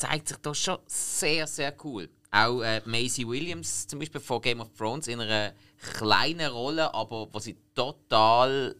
zeigt 0.00 0.28
sich 0.28 0.38
da 0.38 0.54
schon 0.54 0.78
sehr, 0.86 1.46
sehr 1.46 1.74
cool. 1.84 2.08
Auch 2.30 2.62
äh, 2.62 2.80
Maisie 2.84 3.26
Williams 3.26 3.86
zum 3.86 3.98
Beispiel 3.98 4.20
von 4.20 4.40
Game 4.40 4.60
of 4.60 4.70
Thrones 4.76 5.08
in 5.08 5.20
einer 5.20 5.52
kleinen 5.98 6.50
Rolle, 6.50 6.92
aber 6.94 7.28
wo 7.32 7.38
sie 7.38 7.56
total 7.74 8.74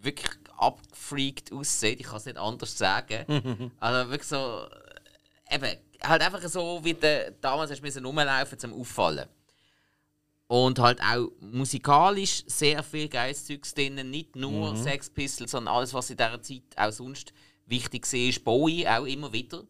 wirklich 0.00 0.30
abgefreakt 0.56 1.52
aussieht. 1.52 2.00
Ich 2.00 2.06
kann 2.06 2.16
es 2.16 2.26
nicht 2.26 2.38
anders 2.38 2.76
sagen. 2.76 3.72
also 3.80 4.10
wirklich 4.10 4.28
so. 4.28 4.66
äh, 5.48 5.54
Eben, 5.54 5.76
halt 6.02 6.22
einfach 6.22 6.42
so, 6.48 6.80
wie 6.84 6.94
du 6.94 7.34
damals 7.40 7.72
hast 7.72 7.82
müssen 7.82 8.04
rumlaufen 8.04 8.58
zum 8.58 8.72
Auffallen. 8.78 9.28
Und 10.46 10.78
halt 10.78 11.00
auch 11.00 11.28
musikalisch 11.40 12.44
sehr 12.46 12.82
viel 12.82 13.08
geiles 13.08 13.46
Zeugs 13.46 13.74
drin. 13.74 13.94
Nicht 14.10 14.36
nur 14.36 14.76
Sex 14.76 15.10
Pistols, 15.10 15.50
sondern 15.50 15.74
alles, 15.74 15.92
was 15.94 16.10
in 16.10 16.16
dieser 16.16 16.40
Zeit 16.42 16.62
auch 16.76 16.92
sonst 16.92 17.32
wichtig 17.70 18.12
war. 18.12 18.20
ist. 18.20 18.44
Bowie 18.44 18.86
auch 18.86 19.06
immer 19.06 19.32
wieder. 19.32 19.64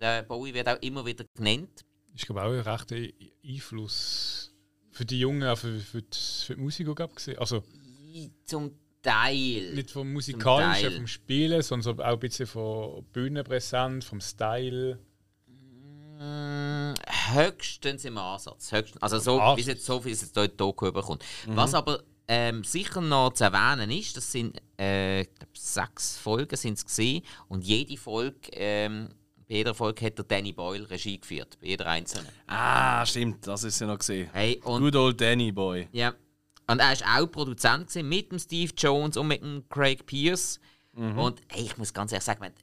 Der 0.00 0.22
Bowie 0.22 0.52
wird 0.52 0.68
auch 0.68 0.80
immer 0.82 1.06
wieder 1.06 1.24
genannt. 1.34 1.84
Ich 2.14 2.26
glaube 2.26 2.42
auch 2.42 2.52
ein 2.52 2.60
rechter 2.60 2.96
Einfluss 3.44 4.52
für 4.90 5.04
die 5.04 5.18
Jungen, 5.18 5.42
auch 5.48 5.58
für, 5.58 5.78
für, 5.80 6.02
die, 6.02 6.18
für 6.46 6.54
die 6.54 6.60
Musiker 6.60 6.94
gab 6.94 7.16
gesehen. 7.16 7.38
Also 7.38 7.62
Zum 8.44 8.72
Teil. 9.02 9.74
nicht 9.74 9.90
vom 9.90 10.12
musikalischen, 10.12 10.92
vom 10.92 11.06
Spielen, 11.06 11.62
sondern 11.62 12.00
auch 12.00 12.04
ein 12.04 12.18
bisschen 12.18 12.46
von 12.46 13.04
Bühnenpräsenz, 13.12 14.04
vom 14.06 14.20
Style. 14.20 14.98
Mm, 16.18 16.94
höchstens 17.34 18.04
im 18.04 18.16
Ansatz. 18.16 18.72
Höchstens, 18.72 19.02
also 19.02 19.18
so, 19.18 19.38
wie 19.56 19.60
es 19.60 19.66
jetzt, 19.66 19.84
so 19.84 20.04
wie 20.04 20.12
es 20.12 20.32
dort 20.32 20.58
Doku 20.58 20.86
überkommt. 20.86 21.24
Was 21.48 21.74
aber 21.74 22.02
ähm, 22.28 22.64
sicher 22.64 23.00
noch 23.00 23.32
zu 23.32 23.44
erwähnen 23.44 23.90
ist, 23.90 24.16
das 24.16 24.30
sind 24.32 24.60
äh, 24.78 25.24
sechs 25.52 26.16
Folgen 26.16 26.56
sind 26.56 26.78
es 26.78 26.84
gesehen 26.84 27.22
und 27.48 27.64
jede 27.64 27.96
Folge, 27.96 28.50
ähm, 28.52 29.08
bei 29.46 29.56
jeder 29.56 29.74
Folge 29.74 30.06
hat 30.06 30.16
der 30.18 30.24
Danny 30.24 30.52
Boyle 30.52 30.88
Regie 30.88 31.20
geführt, 31.20 31.58
bei 31.60 31.68
jeder 31.68 31.86
einzelnen. 31.86 32.30
Ah, 32.46 33.04
stimmt, 33.04 33.46
das 33.46 33.64
ist 33.64 33.78
ja 33.80 33.86
noch 33.86 33.98
gesehen. 33.98 34.30
Hey, 34.32 34.60
und 34.64 34.80
Good 34.80 34.96
old 34.96 35.20
Danny 35.20 35.52
Boy. 35.52 35.88
ja. 35.92 36.14
Und 36.66 36.78
er 36.80 36.94
ist 36.94 37.04
auch 37.04 37.26
Produzent 37.26 37.88
gewesen, 37.88 38.08
mit 38.08 38.32
dem 38.32 38.38
Steve 38.38 38.72
Jones 38.74 39.18
und 39.18 39.28
mit 39.28 39.42
dem 39.42 39.68
Craig 39.68 40.06
Pierce. 40.06 40.58
Und 40.96 41.42
hey, 41.48 41.64
ich 41.64 41.76
muss 41.76 41.92
ganz 41.92 42.10
ehrlich 42.10 42.24
sagen, 42.24 42.54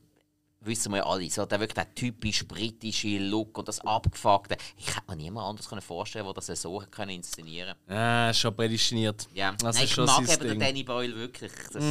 wissen 0.61 0.91
wir 0.91 0.99
ja 0.99 1.05
alle, 1.05 1.29
so 1.29 1.45
der 1.45 1.59
wirklich 1.59 1.75
der 1.75 1.93
typisch 1.93 2.47
britische 2.47 3.17
Look 3.17 3.57
und 3.57 3.67
das 3.67 3.79
abgefuckte. 3.79 4.57
Ich 4.77 4.87
hätte 4.87 5.09
mir 5.09 5.15
niemand 5.15 5.47
anders 5.47 5.67
können 5.67 5.81
vorstellen, 5.81 6.25
der 6.25 6.33
das 6.33 6.47
so 6.61 6.83
können 6.91 7.11
inszenieren. 7.11 7.75
Ah, 7.87 8.29
ist 8.29 8.39
schon 8.39 8.55
prädestiniert. 8.55 9.27
Ja, 9.33 9.53
Das 9.53 9.75
Nein, 9.75 9.85
ich 9.85 9.97
mag 9.97 10.29
eben 10.29 10.47
den. 10.47 10.59
Danny 10.59 10.83
Boyle 10.83 11.15
wirklich. 11.15 11.51
Das, 11.71 11.83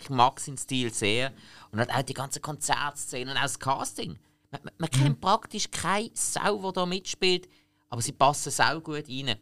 Ich 0.00 0.10
mag 0.10 0.40
seinen 0.40 0.58
Stil 0.58 0.92
sehr 0.92 1.32
und 1.70 1.78
hat 1.80 1.90
auch 1.90 2.02
die 2.02 2.14
ganzen 2.14 2.40
Konzertszenen 2.42 3.30
und 3.30 3.36
auch 3.36 3.42
das 3.42 3.58
Casting. 3.58 4.18
Man, 4.50 4.60
man, 4.64 4.74
man 4.78 4.90
kennt 4.90 5.20
praktisch 5.20 5.70
keine 5.70 6.10
Sau, 6.14 6.58
die 6.58 6.72
da 6.74 6.86
mitspielt, 6.86 7.48
aber 7.88 8.00
sie 8.02 8.12
passen 8.12 8.50
sau 8.50 8.80
gut 8.80 9.08
rein. 9.08 9.36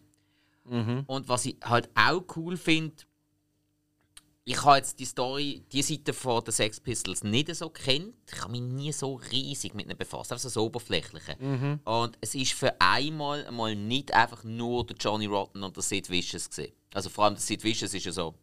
Und 1.06 1.28
was 1.28 1.46
ich 1.46 1.56
halt 1.64 1.90
auch 1.94 2.24
cool 2.36 2.56
finde, 2.56 2.94
ich 4.44 4.62
habe 4.64 4.78
jetzt 4.78 4.98
die 4.98 5.04
Story, 5.04 5.62
die 5.70 5.82
Seite 5.82 6.12
von 6.12 6.42
den 6.42 6.52
Sex 6.52 6.80
Pistols 6.80 7.22
nicht 7.22 7.54
so 7.54 7.70
kennt. 7.70 8.14
Ich 8.26 8.40
habe 8.40 8.50
mich 8.50 8.60
nie 8.60 8.92
so 8.92 9.14
riesig 9.30 9.74
mit 9.74 9.86
ihnen 9.86 9.96
befasst, 9.96 10.32
einfach 10.32 10.42
so 10.42 10.48
das 10.48 10.56
Oberflächliche. 10.56 11.36
Und 11.84 12.18
es 12.20 12.34
ist 12.34 12.52
für 12.52 12.80
einmal 12.80 13.50
mal 13.52 13.76
nicht 13.76 14.12
einfach 14.12 14.42
nur 14.42 14.84
der 14.84 14.96
Johnny 14.96 15.26
Rotten 15.26 15.62
und 15.62 15.76
der 15.76 15.82
Sid 15.82 16.10
Vicious 16.10 16.48
gesehen. 16.48 16.72
Also 16.92 17.08
vor 17.08 17.24
allem 17.24 17.34
der 17.34 17.42
Sid 17.42 17.62
Vicious 17.62 17.94
ist 17.94 18.04
ja 18.04 18.12
so 18.12 18.34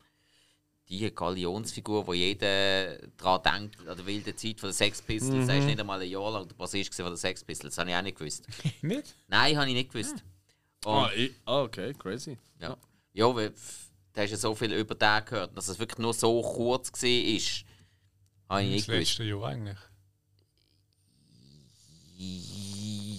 die 0.88 1.14
Galionsfigur, 1.14 2.08
wo 2.08 2.14
jeder 2.14 2.98
daran 3.18 3.70
denkt, 3.70 3.88
an 3.88 3.98
der 3.98 4.06
wilden 4.06 4.36
Zeit 4.36 4.60
von 4.60 4.70
den 4.70 4.74
Sex 4.74 5.02
Pistols. 5.02 5.48
Er 5.48 5.60
ist 5.60 5.66
nicht 5.66 5.80
einmal 5.80 6.02
ein 6.02 6.10
Jahr 6.10 6.32
lang 6.32 6.48
der 6.48 6.56
Bassist 6.56 6.96
von 6.96 7.06
den 7.06 7.18
Sex 7.18 7.44
Pistols. 7.44 7.76
Das 7.76 7.82
habe 7.82 7.92
ich 7.92 7.96
auch 7.96 8.02
nicht 8.02 8.18
gewusst. 8.18 8.48
nicht? 8.82 9.16
Nein, 9.28 9.58
habe 9.58 9.68
ich 9.68 9.76
nicht 9.76 9.92
gewusst. 9.92 10.16
Ah, 10.86 11.10
ich, 11.14 11.34
ah, 11.46 11.64
okay, 11.64 11.94
crazy. 11.94 12.38
ja. 12.60 12.78
Ja, 13.12 13.36
weil 13.36 13.54
da 14.14 14.22
hast 14.22 14.32
ja 14.32 14.38
so 14.38 14.56
viel 14.56 14.74
über 14.74 14.96
den 14.96 15.26
gehört. 15.26 15.56
Dass 15.58 15.68
es 15.68 15.80
wirklich 15.80 16.00
nur 16.00 16.14
so 16.14 16.42
kurz 16.42 16.92
war, 16.92 17.10
ist, 17.10 17.66
habe 18.50 18.64
ich 18.64 18.86
Das 18.86 18.96
letzte 18.96 19.24
Jahr 19.24 19.44
eigentlich. 19.46 19.78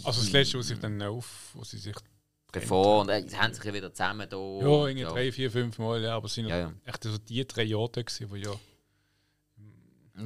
Also 0.04 0.20
das 0.22 0.32
letzte, 0.32 0.58
wo 0.58 0.62
sich 0.62 0.78
dann 0.78 1.00
auf, 1.02 1.50
wo 1.54 1.64
sie 1.64 1.78
sich 1.78 1.96
Bevor, 2.52 3.02
und 3.02 3.08
äh, 3.10 3.22
sie 3.28 3.38
haben 3.38 3.54
sich 3.54 3.62
ja 3.62 3.72
wieder 3.72 3.92
zusammen 3.92 4.28
da. 4.28 4.36
ja, 4.36 4.86
irgendwie 4.88 5.04
drei, 5.04 5.30
vier, 5.30 5.50
fünf 5.52 5.78
Mal, 5.78 6.02
ja, 6.02 6.16
aber 6.16 6.26
es 6.26 6.34
sind 6.34 6.46
Ja, 6.48 6.58
ja. 6.58 6.72
echt 6.84 7.04
so 7.04 7.16
die 7.16 7.46
drei 7.46 7.62
Jahre 7.62 7.90
da 7.92 8.02
gewesen, 8.02 8.28
wo 8.28 8.34
ja. 8.34 8.52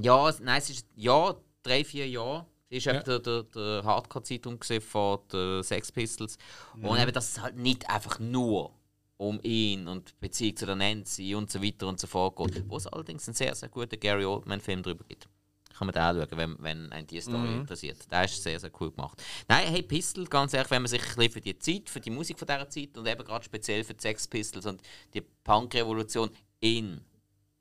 Ja, 0.00 0.28
es- 0.30 0.40
nein, 0.40 0.56
es 0.58 0.70
ist 0.70 0.86
ja, 0.96 1.34
drei, 1.62 1.84
vier 1.84 2.08
Jahre. 2.08 2.46
Es 2.70 2.86
war 2.86 2.94
Ja. 2.94 3.02
der, 3.02 3.18
der, 3.18 3.42
der 3.42 3.82
Hardcore-Zeitung 3.84 4.58
von 4.80 5.18
den 5.32 5.62
Sex 5.62 5.92
Pistols. 5.92 6.38
Und 6.80 6.98
eben, 6.98 7.12
dass 7.12 7.28
es 7.32 7.40
halt 7.42 7.56
nicht 7.56 7.88
einfach 7.90 8.18
nur 8.18 8.72
um 9.16 9.38
ihn 9.42 9.86
und 9.86 10.10
die 10.10 10.14
Beziehung 10.20 10.56
zu 10.56 10.66
der 10.66 10.76
Nancy 10.76 11.34
und 11.34 11.50
so 11.50 11.62
weiter 11.62 11.86
und 11.86 12.00
so 12.00 12.06
fort 12.06 12.36
geht. 12.36 12.68
Wo 12.68 12.76
es 12.76 12.86
allerdings 12.86 13.26
einen 13.28 13.34
sehr, 13.34 13.54
sehr 13.54 13.68
guten 13.68 13.98
Gary 13.98 14.24
Oldman-Film 14.24 14.82
darüber 14.82 15.04
gibt. 15.08 15.28
kann 15.76 15.86
man 15.86 15.92
den 15.92 16.02
anschauen, 16.02 16.38
wenn, 16.38 16.56
wenn 16.62 16.92
einen 16.92 17.06
die 17.06 17.20
Story 17.20 17.52
interessiert. 17.52 18.10
Der 18.10 18.24
ist 18.24 18.42
sehr, 18.42 18.58
sehr 18.58 18.70
cool 18.80 18.90
gemacht. 18.90 19.22
Nein, 19.48 19.68
hey, 19.68 19.82
Pistol, 19.82 20.24
ganz 20.26 20.52
ehrlich, 20.52 20.70
wenn 20.70 20.82
man 20.82 20.88
sich 20.88 21.02
ein 21.02 21.14
bisschen 21.16 21.32
für 21.32 21.40
die 21.40 21.58
Zeit, 21.58 21.88
für 21.88 22.00
die 22.00 22.10
Musik 22.10 22.38
von 22.38 22.46
dieser 22.46 22.68
Zeit 22.68 22.96
und 22.96 23.06
eben 23.06 23.24
gerade 23.24 23.44
speziell 23.44 23.84
für 23.84 23.94
die 23.94 24.00
Sex 24.00 24.26
Pistols 24.26 24.66
und 24.66 24.82
die 25.12 25.20
Punk-Revolution 25.20 26.30
in 26.60 27.00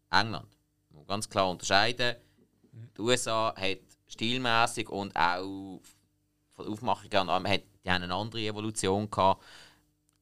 England, 0.09 0.47
ganz 1.07 1.29
klar 1.29 1.49
unterscheiden. 1.49 2.15
Die 2.97 3.01
USA 3.01 3.53
hat 3.55 3.79
stilmäßig 4.07 4.89
und 4.89 5.15
auch 5.15 5.81
von 6.53 6.65
der 6.65 6.73
Aufmachung 6.73 7.09
her, 7.45 7.61
die 7.83 7.89
haben 7.89 8.03
eine 8.03 8.13
andere 8.13 8.41
Evolution 8.41 9.09
gehabt. 9.09 9.43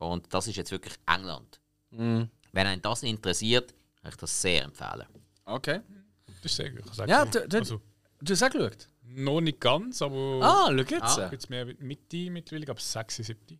Und 0.02 0.34
das 0.34 0.47
ist 0.47 0.56
jetzt 0.56 0.72
wirklich 0.72 0.95
England. 1.06 1.60
Mhm. 1.91 2.30
Wenn 2.52 2.68
einen 2.68 2.82
das 2.82 3.04
interessiert, 3.04 3.74
kann 4.02 4.10
ich 4.12 4.18
das 4.18 4.41
sehr 4.41 4.64
empfehlen. 4.64 5.06
Okay. 5.45 5.82
Das 6.26 6.45
ist 6.45 6.56
sehr 6.56 6.72
gut. 6.72 6.84
Ich 6.91 6.97
Ja, 7.08 7.24
du, 7.26 7.47
du, 7.47 7.58
also, 7.58 7.82
du 8.20 8.34
hast 8.34 8.43
auch 8.43 8.49
geschaut? 8.49 8.88
noch 9.04 9.41
nicht 9.41 9.60
ganz, 9.60 10.02
aber 10.02 10.39
Ah, 10.41 10.66
schau 10.70 10.74
jetzt. 10.76 11.20
Ah. 11.20 11.30
jetzt 11.32 11.49
mehr 11.49 11.66
mit 11.66 11.82
Mitte 11.82 12.30
mittlerweile, 12.32 12.66
glaube 12.66 12.80
ich 12.80 12.86
6, 12.86 13.16
7. 13.18 13.60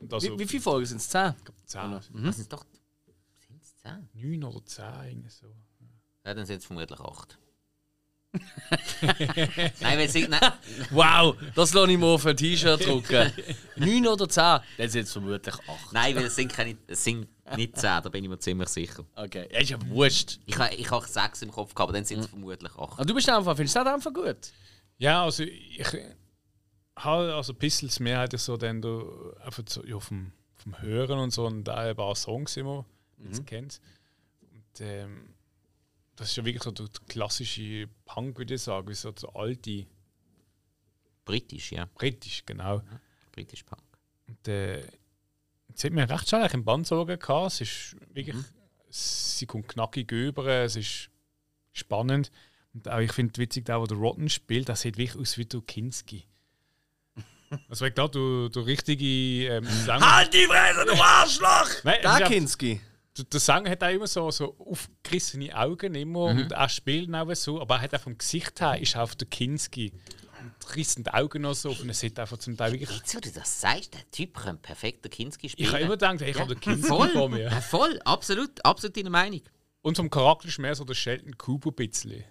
Und 0.00 0.12
also 0.12 0.32
Wie, 0.32 0.38
wie 0.40 0.46
viele 0.46 0.62
Folgen 0.62 0.86
sind 0.86 0.96
es? 0.96 1.08
Zehn? 1.08 1.34
10, 1.66 2.00
Das 2.24 2.36
sind 2.36 2.52
doch. 2.52 2.64
Sind 3.46 3.62
es 3.62 3.76
10? 3.76 4.08
9 4.14 4.44
oder 4.44 4.64
10 4.64 4.84
irgendwie 5.08 5.30
so. 5.30 5.46
Ja, 6.24 6.34
dann 6.34 6.44
sind 6.46 6.58
es 6.58 6.64
vermutlich 6.64 6.98
8. 6.98 7.38
nein, 9.80 9.98
weil 9.98 10.08
sie, 10.08 10.28
nein, 10.28 10.52
Wow, 10.90 11.36
das 11.54 11.74
lasse 11.74 11.90
ich 11.90 11.98
mir 11.98 12.06
auf 12.06 12.24
ein 12.24 12.36
T-Shirt 12.36 12.86
drucken. 12.86 13.32
Neun 13.76 14.06
oder 14.06 14.28
zehn? 14.28 14.60
Dann 14.78 14.88
sind 14.88 15.02
es 15.02 15.12
vermutlich 15.12 15.54
acht. 15.54 15.92
nein, 15.92 16.14
weil 16.14 16.24
es 16.26 16.36
sind, 16.36 16.52
keine, 16.52 16.76
es 16.86 17.02
sind 17.02 17.26
nicht 17.56 17.76
10, 17.76 18.02
da 18.02 18.08
bin 18.08 18.22
ich 18.22 18.30
mir 18.30 18.38
ziemlich 18.38 18.68
sicher. 18.68 19.04
Okay, 19.16 19.48
ja, 19.52 19.58
ist 19.58 19.70
ja 19.70 19.78
wurscht. 19.88 20.38
Ich, 20.46 20.56
ich 20.56 20.90
habe 20.90 21.06
6 21.06 21.42
im 21.42 21.50
Kopf 21.50 21.74
gehabt, 21.74 21.88
aber 21.88 21.92
dann 21.92 22.04
sind 22.04 22.20
es 22.20 22.26
vermutlich 22.26 22.72
8. 22.72 22.78
Aber 22.78 23.04
du 23.04 23.14
bist 23.14 23.28
einfach, 23.28 23.56
findest 23.56 23.76
du 23.76 23.84
das 23.84 23.94
einfach 23.94 24.12
gut? 24.12 24.52
Ja, 24.98 25.24
also 25.24 25.42
ich 25.42 25.86
habe 26.96 27.34
also 27.34 27.54
Pistols 27.54 28.00
mehrheitlich 28.00 28.40
so 28.40 28.56
dann 28.56 28.80
da 28.82 29.02
einfach 29.44 29.62
so, 29.66 29.84
ja, 29.84 29.98
vom, 29.98 30.32
vom 30.54 30.80
Hören 30.80 31.18
und 31.18 31.32
so 31.32 31.46
und 31.46 31.68
auch 31.68 31.76
ein 31.76 31.96
paar 31.96 32.14
Songs 32.14 32.56
immer, 32.56 32.84
die 33.16 33.28
man 33.28 33.46
kennt. 33.46 33.80
Und 34.40 34.80
ähm, 34.80 35.29
das 36.20 36.28
ist 36.28 36.36
ja 36.36 36.44
wirklich 36.44 36.62
so 36.62 36.70
der 36.70 36.86
klassische 37.08 37.88
Punk, 38.04 38.36
würde 38.36 38.54
ich 38.54 38.60
sagen, 38.60 38.92
so 38.92 39.10
der 39.10 39.34
alte, 39.34 39.86
Britisch, 41.24 41.72
ja. 41.72 41.88
britisch, 41.94 42.42
genau. 42.44 42.82
Britisch 43.32 43.62
Punk. 43.62 43.82
Und 44.28 44.46
äh, 44.46 44.82
jetzt 45.68 45.82
hat 45.82 45.92
mir 45.92 46.10
recht 46.10 46.28
schnell 46.28 46.42
eigentlich 46.42 46.54
im 46.54 46.64
Band 46.66 46.86
sagen 46.86 47.18
gehabt. 47.18 47.52
Es 47.52 47.60
ist 47.62 47.96
wirklich, 48.12 48.36
sie 48.90 49.46
kommt 49.46 49.68
knackig 49.68 50.12
über, 50.12 50.46
es 50.46 50.76
ist 50.76 51.08
spannend. 51.72 52.30
Und 52.74 52.86
auch, 52.86 52.98
ich 52.98 53.12
finde 53.12 53.38
witzig, 53.38 53.64
der, 53.64 53.80
wo 53.80 53.86
der 53.86 53.96
Rotten 53.96 54.28
spielt, 54.28 54.68
das 54.68 54.82
sieht 54.82 54.98
wirklich 54.98 55.18
aus 55.18 55.38
wie 55.38 55.46
Kinski. 55.46 56.26
Also 57.68 57.84
wenn 57.86 57.94
klar, 57.94 58.10
du, 58.10 58.48
du 58.50 58.60
richtige 58.60 59.54
ähm, 59.54 59.64
Sänger... 59.86 60.16
Halt 60.16 60.34
die 60.34 60.44
Fresse, 60.44 60.84
du 60.84 61.02
Arschloch! 61.02 61.82
Nein, 61.82 61.98
es 62.04 62.20
ist 62.54 62.89
Der 63.20 63.24
der, 63.24 63.30
der 63.30 63.40
Sänger 63.40 63.70
hat 63.70 63.82
auch 63.84 63.88
immer 63.88 64.06
so, 64.06 64.30
so 64.30 64.56
aufgerissene 64.58 65.56
Augen 65.56 65.94
immer 65.94 66.24
und 66.26 66.52
er 66.52 66.68
spielt 66.68 67.12
auch 67.14 67.34
so, 67.34 67.60
aber 67.60 67.76
er 67.76 67.82
hat 67.82 67.94
auch 67.94 68.00
vom 68.00 68.16
Gesicht 68.16 68.60
her 68.60 68.80
ist 68.80 68.96
auf 68.96 69.14
der 69.16 69.28
Kinski. 69.28 69.92
Und 70.40 70.76
rissen 70.76 71.04
die 71.04 71.10
Augen 71.10 71.42
noch 71.42 71.54
so 71.54 71.70
auf 71.70 71.80
und 71.80 71.88
er 71.88 71.94
sieht 71.94 72.18
einfach 72.18 72.38
zum 72.38 72.56
Teil 72.56 72.72
wirklich... 72.72 72.90
Jetzt, 72.90 73.14
wo 73.14 73.20
du 73.20 73.30
das 73.30 73.60
sagst, 73.60 73.92
der 73.92 74.10
Typ 74.10 74.38
könnte 74.38 74.62
perfekt 74.62 75.04
den 75.04 75.10
Kinski 75.10 75.50
spielen. 75.50 75.66
Ich 75.66 75.72
habe 75.72 75.82
immer 75.82 75.94
gedacht, 75.94 76.20
hey, 76.20 76.30
ich 76.30 76.38
habe 76.38 76.54
den 76.54 76.60
Kinski 76.60 76.88
voll, 76.88 77.10
vor 77.10 77.28
mir. 77.28 77.42
Ja, 77.42 77.60
voll, 77.60 78.00
absolut, 78.04 78.64
absolut 78.64 78.96
deine 78.96 79.10
Meinung. 79.10 79.42
Und 79.82 79.96
vom 79.96 80.08
Charakter 80.08 80.48
ist 80.48 80.58
mehr 80.58 80.74
so 80.74 80.84
der 80.84 80.94
Sheldon 80.94 81.36
Cooper 81.36 81.70
ein 81.70 81.74
bisschen. 81.74 82.24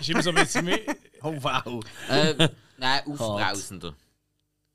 Ist 0.00 0.10
immer 0.10 0.22
so 0.22 0.30
ein 0.30 0.36
bisschen 0.36 0.64
mehr. 0.64 0.80
Oh 1.24 1.36
wow. 1.40 1.84
Äh, 2.08 2.48
nein, 2.78 3.06
aufbrausender. 3.06 3.94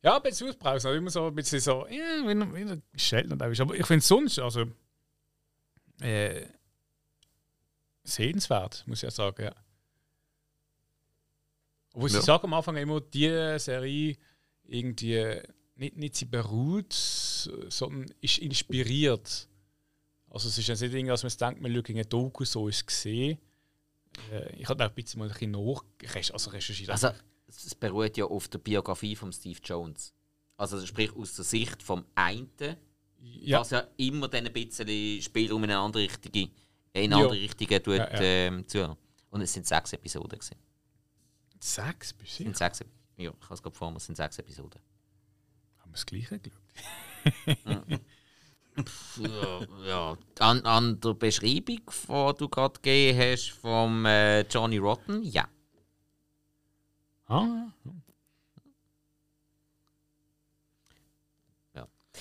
Ja, 0.01 0.15
ein 0.15 0.21
bisschen 0.21 0.47
ausbrausen, 0.47 0.87
aber 0.87 0.97
immer 0.97 1.09
so 1.09 1.27
ein 1.27 1.35
bisschen 1.35 1.59
so, 1.59 1.85
ja, 1.87 2.23
wie 2.25 2.55
wie 2.55 2.69
er 2.71 2.81
Sheldon 2.95 3.41
auch 3.41 3.47
ist. 3.47 3.59
Aber 3.59 3.75
ich 3.75 3.85
finde 3.85 3.99
es 3.99 4.07
sonst, 4.07 4.39
also. 4.39 4.63
Äh, 6.01 6.45
sehenswert, 8.03 8.83
muss 8.87 8.99
ich 8.99 9.03
ja 9.03 9.11
sagen, 9.11 9.43
ja. 9.45 9.55
Obwohl 11.93 12.09
Ja. 12.11 12.19
sie 12.19 12.25
sagen 12.25 12.45
am 12.45 12.53
Anfang 12.53 12.77
immer, 12.77 13.01
die 13.01 13.27
Serie 13.59 14.17
irgendwie 14.63 15.41
nicht, 15.75 15.97
nicht 15.97 16.15
sie 16.15 16.25
beruht, 16.25 16.93
sondern 16.93 18.05
ist 18.21 18.37
inspiriert. 18.39 19.47
Also 20.29 20.49
es 20.49 20.57
ist 20.57 20.67
ja 20.67 20.73
nicht 20.75 20.83
irgendwie, 20.83 21.07
dass 21.07 21.23
man 21.23 21.31
denkt, 21.39 21.61
man 21.61 21.73
schaut 21.73 21.89
in 21.89 21.95
eine 21.95 22.05
Doku, 22.05 22.45
so 22.45 22.67
ist 22.67 22.77
es 22.77 22.85
gesehen. 22.85 23.39
Äh, 24.31 24.55
ich 24.57 24.67
habe 24.67 24.83
auch 24.85 24.89
ein 24.89 24.95
bisschen 24.95 25.19
mal 25.19 25.25
ein 25.29 25.31
bisschen 25.31 25.51
nach, 25.51 25.83
also 26.33 26.49
recherchiert. 26.49 26.89
Also, 26.89 27.09
es 27.47 27.75
beruht 27.75 28.17
ja 28.17 28.25
auf 28.25 28.47
der 28.49 28.57
Biografie 28.59 29.15
von 29.15 29.31
Steve 29.31 29.59
Jones. 29.63 30.13
Also, 30.57 30.83
sprich 30.85 31.15
aus 31.15 31.35
der 31.35 31.45
Sicht 31.45 31.81
vom 31.81 32.05
einen, 32.15 32.49
ja, 33.41 33.59
was 33.59 33.69
ja 33.71 33.83
immer 33.97 34.27
dann 34.27 34.45
ein 34.47 34.53
bisschen 34.53 35.21
Spielraum 35.21 35.63
in 35.63 35.71
eine 35.71 35.79
andere 35.79 36.03
Richtung, 36.03 36.31
in 36.33 36.49
eine 36.93 37.07
Ja. 37.09 37.17
andere 37.17 37.33
Richtung 37.39 37.67
tut, 37.67 37.87
Ja, 37.97 38.11
ja. 38.13 38.21
Ähm, 38.21 38.67
zu. 38.67 38.97
Und 39.29 39.41
es 39.41 39.53
sind 39.53 39.65
sechs 39.67 39.93
Episoden. 39.93 40.39
Gewesen. 40.39 40.55
sechs 41.59 42.13
bis 42.13 42.35
sieben. 42.35 42.49
sind 42.53 42.57
sechs, 42.57 42.79
ja, 42.79 42.85
ich 43.17 43.27
habe 43.43 43.53
es 43.53 43.61
gerade 43.61 43.75
vor 43.75 43.91
mir, 43.91 43.97
es 43.97 44.05
sind 44.05 44.15
sechs 44.15 44.37
Episoden. 44.39 44.79
Haben 45.79 45.91
wir 45.91 45.93
das 45.93 46.05
Gleiche 46.05 46.39
geschaut? 46.39 46.61
ja, 49.17 49.59
ja. 49.85 50.17
An, 50.39 50.61
an 50.65 50.99
der 51.01 51.13
Beschreibung, 51.15 51.81
die 51.87 52.33
du 52.37 52.49
gerade 52.49 52.79
gegeben 52.79 53.19
hast 53.19 53.49
vom 53.51 54.05
äh, 54.05 54.41
Johnny 54.41 54.77
Rotten, 54.77 55.23
ja. 55.23 55.47
Ah, 57.25 57.67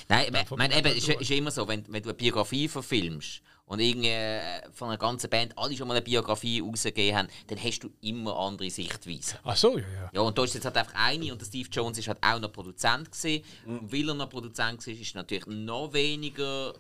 Nein, 0.09 0.27
ich 0.35 0.51
meine, 0.51 0.77
eben, 0.77 0.97
ist, 0.97 1.09
ist 1.09 1.31
immer 1.31 1.51
so, 1.51 1.67
wenn, 1.69 1.85
wenn 1.93 2.03
du 2.03 2.11
eine 2.11 2.15
Biografie 2.15 2.69
verfilmst 2.69 3.43
und 3.67 3.81
irgendwie 3.81 4.09
äh, 4.09 4.71
von 4.73 4.89
einer 4.89 4.99
ganzen 4.99 5.29
Band 5.29 5.57
alle 5.57 5.77
schon 5.77 5.89
mal 5.89 5.95
eine 5.95 6.03
Biografie 6.03 6.61
rausgegeben 6.61 7.17
haben, 7.17 7.29
dann 7.49 7.63
hast 7.63 7.81
du 7.81 7.91
immer 8.01 8.37
andere 8.37 8.71
Sichtweisen. 8.71 9.39
Ach 9.43 9.57
so, 9.57 9.79
ja, 9.79 9.85
ja. 9.85 10.11
Ja, 10.13 10.21
und 10.21 10.39
da 10.39 10.45
ist 10.45 10.55
jetzt 10.55 10.65
halt 10.65 10.77
einfach 10.77 10.95
eine 10.95 11.33
und 11.33 11.41
der 11.41 11.47
Steve 11.47 11.69
Jones 11.71 11.99
ist 11.99 12.09
halt 12.09 12.19
auch 12.23 12.39
noch 12.39 12.53
Produzent 12.53 13.11
gewesen. 13.11 13.45
Und 13.67 13.93
weil 13.93 14.09
er 14.09 14.15
noch 14.15 14.31
Produzent 14.31 14.87
war, 14.87 14.95
ist 14.95 15.15
natürlich 15.15 15.47
noch 15.47 15.93
weniger 15.93 16.75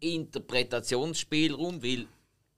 Interpretationsspielraum, 0.00 1.82
weil 1.82 2.06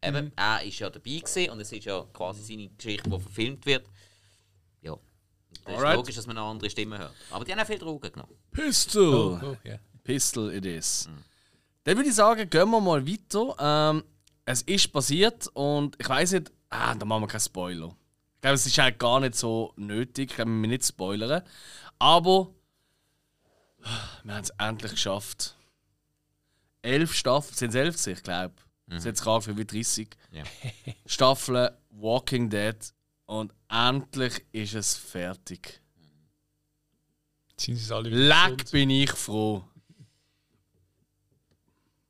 eben, 0.03 0.33
er 0.37 0.63
ist 0.65 0.79
ja 0.79 0.89
dabei 0.89 1.19
gewesen 1.19 1.51
und 1.51 1.61
es 1.61 1.73
ist 1.73 1.85
ja 1.85 2.05
quasi 2.13 2.43
seine 2.43 2.69
Geschichte, 2.69 3.11
die 3.11 3.19
verfilmt 3.21 3.67
wird. 3.67 3.87
Ja. 4.83 4.97
Das 5.65 5.75
ist 5.75 5.79
Alright. 5.79 5.97
logisch, 5.97 6.17
dass 6.17 6.27
man 6.27 6.39
eine 6.39 6.47
andere 6.47 6.71
Stimme 6.71 6.99
hört. 6.99 7.15
Aber 7.31 7.45
die 7.45 7.53
haben 7.53 7.61
auch 7.61 7.67
viel 7.67 7.79
Drogen 7.79 8.13
genommen. 8.13 8.35
Pistol. 8.51 9.41
Oh, 9.43 9.57
ja. 9.69 9.79
Pistol 10.05 10.53
it 10.53 10.65
is. 10.67 11.09
Dann 11.85 11.97
würde 11.97 12.09
ich 12.09 12.15
sagen, 12.15 12.49
gehen 12.49 12.71
wir 12.71 12.81
mal 12.81 13.07
weiter. 13.07 13.57
Ähm, 13.59 14.05
es 14.45 14.63
ist 14.63 14.93
passiert 14.93 15.49
und 15.55 15.97
ich 15.99 16.09
weiß 16.09 16.33
nicht, 16.33 16.53
ah, 16.71 16.95
da 16.95 17.05
machen 17.05 17.23
wir 17.23 17.29
keinen 17.29 17.41
Spoiler. 17.41 17.89
Ich 18.37 18.41
glaube, 18.43 18.55
es 18.55 18.67
ist 18.67 18.79
eigentlich 18.79 18.99
gar 18.99 19.21
nicht 19.21 19.35
so 19.35 19.73
nötig, 19.77 20.31
ich 20.31 20.37
kann 20.37 20.61
mich 20.61 20.71
nicht 20.71 20.87
spoilern. 20.87 21.43
Aber 21.99 22.51
wir 24.23 24.35
haben 24.35 24.43
es 24.43 24.51
endlich 24.59 24.93
geschafft. 24.93 25.57
Elf 26.83 27.15
Staffeln, 27.15 27.55
sind 27.55 27.71
es 27.71 27.75
elf, 27.75 28.07
ich 28.07 28.23
glaube. 28.23 28.55
Mhm. 28.87 28.99
Jetzt 28.99 29.23
gerade 29.23 29.43
für 29.43 29.57
wie 29.57 29.65
30 29.65 30.09
Ja. 30.31 30.43
Staffeln 31.07 31.71
Walking 31.91 32.51
Dead 32.51 32.77
und 33.27 33.53
endlich 33.69 34.45
ist 34.53 34.75
es 34.75 34.95
fertig. 34.95 35.81
Sind 37.57 37.77
sie 37.77 37.95
alle 37.95 38.11
Leck 38.11 38.71
bin 38.71 38.91
ich 38.91 39.13
froh. 39.13 39.65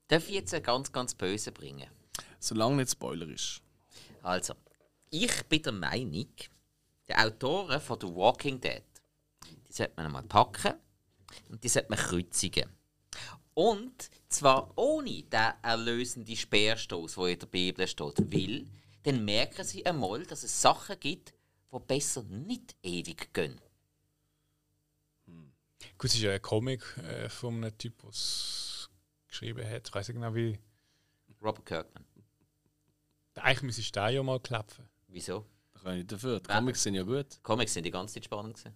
Darf 0.09 0.29
ich 0.29 0.35
jetzt 0.35 0.55
einen 0.55 0.63
ganz, 0.63 0.93
ganz 0.93 1.15
böse 1.15 1.53
bringen? 1.53 1.89
Solange 2.39 2.77
nicht 2.77 2.91
Spoiler 2.91 3.29
ist. 3.29 3.63
Also, 4.23 4.55
ich 5.11 5.43
bin 5.45 5.63
der 5.63 5.73
Meinung, 5.73 6.29
die 7.09 7.15
Autoren 7.15 7.81
von 7.81 7.99
The 8.01 8.09
Walking 8.09 8.61
Dead, 8.61 8.83
die 9.67 9.73
sollte 9.73 9.95
man 9.97 10.07
einmal 10.07 10.23
packen 10.25 10.75
und 11.49 11.63
die 11.63 11.69
sollte 11.69 11.91
man 11.91 11.99
kreuzigen. 11.99 12.69
Und 13.55 14.11
zwar 14.29 14.77
ohne 14.77 15.23
den 15.23 15.53
erlösenden 15.63 16.37
Speerstoß, 16.37 17.15
der 17.15 17.27
in 17.29 17.39
der 17.39 17.47
Bibel 17.47 17.87
steht. 17.87 18.33
Weil 18.33 18.67
dann 19.05 19.25
merken 19.25 19.65
sie 19.65 19.87
einmal, 19.87 20.25
dass 20.25 20.43
es 20.43 20.61
Sachen 20.61 20.99
gibt, 20.99 21.33
die 21.73 21.79
besser 21.87 22.25
nicht 22.25 22.75
ewig 22.83 23.33
gehen. 23.33 23.61
Gut, 25.97 26.11
es 26.11 26.17
ist 26.17 26.23
ja 26.23 26.33
ein 26.33 26.43
Comic 26.43 26.83
äh, 26.99 27.29
von 27.29 27.55
einem 27.57 27.79
Typ, 27.79 28.01
der 28.01 28.11
es 28.11 28.64
geschrieben 29.35 29.69
hat. 29.69 29.89
Ich 29.89 29.95
weiß 29.95 30.09
nicht 30.09 30.15
genau 30.15 30.35
wie. 30.35 30.59
Robert 31.43 31.67
Kirkman. 31.67 32.05
Eigentlich 33.35 33.63
müsste 33.63 33.93
der 33.93 34.11
ja 34.11 34.23
mal 34.23 34.39
klopfen. 34.39 34.89
Wieso? 35.09 35.45
Da 35.75 35.81
kann 35.81 35.93
ich 35.93 35.99
nicht 35.99 36.13
dafür. 36.13 36.41
Die 36.41 36.49
Comics 36.49 36.83
sind 36.83 36.95
ja 36.95 37.03
gut. 37.03 37.43
Comics 37.43 37.75
sind 37.75 37.85
die 37.85 37.91
ganze 37.91 38.15
Zeit 38.15 38.25
spannend 38.25 38.55
gewesen. 38.57 38.75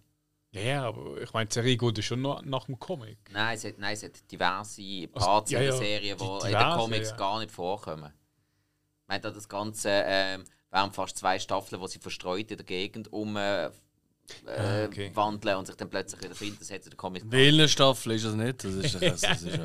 Ja, 0.51 0.61
ja, 0.61 0.83
aber 0.87 1.21
ich 1.21 1.31
meine, 1.31 1.47
die 1.47 1.53
Serie 1.53 1.77
geht 1.77 1.97
ja 1.97 2.03
schon 2.03 2.21
noch 2.21 2.41
nach 2.43 2.65
dem 2.65 2.77
Comic. 2.79 3.19
Nein, 3.31 3.55
es 3.55 3.63
hat, 3.63 3.77
nein, 3.77 3.93
es 3.93 4.03
hat 4.03 4.31
diverse 4.31 5.07
Parts 5.07 5.27
Also, 5.27 5.53
ja, 5.53 5.59
in 5.59 5.65
der 5.65 5.73
ja, 5.73 5.77
Serie, 5.77 6.15
die 6.15 6.23
die 6.23 6.25
in 6.25 6.39
den 6.39 6.47
diverse, 6.47 6.77
Comics 6.77 7.09
ja. 7.11 7.15
gar 7.15 7.39
nicht 7.39 7.51
vorkommen. 7.51 8.13
Hat 9.07 9.25
da 9.25 9.31
das 9.31 9.47
ganze 9.47 9.89
ähm, 9.89 10.43
während 10.71 10.95
fast 10.95 11.17
zwei 11.17 11.39
Staffeln, 11.39 11.79
wo 11.81 11.87
sie 11.87 11.99
verstreut 11.99 12.51
in 12.51 12.57
der 12.57 12.65
Gegend 12.65 13.13
um 13.13 13.37
äh, 13.37 13.69
äh, 14.47 14.85
okay. 14.85 15.11
wandeln 15.13 15.57
und 15.57 15.65
sich 15.67 15.75
dann 15.75 15.89
plötzlich 15.89 16.21
wieder 16.23 16.35
finden. 16.35 16.57
Das 16.59 16.71
hat 16.71 16.83
sie 16.83 16.89
der 16.89 16.97
Comic 16.97 17.23
Willenstaffel 17.31 18.13
ist 18.13 18.25
das 18.25 18.33
nicht. 18.35 18.63
Das 18.63 18.73
ist, 18.73 18.93
das, 19.01 19.21
das 19.21 19.41
ist, 19.43 19.55
Ja. 19.57 19.63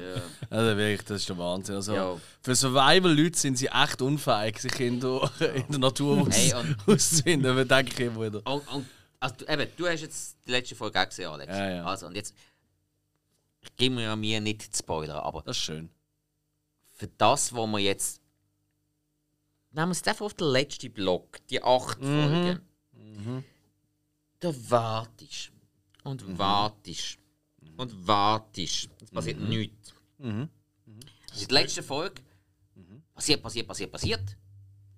also 0.51 0.77
wirklich, 0.77 1.03
das 1.07 1.21
ist 1.21 1.29
der 1.29 1.39
Wahnsinn. 1.39 1.75
Also, 1.77 1.95
Ja. 1.95 2.21
Für 2.43 2.55
Survival-Leute 2.55 3.39
sind 3.39 3.57
sie 3.59 3.67
echt 3.69 4.03
unfähig, 4.03 4.59
sich 4.61 4.81
in 4.81 5.01
der, 5.01 5.31
in 5.55 5.67
der 5.71 5.79
Natur 5.79 6.23
aus, 6.27 6.37
Hey, 6.37 6.55
auszufinden. 6.87 7.69
Denke 7.69 7.93
ich 7.93 8.01
immer 8.01 8.27
wieder. 8.27 8.43
Und, 8.47 8.69
und, 8.73 8.87
also, 9.21 9.35
du- 9.37 9.45
eben, 9.53 9.67
du 9.77 9.87
hast 9.89 10.01
jetzt 10.03 10.37
die 10.47 10.51
letzte 10.51 10.75
Folge 10.75 11.01
auch 11.01 11.09
gesehen, 11.09 11.29
Alex. 11.29 11.53
Ja, 11.53 11.71
ja. 11.71 11.85
Also, 11.85 12.07
und 12.07 12.15
jetzt 12.17 12.35
mir 13.81 14.03
ja 14.03 14.15
mir 14.17 14.41
nicht 14.41 14.73
die 14.73 14.77
Spoiler, 14.79 15.23
aber 15.23 15.43
Das 15.43 15.57
ist 15.57 15.63
schön. 15.63 15.89
für 16.93 17.09
das, 17.09 17.53
was 17.55 17.67
wir 17.67 17.79
jetzt. 17.79 18.21
Nehmen 19.73 19.89
wir 19.89 19.93
es 19.93 20.07
einfach 20.07 20.27
auf 20.27 20.35
den 20.35 20.49
letzten 20.49 20.93
Block, 20.93 21.39
die 21.49 21.61
acht 21.63 21.99
Folgen. 21.99 22.61
Da 24.41 24.53
wartest 24.71 25.53
und 26.03 26.39
wartest 26.39 27.19
und 27.77 28.07
wartest. 28.07 28.91
Es 29.03 29.11
passiert 29.11 29.41
nichts. 29.41 29.95
Mhm. 30.19 30.49
In 30.87 31.49
der 31.49 31.63
letzten 31.63 31.83
Folge 31.83 32.23
passiert, 33.15 33.43
passiert, 33.43 33.67
passiert, 33.67 33.93
passiert. 33.93 34.37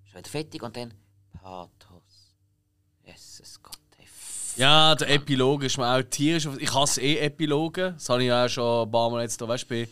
Ist 0.05 0.15
wieder 0.15 0.29
fertig 0.29 0.61
und 0.61 0.75
dann 0.75 0.93
Pathos. 1.33 2.35
Jesus 3.03 3.61
Gott. 3.61 3.77
Ja, 4.57 4.95
der 4.95 5.09
Epilog 5.11 5.63
ist 5.63 5.77
mir 5.77 5.87
auch 5.87 6.01
tierisch. 6.01 6.47
Ich 6.57 6.73
hasse 6.73 6.99
eh 6.99 7.19
Epiloge. 7.19 7.91
Das 7.93 8.09
habe 8.09 8.23
ich 8.23 8.31
auch 8.31 8.47
schon 8.47 8.87
ein 8.87 8.91
paar 8.91 9.11
Mal 9.11 9.21
jetzt 9.21 9.39
da, 9.39 9.47
weißt 9.47 9.65
du, 9.65 9.67
bei 9.67 9.87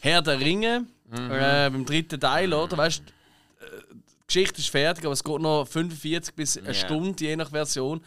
Herr 0.00 0.20
der 0.20 0.38
Ringe, 0.38 0.86
äh, 1.10 1.70
beim 1.70 1.86
dritten 1.86 2.20
Teil, 2.20 2.52
oder? 2.52 2.76
Weißt 2.76 3.00
du, 3.00 3.64
äh, 3.64 3.80
die 3.90 4.01
Geschichte 4.32 4.60
ist 4.60 4.70
fertig, 4.70 5.04
aber 5.04 5.12
es 5.12 5.22
geht 5.22 5.40
noch 5.40 5.66
45 5.66 6.34
bis 6.34 6.56
eine 6.56 6.68
Ja. 6.68 6.74
Stunde, 6.74 7.22
je 7.22 7.36
nach 7.36 7.50
Version. 7.50 8.02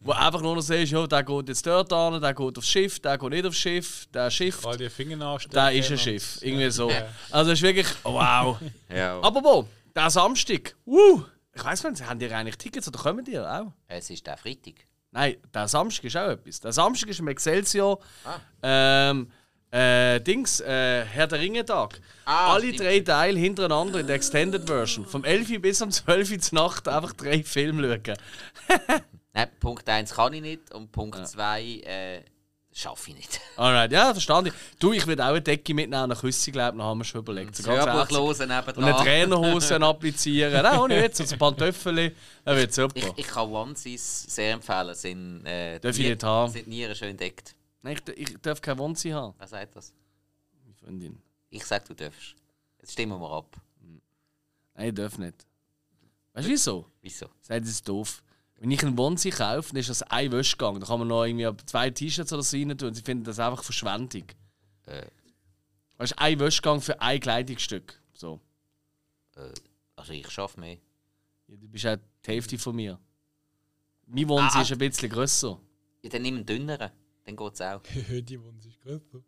Wo 0.00 0.10
einfach 0.12 0.40
nur 0.42 0.56
noch 0.56 0.62
siehst, 0.62 0.90
ja, 0.90 1.06
der 1.06 1.22
geht 1.22 1.48
jetzt 1.48 1.64
dort 1.66 1.92
an, 1.92 2.20
der 2.20 2.34
geht 2.34 2.58
aufs 2.58 2.68
Schiff, 2.68 2.98
der 2.98 3.16
geht 3.16 3.30
nicht 3.30 3.46
aufs 3.46 3.58
Schiff, 3.58 4.06
der 4.12 4.28
Schiff, 4.30 4.66
All 4.66 4.76
die 4.76 4.90
Finger 4.90 5.16
nachstellen. 5.16 5.52
der 5.54 5.72
ist 5.78 5.90
ein 5.90 5.98
Schiff. 5.98 6.38
Irgendwie 6.42 6.70
so. 6.70 6.90
Also, 7.30 7.52
es 7.52 7.58
ist 7.58 7.62
wirklich, 7.62 7.86
oh, 8.02 8.14
wow. 8.14 8.58
Ja. 8.92 9.20
Aber 9.22 9.42
wo? 9.44 9.68
Der 9.94 10.10
Samstag, 10.10 10.74
uh, 10.86 11.22
ich 11.54 11.64
weiß 11.64 11.84
nicht, 11.84 12.04
haben 12.04 12.18
die 12.18 12.26
eigentlich 12.32 12.58
Tickets 12.58 12.88
oder 12.88 12.98
kommen 12.98 13.24
die 13.24 13.38
auch? 13.38 13.72
Es 13.86 14.10
ist 14.10 14.26
der 14.26 14.36
Freitag. 14.36 14.74
Nein, 15.10 15.36
der 15.54 15.68
Samstag 15.68 16.04
ist 16.04 16.16
auch 16.16 16.28
etwas. 16.30 16.60
Der 16.60 16.72
Samstag 16.72 17.08
ist 17.08 17.20
im 17.20 17.28
Excelsior. 17.28 17.98
Ah. 18.24 18.38
Ähm, 18.62 19.30
äh, 19.70 20.20
Dings, 20.20 20.60
äh, 20.60 21.04
Herr 21.04 21.26
der 21.26 21.40
Ringe-Tag. 21.40 22.00
Ah, 22.24 22.54
Alle 22.54 22.64
stimmt. 22.68 22.80
drei 22.80 23.00
Teile 23.00 23.38
hintereinander 23.38 24.00
in 24.00 24.06
der 24.06 24.16
Extended 24.16 24.66
Version. 24.66 25.06
Vom 25.06 25.24
11 25.24 25.60
bis 25.60 25.82
am 25.82 25.90
12 25.90 26.30
Uhr 26.32 26.38
zur 26.38 26.58
Nacht 26.58 26.88
einfach 26.88 27.12
drei 27.12 27.42
Filme 27.42 28.00
schauen. 28.04 28.16
Nein, 29.34 29.48
Punkt 29.60 29.88
1 29.88 30.14
kann 30.14 30.32
ich 30.32 30.40
nicht 30.42 30.72
und 30.74 30.90
Punkt 30.90 31.26
2 31.26 31.62
äh, 31.62 32.20
schaffe 32.72 33.10
ich 33.10 33.16
nicht. 33.16 33.40
Alright, 33.56 33.92
ja, 33.92 34.12
verstand 34.12 34.48
ich. 34.48 34.54
Du, 34.78 34.92
ich 34.92 35.06
würde 35.06 35.22
auch 35.24 35.28
eine 35.28 35.42
Decke 35.42 35.74
mitnehmen, 35.74 36.04
eine 36.04 36.16
Küsse, 36.16 36.50
glaube 36.50 36.78
ich, 36.78 36.82
haben 36.82 36.98
wir 36.98 37.04
schon 37.04 37.20
überlegt. 37.20 37.54
So 37.54 37.62
ganz 37.64 37.84
hören 37.84 37.96
Und 38.76 38.84
eine. 38.84 38.96
Trainerhose 38.96 39.76
applizieren. 39.82 40.52
Nein, 40.52 40.66
auch 40.66 40.88
nicht. 40.88 41.14
So 41.16 41.24
ein 41.24 41.38
Pantöffel. 41.38 42.14
Das 42.44 42.56
wird 42.56 42.72
super. 42.74 42.94
Ich, 42.96 43.06
ich 43.16 43.26
kann 43.26 43.48
Onesies 43.48 44.24
sehr 44.28 44.54
empfehlen. 44.54 44.94
Sind, 44.94 45.44
äh, 45.46 45.78
Darf 45.78 45.98
ich 45.98 46.08
nicht 46.08 46.22
haben? 46.24 46.50
sind 46.52 46.68
Nieren 46.68 46.94
schön 46.94 47.16
deckt. 47.16 47.54
Nein, 47.88 47.96
ich, 48.16 48.18
ich 48.32 48.36
darf 48.42 48.60
keine 48.60 48.78
Wonsi 48.78 49.08
haben, 49.10 49.34
Wer 49.38 49.46
sagt 49.46 49.74
das? 49.76 49.94
meine 50.62 50.74
Freundin. 50.74 51.22
Ich 51.48 51.64
sag, 51.64 51.86
du 51.86 51.94
darfst. 51.94 52.34
Jetzt 52.78 52.92
stimmen 52.92 53.18
wir 53.18 53.30
ab. 53.30 53.56
Nein, 54.74 54.88
ich 54.90 54.94
darf 54.94 55.16
nicht. 55.16 55.46
Weißt 56.34 56.46
du 56.46 56.50
wieso? 56.52 56.86
Wieso? 57.00 57.26
Sagt 57.40 57.64
es 57.64 57.70
ist 57.70 57.88
doof. 57.88 58.22
Wenn 58.56 58.70
ich 58.70 58.84
einen 58.84 58.98
Wonsi 58.98 59.30
kaufe, 59.30 59.70
dann 59.70 59.80
ist 59.80 59.88
das 59.88 60.02
ein 60.02 60.30
Wäschgang. 60.32 60.78
Da 60.80 60.86
kann 60.86 60.98
man 60.98 61.08
noch 61.08 61.24
irgendwie 61.24 61.48
zwei 61.64 61.88
T-Shirts 61.90 62.30
oder 62.32 62.42
so 62.42 62.56
rein 62.58 62.76
tun. 62.76 62.92
Sie 62.92 63.00
finden 63.02 63.24
das 63.24 63.38
einfach 63.38 63.64
Verschwendung. 63.64 64.24
Äh, 64.84 65.06
Weißt 65.96 66.12
du, 66.12 66.18
ein 66.18 66.38
Wäschgang 66.40 66.80
für 66.82 67.00
ein 67.00 67.18
Kleidungsstück. 67.20 67.98
So. 68.12 68.38
also 69.96 70.12
ich 70.12 70.30
schaffe 70.30 70.60
mehr. 70.60 70.76
Ja, 71.46 71.56
du 71.56 71.66
bist 71.68 71.86
auch 71.86 71.96
die 72.26 72.30
Hälfte 72.32 72.58
von 72.58 72.76
mir. 72.76 73.00
Mein 74.06 74.28
Wonsi 74.28 74.58
Ah. 74.58 74.62
ist 74.62 74.72
ein 74.72 74.78
bisschen 74.78 75.08
grösser. 75.08 75.58
Ja, 76.02 76.10
dann 76.10 76.20
nimm 76.22 76.36
einen 76.36 76.44
dünneren. 76.46 76.90
Dann 77.28 77.36
geht's 77.36 77.60
auch. 77.60 77.82
die 78.08 78.40
Wohnung 78.40 78.58
ist 78.66 78.80
größer. 78.80 79.22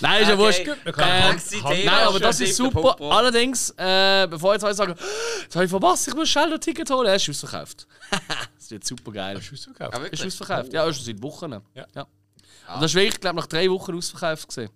Nein, 0.00 0.22
ist 0.22 0.28
ja 0.28 0.34
Okay. 0.34 0.38
wurscht. 0.38 0.64
Taxi-Thema 0.84 1.70
Nein, 1.70 2.06
aber 2.06 2.18
das 2.18 2.40
ist 2.40 2.56
super. 2.56 2.96
Allerdings, 2.98 3.70
äh, 3.76 4.26
bevor 4.28 4.54
jetzt 4.54 4.64
alle 4.64 4.72
sagen, 4.74 4.94
jetzt 5.42 5.54
habe 5.54 5.66
ich 5.66 5.70
verpasst, 5.70 6.08
ich 6.08 6.14
muss 6.14 6.30
schnell 6.30 6.54
ein 6.54 6.60
Ticket 6.60 6.88
holen, 6.90 7.06
er 7.06 7.16
ist 7.16 7.28
ausverkauft. 7.28 7.86
das 8.56 8.70
wird 8.70 8.84
super 8.84 9.12
geil. 9.12 9.36
Hast 9.36 9.50
du 9.50 9.54
es 9.54 9.66
gekauft? 9.66 9.92
Ja, 9.92 9.98
Ist 9.98 10.02
wirklich? 10.02 10.26
ausverkauft. 10.26 10.72
Ja, 10.72 10.86
ist 10.86 10.96
schon 10.96 11.04
seit 11.04 11.22
Wochen. 11.22 11.52
Ja. 11.52 11.86
ja. 11.94 12.02
Und 12.02 12.82
das 12.82 12.90
ist 12.90 12.94
wirklich, 12.94 13.20
glaube 13.20 13.36
nach 13.36 13.46
drei 13.46 13.70
Wochen 13.70 13.94
ausverkauft 13.94 14.48
gesehen. 14.48 14.70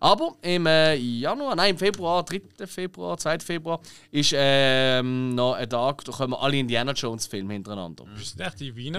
Aber 0.00 0.36
im 0.42 0.66
äh, 0.66 0.94
Januar, 0.94 1.56
nein, 1.56 1.70
im 1.70 1.78
Februar, 1.78 2.24
3. 2.24 2.66
Februar, 2.66 3.16
2. 3.16 3.40
Februar, 3.40 3.80
ist 4.10 4.32
ähm, 4.34 5.34
noch 5.34 5.54
ein 5.54 5.68
Tag, 5.68 6.04
da 6.04 6.12
kommen 6.12 6.34
alle 6.34 6.56
Indiana 6.56 6.92
Jones 6.92 7.26
Filme 7.26 7.54
hintereinander. 7.54 8.04
Ist 8.20 8.38
das 8.38 8.48
echt 8.48 8.60
die 8.60 8.90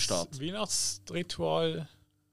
Start. 0.00 0.40
Weihnachts 0.40 1.02
Weihnachtsritual, 1.08 1.88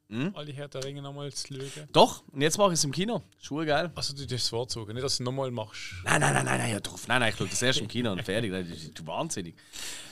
Hm? 0.09 0.31
alle 0.37 0.53
Herr 0.53 0.69
der 0.69 0.85
Ringe 0.85 1.01
nochmal 1.01 1.33
zu 1.33 1.47
schauen? 1.47 1.89
Doch, 1.91 2.23
und 2.31 2.39
jetzt 2.41 2.57
mache 2.57 2.69
ich 2.69 2.75
es 2.75 2.83
im 2.85 2.93
Kino. 2.93 3.23
Schule 3.41 3.65
geil. 3.65 3.91
Also 3.93 4.13
du 4.13 4.21
darfst 4.25 4.45
es 4.45 4.47
vorzogen, 4.49 4.93
nicht 4.93 5.03
dass 5.03 5.17
du 5.17 5.23
es 5.23 5.25
nochmal 5.25 5.51
machst. 5.51 5.95
Nein, 6.05 6.21
nein, 6.21 6.33
nein, 6.33 6.45
nein, 6.45 6.57
nein, 6.59 6.71
ja, 6.71 6.79
drauf. 6.79 7.05
Nein, 7.09 7.19
nein, 7.19 7.31
ich 7.33 7.37
schaue 7.37 7.47
das 7.49 7.61
erst 7.61 7.79
im 7.81 7.89
Kino 7.89 8.13
und 8.13 8.23
fertig. 8.23 8.49
Nein, 8.51 8.65
das 8.69 8.77
ist- 8.83 8.97
Du 8.97 9.05
wahnsinnig. 9.05 9.53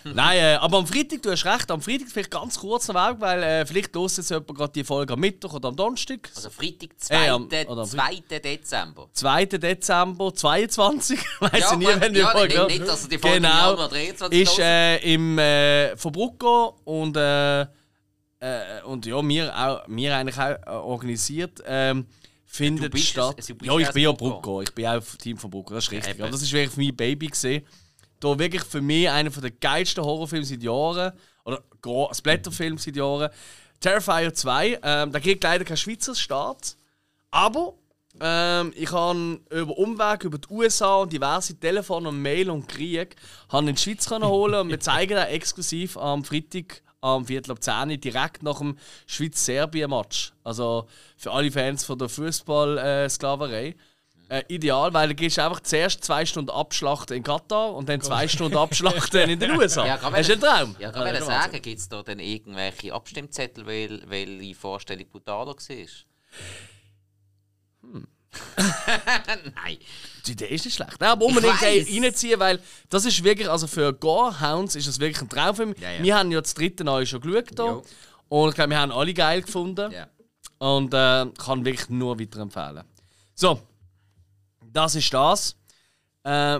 nein, 0.03 0.37
äh, 0.37 0.55
aber 0.55 0.79
am 0.79 0.85
Freitag, 0.87 1.21
du 1.21 1.31
hast 1.31 1.45
recht, 1.45 1.71
am 1.71 1.81
Freitag 1.81 2.09
vielleicht 2.09 2.29
ganz 2.29 2.59
kurz 2.59 2.89
noch 2.89 2.95
Weg, 2.95 3.21
weil 3.21 3.41
äh, 3.41 3.65
vielleicht 3.65 3.95
los 3.95 4.17
jetzt 4.17 4.29
jemand 4.31 4.53
gerade 4.53 4.73
die 4.73 4.83
Folge 4.83 5.13
am 5.13 5.19
Mittwoch 5.21 5.53
oder 5.53 5.69
am 5.69 5.77
Donnerstag. 5.77 6.29
Also 6.35 6.49
Freitag, 6.49 6.89
2. 6.97 7.15
Äh, 7.25 7.29
am- 7.29 7.45
oder 7.45 7.81
am 7.83 7.87
2. 7.87 8.15
Dezember. 8.39 9.07
2. 9.13 9.45
Dezember 9.45 10.33
22, 10.35 11.19
weiß 11.39 11.51
Ja, 11.59 11.71
ich 11.71 11.77
nie, 11.77 11.87
wenn 12.01 12.13
die 12.13 12.19
ja, 12.19 12.31
Folge 12.31 12.65
nicht- 12.65 12.79
nicht, 12.79 12.87
dass 12.89 13.07
die 13.07 13.17
Folge 13.17 13.37
genau, 13.37 13.69
Januar 13.71 13.87
23 13.87 14.41
ist 14.41 14.59
äh, 14.59 14.97
im 15.13 15.39
äh, 15.39 15.95
Verbrucko 15.95 16.81
und 16.83 17.15
äh, 17.15 17.65
äh, 18.45 18.83
und 18.83 19.05
ja, 19.05 19.21
wir, 19.27 19.57
auch, 19.57 19.83
wir 19.87 20.15
eigentlich 20.15 20.37
auch 20.37 20.49
äh, 20.65 20.69
organisiert 20.69 21.63
ähm, 21.65 22.05
findet 22.45 22.97
statt. 22.99 23.35
es- 23.37 23.47
ja, 23.49 23.55
ich 23.55 23.65
ja 23.87 23.91
bin 23.91 24.03
ja 24.03 24.11
das 24.11 24.17
Brucko. 24.19 24.61
Ich 24.61 24.73
bin 24.73 24.85
auch 24.87 25.01
Team 25.19 25.37
von 25.37 25.49
Brucko, 25.49 25.73
das 25.73 25.85
ist 25.85 25.91
richtig. 25.91 26.13
eben. 26.13 26.21
Aber 26.23 26.31
das 26.31 26.41
ist 26.41 26.51
wirklich 26.53 26.77
mein 26.77 26.95
Baby 26.95 27.27
gesehen. 27.27 27.65
Da 28.19 28.37
wirklich 28.39 28.63
für 28.63 28.81
mich 28.81 29.09
einer 29.09 29.29
der 29.29 29.51
geilsten 29.51 30.03
Horrorfilme 30.03 30.45
seit 30.45 30.63
Jahren 30.63 31.11
oder 31.43 31.61
Splatterfilm 32.13 32.77
seit 32.77 32.95
Jahren. 32.95 33.29
Terrifier 33.79 34.33
2, 34.33 34.79
ähm, 34.81 35.11
da 35.11 35.19
kriegt 35.19 35.43
leider 35.43 35.65
kein 35.65 35.77
Schweizer 35.77 36.15
Staat, 36.15 36.75
aber 37.29 37.73
ähm, 38.21 38.71
ich 38.75 38.91
habe 38.91 39.41
über 39.51 39.77
Umweg 39.77 40.23
über 40.23 40.37
die 40.37 40.47
USA 40.49 40.95
und 41.01 41.11
diverse 41.11 41.59
Telefon 41.59 42.07
und 42.07 42.21
Mail 42.21 42.49
und 42.49 42.67
Krieg 42.67 43.17
habe 43.49 43.69
in 43.69 43.75
die 43.75 43.81
Schweiz 43.81 44.09
holen 44.09 44.55
und 44.55 44.69
wir 44.69 44.79
zeigen 44.91 45.17
auch 45.17 45.27
exklusiv 45.27 45.97
am 45.97 46.23
Freitag 46.23 46.81
am 47.05 47.25
Viertel 47.25 47.51
ab 47.51 47.61
10 47.63 47.91
Uhr 47.91 47.97
direkt 47.97 48.43
nach 48.43 48.57
dem 48.59 48.77
Schweiz-Serbien-Match. 49.05 50.33
Also 50.43 50.87
für 51.17 51.31
alle 51.31 51.51
Fans 51.51 51.85
von 51.85 51.97
der 51.99 52.09
Fußball-Sklaverei. 52.09 53.75
Äh, 54.27 54.41
ideal, 54.47 54.91
weil 54.91 55.09
du 55.09 55.13
gehst 55.15 55.37
einfach 55.37 55.59
zuerst 55.59 56.03
zwei 56.03 56.25
Stunden 56.25 56.49
abschlachten 56.49 57.15
in 57.15 57.21
Katar 57.21 57.75
und 57.75 57.87
dann 57.87 58.01
zwei 58.01 58.27
Stunden 58.27 58.57
abschlachten 58.57 59.29
in 59.29 59.39
den 59.39 59.51
USA. 59.59 59.85
Ja, 59.85 59.97
kann 59.97 60.13
das 60.13 60.27
ist 60.27 60.33
ein 60.33 60.39
Traum. 60.41 60.75
Ja, 60.79 60.87
Also, 60.89 60.99
kann 60.99 61.07
Wahnsinn. 61.13 61.25
sagen, 61.27 61.61
gibt 61.61 61.79
es 61.79 61.87
da 61.89 62.01
dann 62.01 62.17
irgendwelche 62.17 62.91
Abstimmzettel, 62.91 63.67
weil, 63.67 64.01
weil 64.09 64.39
die 64.39 64.55
Vorstellung 64.55 65.05
brutaler 65.11 65.53
war? 65.53 65.55
Nein. 69.55 69.77
Die 70.25 70.31
Idee 70.31 70.47
ist 70.47 70.65
nicht 70.65 70.75
schlecht. 70.75 70.99
Nein, 70.99 71.09
aber 71.09 71.25
unbedingt 71.25 71.61
reinziehen, 71.61 72.39
weil 72.39 72.59
das 72.89 73.05
ist 73.05 73.23
wirklich, 73.23 73.49
also 73.49 73.67
für 73.67 73.93
Gorehounds 73.93 74.75
ist 74.75 74.87
das 74.87 74.99
wirklich 74.99 75.21
ein 75.21 75.29
Traumfilm. 75.29 75.75
Ja, 75.79 75.91
ja. 75.91 76.03
Wir 76.03 76.17
haben 76.17 76.31
ja 76.31 76.41
das 76.41 76.53
dritte 76.55 76.83
Neue 76.83 77.05
schon 77.05 77.21
geschaut. 77.21 77.57
Jo. 77.57 77.83
Und 78.29 78.49
ich 78.49 78.55
glaube, 78.55 78.71
wir 78.71 78.79
haben 78.79 78.91
alle 78.91 79.13
geil 79.13 79.41
gefunden. 79.43 79.91
Ja. 79.91 80.07
Und 80.57 80.93
äh, 80.93 81.25
kann 81.37 81.63
wirklich 81.65 81.89
nur 81.89 82.19
weiterempfehlen. 82.19 82.83
So, 83.35 83.61
das 84.71 84.95
ist 84.95 85.13
das. 85.13 85.55
Äh, 86.23 86.59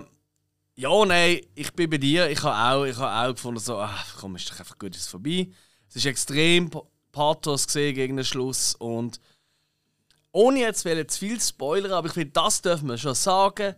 ja, 0.78 1.04
nein, 1.06 1.40
ich 1.54 1.72
bin 1.72 1.90
bei 1.90 1.96
dir. 1.98 2.30
Ich 2.30 2.42
habe 2.42 2.76
auch, 2.76 2.84
ich 2.84 2.96
habe 2.96 3.28
auch 3.28 3.34
gefunden, 3.34 3.58
so, 3.58 3.78
ach, 3.78 4.16
komm, 4.20 4.36
ist 4.36 4.48
doch 4.50 4.60
einfach 4.60 4.78
gut, 4.78 4.94
ist 4.94 5.08
vorbei. 5.08 5.48
Es 5.88 5.96
ist 5.96 6.06
extrem 6.06 6.68
Pa- 6.70 6.82
Pathos 7.10 7.66
gesehen 7.66 7.94
gegen 7.94 8.16
den 8.16 8.24
Schluss 8.26 8.74
und 8.74 9.18
ohne 10.36 10.60
jetzt 10.60 10.80
zu 10.82 11.18
viel 11.18 11.40
spoilern, 11.40 11.92
aber 11.92 12.08
ich 12.08 12.12
finde, 12.12 12.30
das 12.32 12.60
dürfen 12.60 12.88
wir 12.88 12.98
schon 12.98 13.14
sagen. 13.14 13.74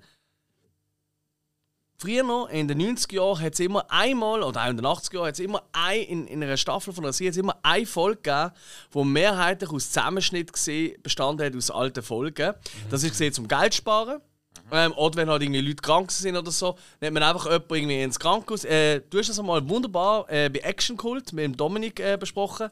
Früher 2.00 2.24
noch, 2.24 2.48
in 2.48 2.66
den 2.66 2.80
90er 2.80 3.14
Jahren, 3.14 3.40
hat 3.40 3.54
es 3.54 3.60
immer 3.60 3.84
einmal, 3.88 4.42
oder 4.42 4.64
auch 4.64 4.68
in 4.68 4.76
den 4.76 4.86
80er 4.86 5.14
Jahren, 5.14 5.26
hat 5.26 5.34
es 5.34 5.40
immer 5.40 5.62
ein, 5.72 6.02
in, 6.02 6.26
in 6.26 6.42
einer 6.42 6.56
Staffel 6.56 6.92
von 6.92 7.04
der 7.04 7.12
Serie 7.12 7.40
immer 7.40 7.56
eine 7.62 7.86
Folge 7.86 8.22
gegeben, 8.22 8.50
die 8.92 9.04
mehrheitlich 9.04 9.70
aus 9.70 9.90
Zusammenschnitt 9.90 10.52
gesehen, 10.52 11.00
bestanden 11.02 11.46
hat 11.46 11.56
aus 11.56 11.70
alten 11.70 12.02
Folgen. 12.02 12.54
Das 12.90 13.02
ist 13.04 13.10
gesehen 13.10 13.32
zum 13.32 13.46
Geld 13.46 13.74
sparen. 13.74 14.20
Ähm, 14.70 14.92
oder 14.92 15.16
wenn 15.16 15.30
halt 15.30 15.42
irgendwie 15.42 15.60
Leute 15.60 15.82
krank 15.82 16.10
sind 16.10 16.36
oder 16.36 16.50
so, 16.50 16.76
nimmt 17.00 17.14
man 17.14 17.22
einfach 17.22 17.46
jemanden 17.46 17.74
irgendwie 17.74 18.02
ins 18.02 18.18
Krankenhaus. 18.18 18.64
Äh, 18.64 19.00
du 19.08 19.18
hast 19.18 19.28
das 19.28 19.38
einmal 19.38 19.66
wunderbar 19.68 20.28
äh, 20.28 20.50
bei 20.50 20.58
Action 20.60 20.96
Cult 20.96 21.32
mit 21.32 21.44
dem 21.44 21.56
Dominik 21.56 22.00
äh, 22.00 22.16
besprochen. 22.18 22.68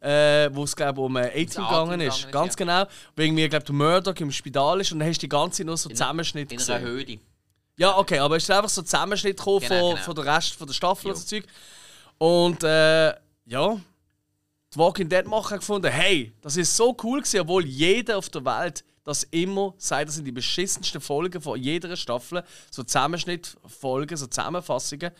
Äh, 0.00 0.50
wo 0.54 0.64
es 0.64 0.76
glaube 0.76 1.00
um 1.00 1.16
äh, 1.16 1.22
80 1.28 1.36
A-Team 1.58 1.64
gegangen 1.64 2.00
ist. 2.00 2.18
ist, 2.18 2.32
Ganz 2.32 2.54
ja. 2.54 2.56
genau. 2.64 2.84
Wo 3.14 3.22
irgendwie, 3.22 3.48
glaube 3.48 3.64
der 3.64 3.74
Murdoch 3.74 4.14
im 4.16 4.30
Spital 4.30 4.80
ist 4.80 4.92
und 4.92 4.98
dann 5.00 5.08
hast 5.08 5.18
du 5.18 5.20
die 5.26 5.28
ganze 5.28 5.58
Zeit 5.58 5.66
nur 5.66 5.76
so 5.76 5.88
Zusammenschnitt 5.88 6.52
In 6.52 6.58
einer 6.58 6.78
gesehen. 6.78 6.86
Höhle. 6.88 7.18
Ja, 7.78 7.96
okay, 7.98 8.18
aber 8.18 8.36
es 8.36 8.44
ist 8.44 8.50
einfach 8.50 8.68
so 8.68 8.82
ein 8.82 8.86
Zusammenschnitt 8.86 9.36
gekommen 9.36 9.60
Genau, 9.60 9.80
von, 9.80 9.90
genau. 9.94 10.04
von 10.04 10.14
der 10.14 10.24
Rest 10.36 10.54
von 10.54 10.66
der 10.66 10.74
Staffel 10.74 11.10
und 11.10 11.16
so 11.16 11.24
Zeug. 11.24 11.44
Und 12.18 12.62
äh, 12.64 13.08
ja, 13.46 13.80
die 14.72 14.78
Walking 14.78 15.08
Dead 15.08 15.26
Macher 15.26 15.58
gefunden, 15.58 15.90
hey, 15.90 16.32
das 16.40 16.56
ist 16.56 16.76
so 16.76 16.96
cool 17.02 17.20
gewesen, 17.20 17.40
obwohl 17.40 17.64
jeder 17.66 18.18
auf 18.18 18.28
der 18.30 18.44
Welt 18.44 18.84
das 19.04 19.22
immer 19.24 19.72
sagt, 19.78 20.08
das 20.08 20.16
sind 20.16 20.24
die 20.24 20.32
beschissensten 20.32 21.00
Folgen 21.00 21.40
von 21.40 21.60
jeder 21.60 21.94
Staffel, 21.96 22.42
so 22.70 22.82
Zusammenschnittfolgen, 22.82 24.16
so 24.16 24.26
Zusammenfassungen. 24.26 25.12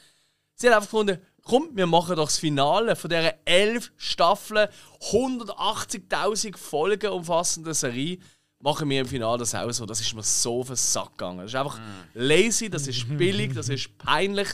Sie 0.54 0.66
haben 0.66 0.74
einfach 0.74 0.90
gefunden, 0.90 1.18
komm, 1.46 1.70
wir 1.74 1.86
machen 1.86 2.16
doch 2.16 2.26
das 2.26 2.38
Finale 2.38 2.96
von 2.96 3.08
dieser 3.08 3.34
elf 3.44 3.92
Staffeln, 3.96 4.68
180.000 5.10 6.56
Folgen 6.56 7.10
umfassenden 7.10 7.72
Serie, 7.72 8.18
machen 8.60 8.90
wir 8.90 9.00
im 9.00 9.06
Finale 9.06 9.38
das 9.38 9.54
auch 9.54 9.70
so. 9.70 9.86
Das 9.86 10.00
ist 10.00 10.12
mir 10.14 10.22
so 10.22 10.60
auf 10.60 10.66
den 10.66 10.76
Sack 10.76 11.12
gegangen. 11.12 11.38
Das 11.38 11.46
ist 11.46 11.54
einfach 11.54 11.78
lazy, 12.14 12.68
das 12.68 12.86
ist 12.88 13.06
billig, 13.16 13.54
das 13.54 13.68
ist 13.68 13.96
peinlich. 13.96 14.48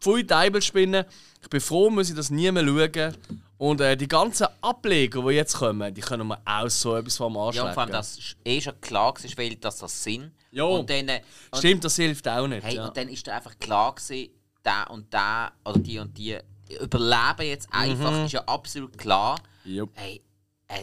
Pfui 0.00 0.26
Teibelspinnen. 0.26 1.04
Ich 1.40 1.48
bin 1.48 1.60
froh, 1.60 1.88
muss 1.88 2.10
ich 2.10 2.16
das 2.16 2.30
nie 2.30 2.50
mehr 2.52 2.64
schauen. 2.64 3.16
Und 3.56 3.80
äh, 3.80 3.96
die 3.96 4.08
ganzen 4.08 4.48
Ableger, 4.60 5.22
die 5.22 5.34
jetzt 5.34 5.56
kommen, 5.56 5.94
die 5.94 6.00
können 6.02 6.26
wir 6.26 6.38
auch 6.44 6.68
so 6.68 6.96
etwas 6.96 7.16
vom 7.16 7.36
Arsch 7.38 7.56
Ja, 7.56 7.72
vor 7.72 7.84
allem, 7.84 7.92
dass 7.92 8.18
es 8.18 8.36
eh 8.44 8.60
schon 8.60 8.78
klar 8.82 9.14
war, 9.14 9.30
weil 9.36 9.56
dass 9.56 9.78
das 9.78 10.02
sind. 10.02 10.32
Und 10.52 10.90
dann, 10.90 11.08
äh, 11.08 11.22
und, 11.50 11.58
Stimmt, 11.58 11.84
das 11.84 11.96
hilft 11.96 12.28
auch 12.28 12.46
nicht. 12.46 12.64
Hey, 12.64 12.76
ja. 12.76 12.86
und 12.86 12.96
dann 12.96 13.08
ist 13.08 13.26
da 13.26 13.36
einfach 13.36 13.58
klar 13.58 13.94
gewesen, 13.94 14.30
der 14.64 14.90
und 14.90 15.12
der 15.12 15.52
oder 15.64 15.78
die 15.78 15.98
und 15.98 16.16
die 16.16 16.38
überleben 16.80 17.42
jetzt 17.48 17.68
einfach, 17.72 18.24
ist 18.24 18.32
ja 18.32 18.44
absolut 18.44 18.96
klar. 18.98 19.40
Jupp. 19.64 19.90
Hey, 19.94 20.22
äh, 20.68 20.80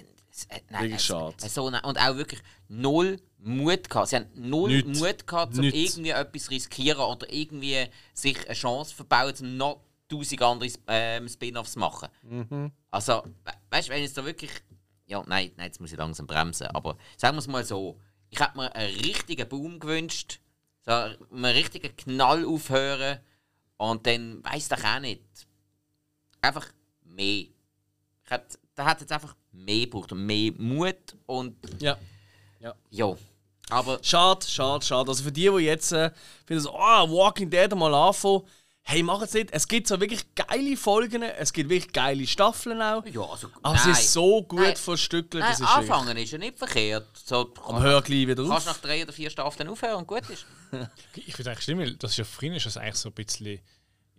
äh, 0.50 0.60
nein, 0.70 0.92
es- 0.94 1.06
schade. 1.06 1.36
äh, 1.42 1.50
So 1.50 1.68
eine, 1.68 1.82
und 1.82 1.98
auch 2.00 2.16
wirklich 2.16 2.42
null 2.68 3.20
Mut 3.40 3.90
gehabt. 3.90 4.10
Sie 4.10 4.16
haben 4.18 4.28
null 4.36 4.84
Nichts. 4.84 5.00
Mut 5.00 5.28
gehabt, 5.28 5.58
um 5.58 5.64
irgendwie 5.64 6.10
etwas 6.12 6.50
riskieren 6.52 7.00
oder 7.02 7.32
irgendwie 7.34 7.88
sich 8.14 8.46
eine 8.46 8.54
Chance 8.56 8.94
verbauen, 8.94 9.34
um 9.42 9.58
noch 9.58 9.82
tausend 10.08 10.42
andere 10.44 10.70
ähm, 10.88 11.28
Spin-offs 11.28 11.74
zu 11.74 11.80
machen. 11.80 12.10
Mhm. 12.24 12.72
Also, 12.92 13.24
we 13.46 13.52
weißt 13.72 13.88
du, 13.90 13.94
wenn 13.94 14.04
es 14.04 14.14
da 14.14 14.24
wirklich. 14.26 14.52
Ja, 15.08 15.24
nein, 15.28 15.52
nein, 15.58 15.66
jetzt 15.68 15.82
muss 15.82 15.92
ich 15.92 15.98
langsam 15.98 16.28
bremsen. 16.28 16.68
Aber 16.68 16.98
sagen 17.18 17.36
wir 17.36 17.40
es 17.40 17.48
mal 17.48 17.66
so: 17.66 18.00
Ich 18.30 18.40
hätte 18.40 18.56
mir 18.58 18.74
einen 18.76 18.96
richtigen 19.00 19.50
Boom 19.50 19.80
gewünscht, 19.80 20.40
so 20.86 20.92
einen 20.92 21.46
richtigen 21.46 21.96
Knall 21.96 22.46
aufhören 22.46 23.20
und 23.82 24.06
dann 24.06 24.44
weiß 24.44 24.70
ich 24.72 24.86
auch 24.86 25.00
nicht. 25.00 25.24
Einfach 26.40 26.68
mehr. 27.04 27.46
Ich 27.46 28.30
hätte, 28.30 28.60
da 28.76 28.86
hat 28.86 29.02
jetzt 29.02 29.12
einfach 29.12 29.36
mehr 29.52 29.86
gebraucht 29.86 30.12
und 30.12 30.24
mehr 30.24 30.52
Mut 30.56 31.18
und 31.26 31.56
ja. 31.80 31.98
ja. 32.92 33.18
Aber 33.72 34.00
Schade, 34.04 34.46
schade, 34.46 34.86
schade. 34.86 35.10
Also 35.10 35.24
für 35.24 35.32
die, 35.32 35.50
die 35.50 35.64
jetzt 35.64 35.92
äh, 35.94 36.12
finden, 36.46 36.62
so, 36.62 36.78
ah, 36.78 37.10
Walking 37.10 37.50
Dead 37.50 37.74
mal 37.74 37.94
anfangen, 37.94 38.44
hey, 38.84 39.04
mach 39.04 39.22
es 39.22 39.34
nicht. 39.34 39.50
Es 39.52 39.68
gibt 39.68 39.88
so 39.88 40.00
wirklich 40.00 40.26
geile 40.36 40.76
Folgen, 40.76 41.24
es 41.24 41.54
gibt 41.54 41.70
wirklich 41.70 41.94
geile 41.94 42.28
Staffeln 42.28 42.82
auch. 42.82 43.06
ja, 43.06 43.22
also. 43.22 43.50
Aber 43.62 43.76
es 43.76 43.84
nein. 43.86 43.94
ist 43.94 44.12
so 44.14 44.44
gut 44.44 44.60
Nein. 44.60 44.76
verstückelt, 44.76 45.42
Nein, 45.44 45.52
das 45.52 45.60
ist 45.62 45.68
wirklich- 45.68 45.92
anfangen 45.92 46.18
ist 46.18 46.32
ja 46.32 46.38
nicht 46.38 46.58
verkehrt. 46.58 47.08
So, 47.24 47.54
Aber 47.64 47.82
hör 47.82 48.02
gleich 48.02 48.28
wieder 48.28 48.44
kannst 48.48 48.68
auf. 48.68 48.76
nach 48.76 48.82
drei 48.82 49.04
oder 49.04 49.14
vier 49.14 49.30
Staffeln 49.30 49.70
aufhören 49.70 49.96
und 49.98 50.08
gut 50.08 50.30
ist. 50.30 50.46
Ich 51.16 51.36
finde 51.36 51.52
eigentlich 51.52 51.64
stimmt, 51.64 51.82
weil 51.82 51.94
das 51.96 52.12
ist 52.12 52.18
ja 52.18 52.24
früher 52.24 52.56
ist 52.56 52.66
das 52.66 52.78
eigentlich 52.78 52.96
so 52.96 53.10
ein 53.10 53.14
bisschen, 53.14 53.60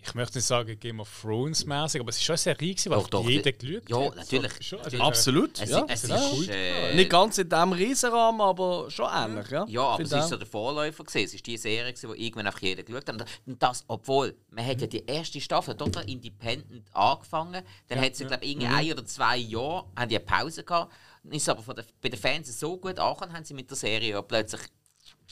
ich 0.04 0.14
möchte 0.14 0.38
nicht 0.38 0.46
sagen 0.46 0.78
Game 0.78 1.00
of 1.00 1.08
Thrones 1.20 1.64
mäßig, 1.64 2.00
aber 2.00 2.10
es 2.10 2.16
ist 2.16 2.24
schon 2.24 2.32
eine 2.34 2.38
Serie, 2.38 2.74
gewesen, 2.74 2.90
Doch, 2.90 3.04
die 3.04 3.10
doch, 3.10 3.28
jeder 3.28 3.52
geschaut 3.52 3.88
ja, 3.88 4.04
hat. 4.04 4.16
natürlich. 4.16 4.52
So, 4.52 4.76
also, 4.76 4.84
Natürlich. 4.84 5.02
Absolut, 5.02 5.60
Es, 5.60 5.70
ja. 5.70 5.84
es 5.88 6.08
ja. 6.08 6.16
ist. 6.16 6.48
Äh, 6.48 6.94
Nicht 6.94 7.10
ganz 7.10 7.38
in 7.38 7.48
diesem 7.48 7.72
Riesenrahmen, 7.72 8.40
aber 8.40 8.90
schon 8.90 9.08
ähnlich, 9.12 9.48
ja. 9.50 9.64
Ja, 9.68 9.82
aber 9.82 10.02
es 10.02 10.12
auch. 10.12 10.28
so 10.28 10.36
der 10.36 10.46
Vorläufer 10.46 11.04
gewesen. 11.04 11.24
Es 11.24 11.34
ist 11.34 11.46
die 11.46 11.56
Serie, 11.56 11.92
gewesen, 11.92 12.12
die 12.14 12.26
irgendwann 12.26 12.46
einfach 12.46 12.62
jeder 12.62 12.82
geschaut 12.82 13.08
hat. 13.08 13.26
Und 13.46 13.62
das, 13.62 13.84
obwohl, 13.86 14.34
man 14.50 14.66
hat 14.66 14.80
ja 14.80 14.86
die 14.86 15.06
erste 15.06 15.40
Staffel 15.40 15.76
total 15.76 16.08
independent 16.10 16.84
angefangen. 16.92 17.62
Dann 17.88 18.00
hat 18.00 18.16
sie, 18.16 18.24
glaube 18.24 18.44
ich, 18.44 18.52
irgendwie 18.52 18.66
ein 18.66 18.92
oder 18.92 19.06
zwei 19.06 19.36
Jahre 19.36 19.84
haben 19.96 20.08
die 20.08 20.16
eine 20.16 20.24
Pause 20.24 20.64
gehabt. 20.64 20.92
Dann 21.22 21.32
ist 21.32 21.48
aber 21.48 21.62
von 21.62 21.76
der, 21.76 21.84
bei 22.00 22.08
den 22.08 22.18
Fans 22.18 22.58
so 22.58 22.76
gut 22.76 22.98
angekommen, 22.98 23.32
haben 23.32 23.44
sie 23.44 23.54
mit 23.54 23.70
der 23.70 23.76
Serie 23.76 24.10
ja 24.10 24.22
plötzlich 24.22 24.62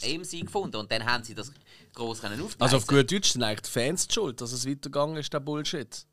AMC 0.02 0.42
gefunden. 0.42 0.76
Und 0.76 0.90
dann 0.92 1.04
haben 1.04 1.24
sie 1.24 1.34
das 1.34 1.52
groß 1.94 2.20
können. 2.20 2.42
Also 2.58 2.76
auf 2.76 2.86
gut 2.86 3.10
Deutsch 3.10 3.32
sind 3.32 3.42
eigentlich 3.42 3.62
die 3.62 3.70
Fans 3.70 4.06
die 4.06 4.14
schuld, 4.14 4.40
dass 4.40 4.52
es 4.52 4.66
weitergegangen 4.66 5.16
ist, 5.16 5.32
der 5.32 5.40
Bullshit. 5.40 6.06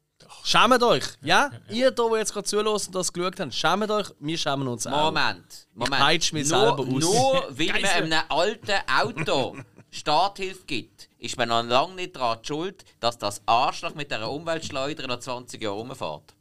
Schämt 0.44 0.84
euch! 0.84 1.04
Ja? 1.22 1.52
Ihr 1.70 1.92
da, 1.92 2.10
die 2.10 2.16
jetzt 2.16 2.34
gerade 2.34 2.46
zuhören 2.46 2.68
und 2.68 2.96
das 2.96 3.14
geschaut 3.14 3.40
haben, 3.40 3.52
schämt 3.52 3.90
euch, 3.90 4.08
wir 4.20 4.38
schämen 4.38 4.68
uns 4.68 4.88
auch. 4.88 5.06
Moment, 5.06 5.68
Moment. 5.74 6.02
peitsch 6.02 6.34
mich 6.34 6.50
nur, 6.50 6.60
selber 6.60 6.80
aus. 6.80 6.88
Nur 6.88 7.48
weil 7.58 7.82
man 7.82 7.86
einem 7.86 8.24
alten 8.30 8.72
Auto 8.90 9.58
Starthilfe 9.90 10.66
gibt, 10.66 11.10
ist 11.18 11.38
man 11.38 11.50
noch 11.50 11.64
lange 11.64 11.96
nicht 11.96 12.16
daran 12.16 12.44
schuld, 12.44 12.84
dass 13.00 13.18
das 13.18 13.42
Arschloch 13.46 13.96
mit 13.96 14.12
dieser 14.12 14.30
Umweltschleuder 14.30 15.08
noch 15.08 15.20
20 15.20 15.62
Jahre 15.62 15.76
rumfährt. 15.76 16.36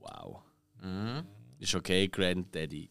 Wow. 0.00 0.42
Mhm. 0.80 1.26
Ist 1.58 1.74
okay, 1.74 2.08
Granddaddy. 2.08 2.90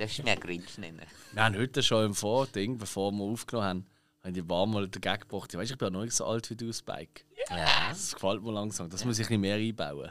Das 0.00 0.12
ist 0.12 0.24
mir 0.24 0.34
Grinch 0.34 0.78
nennen. 0.78 1.02
Wir 1.32 1.44
haben 1.44 1.58
heute 1.58 1.82
schon 1.82 2.06
im 2.06 2.14
Vording, 2.14 2.78
bevor 2.78 3.12
wir 3.12 3.22
aufgenommen 3.22 3.68
haben, 3.68 3.86
haben 4.24 4.32
die 4.32 4.48
warm 4.48 4.70
mal 4.70 4.88
dagegen 4.88 5.28
gebracht. 5.28 5.52
Ich 5.52 5.58
weiß, 5.60 5.70
ich 5.72 5.76
bin 5.76 5.88
ja 5.88 5.90
noch 5.90 6.04
nicht 6.04 6.16
so 6.16 6.24
alt 6.24 6.48
wie 6.48 6.56
du, 6.56 6.72
Spike. 6.72 7.24
Ja. 7.50 7.90
Das 7.90 8.14
gefällt 8.14 8.42
mir 8.42 8.50
langsam. 8.50 8.88
Das 8.88 9.04
muss 9.04 9.18
ich 9.18 9.26
ein 9.26 9.38
bisschen 9.38 9.40
mehr 9.42 9.56
einbauen. 9.56 10.10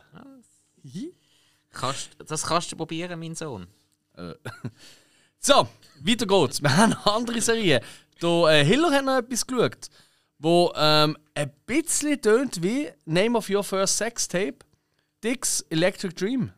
Kannst, 1.72 2.11
das 2.24 2.44
kannst 2.45 2.72
du 2.72 2.76
probieren, 2.76 3.20
mein 3.20 3.34
Sohn. 3.36 3.68
So, 5.41 5.70
weiter 6.02 6.28
geht's. 6.28 6.61
Wir 6.61 6.76
haben 6.76 6.94
eine 6.94 7.07
andere 7.07 7.41
Serie. 7.41 7.82
Der 8.22 8.30
äh, 8.49 8.66
Hiller 8.66 8.91
hat 8.91 9.06
noch 9.06 9.18
etwas 9.18 9.48
geschaut, 9.48 9.88
wo 10.38 10.72
ähm, 10.76 11.18
ein 11.34 11.52
bisschen 11.66 12.22
tönt 12.22 12.61
wie 12.61 12.90
Name 13.06 13.38
of 13.38 13.49
Your 13.49 13.64
First 13.64 13.98
Sex 13.98 14.28
Tape. 14.28 14.57
Dick's 15.24 15.61
Electric 15.70 16.14
Dream. 16.14 16.52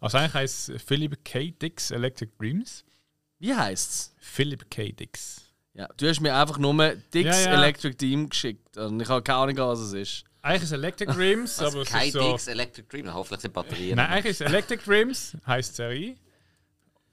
Also 0.00 0.18
eigentlich 0.18 0.34
heisst 0.34 0.68
es 0.70 0.82
Philip 0.82 1.24
K. 1.24 1.50
Dix 1.50 1.90
Electric 1.90 2.32
Dreams. 2.38 2.84
Wie 3.38 3.54
heißt's? 3.54 4.14
Philip 4.18 4.70
K. 4.70 4.92
Dix. 4.92 5.42
Ja, 5.74 5.88
du 5.96 6.08
hast 6.08 6.20
mir 6.20 6.34
einfach 6.34 6.58
nur 6.58 6.72
Dick's 7.12 7.44
Ja, 7.44 7.50
ja. 7.52 7.54
Electric 7.54 7.96
Dream 7.96 8.28
geschickt. 8.28 8.76
Und 8.76 9.00
ich 9.00 9.08
habe 9.08 9.22
keine 9.22 9.38
Ahnung, 9.38 9.56
was 9.58 9.80
es 9.80 9.92
ist. 9.92 10.24
Eigentlich 10.40 10.62
ist 10.62 10.68
es 10.68 10.72
Electric 10.72 11.12
Dreams, 11.12 11.58
aber 11.60 11.82
es 11.82 11.88
Kein 11.88 12.06
ist 12.08 12.12
so... 12.12 12.32
Dix 12.32 12.46
Electric 12.46 12.88
Dream, 12.88 13.12
hoffentlich 13.12 13.40
sind 13.40 13.54
Batterien. 13.54 13.96
Nein, 13.96 14.10
eigentlich 14.10 14.30
ist 14.32 14.40
es 14.40 14.46
Electric 14.46 14.84
Dreams, 14.84 15.36
heisst 15.46 15.72
die 15.72 15.76
Serie. 15.76 16.16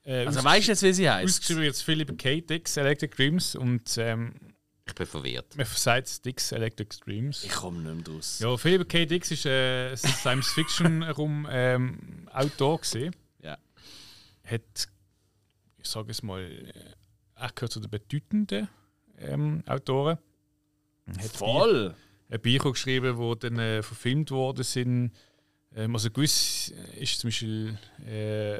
Äh, 0.03 0.25
Also 0.25 0.43
weißt 0.43 0.67
du 0.67 0.71
jetzt, 0.73 0.83
wie 0.83 0.93
sie 0.93 1.09
heißt? 1.09 1.25
Ausgeschrieben 1.39 1.63
jetzt 1.63 1.81
Philip 1.83 2.17
K. 2.17 2.41
Dix 2.41 2.77
Electric 2.77 3.15
Dreams 3.15 3.55
und 3.55 3.97
ähm, 3.97 4.33
Ich 4.87 4.95
bin 4.95 5.05
verwirrt. 5.05 5.55
man 5.55 5.65
sagt 5.65 6.25
Dix 6.25 6.51
Electric 6.51 6.97
Dreams. 7.05 7.43
Ich 7.43 7.51
komme 7.51 7.79
nicht 7.81 7.93
mehr 8.07 8.15
draus. 8.15 8.39
Ja, 8.39 8.57
Philip 8.57 8.87
K. 8.89 9.05
Dix 9.05 9.31
ist 9.31 9.45
äh, 9.45 9.95
Science-Fiction-Rum 9.95 11.47
ähm, 11.51 12.27
Autor 12.31 12.79
gesehen. 12.81 13.15
Ja. 13.41 13.57
Hat, 14.43 14.87
ich 15.77 15.87
sage 15.87 16.11
es 16.11 16.23
mal, 16.23 16.41
äh, 16.41 16.73
er 17.35 17.49
gehört 17.53 17.71
zu 17.71 17.79
den 17.79 17.89
bedeutenden 17.91 18.67
ähm, 19.19 19.63
Autoren. 19.67 20.17
Hat 21.17 21.25
Voll! 21.37 21.89
Bi- 21.89 21.95
ein 22.35 22.41
Bücher 22.41 22.71
geschrieben, 22.71 23.17
die 23.19 23.39
dann 23.39 23.59
äh, 23.59 23.83
verfilmt 23.83 24.31
worden 24.31 24.63
sind. 24.63 25.11
Ähm, 25.75 25.93
also 25.95 26.09
gewiss 26.09 26.73
ist 26.97 27.19
zum 27.19 27.27
Beispiel 27.29 27.77
äh, 28.07 28.59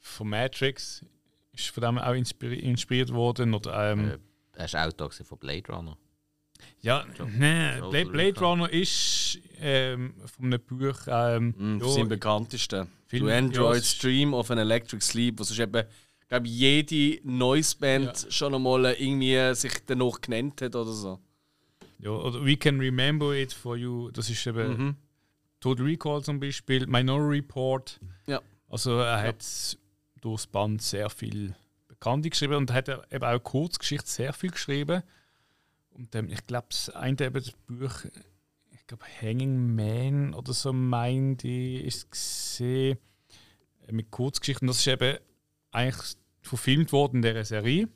von 0.00 0.28
Matrix 0.28 1.04
ist 1.52 1.68
von 1.68 1.82
dem 1.82 1.98
auch 1.98 2.14
inspiri 2.14 2.58
inspiriert 2.58 3.12
worden 3.12 3.54
oder 3.54 3.92
ähm, 3.92 4.18
Er 4.62 4.72
war 4.72 4.86
Autor 4.88 5.08
gewesen 5.08 5.24
von 5.26 5.38
Blade 5.38 5.72
Runner. 5.72 5.96
Ja, 6.80 7.04
nein, 7.38 7.80
so 7.80 7.90
Blade, 7.90 8.10
Blade. 8.10 8.40
Runner 8.40 8.70
ist 8.70 9.38
ähm, 9.60 10.14
von 10.26 10.46
einem 10.46 10.60
Buch. 10.60 10.96
Ähm, 11.08 11.54
Mm, 11.56 11.78
ja, 11.80 11.88
sein 11.88 12.08
bekanntesten. 12.08 12.88
Film- 13.06 13.26
To 13.26 13.32
Android 13.32 13.76
ja, 13.78 13.82
Stream 13.82 14.32
of 14.34 14.50
an 14.50 14.58
Electric 14.58 15.02
Sleep, 15.04 15.38
was 15.40 15.50
ist 15.50 15.58
eben, 15.58 15.84
glaube 16.28 16.46
jede 16.48 17.20
Noise-Band 17.28 18.26
schon 18.30 18.54
einmal 18.54 18.84
irgendwie 18.98 19.54
sich 19.54 19.72
danach 19.86 20.20
genannt 20.20 20.62
hat 20.62 20.74
oder 20.76 20.92
so. 20.92 21.18
ja, 21.98 22.10
oder 22.10 22.44
We 22.44 22.56
Can 22.56 22.78
Remember 22.80 23.34
It 23.34 23.52
for 23.52 23.76
You, 23.76 24.10
das 24.10 24.30
ist 24.30 24.46
eben 24.46 24.70
Mhm. 24.86 24.96
Total 25.60 25.84
Recall 25.84 26.22
zum 26.22 26.40
Beispiel, 26.40 26.86
Minority 26.86 27.38
Report. 27.40 28.00
Ja. 28.26 28.40
Also 28.68 28.98
er 28.98 29.22
hat 29.22 29.44
durchs 30.20 30.46
Band 30.46 30.80
sehr 30.82 31.10
viel 31.10 31.54
Bekannte 32.02 32.30
geschrieben 32.30 32.54
und 32.54 32.72
hat 32.72 32.88
eben 32.88 33.24
auch 33.24 33.38
Kurzgeschichte 33.38 34.08
sehr 34.08 34.32
viel 34.32 34.50
geschrieben. 34.50 35.04
Und 35.90 36.12
ähm, 36.16 36.30
ich 36.30 36.44
glaube, 36.48 36.66
das 36.70 36.90
eine 36.90 37.20
eben 37.20 37.34
das 37.34 37.52
Buch, 37.68 38.06
ich 38.72 38.86
glaube 38.88 39.04
Hanging 39.20 39.72
Man 39.76 40.34
oder 40.34 40.52
so 40.52 40.72
meint 40.72 41.44
ich, 41.44 41.84
ist 41.84 42.10
gesehen 42.10 42.98
äh, 43.86 43.92
mit 43.92 44.10
Kurzgeschichten. 44.10 44.66
Das 44.66 44.78
ist 44.78 44.88
eben 44.88 45.16
eigentlich 45.70 46.16
verfilmt 46.40 46.90
worden 46.90 47.18
in 47.18 47.22
dieser 47.22 47.44
Serie. 47.44 47.88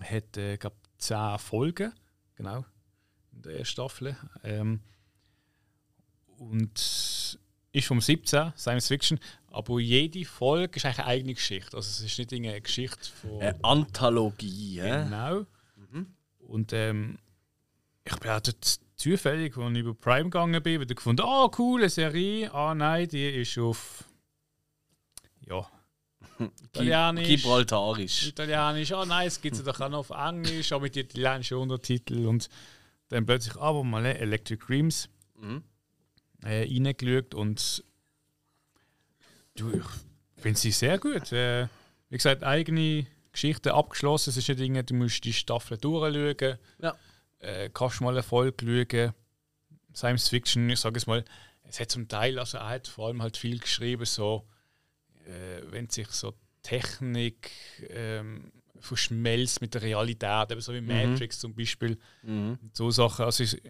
Hat, 0.00 0.38
äh, 0.38 0.56
glaube 0.56 0.76
10 0.96 1.38
Folgen, 1.40 1.92
genau, 2.36 2.64
in 3.32 3.42
der 3.42 3.58
ersten 3.58 3.66
Staffel. 3.66 4.16
Ähm, 4.44 4.80
und 6.38 7.38
ist 7.74 7.86
vom 7.88 8.00
17, 8.00 8.52
Science 8.56 8.88
Fiction, 8.88 9.18
aber 9.50 9.80
jede 9.80 10.24
Folge 10.24 10.76
ist 10.76 10.86
eigentlich 10.86 10.98
eine 11.00 11.08
eigene 11.08 11.34
Geschichte. 11.34 11.76
Also 11.76 11.88
es 11.88 12.00
ist 12.00 12.18
nicht 12.18 12.32
eine 12.32 12.60
Geschichte 12.60 13.10
von... 13.20 13.40
Eine 13.40 13.64
Anthologie? 13.64 14.76
Genau. 14.76 15.44
Und 16.38 16.72
ähm, 16.72 17.18
ich 18.04 18.16
bin 18.16 18.30
auch 18.30 18.40
dort 18.40 18.80
zufällig, 18.94 19.56
als 19.56 19.72
ich 19.72 19.78
über 19.78 19.94
Prime 19.94 20.24
gegangen 20.24 20.62
bin, 20.62 20.80
wieder 20.80 20.94
gefunden, 20.94 21.22
ah, 21.24 21.48
coole 21.50 21.88
Serie. 21.88 22.52
Ah, 22.54 22.74
nein, 22.74 23.08
die 23.08 23.28
ist 23.28 23.58
auf. 23.58 24.04
Ja. 25.48 25.68
Italienisch. 26.66 27.26
Gibraltarisch. 27.26 28.28
Italienisch. 28.28 28.92
Ah, 28.92 29.04
nein, 29.04 29.26
es 29.26 29.40
gibt 29.40 29.56
es 29.56 29.64
doch 29.64 29.80
auch 29.80 29.88
noch 29.88 30.10
auf 30.10 30.10
Englisch, 30.10 30.72
auch 30.72 30.80
mit 30.80 30.96
italienischen 30.96 31.58
Untertiteln. 31.58 32.26
Und 32.26 32.48
dann 33.08 33.26
plötzlich, 33.26 33.56
aber 33.56 33.82
mal 33.82 34.04
Electric 34.06 34.64
Dreams 34.64 35.08
Mhm. 35.36 35.64
Äh, 36.44 36.62
reingeschaut 36.62 37.34
und. 37.34 37.84
Du, 39.56 39.70
ich 39.72 40.42
finde 40.42 40.58
sie 40.58 40.72
sehr 40.72 40.98
gut. 40.98 41.32
Äh, 41.32 41.68
wie 42.08 42.16
gesagt, 42.16 42.42
eigene 42.42 43.06
Geschichte 43.32 43.74
abgeschlossen. 43.74 44.30
Es 44.30 44.36
ist 44.36 44.48
nicht 44.48 44.54
Dinge, 44.56 44.82
du 44.84 44.94
musst 44.94 45.24
die 45.24 45.32
Staffel 45.32 45.78
durchschauen. 45.78 46.58
Ja. 46.80 46.96
Äh, 47.38 47.70
kannst 47.72 48.00
mal 48.00 48.10
eine 48.14 48.22
Folge 48.22 48.86
schauen. 48.90 49.14
Science 49.94 50.28
Fiction, 50.28 50.68
ich 50.70 50.80
sage 50.80 50.96
es 50.98 51.06
mal, 51.06 51.24
es 51.62 51.78
hat 51.78 51.90
zum 51.90 52.08
Teil, 52.08 52.38
also 52.38 52.58
er 52.58 52.68
hat 52.68 52.88
vor 52.88 53.06
allem 53.08 53.22
halt 53.22 53.36
viel 53.36 53.58
geschrieben, 53.60 54.04
so, 54.04 54.44
äh, 55.24 55.62
wenn 55.70 55.88
sich 55.88 56.08
so 56.08 56.34
Technik 56.62 57.50
ähm, 57.90 58.50
verschmelzt 58.80 59.60
mit 59.60 59.74
der 59.74 59.82
Realität, 59.82 60.50
eben 60.50 60.60
so 60.60 60.74
wie 60.74 60.80
Matrix 60.80 61.38
zum 61.38 61.54
Beispiel, 61.54 61.98
Mhm. 62.22 62.58
so 62.72 62.90
Sachen. 62.90 63.24
Also 63.24 63.44
ich 63.44 63.60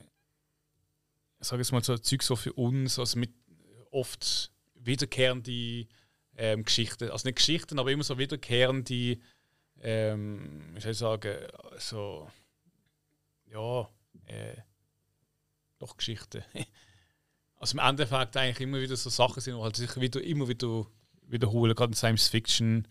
sage 1.45 1.63
jetzt 1.63 1.73
mal 1.73 1.83
so 1.83 1.97
Zeug 1.99 2.23
so 2.23 2.37
für 2.37 2.53
uns, 2.55 2.99
also 2.99 3.19
mit 3.19 3.33
oft 3.91 4.51
wiederkehrende 4.75 5.87
ähm, 6.37 6.65
Geschichten, 6.65 7.11
also 7.11 7.27
nicht 7.27 7.37
Geschichten, 7.37 7.79
aber 7.79 7.93
immer 7.93 8.03
so 8.03 8.19
wiederkehrende, 8.19 9.19
ähm, 9.81 10.75
wie 10.75 10.81
soll 10.81 10.93
ich 10.93 10.99
sagen, 10.99 11.35
so 11.79 12.29
ja, 13.47 13.89
äh, 14.27 14.57
doch 15.79 15.97
Geschichten. 15.97 16.43
also 17.57 17.79
im 17.79 17.85
Endeffekt 17.85 18.37
eigentlich 18.37 18.61
immer 18.61 18.81
wieder 18.81 18.97
so 18.97 19.11
Sachen 19.11 19.41
sind, 19.41 19.57
die 19.57 19.63
halt 19.63 19.77
sich 19.77 19.97
wieder, 20.01 20.23
immer 20.23 20.49
wieder 20.49 20.87
wiederholen, 21.23 21.75
gerade 21.75 21.91
in 21.91 21.97
Science 21.97 22.29
Fiction 22.29 22.89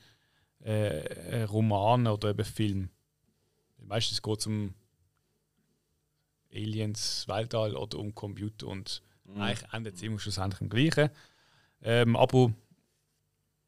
äh, 0.63 0.99
äh, 0.99 1.43
Romanen 1.43 2.07
oder 2.07 2.29
eben 2.29 2.45
Film. 2.45 2.89
Meistens 3.77 4.21
geht 4.21 4.39
es 4.39 4.47
um 4.47 4.73
Aliens, 6.53 7.25
Weltall 7.27 7.75
oder 7.75 7.97
um 7.99 8.13
Computer 8.13 8.67
und 8.67 9.01
eigentlich 9.37 9.73
endet 9.73 9.95
es 9.95 10.03
immer 10.03 10.19
schlussendlich 10.19 10.61
im 10.61 10.69
Gleichen. 10.69 11.09
Ähm, 11.81 12.15
aber 12.15 12.51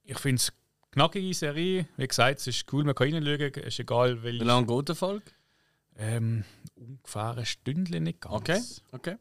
ich 0.04 0.20
finde 0.20 0.36
es 0.38 0.54
knackige 0.92 1.34
Serie. 1.34 1.88
Wie 1.98 2.08
gesagt, 2.08 2.40
es 2.40 2.48
ist 2.48 2.72
cool, 2.72 2.84
man 2.84 2.96
kann 2.96 3.14
reinschauen, 3.14 3.52
es 3.56 3.66
ist 3.74 3.80
egal, 3.80 4.20
Wie 4.20 4.24
welche. 4.24 4.44
lange 4.44 4.68
geht 4.68 4.90
der 4.90 4.96
Folge? 4.96 5.24
Ähm, 5.98 6.44
ungefähr 6.76 7.38
ein 7.38 7.46
Stündchen 7.46 8.04
nicht 8.04 8.22
ganz. 8.22 8.34
Okay, 8.34 8.62
okay. 8.92 9.16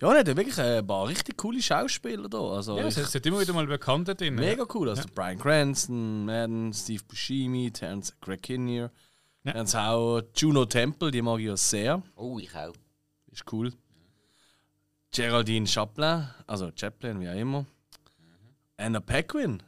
Ja, 0.00 0.14
hat 0.14 0.28
ja 0.28 0.36
wirklich 0.36 0.58
ein 0.60 0.86
paar 0.86 1.08
richtig 1.08 1.36
coole 1.36 1.60
Schauspieler 1.60 2.28
da. 2.28 2.38
Also 2.38 2.78
Ja, 2.78 2.86
es 2.86 3.14
hat 3.14 3.26
immer 3.26 3.40
wieder 3.40 3.52
mal 3.52 3.66
Bekannte 3.66 4.14
drin. 4.14 4.36
Mega 4.36 4.64
cool. 4.74 4.90
Also 4.90 5.08
Brian 5.14 5.38
Cranston, 5.38 6.24
Madden, 6.24 6.72
Steve 6.72 7.02
Buscemi, 7.08 7.70
Terence 7.72 8.14
Greg 8.20 8.42
Kinnear. 8.42 8.90
Ja. 9.44 9.52
Dann 9.54 9.72
haben 9.72 9.94
auch 9.96 10.22
Juno 10.36 10.64
Temple, 10.66 11.10
die 11.10 11.20
mag 11.22 11.40
ich 11.40 11.46
ja 11.46 11.56
sehr. 11.56 12.02
Oh, 12.14 12.38
ich 12.38 12.54
auch. 12.54 12.72
Ist 13.36 13.52
cool. 13.52 13.70
Geraldine 15.12 15.66
Chaplin, 15.66 16.26
also 16.46 16.70
Chaplin, 16.74 17.20
wie 17.20 17.28
auch 17.28 17.34
immer. 17.34 17.66
Anna 18.78 18.98
Paquin, 19.00 19.62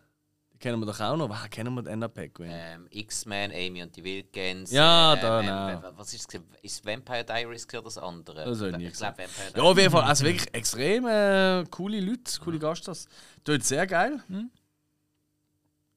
die 0.55 0.59
kennen 0.59 0.81
wir 0.81 0.87
doch 0.87 0.99
auch 1.01 1.19
noch. 1.19 1.29
Woher 1.29 1.51
kennen 1.51 1.75
wir 1.75 1.83
die 1.83 1.91
Anna 1.91 2.09
Paquin? 2.09 2.49
Ähm, 2.51 2.89
X-Men, 2.91 3.53
Amy 3.53 3.83
und 3.83 3.95
die 3.95 4.03
Wildgans. 4.03 4.71
Ja, 4.71 5.13
ähm, 5.15 5.21
da, 5.21 5.73
ähm, 5.73 5.83
Was 5.97 6.15
ist 6.15 6.35
es? 6.35 6.41
Ist 6.63 6.87
Vampire 6.87 7.25
Diaries 7.25 7.67
oder 7.75 7.83
das 7.83 7.99
andere? 7.99 8.47
Das 8.47 8.61
habe 8.63 8.83
ich 8.83 8.93
glaube 8.95 9.19
Vampire 9.19 9.53
Ja, 9.55 9.63
auf 9.63 9.77
jeden 9.77 9.91
Fall. 9.91 10.05
Also 10.05 10.25
wirklich 10.25 10.55
extrem 10.55 11.07
äh, 11.07 11.65
coole 11.71 12.01
Leute, 12.01 12.41
coole 12.41 12.59
Gaststars. 12.59 13.07
Tut 13.45 13.63
sehr 13.65 13.87
geil. 13.87 14.23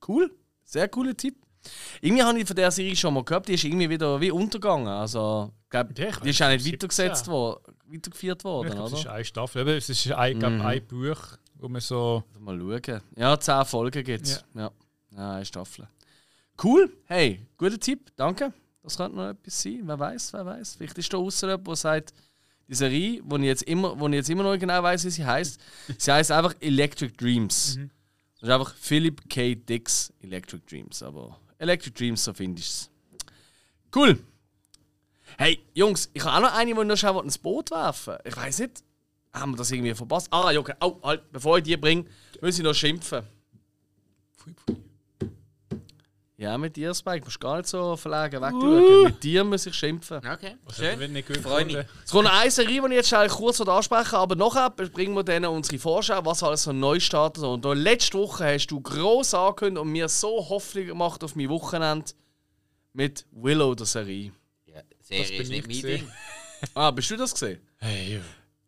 Cool. 0.05 0.29
Sehr 0.65 0.89
cooler 0.89 1.15
Tipp. 1.15 1.37
Irgendwie 2.01 2.23
habe 2.23 2.37
ich 2.37 2.45
von 2.45 2.55
der 2.55 2.71
Serie 2.71 2.97
schon 2.97 3.13
mal 3.13 3.23
gehabt, 3.23 3.47
die 3.47 3.53
ist 3.53 3.63
irgendwie 3.63 3.89
wieder 3.89 4.19
wie 4.19 4.31
untergegangen. 4.31 4.87
Also, 4.89 5.53
glaub, 5.71 5.97
Ja, 5.97 6.11
die 6.23 6.29
ist 6.29 6.41
auch 6.43 6.49
nicht 6.49 6.63
17. 6.63 6.73
weitergesetzt 6.73 7.27
worden, 7.27 7.75
weitergeführt 7.87 8.43
worden, 8.43 8.71
glaub, 8.71 8.87
es 8.87 8.93
ist 8.93 9.05
oder? 9.05 9.13
eine 9.15 9.25
Staffel. 9.25 9.67
Es 9.69 9.89
ist 9.89 10.11
ein, 10.11 10.37
glaub, 10.37 10.51
Mhm. 10.51 10.61
ein 10.61 10.85
Buch, 10.87 11.17
wo 11.55 11.67
man 11.67 11.81
so. 11.81 12.23
Mal 12.39 12.59
schauen. 12.59 13.01
Ja, 13.15 13.39
10 13.39 13.65
Folgen 13.65 14.03
gibt 14.03 14.27
es. 14.27 14.45
Ja. 14.53 14.71
ja. 15.15 15.31
eine 15.35 15.45
Staffel. 15.45 15.87
Cool. 16.63 16.91
Hey, 17.05 17.47
guter 17.57 17.79
Tipp. 17.79 18.11
Danke. 18.15 18.53
Das 18.83 18.97
könnte 18.97 19.15
noch 19.17 19.29
etwas 19.29 19.61
sein. 19.61 19.81
Wer 19.83 19.97
weiß, 19.99 20.33
wer 20.33 20.45
weiß. 20.45 20.75
Vielleicht 20.75 20.97
ist 20.97 21.11
da 21.13 21.17
außen 21.17 21.49
jemand, 21.49 21.67
der 21.67 21.75
sagt, 21.75 22.13
die 22.67 22.75
Serie, 22.75 23.21
wo 23.23 23.37
ich 23.37 23.43
jetzt 23.43 23.63
immer, 23.63 23.99
wo 23.99 24.07
ich 24.07 24.13
jetzt 24.15 24.29
immer 24.29 24.43
noch 24.43 24.57
genau 24.57 24.81
weiß, 24.81 25.05
wie 25.05 25.09
sie 25.09 25.25
heißt, 25.25 25.59
sie 25.97 26.11
heißt 26.11 26.31
einfach 26.31 26.53
Electric 26.61 27.13
Dreams. 27.17 27.77
Das 28.39 28.49
ist 28.49 28.53
einfach 28.53 28.73
Philip 28.75 29.29
K. 29.29 29.55
Dix 29.55 30.11
Electric 30.21 30.63
Dreams. 30.67 31.03
Aber 31.03 31.37
Electric 31.59 31.93
Dreams, 31.95 32.23
so 32.23 32.33
finde 32.33 32.59
ich 32.59 32.67
es. 32.67 32.89
Cool. 33.95 34.17
Hey, 35.37 35.59
Jungs, 35.73 36.09
ich 36.13 36.23
habe 36.23 36.37
auch 36.37 36.49
noch 36.49 36.57
eine, 36.57 36.73
die 36.73 36.83
noch 36.83 36.97
schnell 36.97 37.17
ins 37.23 37.37
Boot 37.37 37.71
werfen 37.71 38.17
Ich 38.23 38.35
weiß 38.35 38.59
nicht, 38.59 38.83
haben 39.33 39.53
wir 39.53 39.57
das 39.57 39.71
irgendwie 39.71 39.93
verpasst? 39.93 40.27
Ah, 40.31 40.51
ja, 40.51 40.59
okay. 40.59 40.73
Oh, 40.81 40.97
halt, 41.03 41.31
bevor 41.31 41.57
ich 41.57 41.63
die 41.63 41.77
bringe, 41.77 42.05
muss 42.41 42.57
ich 42.57 42.63
noch 42.63 42.73
schimpfen. 42.73 43.23
Ja, 46.41 46.57
mit 46.57 46.75
dir, 46.75 46.91
Spike, 46.95 47.23
musst 47.23 47.39
gar 47.39 47.57
nicht 47.57 47.69
so 47.69 47.95
verlegen 47.95 48.41
wegschauen. 48.41 49.03
Mit 49.03 49.23
dir 49.23 49.43
muss 49.43 49.67
ich 49.67 49.75
schimpfen. 49.75 50.17
Okay, 50.17 50.55
Wird 50.65 50.99
schön. 50.99 51.13
nicht 51.13 51.27
gut 51.27 51.37
Freu 51.37 51.63
mich. 51.63 51.77
Es 52.03 52.09
kommt 52.09 52.23
noch 52.23 52.33
eine 52.33 52.49
Serie, 52.49 52.81
die 52.81 52.87
ich 52.87 52.93
jetzt 52.93 53.09
schnell 53.09 53.27
kurz 53.27 53.61
ansprechen 53.61 54.15
aber 54.15 54.35
nachher 54.35 54.71
bringen 54.71 55.15
wir 55.15 55.23
dann 55.23 55.45
unsere 55.45 55.77
Vorschau, 55.77 56.25
was 56.25 56.41
alles 56.41 56.63
so 56.63 56.73
neu 56.73 56.99
startet. 56.99 57.43
Und 57.43 57.63
letzte 57.63 58.17
Woche 58.17 58.55
hast 58.55 58.67
du 58.67 58.81
gross 58.81 59.35
angekündigt 59.35 59.81
und 59.83 59.91
mir 59.91 60.09
so 60.09 60.49
Hoffnung 60.49 60.87
gemacht 60.87 61.23
auf 61.23 61.35
mein 61.35 61.47
Wochenende 61.49 62.11
mit 62.93 63.27
Willow, 63.31 63.75
der 63.75 63.85
Serie. 63.85 64.31
Serie 65.17 65.31
bin 65.31 65.41
ist 65.41 65.49
nicht 65.49 65.59
ich 65.59 65.67
mein 65.67 65.81
gesehen. 65.81 65.97
Ding. 66.07 66.11
Ah, 66.75 66.91
bist 66.91 67.09
du 67.09 67.17
das 67.17 67.33
gesehen? 67.33 67.59
Hey, 67.77 68.15
ja. 68.15 68.21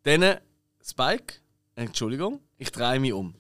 Dann, 0.04 0.40
Spike, 0.84 1.36
Entschuldigung, 1.76 2.42
ich 2.58 2.72
drehe 2.72 3.00
mich 3.00 3.14
um. 3.14 3.36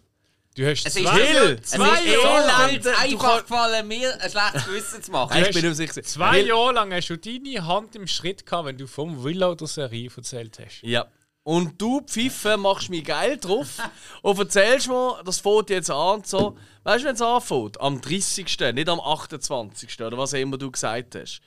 Du 0.56 0.64
hast 0.70 0.86
Es 0.86 0.96
ist 0.96 1.02
zwei! 1.04 1.20
Es 1.20 1.70
Zwei 1.72 2.04
ist 2.04 2.24
Jahre 2.24 2.46
lang- 2.48 2.96
einfach 3.00 3.42
gefallen, 3.42 3.88
mir 3.88 4.14
ein 4.22 4.30
schlechtes 4.30 4.66
Gewissen 4.66 5.02
zu 5.02 5.12
machen. 5.12 5.44
ich 5.50 5.60
bin 5.60 5.74
sicher. 5.74 6.04
zwei 6.04 6.38
Hill- 6.38 6.48
Jahre 6.50 6.74
lang 6.74 6.94
hast 6.94 7.08
du 7.10 7.18
deine 7.18 7.66
Hand 7.66 7.96
im 7.96 8.06
Schritt 8.06 8.46
gehabt, 8.46 8.68
wenn 8.68 8.78
du 8.78 8.86
vom 8.86 9.24
Willow 9.24 9.56
der 9.56 9.66
Serie 9.68 10.12
erzählt 10.16 10.60
hast. 10.64 10.84
Ja. 10.84 11.08
Und 11.42 11.82
du, 11.82 12.02
Pfiffe, 12.02 12.56
machst 12.58 12.90
mich 12.92 13.04
geil 13.04 13.38
drauf 13.38 13.80
und 14.22 14.38
erzählst 14.38 14.88
mir, 14.88 15.20
das 15.26 15.40
fängt 15.40 15.72
jetzt 15.72 15.90
an 15.90 16.18
und 16.20 16.28
so. 16.28 16.56
Weißt 16.84 17.04
du, 17.04 17.08
wenn 17.08 17.16
es 17.16 17.22
anfängt? 17.22 17.82
Am 17.82 18.00
30., 18.00 18.46
nicht 18.76 18.88
am 18.88 19.00
28. 19.02 20.00
oder 20.02 20.18
was 20.20 20.36
auch 20.36 20.38
immer 20.38 20.58
du 20.60 20.70
gesagt 20.70 21.16
hast. 21.16 21.42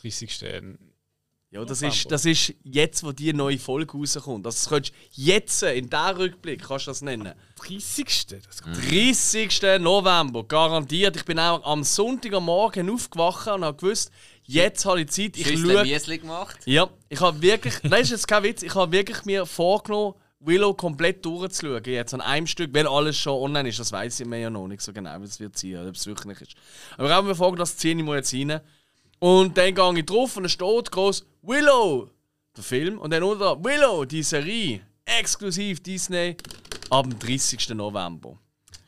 30. 0.00 0.76
Ja, 1.50 1.64
das 1.64 1.80
ist, 1.80 2.10
das 2.10 2.24
ist 2.24 2.54
jetzt, 2.64 3.04
wo 3.04 3.12
die 3.12 3.32
neue 3.32 3.58
Folge 3.58 3.96
rauskommt. 3.96 4.44
Das 4.44 4.68
könntest 4.68 4.92
du 4.92 5.22
jetzt, 5.22 5.62
in 5.62 5.88
diesem 5.88 6.16
Rückblick, 6.16 6.62
kannst 6.66 6.86
du 6.86 6.90
das 6.90 7.02
nennen. 7.02 7.32
30. 7.56 8.26
Das 8.44 8.62
kommt 8.62 8.76
30. 8.76 9.80
November, 9.80 10.44
garantiert. 10.44 11.16
Ich 11.16 11.24
bin 11.24 11.38
auch 11.38 11.64
am 11.64 11.84
Sonntag 11.84 12.34
am 12.34 12.46
Morgen 12.46 12.90
aufgewacht 12.90 13.46
und 13.46 13.64
habe 13.64 13.76
gewusst, 13.78 14.10
jetzt 14.42 14.84
habe 14.84 15.00
ich 15.00 15.08
Zeit. 15.08 15.36
Ich 15.36 15.46
schaue. 15.58 15.84
Müsli 15.84 16.18
gemacht. 16.18 16.58
Ja, 16.66 16.90
ich 17.08 17.20
habe 17.20 17.40
wirklich, 17.40 17.74
das 17.82 18.00
ist 18.00 18.10
jetzt 18.10 18.28
kein 18.28 18.42
Witz, 18.42 18.62
ich 18.62 18.74
habe 18.74 18.90
wirklich 18.90 19.24
mir 19.24 19.46
vorgenommen, 19.46 20.14
Willow 20.40 20.74
komplett 20.74 21.24
durchzuschauen. 21.24 21.84
Jetzt 21.84 22.12
an 22.12 22.20
einem 22.20 22.46
Stück, 22.46 22.74
weil 22.74 22.86
alles 22.86 23.16
schon 23.16 23.40
online 23.40 23.68
ist, 23.68 23.78
das 23.78 23.92
weiß 23.92 24.20
ich 24.20 24.26
mir 24.26 24.40
ja 24.40 24.50
noch 24.50 24.66
nicht 24.66 24.82
so 24.82 24.92
genau, 24.92 25.18
wie 25.20 25.24
es 25.24 25.40
wird 25.40 25.56
sein, 25.56 25.76
oder 25.76 25.88
ob 25.88 25.94
es 25.94 26.06
wirklich 26.06 26.40
ist. 26.40 26.54
Aber 26.98 27.08
ich 27.08 27.14
habe 27.14 27.28
mir 27.28 27.34
vorgenommen, 27.34 27.60
das 27.60 27.76
ziehe 27.76 27.96
ich 27.96 28.02
mal 28.02 28.16
jetzt 28.16 28.34
rein. 28.34 28.60
Und 29.18 29.56
dann 29.56 29.74
gehe 29.74 29.98
ich 29.98 30.06
drauf 30.06 30.36
und 30.36 30.44
dann 30.44 30.50
steht 30.50 30.90
groß 30.90 31.24
Willow, 31.42 32.10
der 32.56 32.64
Film, 32.64 32.98
und 32.98 33.10
dann 33.12 33.22
unter 33.22 33.62
Willow, 33.64 34.04
die 34.04 34.22
Serie, 34.22 34.80
exklusiv 35.04 35.82
Disney, 35.82 36.36
ab 36.90 37.08
dem 37.08 37.18
30. 37.18 37.70
November. 37.70 38.38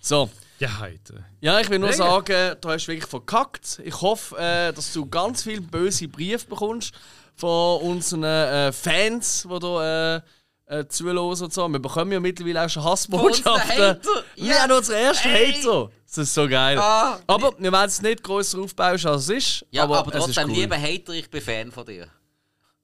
So, 0.01 0.29
Ja, 0.59 0.81
heute. 0.81 1.25
ja, 1.41 1.61
ich 1.61 1.71
will 1.71 1.79
nur 1.79 1.93
sagen, 1.93 2.57
du 2.61 2.69
hast 2.69 2.89
wirklich 2.89 3.09
verkackt. 3.09 3.81
Ich 3.85 4.01
hoffe, 4.01 4.37
äh, 4.37 4.73
dass 4.73 4.93
du 4.93 5.07
ganz 5.07 5.43
viele 5.43 5.61
böse 5.61 6.09
Briefe 6.09 6.47
bekommst 6.47 6.93
von 7.37 7.81
unseren 7.83 8.25
äh, 8.25 8.73
Fans, 8.73 9.47
die 9.51 9.59
da 9.59 10.17
äh, 10.17 10.21
äh, 10.69 10.87
zuhören 10.87 11.19
und 11.19 11.53
so. 11.53 11.69
Wir 11.69 11.79
bekommen 11.79 12.13
ja 12.13 12.21
mittlerweile 12.21 12.65
auch 12.65 12.69
schon 12.69 12.85
Hassbotschaften. 12.85 13.99
Wir 14.37 14.47
Ja. 14.47 14.63
haben 14.63 14.73
unseren 14.73 14.97
ersten 14.97 15.29
Ey. 15.29 15.53
Hater. 15.55 15.91
Das 16.07 16.19
ist 16.19 16.35
so 16.35 16.49
geil. 16.49 16.79
Ah. 16.79 17.19
aber 17.27 17.53
wir 17.59 17.73
werden 17.73 17.87
es 17.89 18.01
nicht 18.01 18.23
grösser 18.23 18.59
aufbauen, 18.61 18.93
als 18.93 19.05
es 19.05 19.29
ist. 19.29 19.67
Ja, 19.71 19.83
aber, 19.85 19.99
aber, 19.99 20.11
trotzdem, 20.13 20.31
ist 20.31 20.57
cool. 20.57 20.61
lieber 20.63 20.77
Hater, 20.81 21.13
ich 21.13 21.29
bin 21.29 21.41
Fan 21.43 21.71
von 21.71 21.85
dir. 21.85 22.09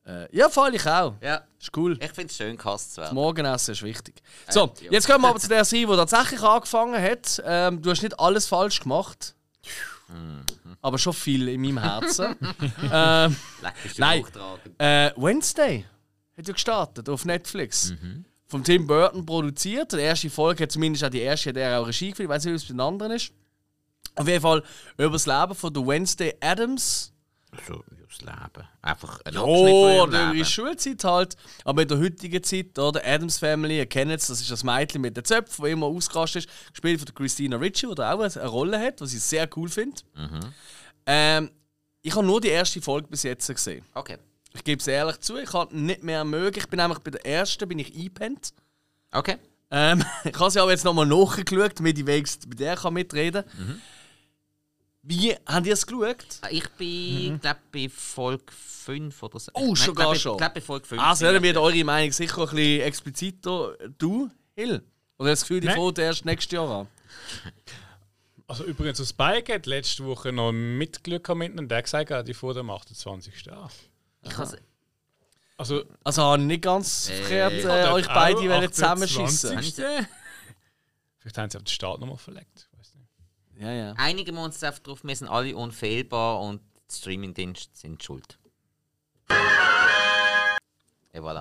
Äh, 0.06 0.36
ja, 0.36 0.50
voll 0.50 0.74
ich 0.74 0.86
auch. 0.86 1.14
Ja, 1.22 1.42
Ist 1.58 1.74
cool. 1.76 1.98
ich 1.98 2.12
finde 2.12 2.30
es 2.30 2.36
schön, 2.36 2.58
gehasst 2.58 2.94
zu 2.94 3.00
werden. 3.00 3.14
Morgenessen 3.14 3.72
ist 3.72 3.82
wichtig. 3.82 4.16
So, 4.50 4.72
ja. 4.82 4.90
jetzt 4.90 5.06
kommen 5.06 5.22
wir 5.22 5.28
aber 5.28 5.40
zu 5.40 5.48
der 5.48 5.64
Serie, 5.64 5.86
die 5.86 5.96
tatsächlich 5.96 6.42
angefangen 6.42 7.02
hat. 7.02 7.42
Ähm, 7.46 7.80
du 7.80 7.90
hast 7.90 8.02
nicht 8.02 8.18
alles 8.20 8.46
falsch 8.46 8.80
gemacht. 8.80 9.34
Mhm. 10.08 10.44
Aber 10.82 10.98
schon 10.98 11.14
viel 11.14 11.48
in 11.48 11.62
meinem 11.62 11.78
Herzen. 11.78 12.36
ähm, 12.92 13.36
Leck, 13.62 13.72
bist 13.82 13.96
du 13.96 14.00
Nein. 14.02 14.24
äh, 14.76 15.10
Wednesday 15.16 15.86
hat 16.36 16.46
ja 16.48 16.52
gestartet 16.52 17.08
auf 17.08 17.24
Netflix. 17.24 17.90
Mhm. 17.92 18.24
Vom 18.46 18.62
Tim 18.62 18.86
Burton 18.86 19.24
produziert. 19.24 19.92
Die 19.92 19.96
erste 19.98 20.30
Folge 20.30 20.64
hat 20.64 20.72
zumindest 20.72 21.04
auch 21.04 21.10
die 21.10 21.20
erste, 21.20 21.50
hat 21.50 21.56
er 21.56 21.80
auch 21.80 21.86
Regie 21.86 22.10
geführt. 22.10 22.26
Ich 22.26 22.30
weiß 22.30 22.44
nicht, 22.44 22.52
wie 22.52 22.56
es 22.56 22.64
bei 22.64 22.74
den 22.74 22.80
anderen 22.80 23.12
ist. 23.12 23.32
Auf 24.16 24.28
jeden 24.28 24.40
Fall 24.42 24.62
über 24.96 25.10
das 25.10 25.26
Leben 25.26 25.54
von 25.54 25.72
der 25.72 25.86
Wednesday 25.86 26.34
Adams. 26.40 27.12
So, 27.66 27.82
das 28.08 28.20
Leben. 28.20 28.68
Einfach 28.82 29.20
ein 29.24 29.36
Abschnitt 29.36 29.48
von 29.70 30.12
Ja, 30.12 30.26
ihrem 30.26 30.36
ihre. 30.36 30.44
Schulzeit 30.44 31.02
halt. 31.04 31.36
Aber 31.64 31.82
in 31.82 31.88
der 31.88 31.98
heutigen 31.98 32.42
Zeit, 32.44 32.78
oder? 32.78 33.00
Adams 33.04 33.38
Family, 33.38 33.78
ihr 33.78 33.86
kennt 33.86 34.12
es, 34.12 34.26
das 34.28 34.40
ist 34.40 34.50
das 34.50 34.62
Mädchen 34.62 35.00
mit 35.00 35.16
den 35.16 35.24
Zöpfen, 35.24 35.62
das 35.64 35.72
immer 35.72 35.86
ausgerastet 35.86 36.44
ist. 36.46 36.52
Gespielt 36.72 36.98
von 37.00 37.06
der 37.06 37.14
Christina 37.14 37.56
Ricci, 37.56 37.86
die 37.92 38.02
auch 38.02 38.20
eine 38.20 38.46
Rolle 38.46 38.78
hat, 38.78 39.00
was 39.00 39.14
ich 39.14 39.20
sehr 39.22 39.48
cool 39.56 39.68
finde. 39.68 40.00
Ähm, 41.06 41.50
ich 42.02 42.14
habe 42.14 42.26
nur 42.26 42.40
die 42.40 42.48
erste 42.48 42.80
Folge 42.82 43.08
bis 43.08 43.22
jetzt 43.22 43.46
gesehen. 43.48 43.84
Okay. 43.94 44.18
Ich 44.54 44.64
gebe 44.64 44.80
es 44.80 44.86
ehrlich 44.86 45.18
zu, 45.20 45.36
ich 45.36 45.52
habe 45.52 45.76
nicht 45.76 46.02
mehr 46.02 46.24
mögen. 46.24 46.58
Ich 46.58 46.68
bin 46.68 46.78
nämlich 46.78 47.00
bei 47.00 47.10
der 47.10 47.26
ersten 47.26 47.68
bin 47.68 47.78
ich 47.78 47.94
eingepennt. 47.94 48.52
Okay. 49.10 49.36
Ähm, 49.70 50.04
ich 50.24 50.38
habe 50.38 50.50
sie 50.50 50.60
aber 50.60 50.70
jetzt 50.70 50.84
nochmal 50.84 51.06
nachgeschaut, 51.06 51.78
damit 51.78 51.98
ich 51.98 52.06
wenigstens 52.06 52.48
bei 52.48 52.54
der 52.54 52.76
kann 52.76 52.94
mitreden 52.94 53.44
kann. 53.44 53.82
Wie 55.06 55.36
habt 55.46 55.66
ihr 55.66 55.74
es 55.74 55.86
geschaut? 55.86 56.16
Ich 56.50 56.68
bin, 56.70 57.38
glaube 57.40 57.60
bei 57.70 57.88
Folge 57.90 58.44
5 58.50 59.22
oder 59.22 59.38
so. 59.38 59.50
Oh, 59.54 59.74
schon 59.74 59.94
gar 59.94 60.14
schon. 60.14 60.32
Ich 60.32 60.38
glaube 60.38 60.54
bei 60.54 60.60
Folge 60.62 60.86
5. 60.86 61.02
Also, 61.02 61.26
dann 61.26 61.42
wird 61.42 61.58
eure 61.58 61.84
Meinung 61.84 62.10
sicher 62.12 62.38
ein 62.42 62.48
bisschen 62.48 62.80
expliziter. 62.82 63.76
Du, 63.98 64.30
Hill? 64.54 64.82
Oder 65.18 65.30
hast 65.30 65.42
du 65.42 65.42
das 65.42 65.48
Gefühl, 65.48 65.60
die 65.60 65.68
fängt 65.68 65.98
erst 65.98 66.24
nächstes 66.24 66.52
Jahr 66.52 66.70
an? 66.70 66.86
Also 68.46 68.64
übrigens, 68.64 69.08
Spike 69.08 69.54
hat 69.54 69.64
letzte 69.64 70.04
Woche 70.04 70.30
noch 70.30 70.52
mitgelügt 70.52 71.34
mit 71.34 71.58
und 71.58 71.70
der 71.70 71.78
hat 71.78 71.84
gesagt, 71.84 72.10
hat 72.10 72.28
die 72.28 72.34
vor 72.34 72.52
dem 72.52 72.68
28. 72.68 73.50
an. 73.50 73.70
Ich 74.24 74.36
has, 74.36 74.56
Also, 75.56 75.84
Also, 76.02 76.22
habe 76.22 76.42
ich 76.42 76.48
nicht 76.48 76.62
ganz 76.62 77.08
Äh, 77.08 77.16
verkehrt 77.16 77.52
ich 77.52 77.64
äh, 77.64 77.88
euch 77.88 78.06
beide 78.06 78.38
wollen 78.38 78.64
28. 78.64 78.72
zusammenschießen. 78.72 80.06
Vielleicht 81.18 81.38
haben 81.38 81.50
sie 81.50 81.56
auf 81.56 81.64
den 81.64 81.68
Start 81.68 82.00
nochmal 82.00 82.18
verlegt. 82.18 82.68
Ja, 83.56 83.70
ja. 83.70 83.92
einigen 83.96 84.34
wir 84.34 84.42
uns 84.42 84.58
drauf, 84.58 85.04
wir 85.04 85.16
sind 85.16 85.28
alle 85.28 85.56
unfehlbar 85.56 86.40
und 86.40 86.60
die 86.90 86.94
Streamingdienste 86.96 87.70
sind 87.72 88.02
schuld. 88.02 88.38
Et 91.12 91.22
voilà. 91.22 91.40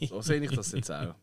So 0.08 0.20
sehe 0.20 0.40
ich 0.44 0.50
das 0.50 0.72
jetzt 0.72 0.90
auch. 0.90 1.14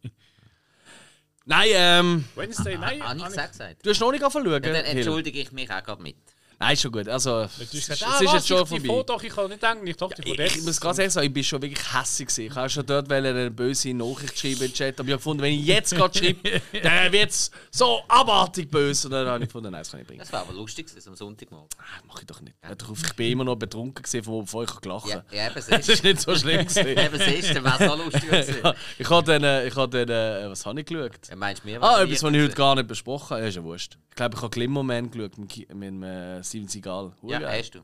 Nein, 1.46 1.70
ähm, 1.74 2.26
Wednesday, 2.36 2.78
nein, 2.78 3.04
Habe 3.04 3.18
ich 3.18 3.24
habe 3.24 3.32
gesagt? 3.32 3.52
gesagt? 3.52 3.86
du 3.86 3.90
hast 3.92 4.00
noch 4.00 4.12
nicht 4.12 4.24
anfangen 4.24 4.52
Ja, 4.52 4.60
dann 4.60 4.76
entschuldige 4.76 5.40
ich 5.40 5.52
mich 5.52 5.70
auch 5.70 5.84
gerade 5.84 6.02
mit. 6.02 6.18
Nein, 6.64 6.74
ist 6.76 6.82
schon 6.82 6.92
gut. 6.94 7.10
Also, 7.10 7.42
es 7.42 7.60
ist 7.74 7.90
gesagt, 7.90 8.04
ah, 8.04 8.22
jetzt 8.22 8.34
was, 8.34 8.48
schon 8.48 8.64
ich, 8.64 8.70
vorbei. 8.70 8.88
Foto, 8.88 9.20
ich 9.22 9.36
kann 9.36 9.50
nicht 9.50 9.62
denken, 9.62 9.86
ich 9.88 9.98
dachte, 9.98 10.22
Ich, 10.24 10.36
von 10.36 10.46
ich 10.46 10.62
muss 10.62 10.80
ganz 10.80 10.98
ehrlich 10.98 11.14
sagen, 11.14 11.28
ich 11.28 11.34
bin 11.34 11.44
schon 11.44 11.62
wirklich 11.62 11.94
hässlich 11.94 12.28
gewesen. 12.30 12.46
Ich 12.46 12.56
habe 12.56 12.70
schon 12.70 12.86
dort 12.86 13.12
eine 13.12 13.52
böse 13.52 13.94
Nachricht 13.94 14.40
schreiben 14.40 14.64
im 14.64 14.74
Chat, 14.74 14.98
aber 14.98 15.08
ich 15.10 15.12
habe 15.14 15.18
gefunden, 15.18 15.44
wenn 15.44 15.54
ich 15.60 15.66
jetzt 15.66 15.94
gerade 15.94 16.18
schreibe, 16.18 16.62
dann 16.84 17.12
wird 17.12 17.32
es 17.32 17.52
so 17.70 18.00
abartig 18.08 18.72
böse. 18.72 19.08
Und 19.08 19.12
dann 19.12 19.28
habe 19.28 19.44
ich 19.44 19.50
gefunden, 19.50 19.72
nein, 19.72 19.82
das 19.82 19.92
kann 19.92 20.00
ich 20.00 20.08
bringen. 20.08 20.20
Das 20.22 20.32
war 20.32 20.40
aber 20.42 20.54
lustig, 20.54 20.88
gewesen, 20.88 21.10
am 21.10 21.16
Sonntagmorgen. 21.18 21.68
Ah, 21.80 22.02
mach 22.08 22.20
ich 22.22 22.26
doch 22.28 22.40
nicht. 22.40 22.56
Ja. 22.64 22.72
Ich 22.72 23.14
bin 23.14 23.32
immer 23.34 23.44
noch 23.44 23.58
betrunken 23.58 24.02
gewesen, 24.02 24.24
von 24.24 24.46
bevor 24.46 24.64
ich 24.64 24.82
gelacht 24.82 25.10
Ja, 25.10 25.16
habe. 25.16 25.36
ja 25.36 25.46
eben 25.48 25.56
Das 25.56 25.90
ist 25.90 26.04
nicht 26.04 26.22
so 26.22 26.34
schlimm 26.34 26.66
gewesen. 26.66 26.88
Eben 27.04 27.18
siehst 27.20 27.56
du, 27.56 27.62
wäre 27.64 27.96
lustiger 27.98 28.42
gewesen. 28.42 28.74
ich 28.98 29.10
habe 29.10 29.26
dann, 29.26 29.44
äh, 29.44 29.68
ich 29.68 29.76
habe 29.76 30.06
dann 30.06 30.46
äh, 30.46 30.50
was 30.50 30.66
habe 30.66 30.80
ich 30.80 30.86
geschaut? 30.86 31.12
Ja, 31.30 31.36
Meinst 31.36 31.64
du 31.64 31.68
mir? 31.68 31.84
Ah, 31.84 32.02
etwas, 32.04 32.24
was 32.24 32.32
ich 32.34 32.42
heute 32.42 32.54
gar 32.56 32.76
nicht 32.76 32.88
besprochen 32.88 33.32
habe. 33.32 33.42
Ja, 33.42 33.48
ist 33.50 33.56
ja 33.56 33.64
wurscht. 33.64 33.98
Ich 34.10 34.16
glaube, 34.16 34.36
ich 34.36 34.42
habe 34.42 34.50
Glimmerman 34.52 35.10
geschaut 35.10 35.38
mit, 35.38 35.58
mit 35.74 35.88
dem, 35.88 36.04
äh, 36.04 36.44
Steven 36.54 36.68
Seagal. 36.68 37.14
Ja, 37.24 37.40
Urgeil. 37.40 37.60
hast 37.60 37.72
du. 37.72 37.82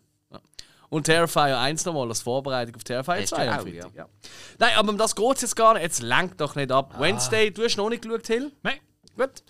Und 0.89 1.03
Terrifier 1.03 1.57
1 1.59 1.85
nochmal 1.85 2.07
als 2.07 2.21
Vorbereitung 2.21 2.75
auf 2.75 2.83
Terrifier 2.83 3.15
Hast 3.21 3.31
du 3.31 3.35
2 3.35 3.49
am 3.49 3.59
auch, 3.59 3.61
Freitag. 3.63 3.95
Ja. 3.95 4.09
Nein, 4.57 4.75
aber 4.75 4.89
um 4.89 4.97
das 4.97 5.15
geht 5.15 5.35
es 5.35 5.41
jetzt 5.41 5.55
gar 5.55 5.73
nicht. 5.75 5.83
Jetzt 5.83 6.01
lenkt 6.01 6.41
doch 6.41 6.55
nicht 6.55 6.71
ab. 6.71 6.99
Wednesday, 6.99 7.51
du 7.51 7.63
hast 7.63 7.77
noch 7.77 7.89
nicht 7.89 8.01
geschaut, 8.03 8.27
Hill? 8.27 8.51
Nein, 8.63 8.79
Gut. 9.15 9.43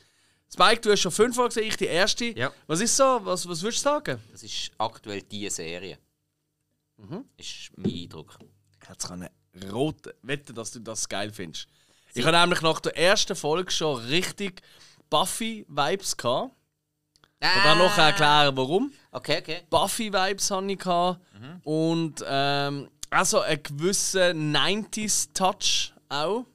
Spike, 0.52 0.82
du 0.82 0.91
hast 0.91 1.02
schon 1.02 1.12
fünfmal 1.12 1.48
gesehen, 1.48 1.68
ich 1.68 1.78
die 1.78 1.86
erste. 1.86 2.26
Ja. 2.38 2.52
Was 2.68 2.82
ist 2.82 2.96
so? 2.96 3.20
Was, 3.24 3.48
was 3.48 3.62
würdest 3.62 3.86
du 3.86 3.90
sagen? 3.90 4.22
Das 4.32 4.41
ist 4.44 4.72
aktuell 4.78 5.22
die 5.22 5.50
Serie. 5.50 5.98
Mhm. 6.98 7.26
Ist 7.38 7.72
mein 7.76 7.94
Eindruck. 7.94 8.38
Jetzt 8.90 9.08
kann 9.08 9.30
eine 9.54 9.72
rote 9.72 10.16
Wette, 10.24 10.54
dass 10.54 10.72
du 10.72 10.80
das 10.80 11.08
geil 11.08 11.32
findest. 11.32 11.68
Ich 12.14 12.26
habe 12.26 12.38
nämlich 12.38 12.62
nach 12.62 12.80
der 12.80 12.98
ersten 12.98 13.36
Folge 13.36 13.72
schon 13.72 13.98
richtig 14.06 14.62
Buffy-Vibes 15.10 16.18
gehabt. 16.18 16.54
Und 17.41 17.64
dann 17.64 17.78
noch 17.78 17.98
erklären, 17.98 18.56
warum. 18.57 18.91
Okay, 19.11 19.38
okay. 19.40 19.61
Buffy-Vibes 19.70 20.52
hatte 20.52 20.72
ich. 20.72 20.80
Gehabt. 20.80 21.20
Und 21.64 22.24
ähm, 22.28 22.90
also 23.10 23.40
einen 23.40 23.64
gewissen 23.64 24.56
90s-Touch 24.56 25.94
auch. 26.10 26.45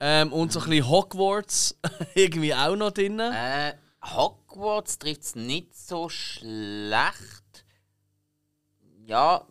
Ähm, 0.00 0.32
und 0.32 0.50
so 0.50 0.60
ein 0.60 0.70
bisschen 0.70 0.88
Hogwarts 0.88 1.78
irgendwie 2.14 2.54
auch 2.54 2.74
noch 2.74 2.90
drin. 2.90 3.20
Äh, 3.20 3.74
Hogwarts 4.02 4.98
trifft 4.98 5.22
es 5.22 5.34
nicht 5.34 5.76
so 5.76 6.08
schlecht. 6.08 7.64
Ja, 9.04 9.46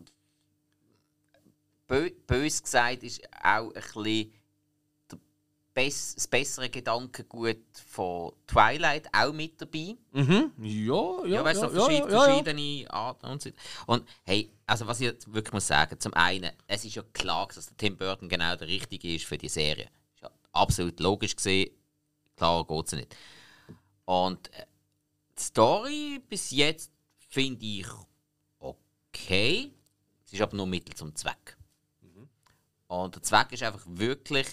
bö 1.87 2.09
bös 2.25 2.63
gesagt 2.63 3.03
ist 3.03 3.21
auch 3.43 3.67
ein 3.67 3.73
bisschen 3.73 4.33
das 5.87 6.27
bessere 6.27 6.69
Gedankengut 6.69 7.57
von 7.87 8.33
Twilight 8.47 9.07
auch 9.13 9.33
mit 9.33 9.61
dabei. 9.61 9.95
Mhm. 10.11 10.51
Ja, 10.57 11.25
ja, 11.25 11.27
Ja, 11.27 11.43
weißt 11.43 11.61
du, 11.61 11.65
ja, 11.67 11.71
so 11.71 11.79
verschied 11.81 11.99
ja, 11.99 12.07
ja, 12.07 12.11
ja. 12.11 12.23
verschiedene 12.23 12.91
Arten 12.91 13.25
und 13.27 13.41
so. 13.41 13.49
Und 13.87 14.07
hey, 14.23 14.51
also 14.65 14.87
was 14.87 14.99
ich 14.99 15.07
jetzt 15.07 15.33
wirklich 15.33 15.53
muss 15.53 15.67
sagen, 15.67 15.99
zum 15.99 16.13
einen, 16.13 16.51
es 16.67 16.85
ist 16.85 16.95
ja 16.95 17.03
klar, 17.13 17.47
dass 17.47 17.67
der 17.67 17.77
Tim 17.77 17.97
Burton 17.97 18.29
genau 18.29 18.55
der 18.55 18.67
Richtige 18.67 19.15
ist 19.15 19.25
für 19.25 19.37
die 19.37 19.49
Serie. 19.49 19.89
Ist 20.15 20.23
ja 20.23 20.31
absolut 20.51 20.99
logisch 20.99 21.35
gesehen, 21.35 21.71
klar 22.35 22.65
geht 22.65 22.85
es 22.87 22.91
nicht. 22.93 23.15
Und 24.05 24.51
äh, 24.53 24.65
die 25.37 25.43
Story 25.43 26.21
bis 26.27 26.51
jetzt 26.51 26.91
finde 27.29 27.65
ich 27.65 27.87
okay. 28.59 29.71
Es 30.25 30.33
ist 30.33 30.41
aber 30.41 30.55
nur 30.55 30.67
Mittel 30.67 30.95
zum 30.95 31.15
Zweck. 31.15 31.57
Und 32.89 33.15
der 33.15 33.21
Zweck 33.21 33.51
ist 33.51 33.61
einfach 33.61 33.83
wirklich 33.85 34.47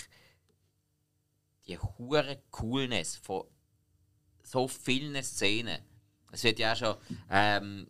die 1.68 1.78
hure 1.78 2.38
Coolness 2.50 3.16
von 3.16 3.44
so 4.42 4.68
vielen 4.68 5.20
Szenen. 5.22 5.78
Es 6.32 6.42
wird 6.44 6.58
ja 6.58 6.72
auch 6.72 6.76
schon, 6.76 6.96
ähm, 7.30 7.86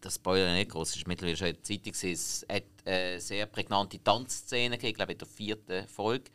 das 0.00 0.14
Spoiler 0.14 0.52
nicht 0.54 0.70
groß, 0.70 0.96
ist 0.96 1.06
mittlerweile 1.06 1.36
schon 1.36 1.48
in 1.48 1.54
der 1.54 1.62
Zeitung, 1.62 1.92
es 2.12 2.46
hat 2.50 2.86
äh, 2.86 3.18
sehr 3.18 3.46
prägnante 3.46 4.02
Tanzszenen 4.02 4.72
gegeben, 4.78 4.88
ich 4.90 4.94
glaube 4.94 5.12
in 5.12 5.18
der 5.18 5.28
vierten 5.28 5.88
Folge. 5.88 6.30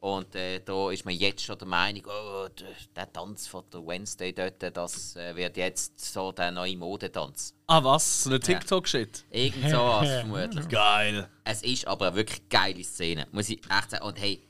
Und 0.00 0.32
äh, 0.36 0.60
da 0.60 0.92
ist 0.92 1.04
man 1.04 1.12
jetzt 1.14 1.42
schon 1.42 1.58
der 1.58 1.66
Meinung, 1.66 2.04
oh, 2.06 2.46
d- 2.48 2.64
der 2.94 3.12
Tanz 3.12 3.48
von 3.48 3.64
der 3.72 3.84
Wednesday 3.84 4.32
dort, 4.32 4.62
das 4.76 5.16
äh, 5.16 5.34
wird 5.34 5.56
jetzt 5.56 5.98
so 6.00 6.30
der 6.30 6.52
neue 6.52 6.76
Modetanz. 6.76 7.52
Ah, 7.66 7.82
was? 7.82 8.22
So 8.22 8.30
eine 8.30 8.38
TikTok-Shit? 8.38 9.24
Irgend 9.30 9.68
sowas 9.70 10.08
vermutlich. 10.20 10.68
Geil. 10.68 11.28
Es 11.42 11.62
ist 11.64 11.84
aber 11.88 12.06
eine 12.08 12.16
wirklich 12.16 12.48
geile 12.48 12.84
Szene, 12.84 13.26
muss 13.32 13.48
ich 13.48 13.58
echt 13.68 13.90
sagen. 13.90 14.04
Und 14.04 14.20
hey, 14.20 14.47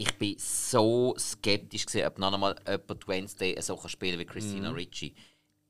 ich 0.00 0.16
bin 0.16 0.38
so 0.38 1.16
skeptisch 1.18 1.84
gesehen, 1.84 2.06
ob 2.06 2.18
noch 2.18 2.32
einmal 2.32 2.56
jemand 2.66 3.08
Wednesday 3.08 3.60
so 3.60 3.76
kann 3.76 3.90
spielen 3.90 4.18
wie 4.20 4.24
Christina 4.24 4.70
Ricci. 4.70 5.12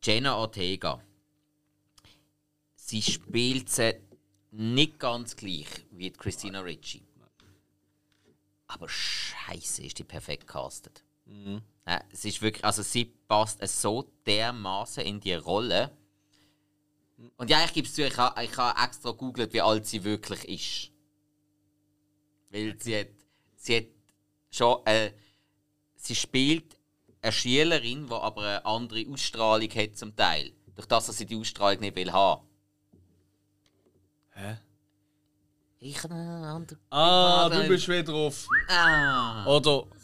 Jenna 0.02 0.36
Ortega. 0.36 1.02
Sie 2.74 3.00
spielt 3.00 3.70
sie 3.70 3.94
nicht 4.50 4.98
ganz 4.98 5.34
gleich 5.34 5.86
wie 5.92 6.12
Christina 6.12 6.60
Ricci. 6.60 7.02
Aber 8.66 8.86
scheiße, 8.86 9.82
ist 9.82 9.98
die 9.98 10.04
perfekt 10.04 10.46
castet. 10.46 11.02
Ja, 11.86 12.04
es 12.12 12.26
ist 12.26 12.42
wirklich, 12.42 12.66
also 12.66 12.82
sie 12.82 13.06
passt 13.06 13.66
so 13.66 14.12
dermaßen 14.26 15.04
in 15.04 15.20
die 15.20 15.34
Rolle. 15.34 15.96
Und 17.38 17.48
ja, 17.48 17.64
ich 17.64 17.72
gebe 17.72 17.88
es 17.88 17.94
zu, 17.94 18.06
ich 18.06 18.16
habe 18.18 18.44
ich 18.44 18.50
extra 18.50 19.10
googelt, 19.12 19.54
wie 19.54 19.62
alt 19.62 19.86
sie 19.86 20.04
wirklich 20.04 20.44
ist. 20.46 20.92
Weil 22.50 22.78
sie 22.78 23.00
hat, 23.00 23.08
sie 23.56 23.76
hat 23.78 23.97
schon, 24.58 24.86
äh, 24.86 25.12
sie 25.96 26.14
spielt 26.14 26.76
eine 27.22 27.32
Schülerin, 27.32 28.06
die 28.06 28.12
aber 28.12 28.42
eine 28.42 28.66
andere 28.66 29.06
Ausstrahlung 29.10 29.70
hat 29.70 29.96
zum 29.96 30.14
Teil. 30.14 30.52
Durch 30.74 30.86
das, 30.86 31.06
dass 31.06 31.16
sie 31.16 31.26
die 31.26 31.36
Ausstrahlung 31.36 31.80
nicht 31.80 31.96
will 31.96 32.12
haben. 32.12 32.46
Hä? 34.34 34.58
Ich 35.80 36.02
habe 36.02 36.14
einen 36.14 36.44
anderen. 36.44 36.80
Ah, 36.90 37.48
du 37.48 37.68
bist 37.68 37.88
wieder 37.88 38.02
drauf. 38.02 38.46
Ah. 38.68 39.46
Oder. 39.46 39.84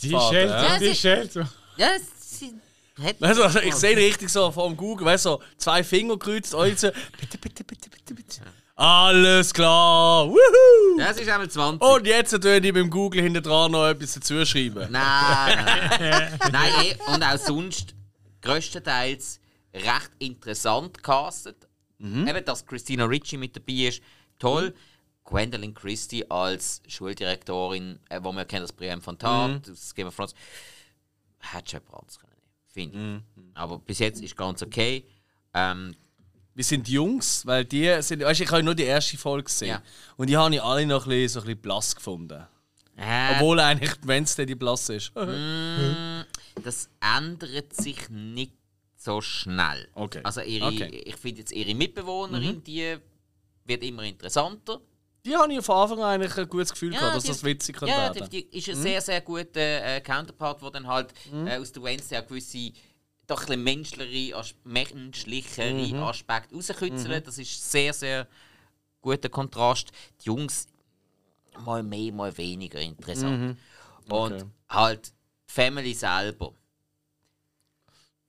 Die 0.00 0.10
Schelte, 0.10 0.52
ja. 0.52 0.78
die 0.78 0.94
Schelte. 0.94 1.48
Ja, 1.76 1.90
sie 2.20 2.54
hat. 3.02 3.20
Weißt 3.20 3.38
du, 3.38 3.42
also 3.42 3.58
ich 3.58 3.74
sehe 3.74 3.96
richtig 3.96 4.28
so 4.28 4.52
vor 4.52 4.68
dem 4.68 4.76
Google, 4.76 5.06
weißt 5.06 5.26
du, 5.26 5.30
so 5.30 5.42
zwei 5.56 5.82
Finger 5.82 6.16
gekreuzt, 6.16 6.54
euch 6.54 6.78
so. 6.78 6.90
Bitte, 7.18 7.38
bitte, 7.38 7.64
bitte, 7.64 7.90
bitte, 7.90 8.14
bitte. 8.14 8.40
Alles 8.80 9.52
klar! 9.52 10.28
Wuhu! 10.28 10.98
Das 10.98 11.18
ist 11.18 11.28
einmal 11.28 11.50
20. 11.50 11.82
Und 11.82 12.06
jetzt 12.06 12.30
tue 12.40 12.58
ich 12.58 12.72
beim 12.72 12.88
Google 12.88 13.22
hinter 13.22 13.40
dran 13.40 13.72
noch 13.72 13.88
etwas 13.88 14.14
dazu 14.14 14.46
schreiben. 14.46 14.86
Nein, 14.92 15.64
nein. 15.64 16.38
nein 16.52 16.72
eh, 16.84 17.12
und 17.12 17.22
auch 17.24 17.36
sonst 17.36 17.96
größtenteils 18.40 19.40
recht 19.74 20.10
interessant 20.20 21.02
castet. 21.02 21.66
Eben, 21.98 22.44
dass 22.44 22.64
Christina 22.64 23.06
Ricci 23.06 23.36
mit 23.36 23.56
dabei 23.56 23.88
ist, 23.88 24.00
toll. 24.38 24.72
Gwendolyn 25.24 25.74
Christie 25.74 26.30
als 26.30 26.80
Schuldirektorin, 26.86 27.98
äh, 28.08 28.20
wo 28.22 28.30
wir 28.30 28.44
kennen 28.44 28.62
das 28.62 28.72
Brienne 28.72 29.02
von 29.02 29.18
Tat, 29.18 29.66
das 29.66 29.92
Game 29.92 30.06
of 30.06 30.14
Thrones, 30.14 30.34
hätte 31.40 31.72
schon 31.72 31.80
Brands 31.82 32.18
können 32.20 32.28
finde 32.78 33.22
ich. 33.36 33.42
Aber 33.56 33.78
bis 33.80 33.98
jetzt 33.98 34.22
ist 34.22 34.36
ganz 34.36 34.62
okay. 34.62 35.04
Ähm, 35.52 35.96
Wir 36.58 36.64
sind 36.64 36.88
Jungs, 36.88 37.46
weil 37.46 37.64
die 37.64 37.86
sind. 38.02 38.20
Weißt 38.24 38.40
du, 38.40 38.42
ich 38.44 38.50
habe 38.50 38.64
nur 38.64 38.74
die 38.74 38.82
erste 38.82 39.16
Folge 39.16 39.44
gesehen. 39.44 39.68
Ja. 39.68 39.82
Und 40.16 40.28
die 40.28 40.36
habe 40.36 40.52
ich 40.52 40.60
alle 40.60 40.84
noch 40.86 41.04
ein 41.06 41.08
bisschen, 41.10 41.28
so 41.28 41.38
ein 41.40 41.46
bisschen 41.46 41.60
blass 41.60 41.94
gefunden. 41.94 42.44
äh, 42.96 43.34
Obwohl 43.36 43.60
eigentlich 43.60 43.92
Wednesday 44.02 44.44
die 44.44 44.56
blass 44.56 44.88
ist. 44.88 45.12
das 46.64 46.88
ändert 47.00 47.72
sich 47.76 48.08
nicht 48.10 48.54
so 48.96 49.20
schnell. 49.20 49.86
Okay. 49.94 50.20
Also 50.24 50.40
ihre, 50.40 50.66
Okay. 50.66 51.02
ich 51.06 51.14
finde 51.14 51.38
jetzt 51.42 51.52
ihre 51.52 51.76
Mitbewohnerin, 51.76 52.64
die 52.64 52.96
wird 53.64 53.84
immer 53.84 54.02
interessanter. 54.02 54.80
Die 55.24 55.36
habe 55.36 55.52
ich 55.52 55.64
von 55.64 55.76
Anfang 55.76 55.98
an 56.00 56.04
eigentlich 56.20 56.36
ein 56.38 56.48
gutes 56.48 56.72
Gefühl 56.72 56.90
gehabt, 56.90 57.14
dass 57.14 57.22
die- 57.22 57.28
das 57.28 57.44
witzig 57.44 57.80
Ja, 57.82 57.86
werden. 57.86 58.28
die, 58.30 58.48
die 58.50 58.58
ist 58.58 58.68
ein 58.68 58.74
sehr, 58.76 59.00
sehr 59.00 59.20
guter 59.20 59.60
äh, 59.96 60.00
Counterpart, 60.00 60.60
der 60.62 60.70
dann 60.72 60.86
halt 60.88 61.12
äh, 61.46 61.56
aus 61.58 61.70
der 61.70 61.82
Wednesday 61.84 62.18
auch 62.18 62.26
gewisse 62.26 62.72
doch 63.28 63.48
ein 63.48 63.62
menschlichere, 63.62 64.44
menschlichere 64.64 66.02
Aspekte 66.02 66.54
rauskitzeln. 66.54 67.22
Das 67.22 67.38
ist 67.38 67.70
sehr, 67.70 67.92
sehr 67.92 68.26
guter 69.00 69.28
Kontrast. 69.28 69.92
Die 70.20 70.26
Jungs 70.26 70.66
mal 71.64 71.82
mehr, 71.82 72.12
mal 72.12 72.36
weniger 72.36 72.80
interessant. 72.80 73.56
Und 74.08 74.46
halt 74.68 75.08
die 75.08 75.52
Family 75.52 75.94
selber. 75.94 76.54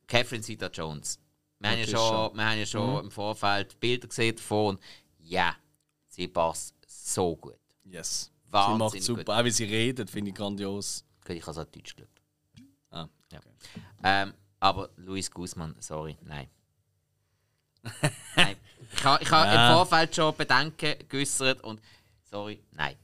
Catherine 0.06 0.44
Zeta-Jones. 0.44 1.20
Wir, 1.60 1.72
haben 1.72 1.80
ja 1.80 1.88
schon, 1.88 2.38
wir 2.38 2.46
haben 2.50 2.60
ja 2.60 2.66
schon 2.66 3.06
im 3.06 3.12
Vorfeld 3.12 3.80
Bilder 3.80 4.08
gesehen 4.08 4.36
davon. 4.36 4.80
Ja, 5.20 5.56
sie 6.08 6.28
passt 6.28 6.76
so 6.88 7.36
gut. 7.36 7.60
Yes. 7.84 8.32
Sie 8.46 8.52
Wahnsinnig 8.52 8.80
macht 8.80 9.04
super. 9.04 9.24
gut. 9.24 9.30
Auch 9.36 9.44
wie 9.46 9.52
sie 9.52 9.66
redet, 9.66 10.10
finde 10.10 10.32
ich 10.32 10.36
grandios. 10.36 11.06
Ich 11.28 11.42
habe 11.42 11.52
es 11.52 11.58
auch 11.58 11.66
Deutsch 11.66 11.96
geschaut. 11.96 12.10
Ah, 12.90 13.08
Ja. 13.32 13.40
Ähm, 14.04 14.34
aber 14.60 14.90
Luis 14.98 15.30
Guzman, 15.32 15.76
sorry, 15.80 16.18
nein. 16.24 16.48
nein. 18.36 18.56
Ich 18.94 19.04
habe 19.04 19.24
ich 19.24 19.32
ha 19.32 19.46
Ja. 19.46 19.70
im 19.70 19.76
Vorfeld 19.76 20.16
schon 20.16 20.36
Bedenken 20.36 20.96
geäußert 21.08 21.62
und 21.64 21.82
sorry, 22.30 22.62
nein. 22.72 22.96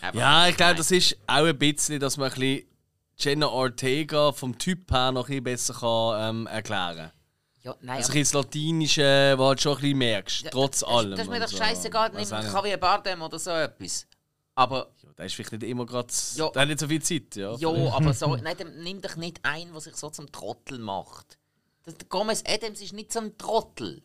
Einfach 0.00 0.20
Ja, 0.20 0.48
ich 0.48 0.56
glaube, 0.56 0.76
das 0.76 0.90
ist 0.90 1.16
auch 1.26 1.44
ein 1.44 1.58
bisschen, 1.58 1.98
dass 2.00 2.16
man 2.16 2.30
ein 2.32 2.38
bisschen 2.38 2.68
Jenna 3.16 3.46
Ortega 3.48 4.32
vom 4.32 4.56
Typ 4.58 4.90
her 4.90 5.12
noch 5.12 5.24
ein 5.28 5.42
bisschen 5.42 5.44
besser 5.44 5.74
kann, 5.74 6.36
ähm, 6.40 6.46
erklären 6.46 6.96
kann. 6.96 7.12
Ja, 7.62 7.74
nein, 7.80 7.96
Also 7.96 8.08
aber- 8.10 8.18
ein 8.18 8.20
bisschen 8.20 8.22
das 8.22 8.32
Latinische, 8.44 9.34
wo 9.36 9.42
du 9.42 9.48
halt 9.48 9.60
schon 9.62 9.72
ein 9.76 9.80
bisschen 9.80 9.98
merkst, 9.98 10.40
Ja, 10.42 10.50
trotz 10.50 10.80
das, 10.80 10.88
allem. 10.88 11.10
Das 11.12 11.20
ist 11.20 11.30
mir 11.30 11.40
doch 11.40 11.48
so. 11.48 11.56
scheißegal, 11.56 12.10
nimm 12.10 12.18
einen 12.32 12.44
nicht. 12.44 12.52
Javier 12.54 12.76
Bardem 12.76 13.22
oder 13.22 13.38
so 13.38 13.50
etwas. 13.50 14.06
Aber, 14.54 14.90
Der 15.16 15.26
ist 15.26 15.34
vielleicht 15.34 15.52
nicht 15.52 15.62
immer 15.62 15.86
gerade. 15.86 16.08
Ja. 16.34 16.48
Der 16.50 16.62
hat 16.62 16.68
nicht 16.68 16.80
so 16.80 16.88
viel 16.88 17.02
Zeit, 17.02 17.36
ja. 17.36 17.54
jo, 17.54 17.90
aber 17.92 18.12
so, 18.12 18.34
nein, 18.42 18.56
nimm 18.82 19.00
doch 19.00 19.16
nicht 19.16 19.38
ein, 19.42 19.70
der 19.72 19.80
sich 19.80 19.94
so 19.96 20.10
zum 20.10 20.30
Trottel 20.32 20.78
macht. 20.78 21.38
Der 21.86 21.94
Gomez 22.08 22.42
Adams 22.46 22.80
ist 22.80 22.92
nicht 22.94 23.12
so 23.12 23.20
ein 23.20 23.36
Trottel. 23.38 24.02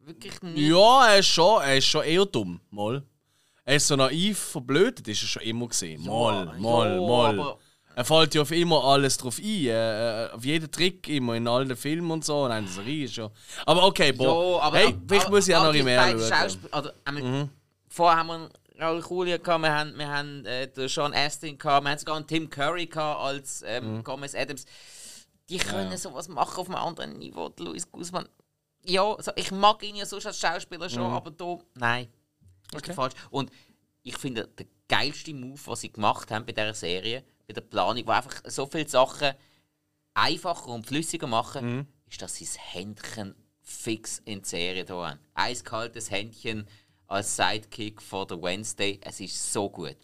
Wirklich 0.00 0.42
nicht. 0.42 0.58
Ja, 0.68 1.08
er 1.08 1.18
ist 1.20 1.26
schon, 1.28 1.62
er 1.62 1.76
ist 1.78 1.86
schon 1.86 2.04
eher 2.04 2.26
dumm, 2.26 2.60
mal. 2.70 3.02
Er 3.64 3.76
ist 3.76 3.86
so 3.86 3.96
naiv, 3.96 4.38
verblödet, 4.38 5.08
ist 5.08 5.22
er 5.22 5.28
schon 5.28 5.42
immer 5.42 5.68
gesehen. 5.68 6.04
Mal, 6.04 6.46
mal, 6.58 6.94
ja, 6.94 7.00
mal. 7.00 7.40
aber- 7.40 7.58
Er 7.96 8.04
fällt 8.04 8.34
ja 8.34 8.42
auf 8.42 8.50
immer 8.50 8.82
alles 8.84 9.16
drauf 9.16 9.38
ein, 9.38 9.44
äh, 9.44 10.24
äh, 10.26 10.30
auf 10.32 10.44
jeden 10.44 10.70
Trick 10.70 11.08
immer 11.08 11.34
in 11.36 11.46
allen 11.46 11.74
Filmen 11.76 12.10
und 12.10 12.24
so. 12.24 12.48
Nein, 12.48 12.66
das 12.66 12.84
ist 12.84 13.14
schon. 13.14 13.30
Aber 13.64 13.84
okay, 13.86 14.10
boah. 14.12 14.56
Ja, 14.58 14.62
aber, 14.64 14.78
hey, 14.78 14.94
vielleicht 15.06 15.30
muss 15.30 15.46
ich 15.48 15.54
auch 15.54 15.64
noch 15.72 15.72
mehr 15.84 16.18
schauen. 16.18 16.58
Oder, 16.76 16.92
einmal, 17.04 17.48
Vorher 17.88 18.18
haben 18.18 18.26
wir 18.26 18.50
Raul 18.80 19.04
Julia 19.08 19.36
gehabt, 19.36 19.62
wir 19.62 19.72
haben, 19.72 19.96
wir 19.98 20.08
haben 20.08 20.44
äh, 20.46 20.66
den 20.68 20.88
Sean 20.88 21.14
Astin 21.14 21.56
gehabt, 21.58 21.84
wir 21.84 21.90
haben 21.90 21.98
sogar 21.98 22.16
einen 22.16 22.26
Tim 22.26 22.50
Curry 22.50 22.86
gehabt 22.86 23.20
als 23.20 23.62
ähm, 23.66 24.02
Gomez 24.02 24.34
Adams. 24.34 24.64
Die 25.48 25.58
können 25.58 25.96
sowas 25.96 26.28
machen 26.28 26.58
auf 26.58 26.66
einem 26.68 26.76
anderen 26.78 27.18
Niveau. 27.18 27.52
Luis 27.58 27.90
Guzman. 27.90 28.28
Ja, 28.84 29.16
so, 29.20 29.30
ich 29.36 29.50
mag 29.50 29.82
ihn 29.82 29.96
ja 29.96 30.06
sonst 30.06 30.26
als 30.26 30.38
Schauspieler 30.40 30.88
schon, 30.90 31.02
aber 31.12 31.30
da, 31.30 31.58
nein. 31.74 32.08
Das 32.70 32.82
ist 32.82 32.88
Okay. 32.88 32.94
falsch. 32.94 33.14
Und 33.30 33.50
ich 34.02 34.16
finde, 34.16 34.46
der 34.48 34.66
geilste 34.88 35.32
Move, 35.34 35.60
was 35.66 35.80
sie 35.82 35.92
gemacht 35.92 36.30
haben 36.30 36.44
bei 36.44 36.52
dieser 36.52 36.74
Serie, 36.74 37.24
bei 37.46 37.54
der 37.54 37.60
Planung, 37.60 38.06
wo 38.06 38.10
einfach 38.10 38.42
so 38.46 38.66
viele 38.66 38.88
Sachen 38.88 39.32
einfacher 40.14 40.68
und 40.68 40.86
flüssiger 40.86 41.26
machen, 41.26 41.86
ist, 42.10 42.20
dass 42.22 42.34
sie 42.36 42.44
das 42.44 42.58
Händchen 42.74 43.34
fix 43.62 44.18
in 44.24 44.42
die 44.42 44.48
Serie 44.48 44.84
da 44.84 45.10
haben. 45.10 45.20
Eiskaltes 45.34 46.10
Händchen 46.10 46.66
als 47.14 47.36
Sidekick 47.36 48.02
von 48.02 48.26
der 48.26 48.42
Wednesday. 48.42 48.98
Es 49.02 49.20
ist 49.20 49.52
so 49.52 49.68
gut. 49.70 49.96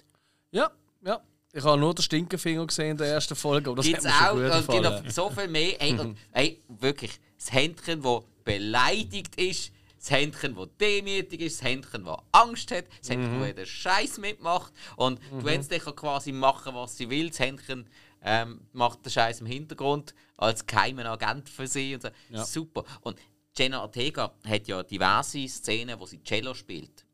Ja, 0.53 0.71
ja. 1.05 1.21
Ich 1.53 1.65
habe 1.65 1.81
nur 1.81 1.93
den 1.93 2.03
Stinkefinger 2.03 2.65
gesehen 2.65 2.93
in 2.93 2.97
der 2.97 3.09
ersten 3.09 3.35
Folge, 3.35 3.71
aber 3.71 3.79
das 3.79 3.87
Gibt 3.87 3.99
es 3.99 4.07
hat 4.07 4.31
auch 4.31 4.37
schon 4.37 4.45
und 4.45 4.51
gut 4.51 4.57
gibt 4.57 4.83
gefallen. 4.83 5.05
noch 5.05 5.11
so 5.11 5.31
viel 5.31 5.49
mehr. 5.49 5.83
Ey, 5.83 5.99
und, 5.99 6.17
ey, 6.33 6.61
wirklich, 6.69 7.19
das 7.37 7.53
Händchen, 7.53 8.03
das 8.03 8.23
beleidigt 8.45 9.35
ist, 9.35 9.73
das 9.99 10.11
Händchen, 10.13 10.55
das 10.55 10.69
demütig 10.81 11.41
ist, 11.41 11.61
das 11.61 11.69
Händchen, 11.69 12.05
das 12.05 12.19
Angst 12.31 12.71
hat, 12.71 12.85
das 13.01 13.11
Händchen, 13.11 13.41
das 13.41 13.49
jeden 13.49 13.67
Scheiß 13.67 14.19
mitmacht. 14.19 14.73
Und 14.95 15.21
die 15.33 15.45
Wednesday 15.45 15.81
kann 15.81 15.97
quasi 15.97 16.31
machen, 16.31 16.75
was 16.77 16.97
sie 16.97 17.11
will. 17.11 17.31
Das 17.31 17.41
Händchen 17.41 17.87
ähm, 18.23 18.61
macht 18.73 19.05
den 19.05 19.11
Scheiß 19.11 19.41
im 19.41 19.47
Hintergrund 19.47 20.15
als 20.37 20.65
geheimen 20.65 21.07
Agent 21.07 21.49
für 21.49 21.67
sie. 21.67 21.95
Und 21.95 22.03
so. 22.03 22.45
Super. 22.45 22.85
Und 23.01 23.19
Jenna 23.61 23.83
Ortega 23.83 24.33
hat 24.49 24.69
ja 24.69 24.83
diverse 24.83 25.47
Szenen, 25.47 26.01
wo 26.01 26.07
sie 26.07 26.23
Cello 26.23 26.55
spielt. 26.55 27.05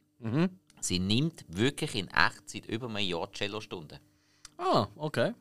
Sie 0.81 1.01
nimmt 1.01 1.45
wirklich 1.49 1.97
in 1.97 2.07
Echtzeit 2.07 2.67
über 2.67 2.89
ein 2.89 3.05
Jahr 3.05 3.29
Cello-Stunden. 3.33 3.99
Ah, 4.57 4.87
okay. 4.95 5.33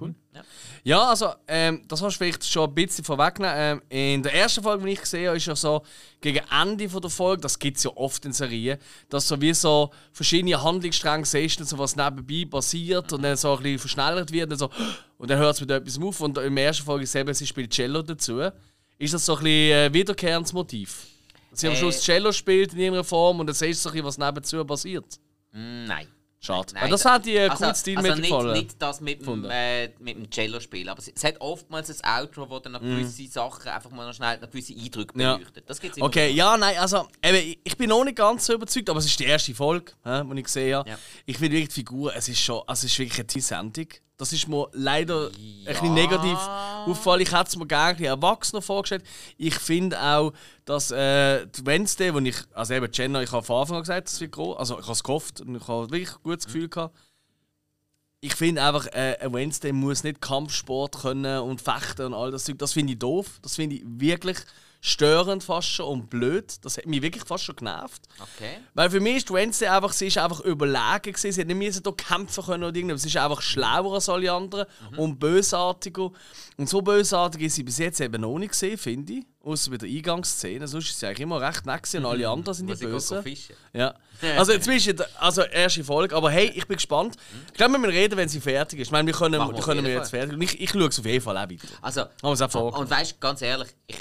Cool. 0.00 0.14
Ja. 0.34 0.42
Ja, 0.82 1.08
also, 1.10 1.34
ähm, 1.46 1.82
das 1.86 2.02
hast 2.02 2.14
du 2.14 2.18
vielleicht 2.18 2.44
schon 2.44 2.68
ein 2.68 2.74
bisschen 2.74 3.04
vorweggenommen. 3.04 3.56
Ähm, 3.56 3.82
in 3.88 4.22
der 4.22 4.34
ersten 4.34 4.62
Folge, 4.62 4.86
die 4.86 4.92
ich 4.92 5.00
gesehen 5.00 5.28
habe, 5.28 5.36
ist 5.36 5.46
ja 5.46 5.54
so, 5.54 5.84
gegen 6.20 6.40
Ende 6.50 6.88
von 6.88 7.00
der 7.00 7.10
Folge, 7.10 7.42
das 7.42 7.58
gibt 7.58 7.76
es 7.76 7.84
ja 7.84 7.90
oft 7.94 8.24
in 8.24 8.32
Serien, 8.32 8.78
dass 9.08 9.28
so 9.28 9.40
wie 9.40 9.54
so 9.54 9.90
verschiedene 10.10 10.60
Handlungsstränge 10.60 11.24
siehst, 11.24 11.60
und 11.60 11.66
so 11.66 11.78
was 11.78 11.94
nebenbei 11.94 12.44
passiert 12.50 13.12
und 13.12 13.22
dann 13.22 13.36
so 13.36 13.52
ein 13.52 13.62
bisschen 13.62 13.78
verschnellert 13.78 14.32
wird 14.32 14.50
und, 14.50 14.58
so, 14.58 14.70
und 15.18 15.30
dann 15.30 15.38
hört 15.38 15.54
es 15.54 15.60
mit 15.60 15.70
etwas 15.70 16.00
auf. 16.00 16.20
Und 16.20 16.38
in 16.38 16.56
der 16.56 16.64
ersten 16.64 16.84
Folge 16.84 17.06
eben, 17.18 17.34
sie 17.34 17.46
spielt 17.46 17.70
Cello 17.70 18.02
dazu. 18.02 18.50
Ist 18.98 19.14
das 19.14 19.26
so 19.26 19.36
ein 19.36 19.44
bisschen 19.44 19.72
äh, 19.72 19.92
wiederkehrendes 19.92 20.52
Motiv? 20.52 21.06
Sie 21.52 21.66
am 21.68 21.74
Äh. 21.74 21.76
Schluss 21.76 22.00
Cello 22.00 22.32
spielt 22.32 22.72
in 22.72 22.78
irgendeiner 22.80 23.04
Form 23.04 23.40
und 23.40 23.46
dann 23.46 23.54
siehst 23.54 23.84
du 23.84 23.88
so 23.88 23.88
ein 23.90 23.92
bisschen, 24.02 24.06
was 24.06 24.18
nebenzu 24.18 24.64
passiert. 24.64 25.06
Mm, 25.52 25.84
Nein. 25.86 26.08
Schade. 26.40 26.74
Nein, 26.74 26.82
Weil 26.82 26.90
das 26.90 27.02
da- 27.02 27.12
hat 27.14 27.24
die 27.24 27.36
äh, 27.36 27.48
also, 27.48 27.64
cool 27.64 27.74
Stil 27.74 27.96
also 27.96 28.08
mit 28.10 28.18
nicht, 28.18 28.28
gefallen. 28.30 28.52
nicht 28.52 28.82
das 28.82 29.00
mit 29.00 29.26
dem, 29.26 29.44
äh, 29.50 29.88
mit 29.98 30.16
dem 30.16 30.30
Cello-Spiel, 30.30 30.86
aber 30.90 30.98
es, 30.98 31.08
es 31.08 31.24
hat 31.24 31.40
oftmals 31.40 32.02
ein 32.02 32.20
Outro, 32.22 32.50
wo 32.50 32.58
dann 32.58 32.72
noch 32.72 32.80
gewisse 32.82 33.26
Sachen 33.28 33.66
einfach 33.70 33.90
mal 33.90 34.06
noch 34.06 34.12
schnell 34.12 34.38
noch 34.40 34.50
gewisse 34.50 34.74
Eindrücke 34.74 35.14
Mhm. 35.14 35.20
Ja. 35.22 35.36
beleuchtet. 35.38 35.64
Das 35.70 35.80
gibt's 35.80 35.96
immer 35.96 36.06
Okay, 36.06 36.26
wieder. 36.34 36.36
ja, 36.36 36.56
nein, 36.58 36.76
also 36.76 37.08
eben, 37.24 37.56
ich- 37.64 37.76
bin 37.78 37.88
noch 37.88 38.04
nicht 38.04 38.16
ganz 38.18 38.44
so 38.44 38.52
überzeugt, 38.52 38.90
aber 38.90 38.98
es 38.98 39.06
ist 39.06 39.18
die 39.18 39.24
erste 39.24 39.54
Folge, 39.54 39.92
hä, 40.04 40.22
die 40.30 40.38
ich 40.38 40.44
gesehen 40.44 40.76
habe. 40.76 40.90
Ja. 40.90 40.98
Ich 41.24 41.38
finde 41.38 41.52
wirklich 41.56 41.68
die 41.70 41.74
Figur, 41.76 42.14
es 42.14 42.28
ist 42.28 42.40
schon, 42.40 42.60
also 42.66 42.84
es 42.84 42.92
ist 42.92 42.98
wirklich 42.98 43.18
eine 43.20 43.26
Teensendung. 43.26 43.86
Das 44.18 44.32
ist 44.34 44.46
mir 44.46 44.68
leider 44.72 45.28
ein 45.28 45.64
bisschen 45.64 45.94
negativ 45.94 46.38
aufgefallen. 46.90 47.22
Ich 47.22 47.32
hätte 47.32 47.48
es 47.48 47.56
mir 47.56 47.66
gerne 47.66 48.06
erwachsener 48.06 48.62
vorgestellt. 48.62 49.04
Ich 49.36 49.54
finde 49.54 50.00
auch, 50.00 50.32
dass 50.64 50.90
äh, 50.90 51.46
Wednesday, 51.62 52.14
wo 52.14 52.18
ich, 52.18 52.36
also 52.52 52.74
eben 52.74 52.88
Jenna, 52.92 53.22
ich 53.22 53.32
habe 53.32 53.44
von 53.44 53.60
Anfang 53.60 53.76
an 53.76 53.82
gesagt, 53.82 54.08
das 54.08 54.20
wird 54.20 54.32
groß, 54.32 54.58
also 54.58 54.78
ich 54.78 54.84
habe 54.84 54.92
es 54.92 55.02
gehofft 55.02 55.40
und 55.40 55.56
ich 55.56 55.68
habe 55.68 55.90
wirklich 55.90 56.12
ein 56.12 56.22
gutes 56.22 56.46
Gefühl 56.46 56.68
gehabt. 56.68 56.96
Ich 58.20 58.34
finde 58.34 58.62
einfach, 58.62 58.86
äh, 58.86 59.18
ein 59.20 59.34
Wednesday 59.34 59.72
muss 59.72 60.02
nicht 60.02 60.20
Kampfsport 60.20 61.02
können 61.02 61.40
und 61.40 61.60
fechten 61.60 62.06
und 62.06 62.14
all 62.14 62.30
das. 62.30 62.50
Das 62.56 62.72
finde 62.72 62.94
ich 62.94 62.98
doof. 62.98 63.38
Das 63.42 63.56
finde 63.56 63.76
ich 63.76 63.82
wirklich 63.84 64.38
störend 64.86 65.42
fast 65.42 65.70
schon 65.70 65.86
und 65.86 66.10
blöd. 66.10 66.56
Das 66.62 66.76
hat 66.76 66.84
mich 66.84 67.00
wirklich 67.00 67.24
fast 67.24 67.44
schon 67.44 67.56
genervt. 67.56 68.02
Okay. 68.18 68.58
Weil 68.74 68.90
für 68.90 69.00
mich 69.00 69.16
ist 69.16 69.32
Wednesday 69.32 69.68
einfach, 69.68 69.94
sie 69.94 70.08
ist 70.08 70.18
einfach 70.18 70.40
überlegen 70.40 71.00
gewesen. 71.04 71.32
Sie 71.32 71.40
hat 71.40 71.48
nicht 71.48 71.56
müssen 71.56 71.82
hier 71.82 71.96
kämpfen 71.96 72.44
können 72.44 72.64
oder 72.64 72.76
irgendwas. 72.76 73.00
Sie 73.00 73.08
ist 73.08 73.16
einfach 73.16 73.40
schlauer 73.40 73.94
als 73.94 74.10
alle 74.10 74.30
anderen 74.30 74.66
und 74.98 75.18
bösartiger. 75.18 76.10
Und 76.58 76.68
so 76.68 76.82
bösartig 76.82 77.40
ist 77.40 77.54
sie 77.54 77.62
bis 77.62 77.78
jetzt 77.78 77.98
eben 77.98 78.20
noch 78.20 78.38
nicht 78.38 78.50
gesehen, 78.50 78.76
finde 78.76 79.14
ich. 79.14 79.26
Außer 79.42 79.70
bei 79.70 79.78
der 79.78 79.88
Eingangsszene. 79.88 80.68
Sonst 80.68 80.90
ist 80.90 81.00
sie 81.00 81.06
eigentlich 81.06 81.20
immer 81.20 81.40
recht 81.40 81.64
nett 81.64 81.94
und 81.94 82.04
alle 82.04 82.28
anderen 82.28 82.54
sind 82.54 82.68
die 82.68 82.84
Bösen. 82.84 83.24
Ja. 83.72 83.94
Also 84.36 84.52
inzwischen, 84.52 85.00
also 85.18 85.42
erste 85.42 85.82
Folge, 85.82 86.14
aber 86.14 86.30
hey, 86.30 86.52
ich 86.54 86.66
bin 86.66 86.76
gespannt. 86.76 87.16
Ich 87.48 87.54
glaube, 87.54 87.72
wir 87.72 87.78
müssen 87.78 87.92
reden, 87.94 88.18
wenn 88.18 88.28
sie 88.28 88.40
fertig 88.40 88.80
ist. 88.80 88.88
Ich 88.88 88.92
meine, 88.92 89.06
wir 89.06 89.14
können, 89.14 89.40
wir 89.40 89.62
können 89.62 89.84
wir 89.84 89.94
jetzt 89.94 90.10
fertig. 90.10 90.34
Und 90.34 90.42
ich, 90.42 90.60
ich 90.60 90.70
schaue 90.70 90.88
es 90.88 90.98
auf 90.98 91.06
jeden 91.06 91.24
Fall 91.24 91.38
auch 91.38 91.50
weiter. 91.50 91.68
Also, 91.80 92.00
Haben 92.02 92.10
wir 92.22 92.32
es 92.32 92.42
auch 92.42 92.50
vorgenommen. 92.50 92.84
und 92.84 92.90
weißt 92.90 93.12
du, 93.12 93.16
ganz 93.18 93.40
ehrlich, 93.40 93.68
ich, 93.86 93.96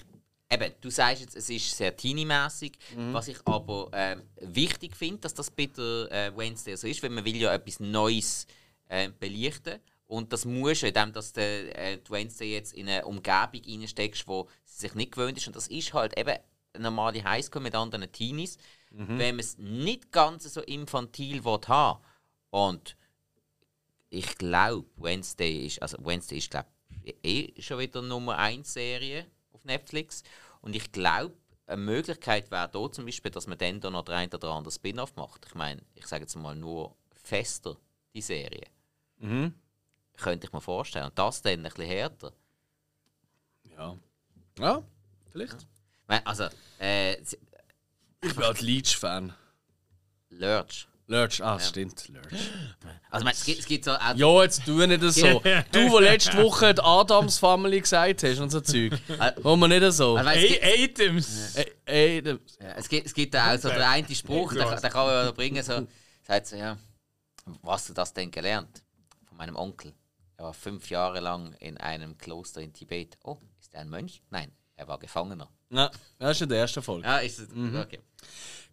eben, 0.53 0.73
du 0.81 0.89
sagst 0.89 1.21
jetzt, 1.21 1.35
es 1.35 1.49
ist 1.49 1.75
sehr 1.75 1.95
teenie-mässig. 1.95 2.77
Mhm. 2.95 3.13
Was 3.13 3.27
ich 3.27 3.37
aber 3.45 3.89
ähm, 3.93 4.21
wichtig 4.41 4.95
finde, 4.95 5.21
dass 5.21 5.33
das 5.33 5.51
der 5.53 6.11
äh, 6.11 6.37
Wednesday 6.37 6.75
so 6.75 6.87
ist, 6.87 7.01
weil 7.03 7.09
man 7.09 7.25
will 7.25 7.35
ja 7.35 7.53
etwas 7.53 7.79
Neues 7.79 8.47
äh, 8.89 9.09
belichten 9.19 9.79
und 10.07 10.31
das 10.31 10.45
muss 10.45 10.83
indem 10.83 11.11
dass 11.11 11.33
der, 11.33 11.77
äh, 11.77 11.99
Wednesday 12.07 12.53
jetzt 12.53 12.73
in 12.73 12.87
eine 12.87 13.05
Umgebung 13.05 13.61
reinsteckst, 13.65 14.27
wo 14.27 14.47
sie 14.63 14.81
sich 14.81 14.95
nicht 14.95 15.13
gewöhnt 15.13 15.37
ist. 15.37 15.47
Und 15.47 15.55
das 15.55 15.67
ist 15.67 15.93
halt 15.93 16.17
eben 16.17 16.37
eine 16.73 16.83
normale 16.83 17.23
Highschool 17.23 17.61
mit 17.61 17.73
anderen 17.73 18.11
Teenies. 18.11 18.57
Mhm. 18.91 19.17
Wenn 19.17 19.35
man 19.35 19.39
es 19.39 19.57
nicht 19.57 20.11
ganz 20.11 20.43
so 20.53 20.61
infantil 20.61 21.43
will 21.43 21.59
haben 21.67 21.99
und 22.51 22.95
ich 24.11 24.37
glaube, 24.37 24.87
Wednesday 24.97 25.65
ist, 25.65 25.81
also 25.81 25.97
Wednesday 26.05 26.37
ist 26.37 26.51
glaube 26.51 26.67
eh 27.23 27.59
schon 27.59 27.79
wieder 27.79 28.03
Nummer 28.03 28.37
1 28.37 28.71
Serie 28.71 29.25
auf 29.51 29.65
Netflix 29.65 30.21
und 30.63 30.75
ich 30.75 30.91
glaube, 30.91 31.35
eine 31.67 31.81
Möglichkeit 31.81 32.49
wäre 32.51 32.69
da 32.69 32.91
zum 32.91 33.05
Beispiel, 33.05 33.31
dass 33.31 33.47
man 33.47 33.57
dann 33.57 33.79
da 33.79 33.89
noch 33.89 34.03
der 34.03 34.15
ein 34.15 34.33
oder 34.33 34.49
andere 34.49 34.71
Spin-off 34.71 35.15
macht. 35.15 35.45
Ich 35.45 35.55
meine, 35.55 35.81
ich 35.93 36.07
sage 36.07 36.23
jetzt 36.23 36.35
mal 36.35 36.55
nur 36.55 36.95
fester 37.11 37.77
die 38.13 38.21
Serie. 38.21 38.65
Mhm. 39.17 39.53
Könnte 40.17 40.47
ich 40.47 40.53
mir 40.53 40.61
vorstellen. 40.61 41.05
Und 41.05 41.19
das 41.19 41.41
dann 41.41 41.53
ein 41.59 41.63
bisschen 41.63 41.85
härter. 41.85 42.33
Ja. 43.63 43.97
Ja, 44.57 44.83
vielleicht. 45.31 45.61
Ich 45.61 46.07
meine, 46.07 46.25
Also, 46.25 46.47
äh, 46.79 47.21
Ich 47.21 47.37
bin 48.21 48.37
halt 48.37 48.61
Leech-Fan. 48.61 49.33
Lurch. 50.29 50.87
Lurch, 51.07 51.43
ah, 51.43 51.59
stimmt, 51.59 52.07
Lurch. 52.09 52.25
Also, 53.09 53.27
es 53.27 53.45
gibt, 53.45 53.59
es 53.59 53.65
gibt 53.67 53.85
so 53.85 53.91
auch 53.91 54.15
Ja, 54.15 54.41
jetzt 54.43 54.65
tu 54.65 54.83
nicht 54.87 55.01
so. 55.13 55.39
Du, 55.71 55.91
wo 55.91 55.99
letzte 55.99 56.35
Woche 56.41 56.73
die 56.73 56.81
Adams 56.81 57.37
Family 57.37 57.79
gesagt 57.81 58.23
hast 58.23 58.39
und 58.39 58.49
so 58.49 58.59
Zeug. 58.61 58.93
Wollen 59.43 59.59
wir 59.59 59.67
nicht 59.67 59.91
so. 59.93 60.15
Also, 60.17 60.31
gibt, 60.47 60.99
Hey, 61.85 62.21
der- 62.23 62.39
ja, 62.59 62.71
es, 62.75 62.89
gibt, 62.89 63.05
es 63.05 63.13
gibt 63.13 63.35
auch 63.35 63.55
so 63.57 63.69
den 63.69 63.81
einen 63.81 64.15
Spruch, 64.15 64.53
den, 64.53 64.67
den 64.67 64.81
kann 64.91 65.05
man 65.05 65.25
ja 65.25 65.31
bringen, 65.31 65.61
so, 65.63 65.87
sagt 66.23 66.47
so, 66.47 66.55
ja, 66.55 66.75
wo 67.61 67.71
hast 67.71 67.89
du 67.89 67.93
das 67.93 68.13
denn 68.13 68.31
gelernt? 68.31 68.81
Von 69.27 69.37
meinem 69.37 69.55
Onkel. 69.57 69.93
Er 70.37 70.45
war 70.45 70.53
fünf 70.55 70.89
Jahre 70.89 71.19
lang 71.19 71.53
in 71.59 71.77
einem 71.77 72.17
Kloster 72.17 72.61
in 72.61 72.73
Tibet. 72.73 73.17
Oh, 73.23 73.37
ist 73.61 73.73
er 73.75 73.81
ein 73.81 73.89
Mönch? 73.89 74.23
Nein, 74.31 74.51
er 74.75 74.87
war 74.87 74.97
Gefangener. 74.97 75.49
Na, 75.69 75.91
das 76.17 76.37
ist 76.37 76.41
in 76.41 76.49
der 76.49 76.59
ersten 76.59 76.81
Folge. 76.81 77.05
Ja, 77.05 77.17
ist 77.19 77.39
es. 77.39 77.49
Okay. 77.49 77.99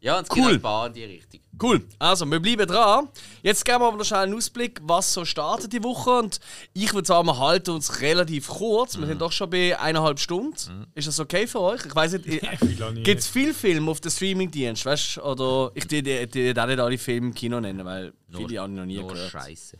Ja, 0.02 0.18
und 0.18 0.24
es 0.24 0.30
Cool. 0.30 0.42
gibt 0.42 0.54
ein 0.54 0.62
paar 0.62 0.86
in 0.86 0.92
die 0.94 1.04
Richtung. 1.04 1.40
Cool, 1.62 1.86
also 1.98 2.24
wir 2.24 2.40
bleiben 2.40 2.66
dran. 2.66 3.08
Jetzt 3.42 3.66
geben 3.66 3.80
wir 3.80 3.88
aber 3.88 3.98
noch 3.98 4.04
schnell 4.04 4.20
einen 4.20 4.34
Ausblick, 4.34 4.80
was 4.82 5.12
so 5.12 5.26
startet 5.26 5.74
die 5.74 5.84
Woche. 5.84 6.10
Und 6.10 6.40
ich 6.72 6.94
würde 6.94 7.06
sagen, 7.06 7.26
wir 7.26 7.38
halten 7.38 7.72
uns 7.72 8.00
relativ 8.00 8.48
kurz. 8.48 8.98
Wir 8.98 9.06
sind 9.06 9.20
doch 9.20 9.30
schon 9.30 9.50
bei 9.50 9.78
eineinhalb 9.78 10.18
Stunden. 10.18 10.86
Ist 10.94 11.06
das 11.06 11.20
okay 11.20 11.46
für 11.46 11.60
euch? 11.60 11.84
Ich 11.84 11.94
weiß 11.94 12.12
nicht, 12.12 12.24
gibt 13.04 13.20
es 13.20 13.26
viel 13.26 13.52
Film 13.52 13.90
auf 13.90 14.00
dem 14.00 14.10
Streamingdienst, 14.10 14.86
weißt 14.86 15.18
du? 15.18 15.22
Oder 15.22 15.70
ich 15.74 15.86
die, 15.86 16.02
die, 16.02 16.26
die, 16.26 16.54
die 16.54 16.60
auch 16.60 16.66
nicht 16.66 16.80
alle 16.80 16.96
Filme 16.96 17.26
im 17.26 17.34
Kino 17.34 17.60
nennen, 17.60 17.84
weil 17.84 18.14
viele 18.34 18.58
habe 18.60 18.72
ich 18.72 18.78
noch 18.78 18.86
nie 18.86 18.98
Nur 18.98 19.08
gehört. 19.08 19.30
Scheiße. 19.30 19.76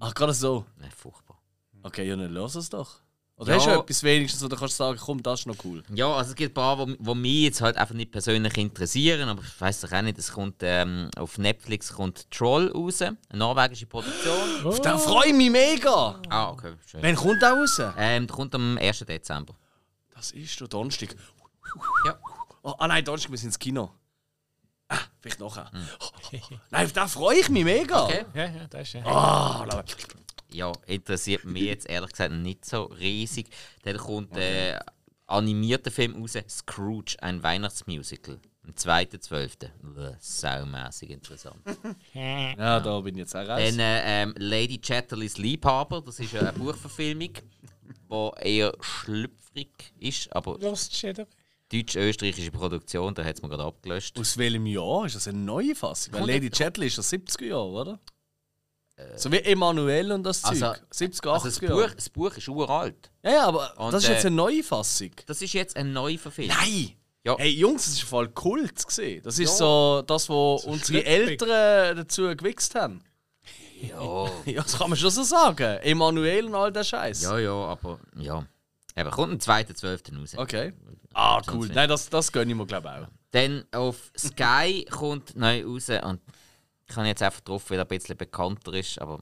Ach, 0.00 0.14
gerade 0.14 0.32
so. 0.32 0.64
Nein, 0.78 0.90
furchtbar. 0.96 1.42
Okay, 1.82 2.08
ja, 2.08 2.16
dann 2.16 2.32
lass 2.32 2.54
es 2.54 2.70
doch. 2.70 3.00
Oder 3.38 3.52
Ja. 3.52 3.56
hast 3.58 3.66
du 3.66 3.70
etwas 3.70 4.02
wenigstens, 4.02 4.42
oder 4.42 4.56
kannst 4.56 4.74
du 4.74 4.84
sagen, 4.84 4.98
komm, 5.00 5.22
das 5.22 5.40
ist 5.40 5.46
noch 5.46 5.54
cool? 5.64 5.84
Ja, 5.94 6.12
also 6.12 6.30
es 6.30 6.36
gibt 6.36 6.50
ein 6.50 6.54
paar, 6.54 6.76
wo, 6.76 6.92
wo 6.98 7.14
mich 7.14 7.42
jetzt 7.44 7.60
halt 7.60 7.76
einfach 7.76 7.94
nicht 7.94 8.10
persönlich 8.10 8.56
interessieren, 8.56 9.28
aber 9.28 9.42
ich 9.44 9.60
weiß 9.60 9.80
doch 9.82 9.92
auch 9.92 10.02
nicht, 10.02 10.18
es 10.18 10.32
kommt 10.32 10.56
ähm, 10.62 11.08
auf 11.16 11.38
Netflix 11.38 11.92
kommt 11.92 12.28
Troll 12.32 12.68
raus, 12.74 13.00
eine 13.00 13.16
norwegische 13.32 13.86
Produktion. 13.86 14.66
Auf 14.66 14.80
den 14.80 14.98
freue 14.98 15.28
ich 15.28 15.34
mich 15.34 15.50
mega! 15.50 16.20
Ah, 16.28 16.50
okay, 16.50 16.72
schön. 16.84 17.00
Wann 17.02 17.14
kommt 17.14 17.40
der 17.40 17.52
raus? 17.52 17.80
Ähm, 17.96 18.26
der 18.26 18.34
kommt 18.36 18.54
am 18.56 18.76
1. 18.76 18.98
Dezember. 19.00 19.54
Das 20.14 20.32
ist 20.32 20.58
der 20.60 20.66
Donnerstag. 20.66 21.14
Ja. 22.06 22.18
Oh, 22.62 22.74
ah 22.76 22.88
nein, 22.88 23.04
Donnerstag, 23.04 23.30
wir 23.30 23.38
sind 23.38 23.48
ins 23.50 23.58
Kino. 23.58 23.92
Ah, 24.88 24.96
vielleicht 25.20 25.38
nachher. 25.38 25.70
Hm. 25.70 26.40
Nein, 26.70 26.86
auf 26.86 26.92
den 26.92 27.08
freue 27.08 27.36
ich 27.38 27.48
mich 27.50 27.62
mega. 27.62 28.04
Okay. 28.06 28.24
Ja, 28.34 28.44
ja, 28.46 28.66
das 28.70 28.82
ist 28.88 28.92
ja. 28.94 29.04
Ah, 29.04 29.64
la- 29.68 29.84
Ja, 30.52 30.72
interessiert 30.86 31.44
mich 31.44 31.64
jetzt 31.64 31.88
ehrlich 31.88 32.10
gesagt 32.10 32.32
nicht 32.32 32.64
so 32.64 32.84
riesig. 32.84 33.48
Dann 33.82 33.96
kommt 33.98 34.36
äh, 34.36 34.78
animierter 35.26 35.90
Film 35.90 36.20
raus, 36.20 36.38
Scrooge, 36.48 37.16
ein 37.20 37.42
Weihnachtsmusical. 37.42 38.40
Am 38.64 38.70
2.12. 38.72 39.70
Uah, 39.96 40.16
Saumässig 40.20 41.10
interessant. 41.10 41.60
ja, 42.14 42.80
da 42.80 43.00
bin 43.00 43.14
ich 43.14 43.20
jetzt 43.20 43.34
auch 43.34 43.46
raus. 43.48 43.60
Dann 43.62 43.78
äh, 43.78 44.22
ähm, 44.22 44.34
Lady 44.36 44.78
Chatterleys 44.78 45.38
Liebhaber, 45.38 46.02
das 46.02 46.18
ist 46.20 46.32
ja 46.32 46.40
eine 46.40 46.52
Buchverfilmung, 46.52 47.32
die 48.10 48.30
eher 48.42 48.72
schlüpfrig 48.80 49.70
ist, 49.98 50.34
aber 50.34 50.58
Lost 50.58 50.94
Shadow. 50.94 51.26
deutsch-österreichische 51.72 52.50
Produktion, 52.50 53.14
da 53.14 53.24
hat 53.24 53.36
es 53.36 53.42
mir 53.42 53.48
gerade 53.48 53.64
abgelöscht. 53.64 54.18
Aus 54.18 54.36
welchem 54.36 54.66
Jahr? 54.66 55.06
Ist 55.06 55.16
das 55.16 55.28
eine 55.28 55.38
neue 55.38 55.74
Fassung? 55.74 56.14
Weil 56.14 56.26
Lady 56.26 56.50
Chatterley 56.50 56.88
ist 56.88 56.98
das 56.98 57.10
70er 57.12 57.46
Jahre, 57.46 57.68
oder? 57.68 58.00
So 59.16 59.30
wie 59.32 59.38
Emanuel 59.38 60.12
und 60.12 60.22
das 60.24 60.44
Also- 60.44 60.66
Zeug. 60.72 60.80
70er, 60.92 61.32
Also 61.32 61.46
das 61.48 61.60
80er 61.62 61.68
Buch, 61.68 61.80
Jahre. 61.80 61.94
das 61.94 62.08
Buch 62.08 62.36
ist 62.36 62.48
uralt. 62.48 63.10
Ja, 63.22 63.30
ja, 63.30 63.46
aber 63.46 63.72
Und, 63.78 63.92
das 63.92 64.02
ist 64.04 64.08
jetzt 64.10 64.24
äh, 64.24 64.28
eine 64.28 64.36
neue 64.36 64.62
Fassung. 64.62 65.10
Das 65.26 65.40
ist 65.42 65.52
jetzt 65.52 65.76
eine 65.76 65.90
neue 65.90 66.18
Verfilmung. 66.18 66.56
Nein! 66.60 66.92
Ja. 67.24 67.36
Hey 67.38 67.50
Jungs, 67.50 67.84
das 67.84 67.94
ist 67.94 68.02
voll 68.02 68.28
Kult 68.28 68.86
gesehen. 68.86 69.22
Das 69.22 69.38
ist 69.38 69.50
Ja. 69.50 69.56
so 69.56 70.02
das, 70.06 70.28
was 70.28 70.64
unsere 70.64 71.02
schlüpfrig. 71.02 71.06
Eltern 71.42 71.96
dazu 71.98 72.22
gewichst 72.36 72.74
haben. 72.74 73.02
Ja. 73.82 74.28
Ja, 74.46 74.62
das 74.62 74.78
kann 74.78 74.90
man 74.90 74.98
schon 74.98 75.10
so 75.10 75.22
sagen. 75.22 75.78
Emanuel 75.82 76.46
und 76.46 76.54
all 76.54 76.72
der 76.72 76.84
Scheiß. 76.84 77.22
ja, 77.22 77.38
ja, 77.38 77.52
aber 77.52 77.98
ja. 78.16 78.44
Eben, 78.96 79.10
kommt 79.10 79.32
am 79.32 79.38
2.12. 79.38 80.18
raus. 80.18 80.34
Okay. 80.36 80.72
Ah, 81.14 81.40
cool. 81.52 81.68
Nein, 81.72 81.88
das, 81.88 82.08
das 82.08 82.32
gönne 82.32 82.50
ich 82.50 82.56
mir, 82.56 82.66
glaube 82.66 82.88
ich, 82.88 83.04
auch. 83.04 83.08
Dann 83.30 83.64
auf 83.72 84.10
Sky 84.18 84.84
kommt 84.90 85.36
neu 85.36 85.64
raus 85.64 85.88
und 85.90 86.20
ich 86.88 86.96
habe 86.96 87.06
jetzt 87.06 87.22
einfach 87.22 87.40
drauf, 87.40 87.70
weil 87.70 87.78
er 87.78 87.84
ein 87.84 87.88
bisschen 87.88 88.16
bekannter 88.16 88.72
ist, 88.72 89.00
aber 89.00 89.20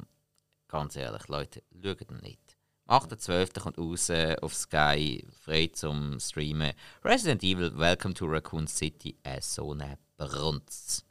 ganz 0.69 0.97
ehrlich, 0.97 1.27
Leute, 1.29 1.63
schaut 1.83 2.01
ihn 2.01 2.19
nicht. 2.23 2.57
Am 2.87 3.03
8.12. 3.03 3.61
kommt 3.61 3.79
raus 3.79 4.11
auf 4.43 4.55
Sky, 4.55 5.27
frei 5.43 5.69
zum 5.73 6.21
Streamen. 6.21 6.73
Resident 7.05 7.43
Evil, 7.43 7.77
Welcome 7.77 8.15
to 8.15 8.27
Raccoon 8.27 8.69
City, 8.69 9.17
äh, 9.25 9.41
so 9.41 9.73
eine 9.73 9.99
Brunz. 10.17 11.05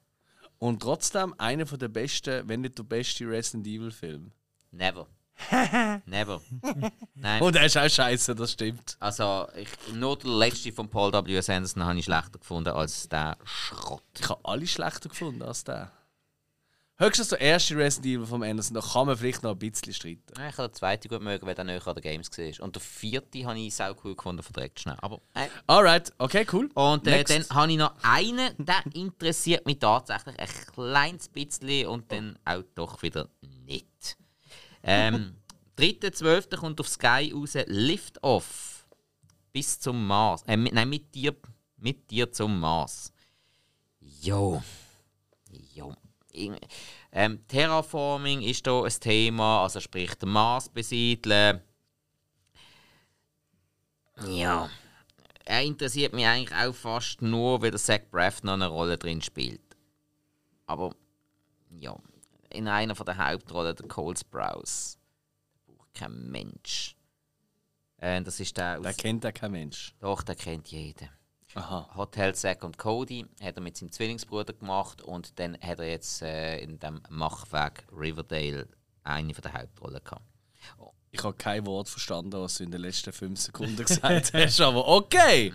Und 0.57 0.81
trotzdem 0.81 1.35
einer 1.37 1.65
der 1.65 1.89
besten, 1.89 2.47
wenn 2.47 2.61
nicht 2.61 2.77
der 2.77 2.83
beste 2.83 3.27
Resident 3.27 3.67
Evil 3.67 3.91
Film. 3.91 4.31
Never. 4.71 5.07
Never. 6.05 6.41
Nein. 7.13 7.41
Und 7.41 7.57
er 7.57 7.65
ist 7.65 7.77
auch 7.77 7.89
scheiße, 7.89 8.35
das 8.35 8.53
stimmt. 8.53 8.95
Also, 9.01 9.47
ich, 9.57 9.93
nur 9.93 10.17
der 10.17 10.31
letzte 10.31 10.71
von 10.71 10.89
Paul 10.89 11.11
W. 11.11 11.35
S. 11.35 11.49
Anderson 11.49 11.83
habe 11.83 11.99
ich 11.99 12.05
schlechter 12.05 12.39
gefunden 12.39 12.69
als 12.69 13.09
der 13.09 13.37
Schrott. 13.43 14.01
Ich 14.17 14.29
habe 14.29 14.39
alle 14.45 14.65
schlechter 14.65 15.09
gefunden 15.09 15.41
als 15.41 15.65
der. 15.65 15.91
Höchstens 16.97 17.27
der 17.27 17.41
erste 17.41 17.75
Resident 17.75 18.05
Evil 18.15 18.25
vom 18.25 18.41
Anderson, 18.41 18.73
da 18.73 18.79
kann 18.81 19.07
man 19.07 19.17
vielleicht 19.17 19.43
noch 19.43 19.51
ein 19.51 19.59
bisschen 19.59 19.93
streiten. 19.93 20.33
Ja, 20.37 20.47
Ich 20.47 20.57
habe 20.57 20.69
den 20.69 20.75
zweiten 20.75 21.09
gut 21.09 21.21
mögen, 21.21 21.45
weil 21.45 21.53
der 21.53 21.65
näher 21.65 21.85
an 21.85 21.93
den 21.93 22.01
Games 22.01 22.29
war. 22.31 22.63
Und 22.63 22.75
der 22.75 22.81
vierte 22.81 23.45
habe 23.45 23.59
ich 23.59 23.75
sau 23.75 23.93
cool 24.05 24.15
gefunden, 24.15 24.41
verdreckt 24.41 24.79
schnell. 24.79 24.95
Aber, 25.01 25.19
äh. 25.33 25.47
Alright, 25.67 26.13
okay, 26.19 26.47
cool. 26.53 26.69
Und 26.73 27.05
äh, 27.07 27.25
dann 27.25 27.45
habe 27.49 27.71
ich 27.73 27.77
noch 27.77 27.95
einen, 28.01 28.53
der 28.57 28.81
interessiert 28.93 29.65
mich 29.65 29.79
tatsächlich 29.79 30.39
ein 30.39 30.47
kleines 30.73 31.27
bisschen 31.27 31.87
und 31.87 32.09
dann 32.13 32.39
auch 32.45 32.63
doch 32.75 33.01
wieder 33.01 33.27
nicht. 33.65 34.17
Ähm, 34.81 35.35
3.12. 35.77 36.55
kommt 36.55 36.79
auf 36.79 36.87
Sky 36.87 37.33
raus 37.35 37.57
Lift 37.65 38.23
Off. 38.23 38.87
Bis 39.51 39.77
zum 39.79 40.07
Mars. 40.07 40.43
Äh, 40.47 40.55
mit, 40.55 40.73
nein, 40.73 40.87
mit 40.87 41.13
dir, 41.13 41.35
mit 41.75 42.09
dir 42.09 42.31
zum 42.31 42.57
Mars. 42.57 43.11
Jo. 43.99 44.63
Ähm, 47.11 47.47
Terraforming 47.47 48.41
ist 48.41 48.65
hier 48.65 48.83
ein 48.83 48.99
Thema, 48.99 49.63
also 49.63 49.79
sprich 49.79 50.15
den 50.15 50.29
Mars 50.29 50.69
besiedeln. 50.69 51.61
Ja. 54.27 54.69
Er 55.45 55.63
interessiert 55.63 56.13
mich 56.13 56.25
eigentlich 56.25 56.57
auch 56.57 56.73
fast 56.73 57.21
nur, 57.21 57.61
weil 57.61 57.71
der 57.71 57.79
Zach 57.79 58.01
Braff 58.09 58.41
noch 58.43 58.53
eine 58.53 58.67
Rolle 58.67 58.97
drin 58.97 59.21
spielt. 59.21 59.61
Aber 60.65 60.95
ja, 61.69 61.95
in 62.49 62.67
einer 62.67 62.95
von 62.95 63.05
der 63.05 63.17
Hauptrollen, 63.17 63.75
der 63.75 63.87
Cole 63.87 64.17
Sprouse, 64.17 64.97
braucht 65.65 65.93
kein 65.93 66.29
Mensch. 66.31 66.95
Äh, 67.97 68.21
das 68.23 68.39
ist 68.39 68.57
der, 68.57 68.79
aus, 68.79 68.97
kennt 68.97 69.23
ja 69.23 69.31
kein 69.31 69.51
Mensch. 69.51 69.93
doch, 69.99 70.23
der 70.23 70.35
kennt 70.35 70.67
jeden. 70.69 71.09
Aha. 71.55 71.89
Hotel 71.95 72.35
Zack 72.35 72.63
und 72.63 72.77
Cody 72.77 73.25
hat 73.41 73.55
er 73.55 73.61
mit 73.61 73.77
seinem 73.77 73.91
Zwillingsbruder 73.91 74.53
gemacht 74.53 75.01
und 75.01 75.39
dann 75.39 75.57
hat 75.61 75.79
er 75.79 75.89
jetzt 75.89 76.21
äh, 76.21 76.59
in 76.59 76.77
dem 76.79 77.01
Machwerk 77.09 77.85
Riverdale 77.91 78.67
eine 79.03 79.33
von 79.33 79.41
der 79.41 79.53
Hauptrollen 79.53 80.03
gehabt. 80.03 80.21
Ich 81.11 81.23
habe 81.23 81.33
kein 81.37 81.65
Wort 81.65 81.87
verstanden, 81.87 82.33
was 82.41 82.55
du 82.57 82.63
in 82.65 82.71
den 82.71 82.81
letzten 82.81 83.13
fünf 83.13 83.39
Sekunden 83.39 83.77
gesagt 83.77 84.33
hast, 84.33 84.59
aber 84.61 84.85
okay. 84.87 85.53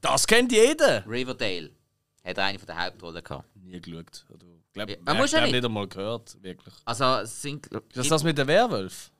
Das 0.00 0.26
kennt 0.26 0.52
jeder. 0.52 1.04
Riverdale 1.06 1.70
hat 2.24 2.38
er 2.38 2.44
eine 2.44 2.58
von 2.58 2.66
der 2.66 2.78
Hauptrollen 2.84 3.24
gehabt. 3.24 3.56
Nie 3.56 3.80
geschaut. 3.80 4.24
Oder, 4.32 4.46
glaub, 4.72 4.88
Ja, 4.90 4.96
man 5.04 5.14
ich 5.16 5.20
muss 5.22 5.32
ja 5.32 5.40
nicht. 5.40 5.52
nicht 5.54 5.64
einmal 5.64 5.88
gehört, 5.88 6.40
wirklich. 6.42 6.74
Also 6.84 7.24
sind 7.24 7.66
Ist 7.66 7.96
das 7.96 8.08
das 8.08 8.22
mit 8.24 8.38
dem 8.38 8.46
Werwolf? 8.46 9.10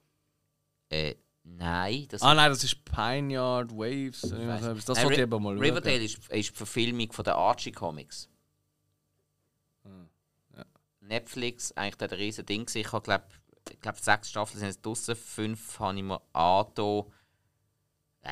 äh, 0.88 1.14
nein, 1.44 2.06
das 2.08 2.22
Ah 2.22 2.34
nein, 2.34 2.50
das 2.50 2.64
ist 2.64 2.84
Pine 2.84 3.32
Yard 3.32 3.70
Waves. 3.72 4.22
Das 4.22 4.32
Nein, 4.32 4.76
wollte 4.76 5.12
ich 5.12 5.18
eben 5.18 5.42
mal 5.42 5.54
schauen. 5.54 5.64
Riverdale 5.64 6.04
ist, 6.04 6.18
ist 6.28 6.50
die 6.50 6.56
Verfilmung 6.56 7.12
von 7.12 7.24
der 7.24 7.36
Archie 7.36 7.72
Comics. 7.72 8.28
Netflix, 11.00 11.72
eigentlich 11.72 11.96
da 11.96 12.06
ein 12.06 12.12
riesen 12.12 12.46
Ding. 12.46 12.68
Ich 12.74 12.92
habe 12.92 13.02
glaube 13.02 13.24
ich 13.70 13.80
glaub, 13.80 13.98
sechs 13.98 14.30
Staffeln 14.30 14.58
sind 14.58 14.68
jetzt 14.68 14.84
draussen, 14.84 15.14
fünf 15.14 15.78
habe 15.78 15.96
ich 15.96 16.02
mir 16.02 16.20
angetan. 16.32 17.04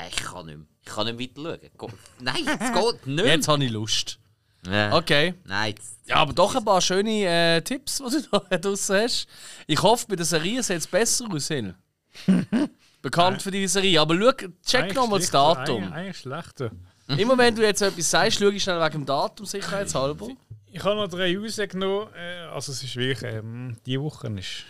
Ich 0.09 0.15
kann 0.17 0.45
nicht 0.45 0.57
mehr. 0.57 0.67
Ich 0.83 0.91
kann 0.91 1.15
nicht 1.15 1.37
weiter 1.37 1.59
schauen. 1.79 1.93
Nein, 2.19 2.47
es 2.47 2.73
geht 2.73 3.07
nicht. 3.07 3.25
Jetzt 3.25 3.47
habe 3.47 3.63
ich 3.63 3.71
Lust. 3.71 4.19
Ja. 4.65 4.95
Okay. 4.95 5.33
Nein, 5.45 5.75
Ja, 6.05 6.17
aber 6.17 6.33
doch 6.33 6.55
ein 6.55 6.63
paar 6.63 6.81
schöne 6.81 7.25
äh, 7.25 7.61
Tipps, 7.61 7.97
die 7.97 8.21
du 8.21 8.39
da 8.49 8.57
draussen 8.57 8.95
hast. 8.95 9.27
Ich 9.67 9.81
hoffe, 9.81 10.05
bei 10.07 10.15
der 10.15 10.25
Serie 10.25 10.61
sieht 10.61 10.77
es 10.77 10.87
besser 10.87 11.27
aus. 11.31 11.49
Bekannt 13.01 13.41
für 13.41 13.51
die 13.51 13.67
Serie. 13.67 13.99
Aber 13.99 14.15
schau, 14.17 14.47
check 14.65 14.95
nochmal 14.95 15.19
das 15.19 15.31
Datum. 15.31 15.83
Eigentlich, 15.83 15.93
eigentlich 15.93 16.17
schlechter. 16.17 16.71
Immer 17.17 17.37
wenn 17.37 17.55
du 17.55 17.63
jetzt 17.63 17.81
etwas 17.81 18.09
sagst, 18.09 18.39
schau 18.39 18.47
ich 18.49 18.63
schnell 18.63 18.79
wegen 18.79 18.99
dem 18.99 19.05
Datum 19.05 19.45
sicherheitshalber. 19.45 20.29
Ich 20.71 20.83
habe 20.83 20.95
noch 20.95 21.09
drei 21.09 21.37
rausgenommen. 21.37 22.07
Äh, 22.15 22.45
also 22.53 22.71
es 22.71 22.83
ist 22.83 22.95
wirklich, 22.95 23.29
ähm, 23.29 23.77
die 23.85 23.99
Woche 23.99 24.27
ist 24.39 24.65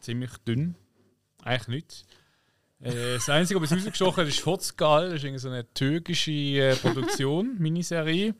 ziemlich 0.00 0.36
dünn. 0.46 0.74
Eigentlich 1.42 1.68
nichts. 1.68 2.04
Äh, 2.80 3.14
das 3.14 3.28
Einzige, 3.28 3.60
was 3.60 3.70
ich 3.70 3.78
rausgestochen 3.78 4.16
habe, 4.18 4.28
ist 4.28 4.44
Hotzgal. 4.44 5.10
Das 5.10 5.24
ist 5.24 5.42
so 5.42 5.48
eine 5.48 5.72
türkische 5.72 6.30
äh, 6.30 6.76
Produktion, 6.76 7.56
Miniserie. 7.58 8.34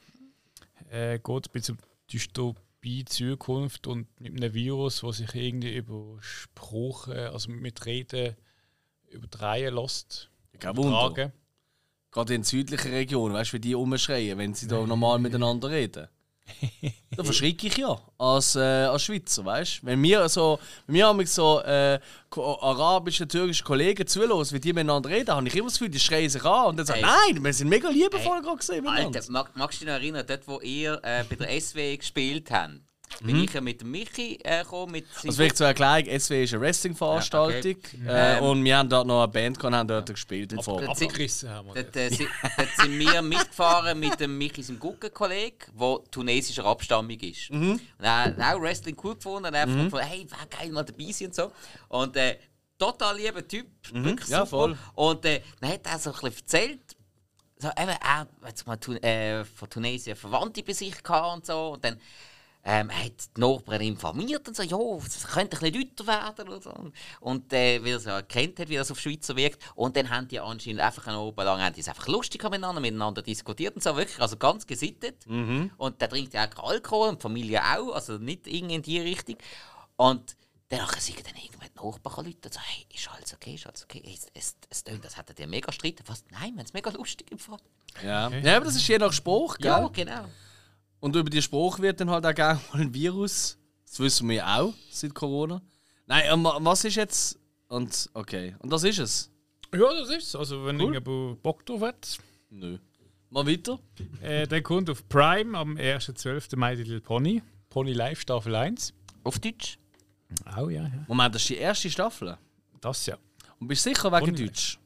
Äh, 0.91 1.19
geht 1.19 1.49
ein 1.49 1.53
bisschen 1.53 1.77
um 1.77 1.81
Dystopie, 2.13 3.05
Zukunft 3.07 3.87
und 3.87 4.09
mit 4.21 4.37
einem 4.37 4.53
Virus, 4.53 5.01
das 5.01 5.17
sich 5.19 5.35
irgendwie 5.35 5.75
über 5.75 6.19
Sprache, 6.21 7.31
also 7.33 7.51
mit 7.51 7.87
Reden 7.87 8.37
übertragen 9.13 9.75
lässt. 9.75 10.29
Kein 10.59 10.77
Wunder. 10.77 11.33
Gerade 12.11 12.35
in 12.35 12.45
südlichen 12.45 12.91
Regionen, 12.91 13.35
weißt 13.35 13.53
du, 13.53 13.57
wie 13.57 13.61
die 13.61 13.75
umschreien, 13.75 14.37
wenn 14.39 14.55
sie 14.55 14.69
da 14.69 14.85
normal 14.87 15.19
miteinander 15.19 15.71
reden. 15.71 16.09
Da 17.15 17.23
verschrecke 17.25 17.67
ich 17.67 17.77
ja 17.77 18.01
als, 18.17 18.57
äh, 18.57 18.61
als 18.61 19.03
Schweizer, 19.03 19.45
weißt 19.45 19.83
du? 19.83 19.87
Wenn 19.87 20.03
wir 20.03 20.27
so, 20.31 20.59
wenn 20.87 20.95
wir 20.95 21.07
haben 21.07 21.27
so 21.27 21.61
äh, 21.61 22.01
arabische, 22.35 23.29
türkische 23.29 23.63
Kollegen 23.63 24.07
zulassen, 24.07 24.55
wie 24.55 24.61
die 24.61 24.73
miteinander 24.73 25.11
reden, 25.11 25.31
habe 25.31 25.47
ich 25.47 25.55
immer 25.55 25.67
das 25.69 25.75
Gefühl, 25.75 25.91
die 25.91 26.01
schreien 26.01 26.31
sich 26.31 26.43
an 26.43 26.69
und 26.69 26.79
dann 26.79 26.87
sagen, 26.87 27.05
Hey. 27.05 27.35
nein, 27.35 27.45
wir 27.45 27.53
sind 27.53 27.69
mega 27.69 27.91
liebevoll 27.91 28.41
gerade 28.41 28.57
gesehen 28.57 28.83
miteinander. 28.83 29.19
Alter, 29.19 29.31
mag, 29.31 29.55
magst 29.57 29.81
du 29.81 29.85
dich 29.85 29.93
noch 29.93 30.01
erinnern, 30.01 30.25
dort 30.27 30.49
wo 30.49 30.61
ihr 30.61 30.99
äh, 31.03 31.23
bei 31.29 31.37
der 31.37 31.61
SW 31.61 31.97
gespielt 31.99 32.51
habt? 32.51 32.81
Bin 33.21 33.45
ich 33.45 33.53
ja 33.53 33.61
mit 33.61 33.81
dem 33.81 33.91
Michi 33.91 34.39
äh, 34.43 34.63
gekommen, 34.63 34.93
mit 34.93 35.07
seinem 35.13 35.29
Also 35.31 35.37
vielleicht 35.37 35.57
zur 35.57 35.67
Erklärung, 35.69 36.19
SW 36.21 36.43
ist 36.45 36.53
eine 36.55 36.63
Wrestling-Veranstaltung 36.63 37.77
äh, 38.07 38.39
Ähm. 38.39 38.45
und 38.45 38.65
wir 38.65 38.77
haben 38.79 38.89
dort 38.89 39.07
noch 39.07 39.23
eine 39.23 39.29
Band 39.33 39.59
gehabt 39.59 39.73
und 39.73 39.79
haben 39.79 39.89
dort 39.89 40.09
gespielt 40.09 40.53
Vorbild. 40.63 40.89
Dort 40.89 40.99
sind- 40.99 41.51
haben 41.51 41.69
wir. 41.69 41.83
Dort, 41.83 41.97
äh, 41.97 42.09
si- 42.11 42.29
dort 42.57 42.69
sind 42.77 42.99
wir 42.99 43.23
mitgefahren 43.23 43.99
mit 44.01 44.19
dem 44.21 44.37
Michi, 44.39 44.63
seinem 44.63 44.79
Guggenkollegen, 44.79 45.59
der 45.79 45.99
tunesischer 46.11 46.65
Abstammung 46.65 47.11
ist. 47.21 47.51
Mhm. 47.51 47.73
Und 47.73 47.81
er 48.05 48.25
hat 48.25 48.39
auch 48.41 48.61
Wrestling 48.61 48.97
cool 49.05 49.15
gefunden 49.15 49.47
und 49.47 49.55
er 49.55 49.63
hat 49.63 49.69
gefunden, 49.69 49.99
hey, 50.07 50.27
wäre 50.31 50.47
geil 50.49 50.71
mal 50.73 50.85
dabei 50.85 51.13
sein 51.13 51.29
und 51.29 51.35
so. 51.35 51.53
Und 51.89 52.17
äh, 52.17 52.39
total 52.79 53.17
lieber 53.17 53.47
Typ, 53.47 53.67
wirklich 53.93 54.27
Mhm. 54.29 54.33
Ja, 54.33 54.39
super. 54.47 54.47
voll. 54.47 54.79
Und 54.95 55.25
äh, 55.25 55.41
dann 55.61 55.71
hat 55.71 55.87
er 55.87 55.99
so 55.99 56.11
ein 56.11 56.21
bisschen 56.21 56.35
erzählt, 56.39 56.81
so, 57.59 57.69
eben, 57.69 57.91
er 57.91 58.27
hat 58.43 58.67
mal 58.67 58.77
Tun 58.77 58.97
äh, 59.05 59.45
von 59.45 59.71
Tunesien 59.71 60.17
Verwandte 60.17 60.65
bei 60.65 60.73
sich 60.73 61.01
gehabt 61.01 61.37
und 61.37 61.47
so. 61.47 61.75
Und 61.75 61.85
dann 61.85 61.97
ähm, 62.65 62.91
er 62.91 63.05
hat 63.07 63.37
die 63.37 63.41
Nachbarn 63.41 63.81
informiert 63.81 64.47
und 64.47 64.57
so, 64.57 64.63
ja, 64.63 64.79
es 65.05 65.27
könnte 65.27 65.57
ein 65.57 65.73
bisschen 65.73 65.89
lauter 65.97 66.07
werden 66.07 66.49
oder 66.49 66.61
so. 66.63 66.93
Und 67.21 67.53
äh, 67.53 67.83
weil 67.83 67.93
er 67.93 68.01
so 68.01 68.11
erkannt 68.11 68.61
hat, 68.61 68.69
wie 68.69 68.77
das 68.77 68.91
auf 68.91 69.01
Schweizer 69.01 69.35
wirkt. 69.35 69.59
Und 69.75 69.97
dann 69.97 70.11
haben 70.11 70.29
die 70.29 70.39
anscheinend 70.39 70.81
einfach 70.81 71.09
einen 71.09 71.17
Abend 71.17 71.37
lang 71.39 71.61
haben 71.61 71.75
die 71.75 71.81
es 71.81 71.89
einfach 71.89 72.07
lustig 72.07 72.43
miteinander, 72.45 72.81
miteinander 72.81 73.23
diskutiert 73.23 73.75
und 73.75 73.83
so, 73.83 73.97
wirklich, 73.97 74.21
also 74.21 74.37
ganz 74.37 74.67
gesittet. 74.67 75.27
Und 75.77 76.01
der 76.01 76.09
trinkt 76.09 76.35
ja 76.35 76.49
auch 76.49 76.71
Alkohol 76.71 77.09
und 77.09 77.19
die 77.19 77.23
Familie 77.23 77.63
auch, 77.63 77.95
also 77.95 78.19
nicht 78.19 78.47
irgendwie 78.47 78.77
in 78.77 78.83
die 78.83 79.01
Richtung. 79.01 79.37
Und 79.97 80.37
danach 80.69 80.97
sind 81.01 81.19
dann 81.27 81.35
irgendwann 81.35 81.69
die 81.69 81.85
Nachbarn 81.85 82.19
anrufen 82.27 82.41
und 82.45 82.55
sagen, 82.55 82.67
hey, 82.69 82.87
ist 82.95 83.11
alles 83.13 83.35
okay, 83.35 83.55
ist 83.55 83.67
alles 83.67 83.83
okay. 83.83 84.03
Es, 84.07 84.29
es, 84.35 84.57
es 84.71 84.85
tönt, 84.85 85.05
als 85.05 85.17
hätten 85.17 85.35
die 85.35 85.47
mega 85.49 85.73
Streit. 85.73 86.01
Was? 86.07 86.25
Nein, 86.31 86.53
wir 86.55 86.61
haben 86.61 86.67
es 86.67 86.73
mega 86.73 86.91
lustig 86.91 87.29
im 87.33 87.39
Fall. 87.39 87.59
Ja. 88.05 88.31
ja, 88.31 88.57
aber 88.57 88.67
das 88.67 88.77
ist 88.77 88.87
je 88.87 88.99
nach 88.99 89.13
Spruch, 89.13 89.59
gell? 89.59 89.71
Ja, 89.71 89.89
genau. 89.89 90.25
Und 91.03 91.17
über 91.17 91.29
die 91.29 91.43
Spruch 91.43 91.81
wird 91.81 92.01
dann 92.01 92.11
halt 92.11 92.25
auch 92.25 92.33
gerne 92.33 92.61
mal 92.73 92.81
ein 92.81 92.95
Virus. 92.95 93.59
Das 93.85 93.99
wissen 93.99 94.29
wir 94.29 94.37
ja 94.37 94.61
auch 94.61 94.73
seit 94.89 95.13
Corona. 95.13 95.61
Nein, 96.07 96.23
ähm, 96.33 96.45
was 96.45 96.85
ist 96.85 96.95
jetzt. 96.95 97.41
Und 97.67 98.09
okay. 98.15 98.55
Und 98.61 98.73
das 98.73 98.85
ist 98.85 99.01
es. 99.01 99.31
Ja, 99.75 99.93
das 99.93 100.11
ist 100.11 100.29
es. 100.29 100.37
Also, 100.37 100.65
wenn 100.65 100.77
Cool. 100.77 100.95
irgendjemand 100.95 101.43
Bock 101.43 101.67
drauf 101.67 101.81
hat, 101.81 102.19
Nö. 102.51 102.79
Mal 103.31 103.45
weiter. 103.49 103.81
Äh, 104.21 104.47
der 104.47 104.63
kommt 104.63 104.89
auf 104.91 105.09
Prime 105.09 105.59
am 105.59 105.77
1.12. 105.77 106.57
My 106.57 106.75
Little 106.75 107.01
Pony. 107.01 107.43
Pony 107.69 107.95
Live 107.95 108.21
Staffel 108.21 108.55
1. 108.55 108.95
Auf 109.25 109.41
Deutsch? 109.41 109.79
Oh 110.57 110.69
ja, 110.69 110.83
ja. 110.85 111.05
Moment, 111.09 111.35
das 111.35 111.43
ist 111.43 111.49
die 111.49 111.57
erste 111.57 111.91
Staffel. 111.91 112.39
Das 112.81 113.07
ja. 113.07 113.19
Und 113.59 113.67
bist 113.67 113.85
du 113.85 113.91
sicher 113.91 114.13
wegen 114.13 114.27
Pony. 114.27 114.47
Deutsch? 114.47 114.79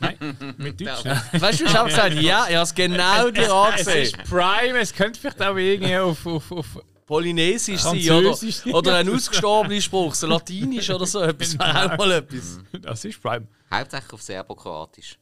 Nein, 0.00 0.54
mit 0.58 0.80
Deutsch. 0.80 1.04
Weißt 1.32 1.60
du, 1.60 1.64
ich 1.64 1.74
habe 1.74 1.88
gesagt, 1.88 2.14
ja, 2.14 2.46
ich 2.48 2.54
habe 2.54 2.62
es 2.64 2.74
genau 2.74 3.30
dir 3.30 3.42
Es 3.42 3.50
angesehen. 3.50 4.02
ist 4.02 4.30
Prime, 4.30 4.78
es 4.78 4.92
könnte 4.92 5.18
vielleicht 5.20 5.40
auch 5.42 5.56
irgendwie 5.56 5.96
auf. 5.96 6.26
auf, 6.26 6.52
auf 6.52 6.78
Polynesisch 7.04 7.80
sein 7.82 7.98
oder, 8.10 8.34
oder 8.78 8.96
ein 8.96 9.08
ausgestorbener 9.10 9.80
Spruch, 9.82 10.14
so 10.14 10.26
Latinisch 10.28 10.88
oder 10.88 11.04
so 11.04 11.20
etwas. 11.20 11.58
Wäre 11.58 11.92
auch 11.92 11.98
mal 11.98 12.12
etwas. 12.12 12.60
das 12.80 13.04
ist 13.04 13.20
Prime. 13.20 13.46
Hauptsächlich 13.70 14.12
auf 14.14 14.22
Serbokroatisch. 14.22 15.18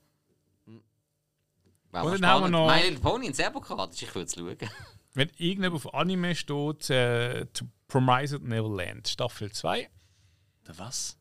Wäre 1.90 2.04
Und 2.04 2.20
dann 2.22 2.26
haben 2.30 2.42
wir 2.42 2.48
spannend. 2.48 2.52
noch- 2.52 2.66
My 2.68 2.82
Little 2.82 3.00
Pony 3.00 3.26
in 3.26 3.34
Serbokroatisch, 3.34 4.02
ich 4.02 4.14
würde 4.14 4.26
es 4.26 4.34
schauen. 4.34 4.56
Wenn 5.14 5.28
irgendjemand 5.38 5.74
auf 5.84 5.92
Anime 5.94 6.36
steht, 6.36 6.90
äh, 6.90 7.46
to 7.46 7.64
Promised 7.88 8.42
Neverland, 8.42 9.08
Staffel 9.08 9.50
2. 9.50 9.88
Der 10.68 10.78
was? 10.78 11.16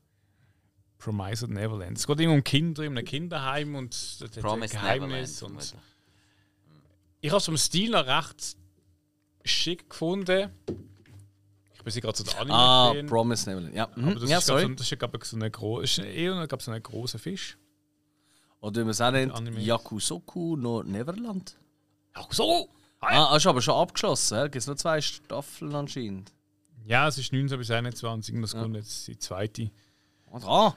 Promised 1.00 1.50
Neverland. 1.50 1.98
Es 1.98 2.06
geht 2.06 2.20
irgendwie 2.20 2.38
um 2.38 2.44
Kinder 2.44 2.84
in 2.84 2.98
einem 2.98 3.06
Kinderheim 3.06 3.76
und 3.76 4.22
das 4.22 4.30
Promised 4.32 4.74
Geheimnis. 4.74 5.42
Neverland. 5.42 5.74
Und 5.74 5.82
ich 7.22 7.30
habe 7.32 7.38
es 7.38 7.46
vom 7.46 7.58
Stil 7.58 7.92
noch 7.92 8.06
recht 8.06 8.56
schick 9.44 9.90
gefunden. 9.90 10.52
Ich 11.74 11.84
bin 11.84 11.94
sie 11.94 12.02
gerade 12.02 12.18
so 12.18 12.24
der 12.26 12.40
Anime 12.40 12.54
Ah, 12.56 12.94
fan 12.94 13.06
Promise 13.08 13.50
Neverland. 13.50 13.76
Ja, 13.76 13.90
mhm. 13.96 14.10
Aber 14.10 14.20
das 14.20 14.30
ja 14.30 14.38
ist, 14.38 14.46
sorry. 14.46 14.62
so, 14.64 14.70
das 14.70 14.92
ist, 14.92 15.00
glaub 15.00 15.16
ich, 15.16 15.24
so 15.24 15.38
ein 15.38 15.52
gro 15.52 15.80
ist 15.80 15.98
eher 15.98 16.48
glaub, 16.48 16.62
so 16.62 16.72
ein 16.72 16.84
großer 16.84 17.18
Fisch. 17.18 17.58
Oder 18.60 18.82
wie 18.82 18.84
man 18.84 18.90
es 18.90 19.02
auch 19.02 19.12
nennt. 19.12 19.34
Yakusoku 19.58 20.58
no 20.58 20.84
Neverland. 20.84 21.56
Ach 22.14 22.32
so! 22.32 22.70
Ah, 23.00 23.30
hast 23.32 23.46
du 23.46 23.50
aber 23.50 23.62
schon 23.62 23.76
abgeschlossen? 23.76 24.44
Gibt 24.44 24.58
es 24.58 24.68
noch 24.68 24.76
zwei 24.76 25.00
Staffeln 25.00 25.74
anscheinend? 25.74 26.34
Ja, 26.86 27.08
es 27.08 27.18
ist 27.18 27.32
19 27.32 27.58
bis 27.58 27.72
21 27.72 28.36
und 28.36 28.42
das 28.42 28.54
kommt 28.54 28.76
jetzt 28.76 29.08
die 29.08 29.18
zweite. 29.18 29.72
Und 30.32 30.44
ah, 30.46 30.76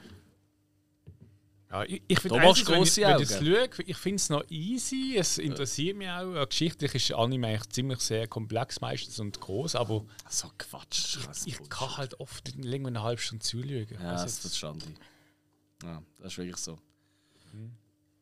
Ja, 1.71 1.83
ich, 1.85 2.01
ich 2.07 2.19
finde 2.19 2.37
wenn 2.39 2.49
ich, 2.51 2.65
grosse 2.65 3.01
wenn 3.01 3.19
ich 3.21 3.35
Augen. 3.35 3.45
schaue, 3.75 3.83
ich 3.85 3.97
finde 3.97 4.15
es 4.17 4.29
noch 4.29 4.43
easy, 4.49 5.15
es 5.17 5.37
interessiert 5.39 5.97
mich 5.97 6.07
auch. 6.09 6.47
Geschichtlich 6.47 6.93
ist 6.93 7.11
Anime 7.13 7.47
eigentlich 7.47 7.69
ziemlich 7.69 7.99
sehr 7.99 8.27
komplex 8.27 8.79
meistens 8.81 9.19
und 9.19 9.39
groß, 9.39 9.75
aber 9.75 10.05
so 10.29 10.49
Quatsch. 10.57 11.17
Was 11.27 11.47
ich 11.47 11.57
kann 11.69 11.97
halt 11.97 12.19
oft 12.19 12.53
länger 12.63 12.89
eine 12.89 13.01
halbe 13.01 13.21
Stunde 13.21 13.43
zuschauen. 13.43 13.87
Ja, 13.89 13.97
Also 14.11 14.23
das 14.25 14.33
jetzt- 14.35 14.39
verstand 14.41 14.83
ich. 14.85 15.85
Ja, 15.87 16.01
das 16.19 16.31
ist 16.33 16.37
wirklich 16.37 16.57
so. 16.57 16.77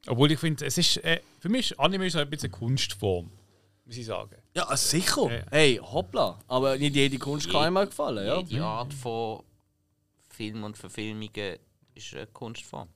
obwohl 0.08 0.32
ich 0.32 0.40
finde, 0.40 0.66
es 0.66 0.78
ist, 0.78 0.98
äh, 0.98 1.20
für 1.40 1.50
mich 1.50 1.72
ist 1.72 1.80
Anime 1.80 2.08
ist 2.08 2.16
halt 2.16 2.28
ein 2.28 2.32
bisschen 2.32 2.52
eine 2.54 2.58
Kunstform, 2.58 3.30
muss 3.86 3.98
ich 3.98 4.06
sagen. 4.06 4.36
Ja, 4.56 4.76
sicher. 4.78 5.30
Ja. 5.32 5.44
Hey, 5.52 5.76
hoppla. 5.76 6.40
Aber 6.48 6.78
nicht 6.78 6.96
jede 6.96 7.18
Kunst 7.20 7.50
kann 7.50 7.64
einem 7.64 7.78
auch 7.78 7.86
gefallen, 7.86 8.26
ja? 8.26 8.40
Jede 8.40 8.64
Art 8.64 8.94
von 8.94 9.44
Film 10.42 10.64
und 10.64 10.76
Verfilmungen 10.76 11.60
ist 11.94 12.16
eine 12.16 12.26
Kunstform. 12.26 12.90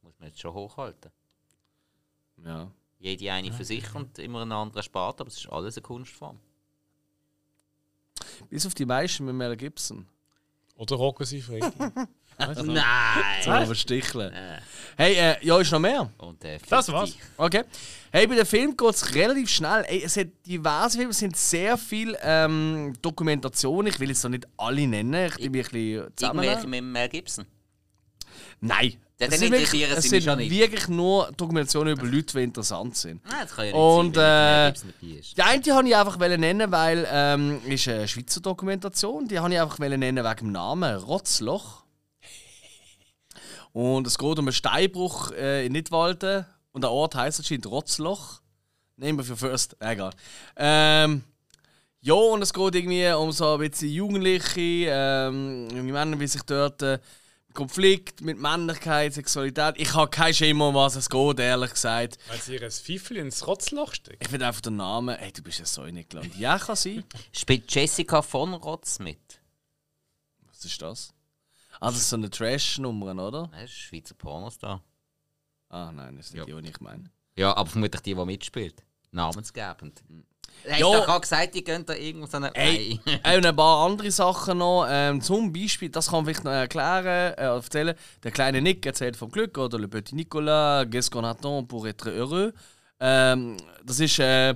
Muss 0.00 0.18
man 0.18 0.30
jetzt 0.30 0.40
schon 0.40 0.54
hochhalten. 0.54 1.10
Ja. 2.42 2.70
Jede 2.98 3.30
eine 3.30 3.52
für 3.52 3.66
sich 3.66 3.94
und 3.94 4.18
immer 4.18 4.40
eine 4.40 4.54
andere 4.54 4.82
Sparte, 4.82 5.20
aber 5.20 5.28
es 5.28 5.36
ist 5.36 5.50
alles 5.50 5.76
eine 5.76 5.82
Kunstform. 5.82 6.40
Bis 8.48 8.64
auf 8.64 8.72
die 8.72 8.86
meisten 8.86 9.26
mit 9.26 9.34
Mel 9.34 9.58
Gibson. 9.58 10.08
Oder 10.76 10.96
Rocco 10.96 11.22
Siffredi. 11.22 11.66
Nein! 12.38 13.42
Zum 13.42 13.52
Versticheln. 13.66 14.32
Hey, 14.96 15.14
äh, 15.14 15.36
ja, 15.44 15.58
ist 15.58 15.72
noch 15.72 15.80
mehr. 15.80 16.08
Und 16.18 16.42
der 16.42 16.58
Das 16.68 16.86
50. 16.86 16.92
war's. 16.94 17.12
Okay. 17.36 17.62
Hey, 18.12 18.26
bei 18.28 18.36
dem 18.36 18.46
Film 18.46 18.76
geht 18.76 18.90
es 18.94 19.14
relativ 19.14 19.50
schnell. 19.50 19.84
Ey, 19.88 20.02
es 20.04 20.16
hat 20.16 20.28
diverse 20.46 20.96
Filme, 20.96 21.10
es 21.10 21.18
sind 21.18 21.36
sehr 21.36 21.76
viele 21.76 22.16
ähm, 22.22 22.92
Dokumentationen. 23.02 23.92
Ich 23.92 23.98
will 23.98 24.08
jetzt 24.08 24.22
noch 24.22 24.30
nicht 24.30 24.46
alle 24.56 24.86
nennen. 24.86 25.32
Ich 25.36 25.38
will 25.42 25.50
mich 25.50 25.66
ein 25.66 25.72
bisschen 25.72 25.80
Irgendwelche 25.82 26.12
zusammennehmen. 26.16 26.70
mit 26.70 26.84
Mel 26.84 27.08
Gibson. 27.08 27.46
Nein. 28.60 28.94
Ja, 29.18 29.26
Es 29.26 29.30
dann 29.30 29.38
sind 29.38 29.52
wirklich, 29.52 29.82
interessieren 29.82 29.96
es 29.98 30.02
sie 30.02 30.08
sind 30.10 30.24
schon 30.24 30.38
nicht. 30.38 30.50
wirklich 30.50 30.88
nur 30.88 31.30
Dokumentationen 31.36 31.96
über 31.96 32.06
Leute, 32.06 32.36
die 32.36 32.42
interessant 32.44 32.96
sind. 32.96 33.24
Nein, 33.24 33.34
das 33.42 33.54
kann 33.54 33.66
ja 33.66 33.72
nicht 33.72 33.80
Und, 33.80 34.14
sein, 34.16 34.24
wenn 34.24 34.54
Mel 34.54 34.68
äh, 34.68 34.72
Gibson 34.72 34.92
dabei 35.00 35.18
ist. 35.18 35.36
Die 35.38 35.42
eine 35.42 35.60
die 35.60 35.70
wollte 35.70 35.88
ich 35.88 35.96
einfach 35.96 36.18
nennen, 36.38 36.72
weil 36.72 37.08
ähm, 37.10 37.60
ist 37.66 37.88
eine 37.88 38.08
Schweizer 38.08 38.40
Dokumentation. 38.40 39.28
Die 39.28 39.40
wollte 39.40 39.54
ich 39.54 39.60
einfach 39.60 39.78
nennen 39.78 40.24
wegen 40.24 40.36
dem 40.36 40.52
Namen 40.52 40.96
Rotzloch. 40.98 41.83
Und 43.74 44.06
es 44.06 44.18
geht 44.18 44.38
um 44.38 44.46
einen 44.46 44.52
Steinbruch 44.52 45.32
äh, 45.32 45.66
in 45.66 45.72
Nidwalden. 45.72 46.46
Und 46.70 46.82
der 46.82 46.92
Ort 46.92 47.16
heisst 47.16 47.40
anscheinend 47.40 47.66
Rotzloch. 47.66 48.40
Nehmen 48.96 49.18
wir 49.18 49.24
für 49.24 49.36
First. 49.36 49.76
Egal. 49.80 50.12
Ähm, 50.56 51.24
ja, 52.00 52.14
und 52.14 52.40
es 52.40 52.52
geht 52.52 52.74
irgendwie 52.76 53.10
um 53.10 53.32
so 53.32 53.54
ein 53.54 53.58
bisschen 53.58 53.90
Jugendliche, 53.90 54.86
ähm, 54.90 55.66
Männer, 55.86 56.20
wie 56.20 56.26
sich 56.28 56.42
dort 56.42 56.82
äh, 56.82 57.00
Konflikt 57.52 58.20
mit 58.20 58.38
Männlichkeit, 58.38 59.14
Sexualität. 59.14 59.74
Ich 59.78 59.92
habe 59.94 60.08
keinen 60.08 60.34
Schimmer, 60.34 60.68
um 60.68 60.76
was 60.76 60.94
es 60.94 61.10
geht, 61.10 61.40
ehrlich 61.40 61.70
gesagt. 61.70 62.18
Weil 62.28 62.40
sie 62.40 62.54
ihr 62.54 62.70
Pfeifel 62.70 63.16
ins 63.16 63.44
Rotzloch 63.44 63.92
steckt. 63.94 64.22
Ich 64.22 64.28
finde 64.28 64.46
einfach 64.46 64.60
den 64.60 64.76
Namen. 64.76 65.16
Hey, 65.16 65.32
du 65.32 65.42
bist 65.42 65.58
ja 65.58 65.64
so 65.64 65.82
nicht 65.82 66.10
gelandet. 66.10 66.36
Ja, 66.36 66.58
kann 66.60 66.76
sein. 66.76 67.02
Spielt 67.32 67.74
Jessica 67.74 68.22
von 68.22 68.54
Rotz 68.54 69.00
mit? 69.00 69.40
Was 70.48 70.64
ist 70.64 70.80
das? 70.80 71.13
Ah, 71.84 71.90
das 71.90 71.96
ist 72.00 72.10
so 72.10 72.16
eine 72.16 72.30
Trash-Nummer, 72.30 73.10
oder? 73.22 73.48
Das 73.52 73.64
ist 73.64 73.72
Schweizer 73.72 74.14
Pornostar. 74.14 74.82
Ah, 75.68 75.90
nein, 75.92 76.16
das 76.16 76.26
ist 76.26 76.34
nicht 76.34 76.48
Ja. 76.48 76.56
die, 76.56 76.62
die 76.62 76.70
ich 76.70 76.80
meine. 76.80 77.10
Ja, 77.36 77.56
aber 77.56 77.68
vermutlich 77.68 78.00
die, 78.02 78.14
die 78.14 78.24
mitspielt. 78.24 78.82
Namensgebend. 79.10 80.02
Hast 80.68 80.78
Ja. 80.80 80.86
du 80.86 80.96
doch 80.98 81.04
gerade 81.06 81.20
gesagt, 81.20 81.54
die 81.54 81.62
gehen 81.64 81.84
da 81.84 81.94
irgendwo 81.94 82.26
so 82.26 82.36
eine. 82.38 82.54
Ey, 82.54 82.98
Nein. 83.04 83.20
äh, 83.24 83.36
und 83.36 83.44
ein 83.46 83.56
paar 83.56 83.84
andere 83.86 84.10
Sachen 84.10 84.58
noch. 84.58 84.86
Ähm, 84.88 85.20
zum 85.20 85.52
Beispiel, 85.52 85.90
das 85.90 86.06
kann 86.06 86.18
man 86.18 86.24
vielleicht 86.26 86.44
noch 86.44 86.52
erklären, 86.52 87.34
äh, 87.34 87.42
erzählen. 87.42 87.94
Der 88.22 88.30
kleine 88.30 88.62
Nick 88.62 88.86
erzählt 88.86 89.16
vom 89.16 89.30
Glück, 89.30 89.58
oder 89.58 89.78
Le 89.78 89.88
Petit 89.88 90.14
Nicolas, 90.14 90.86
Qu'est-ce 90.86 91.10
qu'on 91.10 91.24
attend 91.24 91.68
pour 91.68 91.86
être 91.86 92.06
heureux. 92.06 92.52
Ähm, 93.00 93.56
das 93.84 94.00
ist 94.00 94.18
äh, 94.20 94.54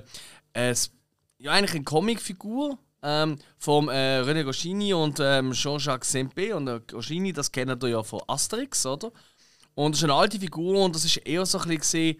es, 0.53 0.91
ja, 1.37 1.51
eigentlich 1.51 1.75
eine 1.75 1.83
Comicfigur 1.83 2.77
ähm, 3.01 3.37
vom 3.57 3.89
äh, 3.89 4.21
René 4.21 4.43
Goscinny 4.43 4.93
und 4.93 5.19
ähm, 5.21 5.51
Jean-Jacques 5.53 6.13
Sempé. 6.13 6.53
Und 6.53 6.67
äh, 6.67 6.81
Goscinny, 6.89 7.33
das 7.33 7.51
kennt 7.51 7.83
ihr 7.83 7.89
ja 7.89 8.03
von 8.03 8.21
Asterix, 8.27 8.85
oder? 8.85 9.11
Und 9.75 9.93
das 9.93 9.99
ist 9.99 10.03
eine 10.05 10.13
alte 10.13 10.39
Figur 10.39 10.83
und 10.83 10.95
das 10.95 11.05
ist 11.05 11.17
eher 11.17 11.45
so 11.45 11.59
ein 11.59 11.69
bisschen 11.69 12.17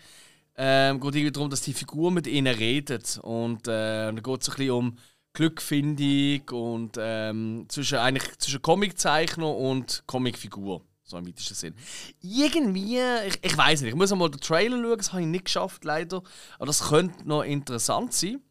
ähm, 0.61 0.99
geht 0.99 1.15
irgendwie 1.15 1.31
darum, 1.31 1.49
dass 1.49 1.61
die 1.61 1.73
Figur 1.73 2.11
mit 2.11 2.27
ihnen 2.27 2.53
redet. 2.53 3.17
Und 3.23 3.67
äh, 3.69 4.07
dann 4.07 4.21
geht 4.21 4.41
es 4.41 4.49
ein 4.49 4.55
bisschen 4.55 4.71
um 4.71 4.97
Glückfindung 5.31 6.49
und 6.49 6.97
ähm, 6.99 7.65
zwischen, 7.69 7.97
eigentlich, 7.97 8.37
zwischen 8.39 8.61
Comiczeichner 8.61 9.55
und 9.55 10.03
Comicfigur. 10.05 10.81
So 11.03 11.17
im 11.17 11.25
weitesten 11.25 11.55
Sinn. 11.55 11.75
Irgendwie, 12.21 12.99
ich, 13.25 13.39
ich 13.41 13.57
weiß 13.57 13.81
nicht, 13.81 13.91
ich 13.91 13.95
muss 13.95 14.13
mal 14.13 14.29
den 14.29 14.41
Trailer 14.41 14.81
schauen, 14.81 14.97
das 14.97 15.11
habe 15.13 15.21
ich 15.21 15.27
nicht 15.27 15.45
geschafft, 15.45 15.85
leider. 15.85 16.21
Aber 16.57 16.65
das 16.65 16.89
könnte 16.89 17.25
noch 17.27 17.43
interessant 17.43 18.11
sein. 18.13 18.41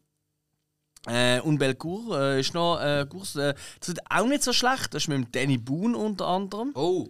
Äh, 1.07 1.39
und 1.41 1.57
Belcourt 1.57 2.11
äh, 2.11 2.39
ist 2.39 2.53
noch 2.53 2.79
äh, 2.79 3.05
Kurs, 3.09 3.35
äh, 3.35 3.53
das 3.79 3.89
ist 3.89 4.01
auch 4.09 4.25
nicht 4.25 4.43
so 4.43 4.53
schlecht. 4.53 4.93
Das 4.93 5.03
ist 5.03 5.07
mit 5.07 5.17
dem 5.17 5.31
Danny 5.31 5.57
Boone 5.57 5.97
unter 5.97 6.27
anderem. 6.27 6.71
Oh, 6.75 7.07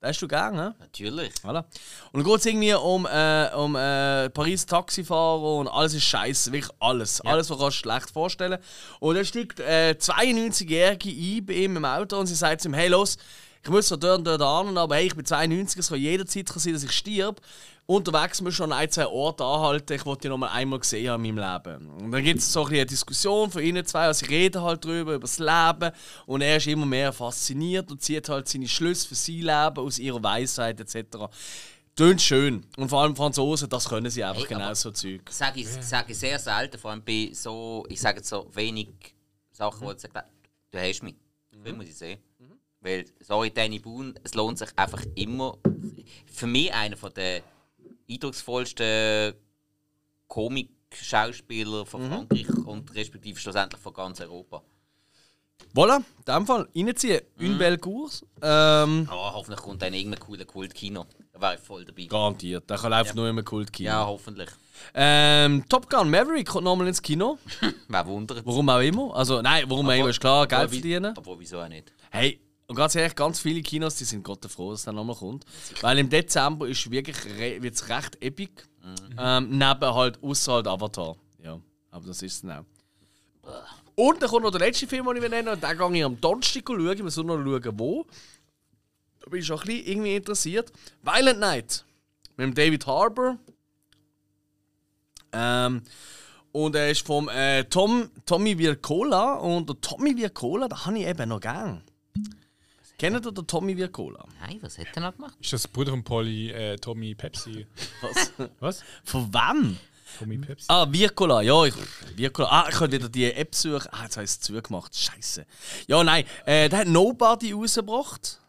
hast 0.00 0.22
du 0.22 0.28
gern, 0.28 0.54
ne? 0.54 0.74
natürlich. 0.78 1.32
Voilà. 1.42 1.64
Und 2.12 2.20
dann 2.20 2.24
geht 2.24 2.40
es 2.40 2.46
irgendwie 2.46 2.74
um, 2.74 3.06
äh, 3.06 3.50
um 3.54 3.76
äh, 3.76 4.30
Paris 4.30 4.64
Taxifahrer 4.66 5.56
und 5.56 5.68
alles 5.68 5.94
ist 5.94 6.04
scheiße, 6.04 6.52
wirklich 6.52 6.72
alles. 6.78 7.20
Alles, 7.22 7.50
was 7.50 7.58
du 7.58 7.70
schlecht 7.70 8.10
vorstellen 8.10 8.58
Und 9.00 9.16
dann 9.16 9.24
steigt 9.24 9.60
äh, 9.60 9.96
92-Jährige 9.98 11.08
ein 11.08 11.46
bei 11.46 11.54
ihm 11.54 11.76
im 11.76 11.84
Auto 11.84 12.18
und 12.18 12.26
sie 12.26 12.34
sagt 12.34 12.60
zu 12.60 12.68
ihm: 12.68 12.74
Hey, 12.74 12.88
los, 12.88 13.16
ich 13.64 13.70
muss 13.70 13.88
so 13.88 13.96
dort 13.96 14.18
und 14.18 14.24
dort 14.24 14.42
an, 14.42 14.76
aber 14.76 14.96
hey, 14.96 15.06
ich 15.06 15.14
bin 15.14 15.24
92, 15.24 15.78
es 15.78 15.88
kann 15.88 15.98
jederzeit 16.00 16.48
sein, 16.48 16.72
dass 16.72 16.82
ich 16.82 16.90
stirb. 16.90 17.40
Unterwegs 17.86 18.40
muss 18.40 18.54
schon 18.54 18.72
ein, 18.72 18.90
zwei 18.90 19.06
Orte 19.06 19.44
anhalten, 19.44 19.92
ich 19.92 20.04
wollte 20.04 20.22
die 20.22 20.28
noch 20.28 20.38
mal 20.38 20.48
einmal 20.48 20.80
gesehen 20.80 21.10
haben 21.10 21.24
in 21.24 21.34
meinem 21.34 21.52
Leben. 21.64 21.90
Und 21.90 22.10
dann 22.10 22.24
gibt 22.24 22.40
es 22.40 22.52
so 22.52 22.60
ein 22.60 22.64
bisschen 22.66 22.80
eine 22.80 22.86
Diskussion 22.86 23.50
von 23.50 23.62
ihnen 23.62 23.84
zwei, 23.84 24.06
also 24.06 24.24
sie 24.24 24.32
reden 24.32 24.62
halt 24.62 24.84
drüber, 24.84 25.14
über 25.14 25.20
das 25.20 25.38
Leben. 25.38 25.92
Und 26.26 26.40
er 26.40 26.56
ist 26.56 26.66
immer 26.66 26.86
mehr 26.86 27.12
fasziniert 27.12 27.90
und 27.90 28.02
zieht 28.02 28.28
halt 28.28 28.48
seine 28.48 28.66
Schlüsse 28.66 29.08
für 29.08 29.14
sein 29.14 29.36
Leben 29.36 29.78
aus 29.78 29.98
ihrer 29.98 30.22
Weisheit 30.22 30.80
etc. 30.80 31.28
Tönt 31.94 32.22
schön. 32.22 32.64
Und 32.76 32.88
vor 32.88 33.02
allem 33.02 33.14
Franzosen, 33.14 33.68
das 33.68 33.88
können 33.88 34.10
sie 34.10 34.24
einfach 34.24 34.42
Hey, 34.42 34.56
genau 34.56 34.74
so 34.74 34.90
Zeug. 34.90 35.22
Sage 35.30 35.60
ich, 35.60 35.68
sag 35.68 36.08
ich 36.08 36.18
sehr 36.18 36.38
selten, 36.38 36.78
vor 36.78 36.90
allem 36.90 37.04
bei 37.04 37.30
so, 37.32 37.84
ich 37.88 38.00
sage 38.00 38.18
jetzt 38.18 38.28
so 38.28 38.48
wenig 38.54 38.88
Sachen, 39.52 39.82
wo 39.82 39.92
ich 39.92 40.00
sage, 40.00 40.24
du 40.70 40.78
hast 40.80 41.02
mich. 41.02 41.14
Film 41.62 41.76
muss 41.76 41.86
ich 41.86 41.96
sehen. 41.96 42.18
Weil, 42.82 43.04
sorry, 43.20 43.50
Danny 43.50 43.78
Boone, 43.78 44.14
es 44.24 44.34
lohnt 44.34 44.58
sich 44.58 44.68
einfach 44.76 45.04
immer. 45.14 45.56
Für 46.32 46.46
mich 46.46 46.72
einer 46.74 46.96
der 47.10 47.42
eindrucksvollsten 48.10 49.34
Komik-Schauspieler 50.28 51.86
von 51.86 52.08
Frankreich 52.08 52.48
und 52.66 52.94
respektive 52.94 53.38
schlussendlich 53.38 53.80
von 53.80 53.92
ganz 53.94 54.20
Europa. 54.20 54.62
Voilà, 55.74 55.98
in 55.98 56.34
dem 56.34 56.46
Fall 56.46 56.68
reinziehen. 56.74 57.20
Une 57.38 57.56
belle 57.56 57.78
course. 57.78 58.26
Ähm, 58.42 59.06
Aber 59.08 59.32
hoffentlich 59.32 59.60
kommt 59.60 59.80
dann 59.80 59.94
irgendein 59.94 60.20
cooler 60.20 60.44
Kult-Kino. 60.44 61.06
Da 61.32 61.40
wäre 61.40 61.54
ich 61.54 61.60
voll 61.60 61.84
dabei. 61.84 62.04
garantiert. 62.06 62.68
Der 62.68 62.78
kann 62.78 62.92
einfach 62.92 63.14
nur 63.14 63.28
immer 63.28 63.42
Kult 63.42 63.72
Kino. 63.72 63.88
Ja, 63.88 64.04
hoffentlich. 64.06 64.50
Ähm, 64.92 65.64
Top 65.68 65.88
Gun 65.88 66.10
Maverick 66.10 66.48
kommt 66.48 66.64
nochmal 66.64 66.88
ins 66.88 67.00
Kino. 67.00 67.38
Wer 67.88 68.06
wundert. 68.06 68.44
Warum 68.44 68.68
auch 68.68 68.80
immer. 68.80 69.14
Also, 69.14 69.40
nein, 69.40 69.64
warum 69.68 69.88
auch 69.88 69.92
immer 69.94 70.08
ist 70.10 70.20
klar, 70.20 70.46
Geld 70.46 70.70
verdienen. 70.70 71.16
Aber 71.16 71.38
wieso 71.38 71.60
auch 71.60 71.68
nicht? 71.68 71.92
Hey, 72.10 72.40
und 72.66 72.76
ganz 72.76 72.94
ehrlich, 72.94 73.14
ganz 73.14 73.40
viele 73.40 73.60
Kinos 73.62 73.96
die 73.96 74.04
sind 74.04 74.22
Gott 74.22 74.44
froh, 74.46 74.70
dass 74.70 74.84
dann 74.84 74.94
nochmal 74.94 75.16
kommt. 75.16 75.44
Weil 75.80 75.98
im 75.98 76.08
Dezember 76.08 76.66
ist 76.68 76.90
wirklich 76.90 77.16
re 77.38 77.62
wird's 77.62 77.88
recht 77.88 78.22
epic. 78.22 78.62
Ähm, 79.18 79.50
neben 79.50 79.94
halt, 79.94 80.22
außer 80.22 80.54
halt 80.54 80.66
Avatar. 80.66 81.16
Ja, 81.42 81.60
aber 81.90 82.06
das 82.06 82.22
ist 82.22 82.34
es 82.34 82.40
dann 82.42 82.64
auch. 82.64 82.64
Und 83.94 84.22
dann 84.22 84.28
kommt 84.30 84.44
noch 84.44 84.50
der 84.50 84.60
letzte 84.60 84.86
Film, 84.86 85.06
den 85.06 85.22
ich 85.22 85.28
nenne, 85.28 85.52
und 85.52 85.62
den 85.62 85.78
gehe 85.78 85.98
ich 85.98 86.04
am 86.04 86.20
Donnerstag 86.20 86.64
schauen. 86.66 86.92
Ich 86.92 87.02
muss 87.02 87.16
nur 87.16 87.38
noch 87.38 87.60
schauen, 87.60 87.78
wo. 87.78 88.06
Da 89.20 89.30
bin 89.30 89.40
ich 89.40 89.46
schon 89.46 89.60
ein 89.60 89.66
bisschen 89.66 89.86
irgendwie 89.86 90.16
interessiert. 90.16 90.72
Violent 91.02 91.40
Night. 91.40 91.84
Mit 92.36 92.46
dem 92.46 92.54
David 92.54 92.86
Harbour. 92.86 93.38
Ähm, 95.32 95.82
und 96.52 96.74
er 96.74 96.90
ist 96.90 97.06
vom 97.06 97.28
äh, 97.28 97.64
Tom, 97.64 98.10
Tommy 98.26 98.58
Vircola. 98.58 99.34
Und 99.34 99.68
der 99.68 99.80
Tommy 99.80 100.16
Vircola, 100.16 100.68
da 100.68 100.86
habe 100.86 100.98
ich 100.98 101.06
eben 101.06 101.28
noch 101.28 101.40
gern. 101.40 101.82
Kennt 103.02 103.26
ihr 103.26 103.32
den 103.32 103.46
Tommy 103.48 103.76
Vircola? 103.76 104.24
Nein, 104.40 104.58
was 104.60 104.78
hat 104.78 104.86
er 104.94 105.02
noch 105.02 105.16
gemacht? 105.16 105.34
Ist 105.40 105.52
das 105.52 105.62
der 105.62 105.70
Bruder 105.70 105.90
von 105.90 106.04
Polly, 106.04 106.52
äh, 106.52 106.76
Tommy 106.76 107.16
Pepsi? 107.16 107.66
Was? 108.00 108.32
Was? 108.60 108.84
Von 109.02 109.34
wem? 109.34 109.76
Tommy 110.20 110.38
Pepsi? 110.38 110.66
Ah, 110.68 110.86
Vircola, 110.88 111.42
ja, 111.42 111.64
ich, 111.64 111.74
Vircola. 112.14 112.48
Ah, 112.48 112.68
ich 112.68 112.76
könnte 112.76 112.98
wieder 112.98 113.08
die 113.08 113.32
App 113.32 113.56
suchen. 113.56 113.88
Ah, 113.90 114.04
jetzt 114.04 114.16
habe 114.16 114.24
ich 114.24 114.30
es 114.30 114.38
zugemacht. 114.38 114.96
Scheiße. 114.96 115.44
Ja, 115.88 116.04
nein, 116.04 116.24
äh, 116.46 116.68
der 116.68 116.78
hat 116.78 116.86
Nobody 116.86 117.50
rausgebracht. 117.50 118.40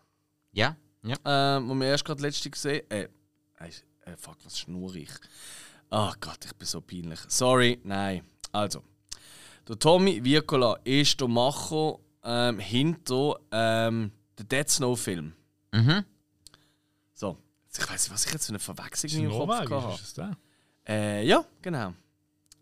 Ja, 0.51 0.77
ja. 1.01 1.15
Ähm, 1.25 1.67
wo 1.67 1.73
wir 1.73 1.87
erst 1.87 2.05
gerade 2.05 2.21
letzte 2.21 2.51
gesehen 2.51 2.83
äh, 2.91 3.07
äh, 3.57 3.69
äh, 4.05 4.17
fuck, 4.17 4.37
was 4.43 4.59
schnurre 4.59 4.99
ich? 4.99 5.13
Ach 5.89 6.15
Gott, 6.19 6.45
ich 6.45 6.53
bin 6.53 6.67
so 6.67 6.79
peinlich. 6.79 7.21
Sorry, 7.27 7.79
nein. 7.83 8.21
Also, 8.51 8.83
der 9.67 9.79
Tommy 9.79 10.23
Vircola 10.23 10.77
ist 10.83 11.19
der 11.19 11.27
Macher 11.27 11.97
ähm, 12.23 12.59
hinter 12.59 13.39
ähm, 13.51 14.11
dem 14.39 14.47
Dead 14.47 14.69
Snow 14.69 14.99
Film. 14.99 15.33
Mhm. 15.71 16.03
So, 17.13 17.37
ich 17.73 17.79
weiß 17.89 18.03
nicht, 18.03 18.13
was 18.13 18.25
ich 18.25 18.33
jetzt 18.33 18.45
für 18.45 18.51
eine 18.51 18.59
Verwechslung 18.59 19.11
in 19.23 19.27
meinem 19.27 19.67
Kopf 19.67 19.83
hatte. 19.83 19.93
ist 20.01 20.03
das 20.03 20.13
der? 20.13 20.37
Äh, 20.87 21.25
ja, 21.25 21.43
genau. 21.61 21.93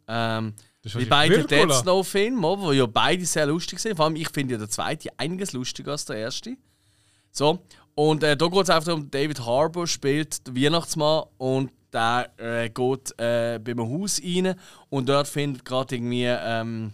Ähm, 0.07 0.53
Das 0.81 0.93
ist 0.95 0.99
wie 0.99 1.09
wahrscheinlich 1.09 1.09
beide 1.09 1.37
Dead 1.47 1.51
Virgola. 1.51 1.81
Snow 1.81 2.07
Filme, 2.07 2.57
die 2.71 2.77
ja 2.77 2.85
beide 2.85 3.25
sehr 3.25 3.45
lustig 3.45 3.79
sind. 3.79 3.95
Vor 3.95 4.05
allem, 4.05 4.15
ich 4.15 4.29
finde 4.29 4.53
ja 4.53 4.57
der 4.57 4.69
zweite 4.69 5.09
einiges 5.17 5.53
lustiger 5.53 5.91
als 5.93 6.05
der 6.05 6.17
erste. 6.17 6.57
So, 7.31 7.59
und 7.95 8.23
äh, 8.23 8.35
da 8.35 8.47
geht 8.47 8.63
es 8.63 8.69
einfach 8.69 8.85
darum, 8.87 9.09
David 9.09 9.39
Harbour 9.45 9.87
spielt 9.87 10.45
den 10.47 10.55
Weihnachtsmann 10.55 11.23
und 11.37 11.71
der 11.93 12.31
äh, 12.37 12.69
geht 12.69 13.11
äh, 13.19 13.59
bei 13.59 13.71
einem 13.71 13.89
Haus 13.89 14.21
rein 14.23 14.55
und 14.89 15.09
dort 15.09 15.27
findet 15.27 15.65
gerade 15.65 15.95
irgendwie 15.95 16.25
ähm, 16.25 16.93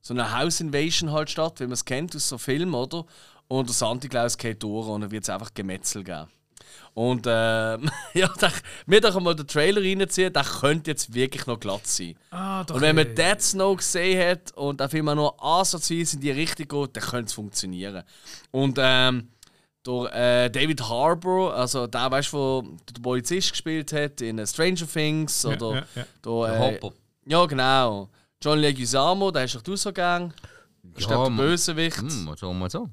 so 0.00 0.14
eine 0.14 0.36
House 0.36 0.60
Invasion 0.60 1.12
halt 1.12 1.30
statt, 1.30 1.60
wie 1.60 1.64
man 1.64 1.72
es 1.72 1.84
kennt 1.84 2.14
aus 2.16 2.28
so 2.28 2.38
Filmen, 2.38 2.74
oder? 2.74 3.04
Und 3.50 3.68
der 3.68 3.74
Santa 3.74 4.06
Claus 4.06 4.38
geht 4.38 4.62
durch 4.62 4.86
und 4.86 5.00
dann 5.00 5.10
wird 5.10 5.24
es 5.24 5.28
einfach 5.28 5.52
Gemetzel 5.52 6.04
geben. 6.04 6.28
Und 6.94 7.26
ähm, 7.26 7.90
ja, 8.14 8.30
da, 8.38 8.52
mir 8.86 9.00
doch 9.00 9.18
mal 9.20 9.34
den 9.34 9.48
Trailer 9.48 9.80
reinziehen, 9.80 10.32
der 10.32 10.44
könnte 10.44 10.92
jetzt 10.92 11.12
wirklich 11.12 11.46
noch 11.46 11.58
glatt 11.58 11.84
sein. 11.84 12.14
Ah, 12.30 12.62
doch. 12.62 12.76
Und 12.76 12.80
wenn 12.80 12.94
man 12.94 13.12
Dead 13.12 13.40
Snow 13.40 13.76
gesehen 13.76 14.24
hat 14.24 14.52
und 14.52 14.78
der 14.78 14.88
Film 14.88 15.08
auch 15.08 15.16
nur 15.16 15.44
ansatzweise 15.44 16.14
in 16.14 16.20
die 16.22 16.30
Richtung 16.30 16.68
geht, 16.68 16.96
dann 16.96 17.02
könnte 17.02 17.26
es 17.26 17.32
funktionieren. 17.32 18.04
Und 18.52 18.78
ähm, 18.80 19.28
Der 19.84 20.44
äh, 20.44 20.50
David 20.50 20.80
Harbour, 20.88 21.52
also 21.52 21.88
der, 21.88 22.08
weißt 22.08 22.32
du, 22.32 22.36
wo 22.36 22.62
der 22.62 23.00
Polizist 23.02 23.50
gespielt 23.50 23.92
hat 23.92 24.20
in 24.20 24.38
äh, 24.38 24.46
Stranger 24.46 24.86
Things 24.86 25.44
oder 25.44 25.74
ja, 25.74 25.84
ja. 25.96 26.06
Der, 26.24 26.54
äh, 26.54 26.58
Hopper. 26.58 26.92
ja 27.26 27.46
genau. 27.46 28.10
John 28.40 28.60
Leguizamo, 28.60 29.32
der 29.32 29.44
ist 29.44 29.56
doch 29.56 29.76
so 29.76 29.92
gern. 29.92 30.32
Das 30.82 31.02
ist 31.04 31.10
Ja, 31.10 31.24
der 31.24 31.30
Bösewicht. 31.36 31.98
Hm, 31.98 32.24
mal 32.24 32.36
so, 32.36 32.52
mal 32.52 32.70
so. 32.70 32.88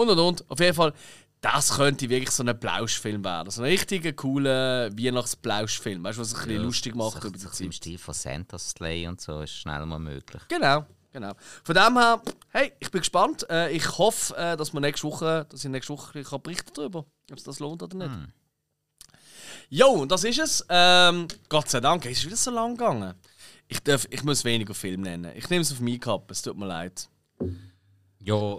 Und 0.00 0.08
und 0.08 0.18
und. 0.18 0.50
Auf 0.50 0.58
jeden 0.60 0.74
Fall, 0.74 0.94
das 1.42 1.76
könnte 1.76 2.08
wirklich 2.08 2.30
so 2.30 2.42
ein 2.42 2.58
Plauschfilm 2.58 3.22
werden. 3.22 3.50
So 3.50 3.60
ein 3.62 3.68
richtiger 3.68 4.12
cooler 4.14 4.90
Weihnachtsplauschfilm. 4.96 6.02
Weißt 6.02 6.16
du, 6.16 6.22
was 6.22 6.34
ein 6.34 6.46
bisschen 6.46 6.62
lustig 6.62 6.94
macht 6.94 7.22
über 7.22 7.30
die 7.30 7.38
so 7.38 7.50
Zeit. 7.50 7.60
Im 7.66 7.72
Stil 7.72 7.98
von 7.98 8.14
Santa's 8.14 8.70
Sleigh 8.70 9.08
und 9.08 9.20
so 9.20 9.42
ist 9.42 9.52
schnell 9.52 9.84
mal 9.84 9.98
möglich. 9.98 10.42
Genau, 10.48 10.86
genau. 11.12 11.32
Von 11.64 11.74
dem 11.74 11.98
her, 11.98 12.22
hey, 12.48 12.72
ich 12.78 12.90
bin 12.90 13.00
gespannt. 13.00 13.46
Äh, 13.50 13.72
ich 13.72 13.98
hoffe, 13.98 14.34
äh, 14.36 14.56
dass 14.56 14.72
wir 14.72 14.80
nächste 14.80 15.06
Woche, 15.06 15.46
dass 15.50 15.62
ich 15.62 15.70
nächste 15.70 15.92
Woche 15.92 16.12
bisschen 16.14 16.42
berichten 16.42 16.70
darüber, 16.74 17.00
ob 17.30 17.36
es 17.36 17.44
das 17.44 17.58
lohnt 17.58 17.82
oder 17.82 17.96
nicht. 17.96 18.10
Jo, 19.68 19.88
und 19.88 20.10
das 20.10 20.24
ist 20.24 20.38
es. 20.38 20.66
Ähm, 20.70 21.28
Gott 21.50 21.68
sei 21.68 21.80
Dank, 21.80 22.06
es 22.06 22.18
ist 22.18 22.26
wieder 22.26 22.36
so 22.36 22.50
lang 22.50 22.76
gegangen. 22.76 23.14
Ich, 23.68 23.82
darf, 23.82 24.06
ich 24.10 24.24
muss 24.24 24.44
weniger 24.44 24.74
Film 24.74 25.02
nennen. 25.02 25.30
Ich 25.36 25.48
nehme 25.50 25.62
es 25.62 25.70
auf 25.72 25.80
mich 25.80 26.06
ab, 26.06 26.30
es 26.30 26.40
tut 26.42 26.56
mir 26.56 26.66
leid. 26.66 27.08
Ja, 28.18 28.58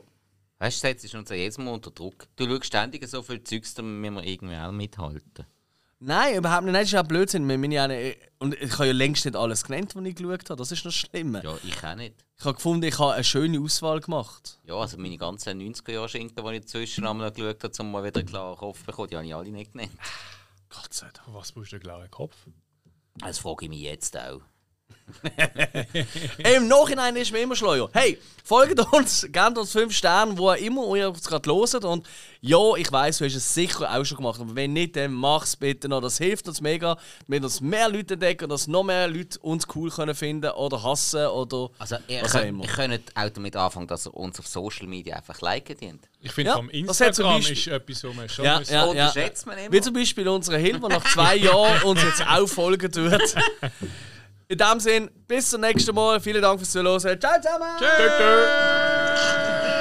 weißt 0.62 0.84
du, 0.84 0.88
jetzt 0.88 1.04
ist 1.04 1.16
uns 1.16 1.30
ja 1.30 1.36
jedes 1.36 1.58
Mal 1.58 1.72
unter 1.72 1.92
Druck. 1.92 2.28
Du 2.36 2.46
schaust 2.46 2.66
ständig 2.66 3.08
so 3.08 3.22
viel 3.24 3.44
Zeugs, 3.44 3.74
da 3.74 3.82
müssen 3.82 4.16
wir 4.16 4.24
irgendwie 4.24 4.56
auch 4.56 4.72
mithalten. 4.72 5.46
Nein, 6.04 6.36
überhaupt 6.38 6.64
nicht. 6.64 6.74
Nein, 6.74 6.82
Das 6.82 6.88
ist 6.90 6.94
ja 6.94 7.04
Blödsinn. 7.04 7.48
Wir, 7.48 7.58
meine, 7.58 7.76
ja 7.76 7.88
nicht- 7.88 8.18
und 8.40 8.56
ich 8.56 8.74
habe 8.74 8.88
ja 8.88 8.94
längst 8.94 9.24
nicht 9.26 9.36
alles 9.36 9.64
genannt, 9.64 9.96
was 9.96 10.04
ich 10.06 10.16
geschaut 10.16 10.50
habe. 10.50 10.58
Das 10.58 10.72
ist 10.72 10.84
noch 10.86 10.92
schlimm. 10.92 11.40
Ja, 11.44 11.56
ich 11.64 11.84
auch 11.84 11.96
nicht. 11.96 12.26
Ich 12.40 12.46
habe 12.46 12.56
gefunden, 12.56 12.84
ich 12.86 12.98
habe 12.98 13.14
eine 13.14 13.24
schöne 13.24 13.60
Auswahl 13.60 14.00
gemacht. 14.00 14.60
Ja, 14.66 14.76
also 14.76 14.98
meine 14.98 15.18
ganzen 15.18 15.62
90er-Jahre-Schinken, 15.62 16.44
die 16.44 16.54
ich 16.56 16.62
dazwischen 16.62 17.06
einmal 17.06 17.32
geschaut 17.32 17.64
habe, 17.64 17.74
um 17.80 17.92
mal 17.92 18.04
wieder 18.04 18.20
einen 18.20 18.30
klaren 18.30 18.58
Kopf 18.58 18.80
zu 18.80 18.86
bekommen, 18.86 19.10
die 19.10 19.16
habe 19.16 19.28
ich 19.28 19.36
alle 19.36 19.52
nicht 19.52 19.74
genannt. 19.74 19.92
Gott 20.70 20.92
sei 20.94 21.08
Dank. 21.14 21.28
Was 21.36 21.52
brauchst 21.52 21.72
du 21.72 21.76
einen 21.76 21.84
klaren 21.84 22.10
Kopf? 22.10 22.36
Das 23.20 23.38
frage 23.38 23.66
ich 23.66 23.70
mich 23.70 23.82
jetzt 23.82 24.18
auch. 24.18 24.42
Im 26.56 26.68
Nachhinein 26.68 27.16
ist 27.16 27.32
mir 27.32 27.40
immer 27.42 27.56
schleuer. 27.56 27.90
Hey, 27.94 28.20
folgt 28.44 28.80
uns, 28.94 29.22
gebt 29.32 29.58
uns 29.58 29.72
5 29.72 29.96
Sterne, 29.96 30.38
wo 30.38 30.52
immer 30.52 30.96
ihr 30.96 31.10
es 31.10 31.24
gerade 31.24 31.50
hört. 31.50 31.86
Und 31.86 32.08
ja, 32.42 32.58
ich 32.78 32.92
weiß, 32.92 33.20
du 33.20 33.26
hast 33.26 33.36
es 33.36 33.54
sicher 33.54 33.90
auch 33.96 34.04
schon 34.04 34.18
gemacht. 34.18 34.40
Aber 34.42 34.56
wenn 34.56 34.74
nicht, 34.74 34.96
dann 34.96 35.14
mach's 35.14 35.56
bitte 35.56 35.88
noch. 35.88 36.02
Das 36.02 36.18
hilft 36.18 36.48
uns 36.48 36.60
mega, 36.62 36.98
damit 37.28 37.44
uns 37.44 37.62
mehr 37.62 37.88
Leute 37.90 38.16
entdecken, 38.16 38.50
dass 38.50 38.68
noch 38.68 38.84
mehr 38.84 39.08
Leute 39.08 39.38
uns 39.40 39.68
cool 39.76 39.90
können 39.92 40.16
finden 40.16 40.50
oder 40.52 40.82
hassen 40.84 41.26
oder 41.28 41.70
Also, 41.80 41.98
ihr 42.08 42.22
was 42.24 42.36
auch 42.36 42.40
könnt, 42.40 42.50
immer. 42.50 42.64
ihr 42.64 42.70
könnt 42.70 43.02
auch 43.16 43.30
damit 43.30 43.56
anfangen, 43.56 43.88
dass 43.88 44.08
ihr 44.08 44.14
uns 44.16 44.40
auf 44.40 44.48
Social 44.48 44.88
Media 44.88 45.16
einfach 45.18 45.40
liken 45.42 45.78
dient. 45.78 46.04
Ich 46.24 46.32
finde, 46.32 46.52
Ja, 46.52 46.56
vom 46.58 46.70
das 46.88 47.00
hat 47.02 47.16
zum 47.16 47.26
Instagram 47.26 47.36
Beispiel- 47.38 47.58
ist 47.58 47.68
etwas, 47.68 48.04
wo 48.04 48.14
man 48.14 48.30
schon 48.30 48.46
Ja, 48.46 48.62
ja. 48.62 48.84
Unterschätzt 48.86 49.46
man 49.48 49.58
immer. 49.58 49.72
Wie 49.72 49.82
zum 49.82 49.94
Beispiel 49.94 50.28
unsere 50.28 50.58
Hilfe, 50.58 50.80
die 50.80 50.88
nach 50.88 51.04
zwei 51.12 51.36
Jahren 51.36 51.82
uns 51.84 52.02
jetzt 52.04 52.22
auch 52.28 52.48
folgen 52.48 52.92
tut. 52.92 53.12
In 54.52 54.58
dem 54.58 54.82
Sinne, 54.82 55.10
bis 55.30 55.50
zum 55.50 55.62
nächsten 55.62 55.96
Mal. 55.96 56.20
Vielen 56.20 56.42
Dank 56.42 56.60
fürs 56.60 56.72
Zuhören. 56.72 57.00
Ciao 57.00 57.16
zusammen! 57.42 57.70
Tschö, 57.80 57.86
tschö. 58.18 59.81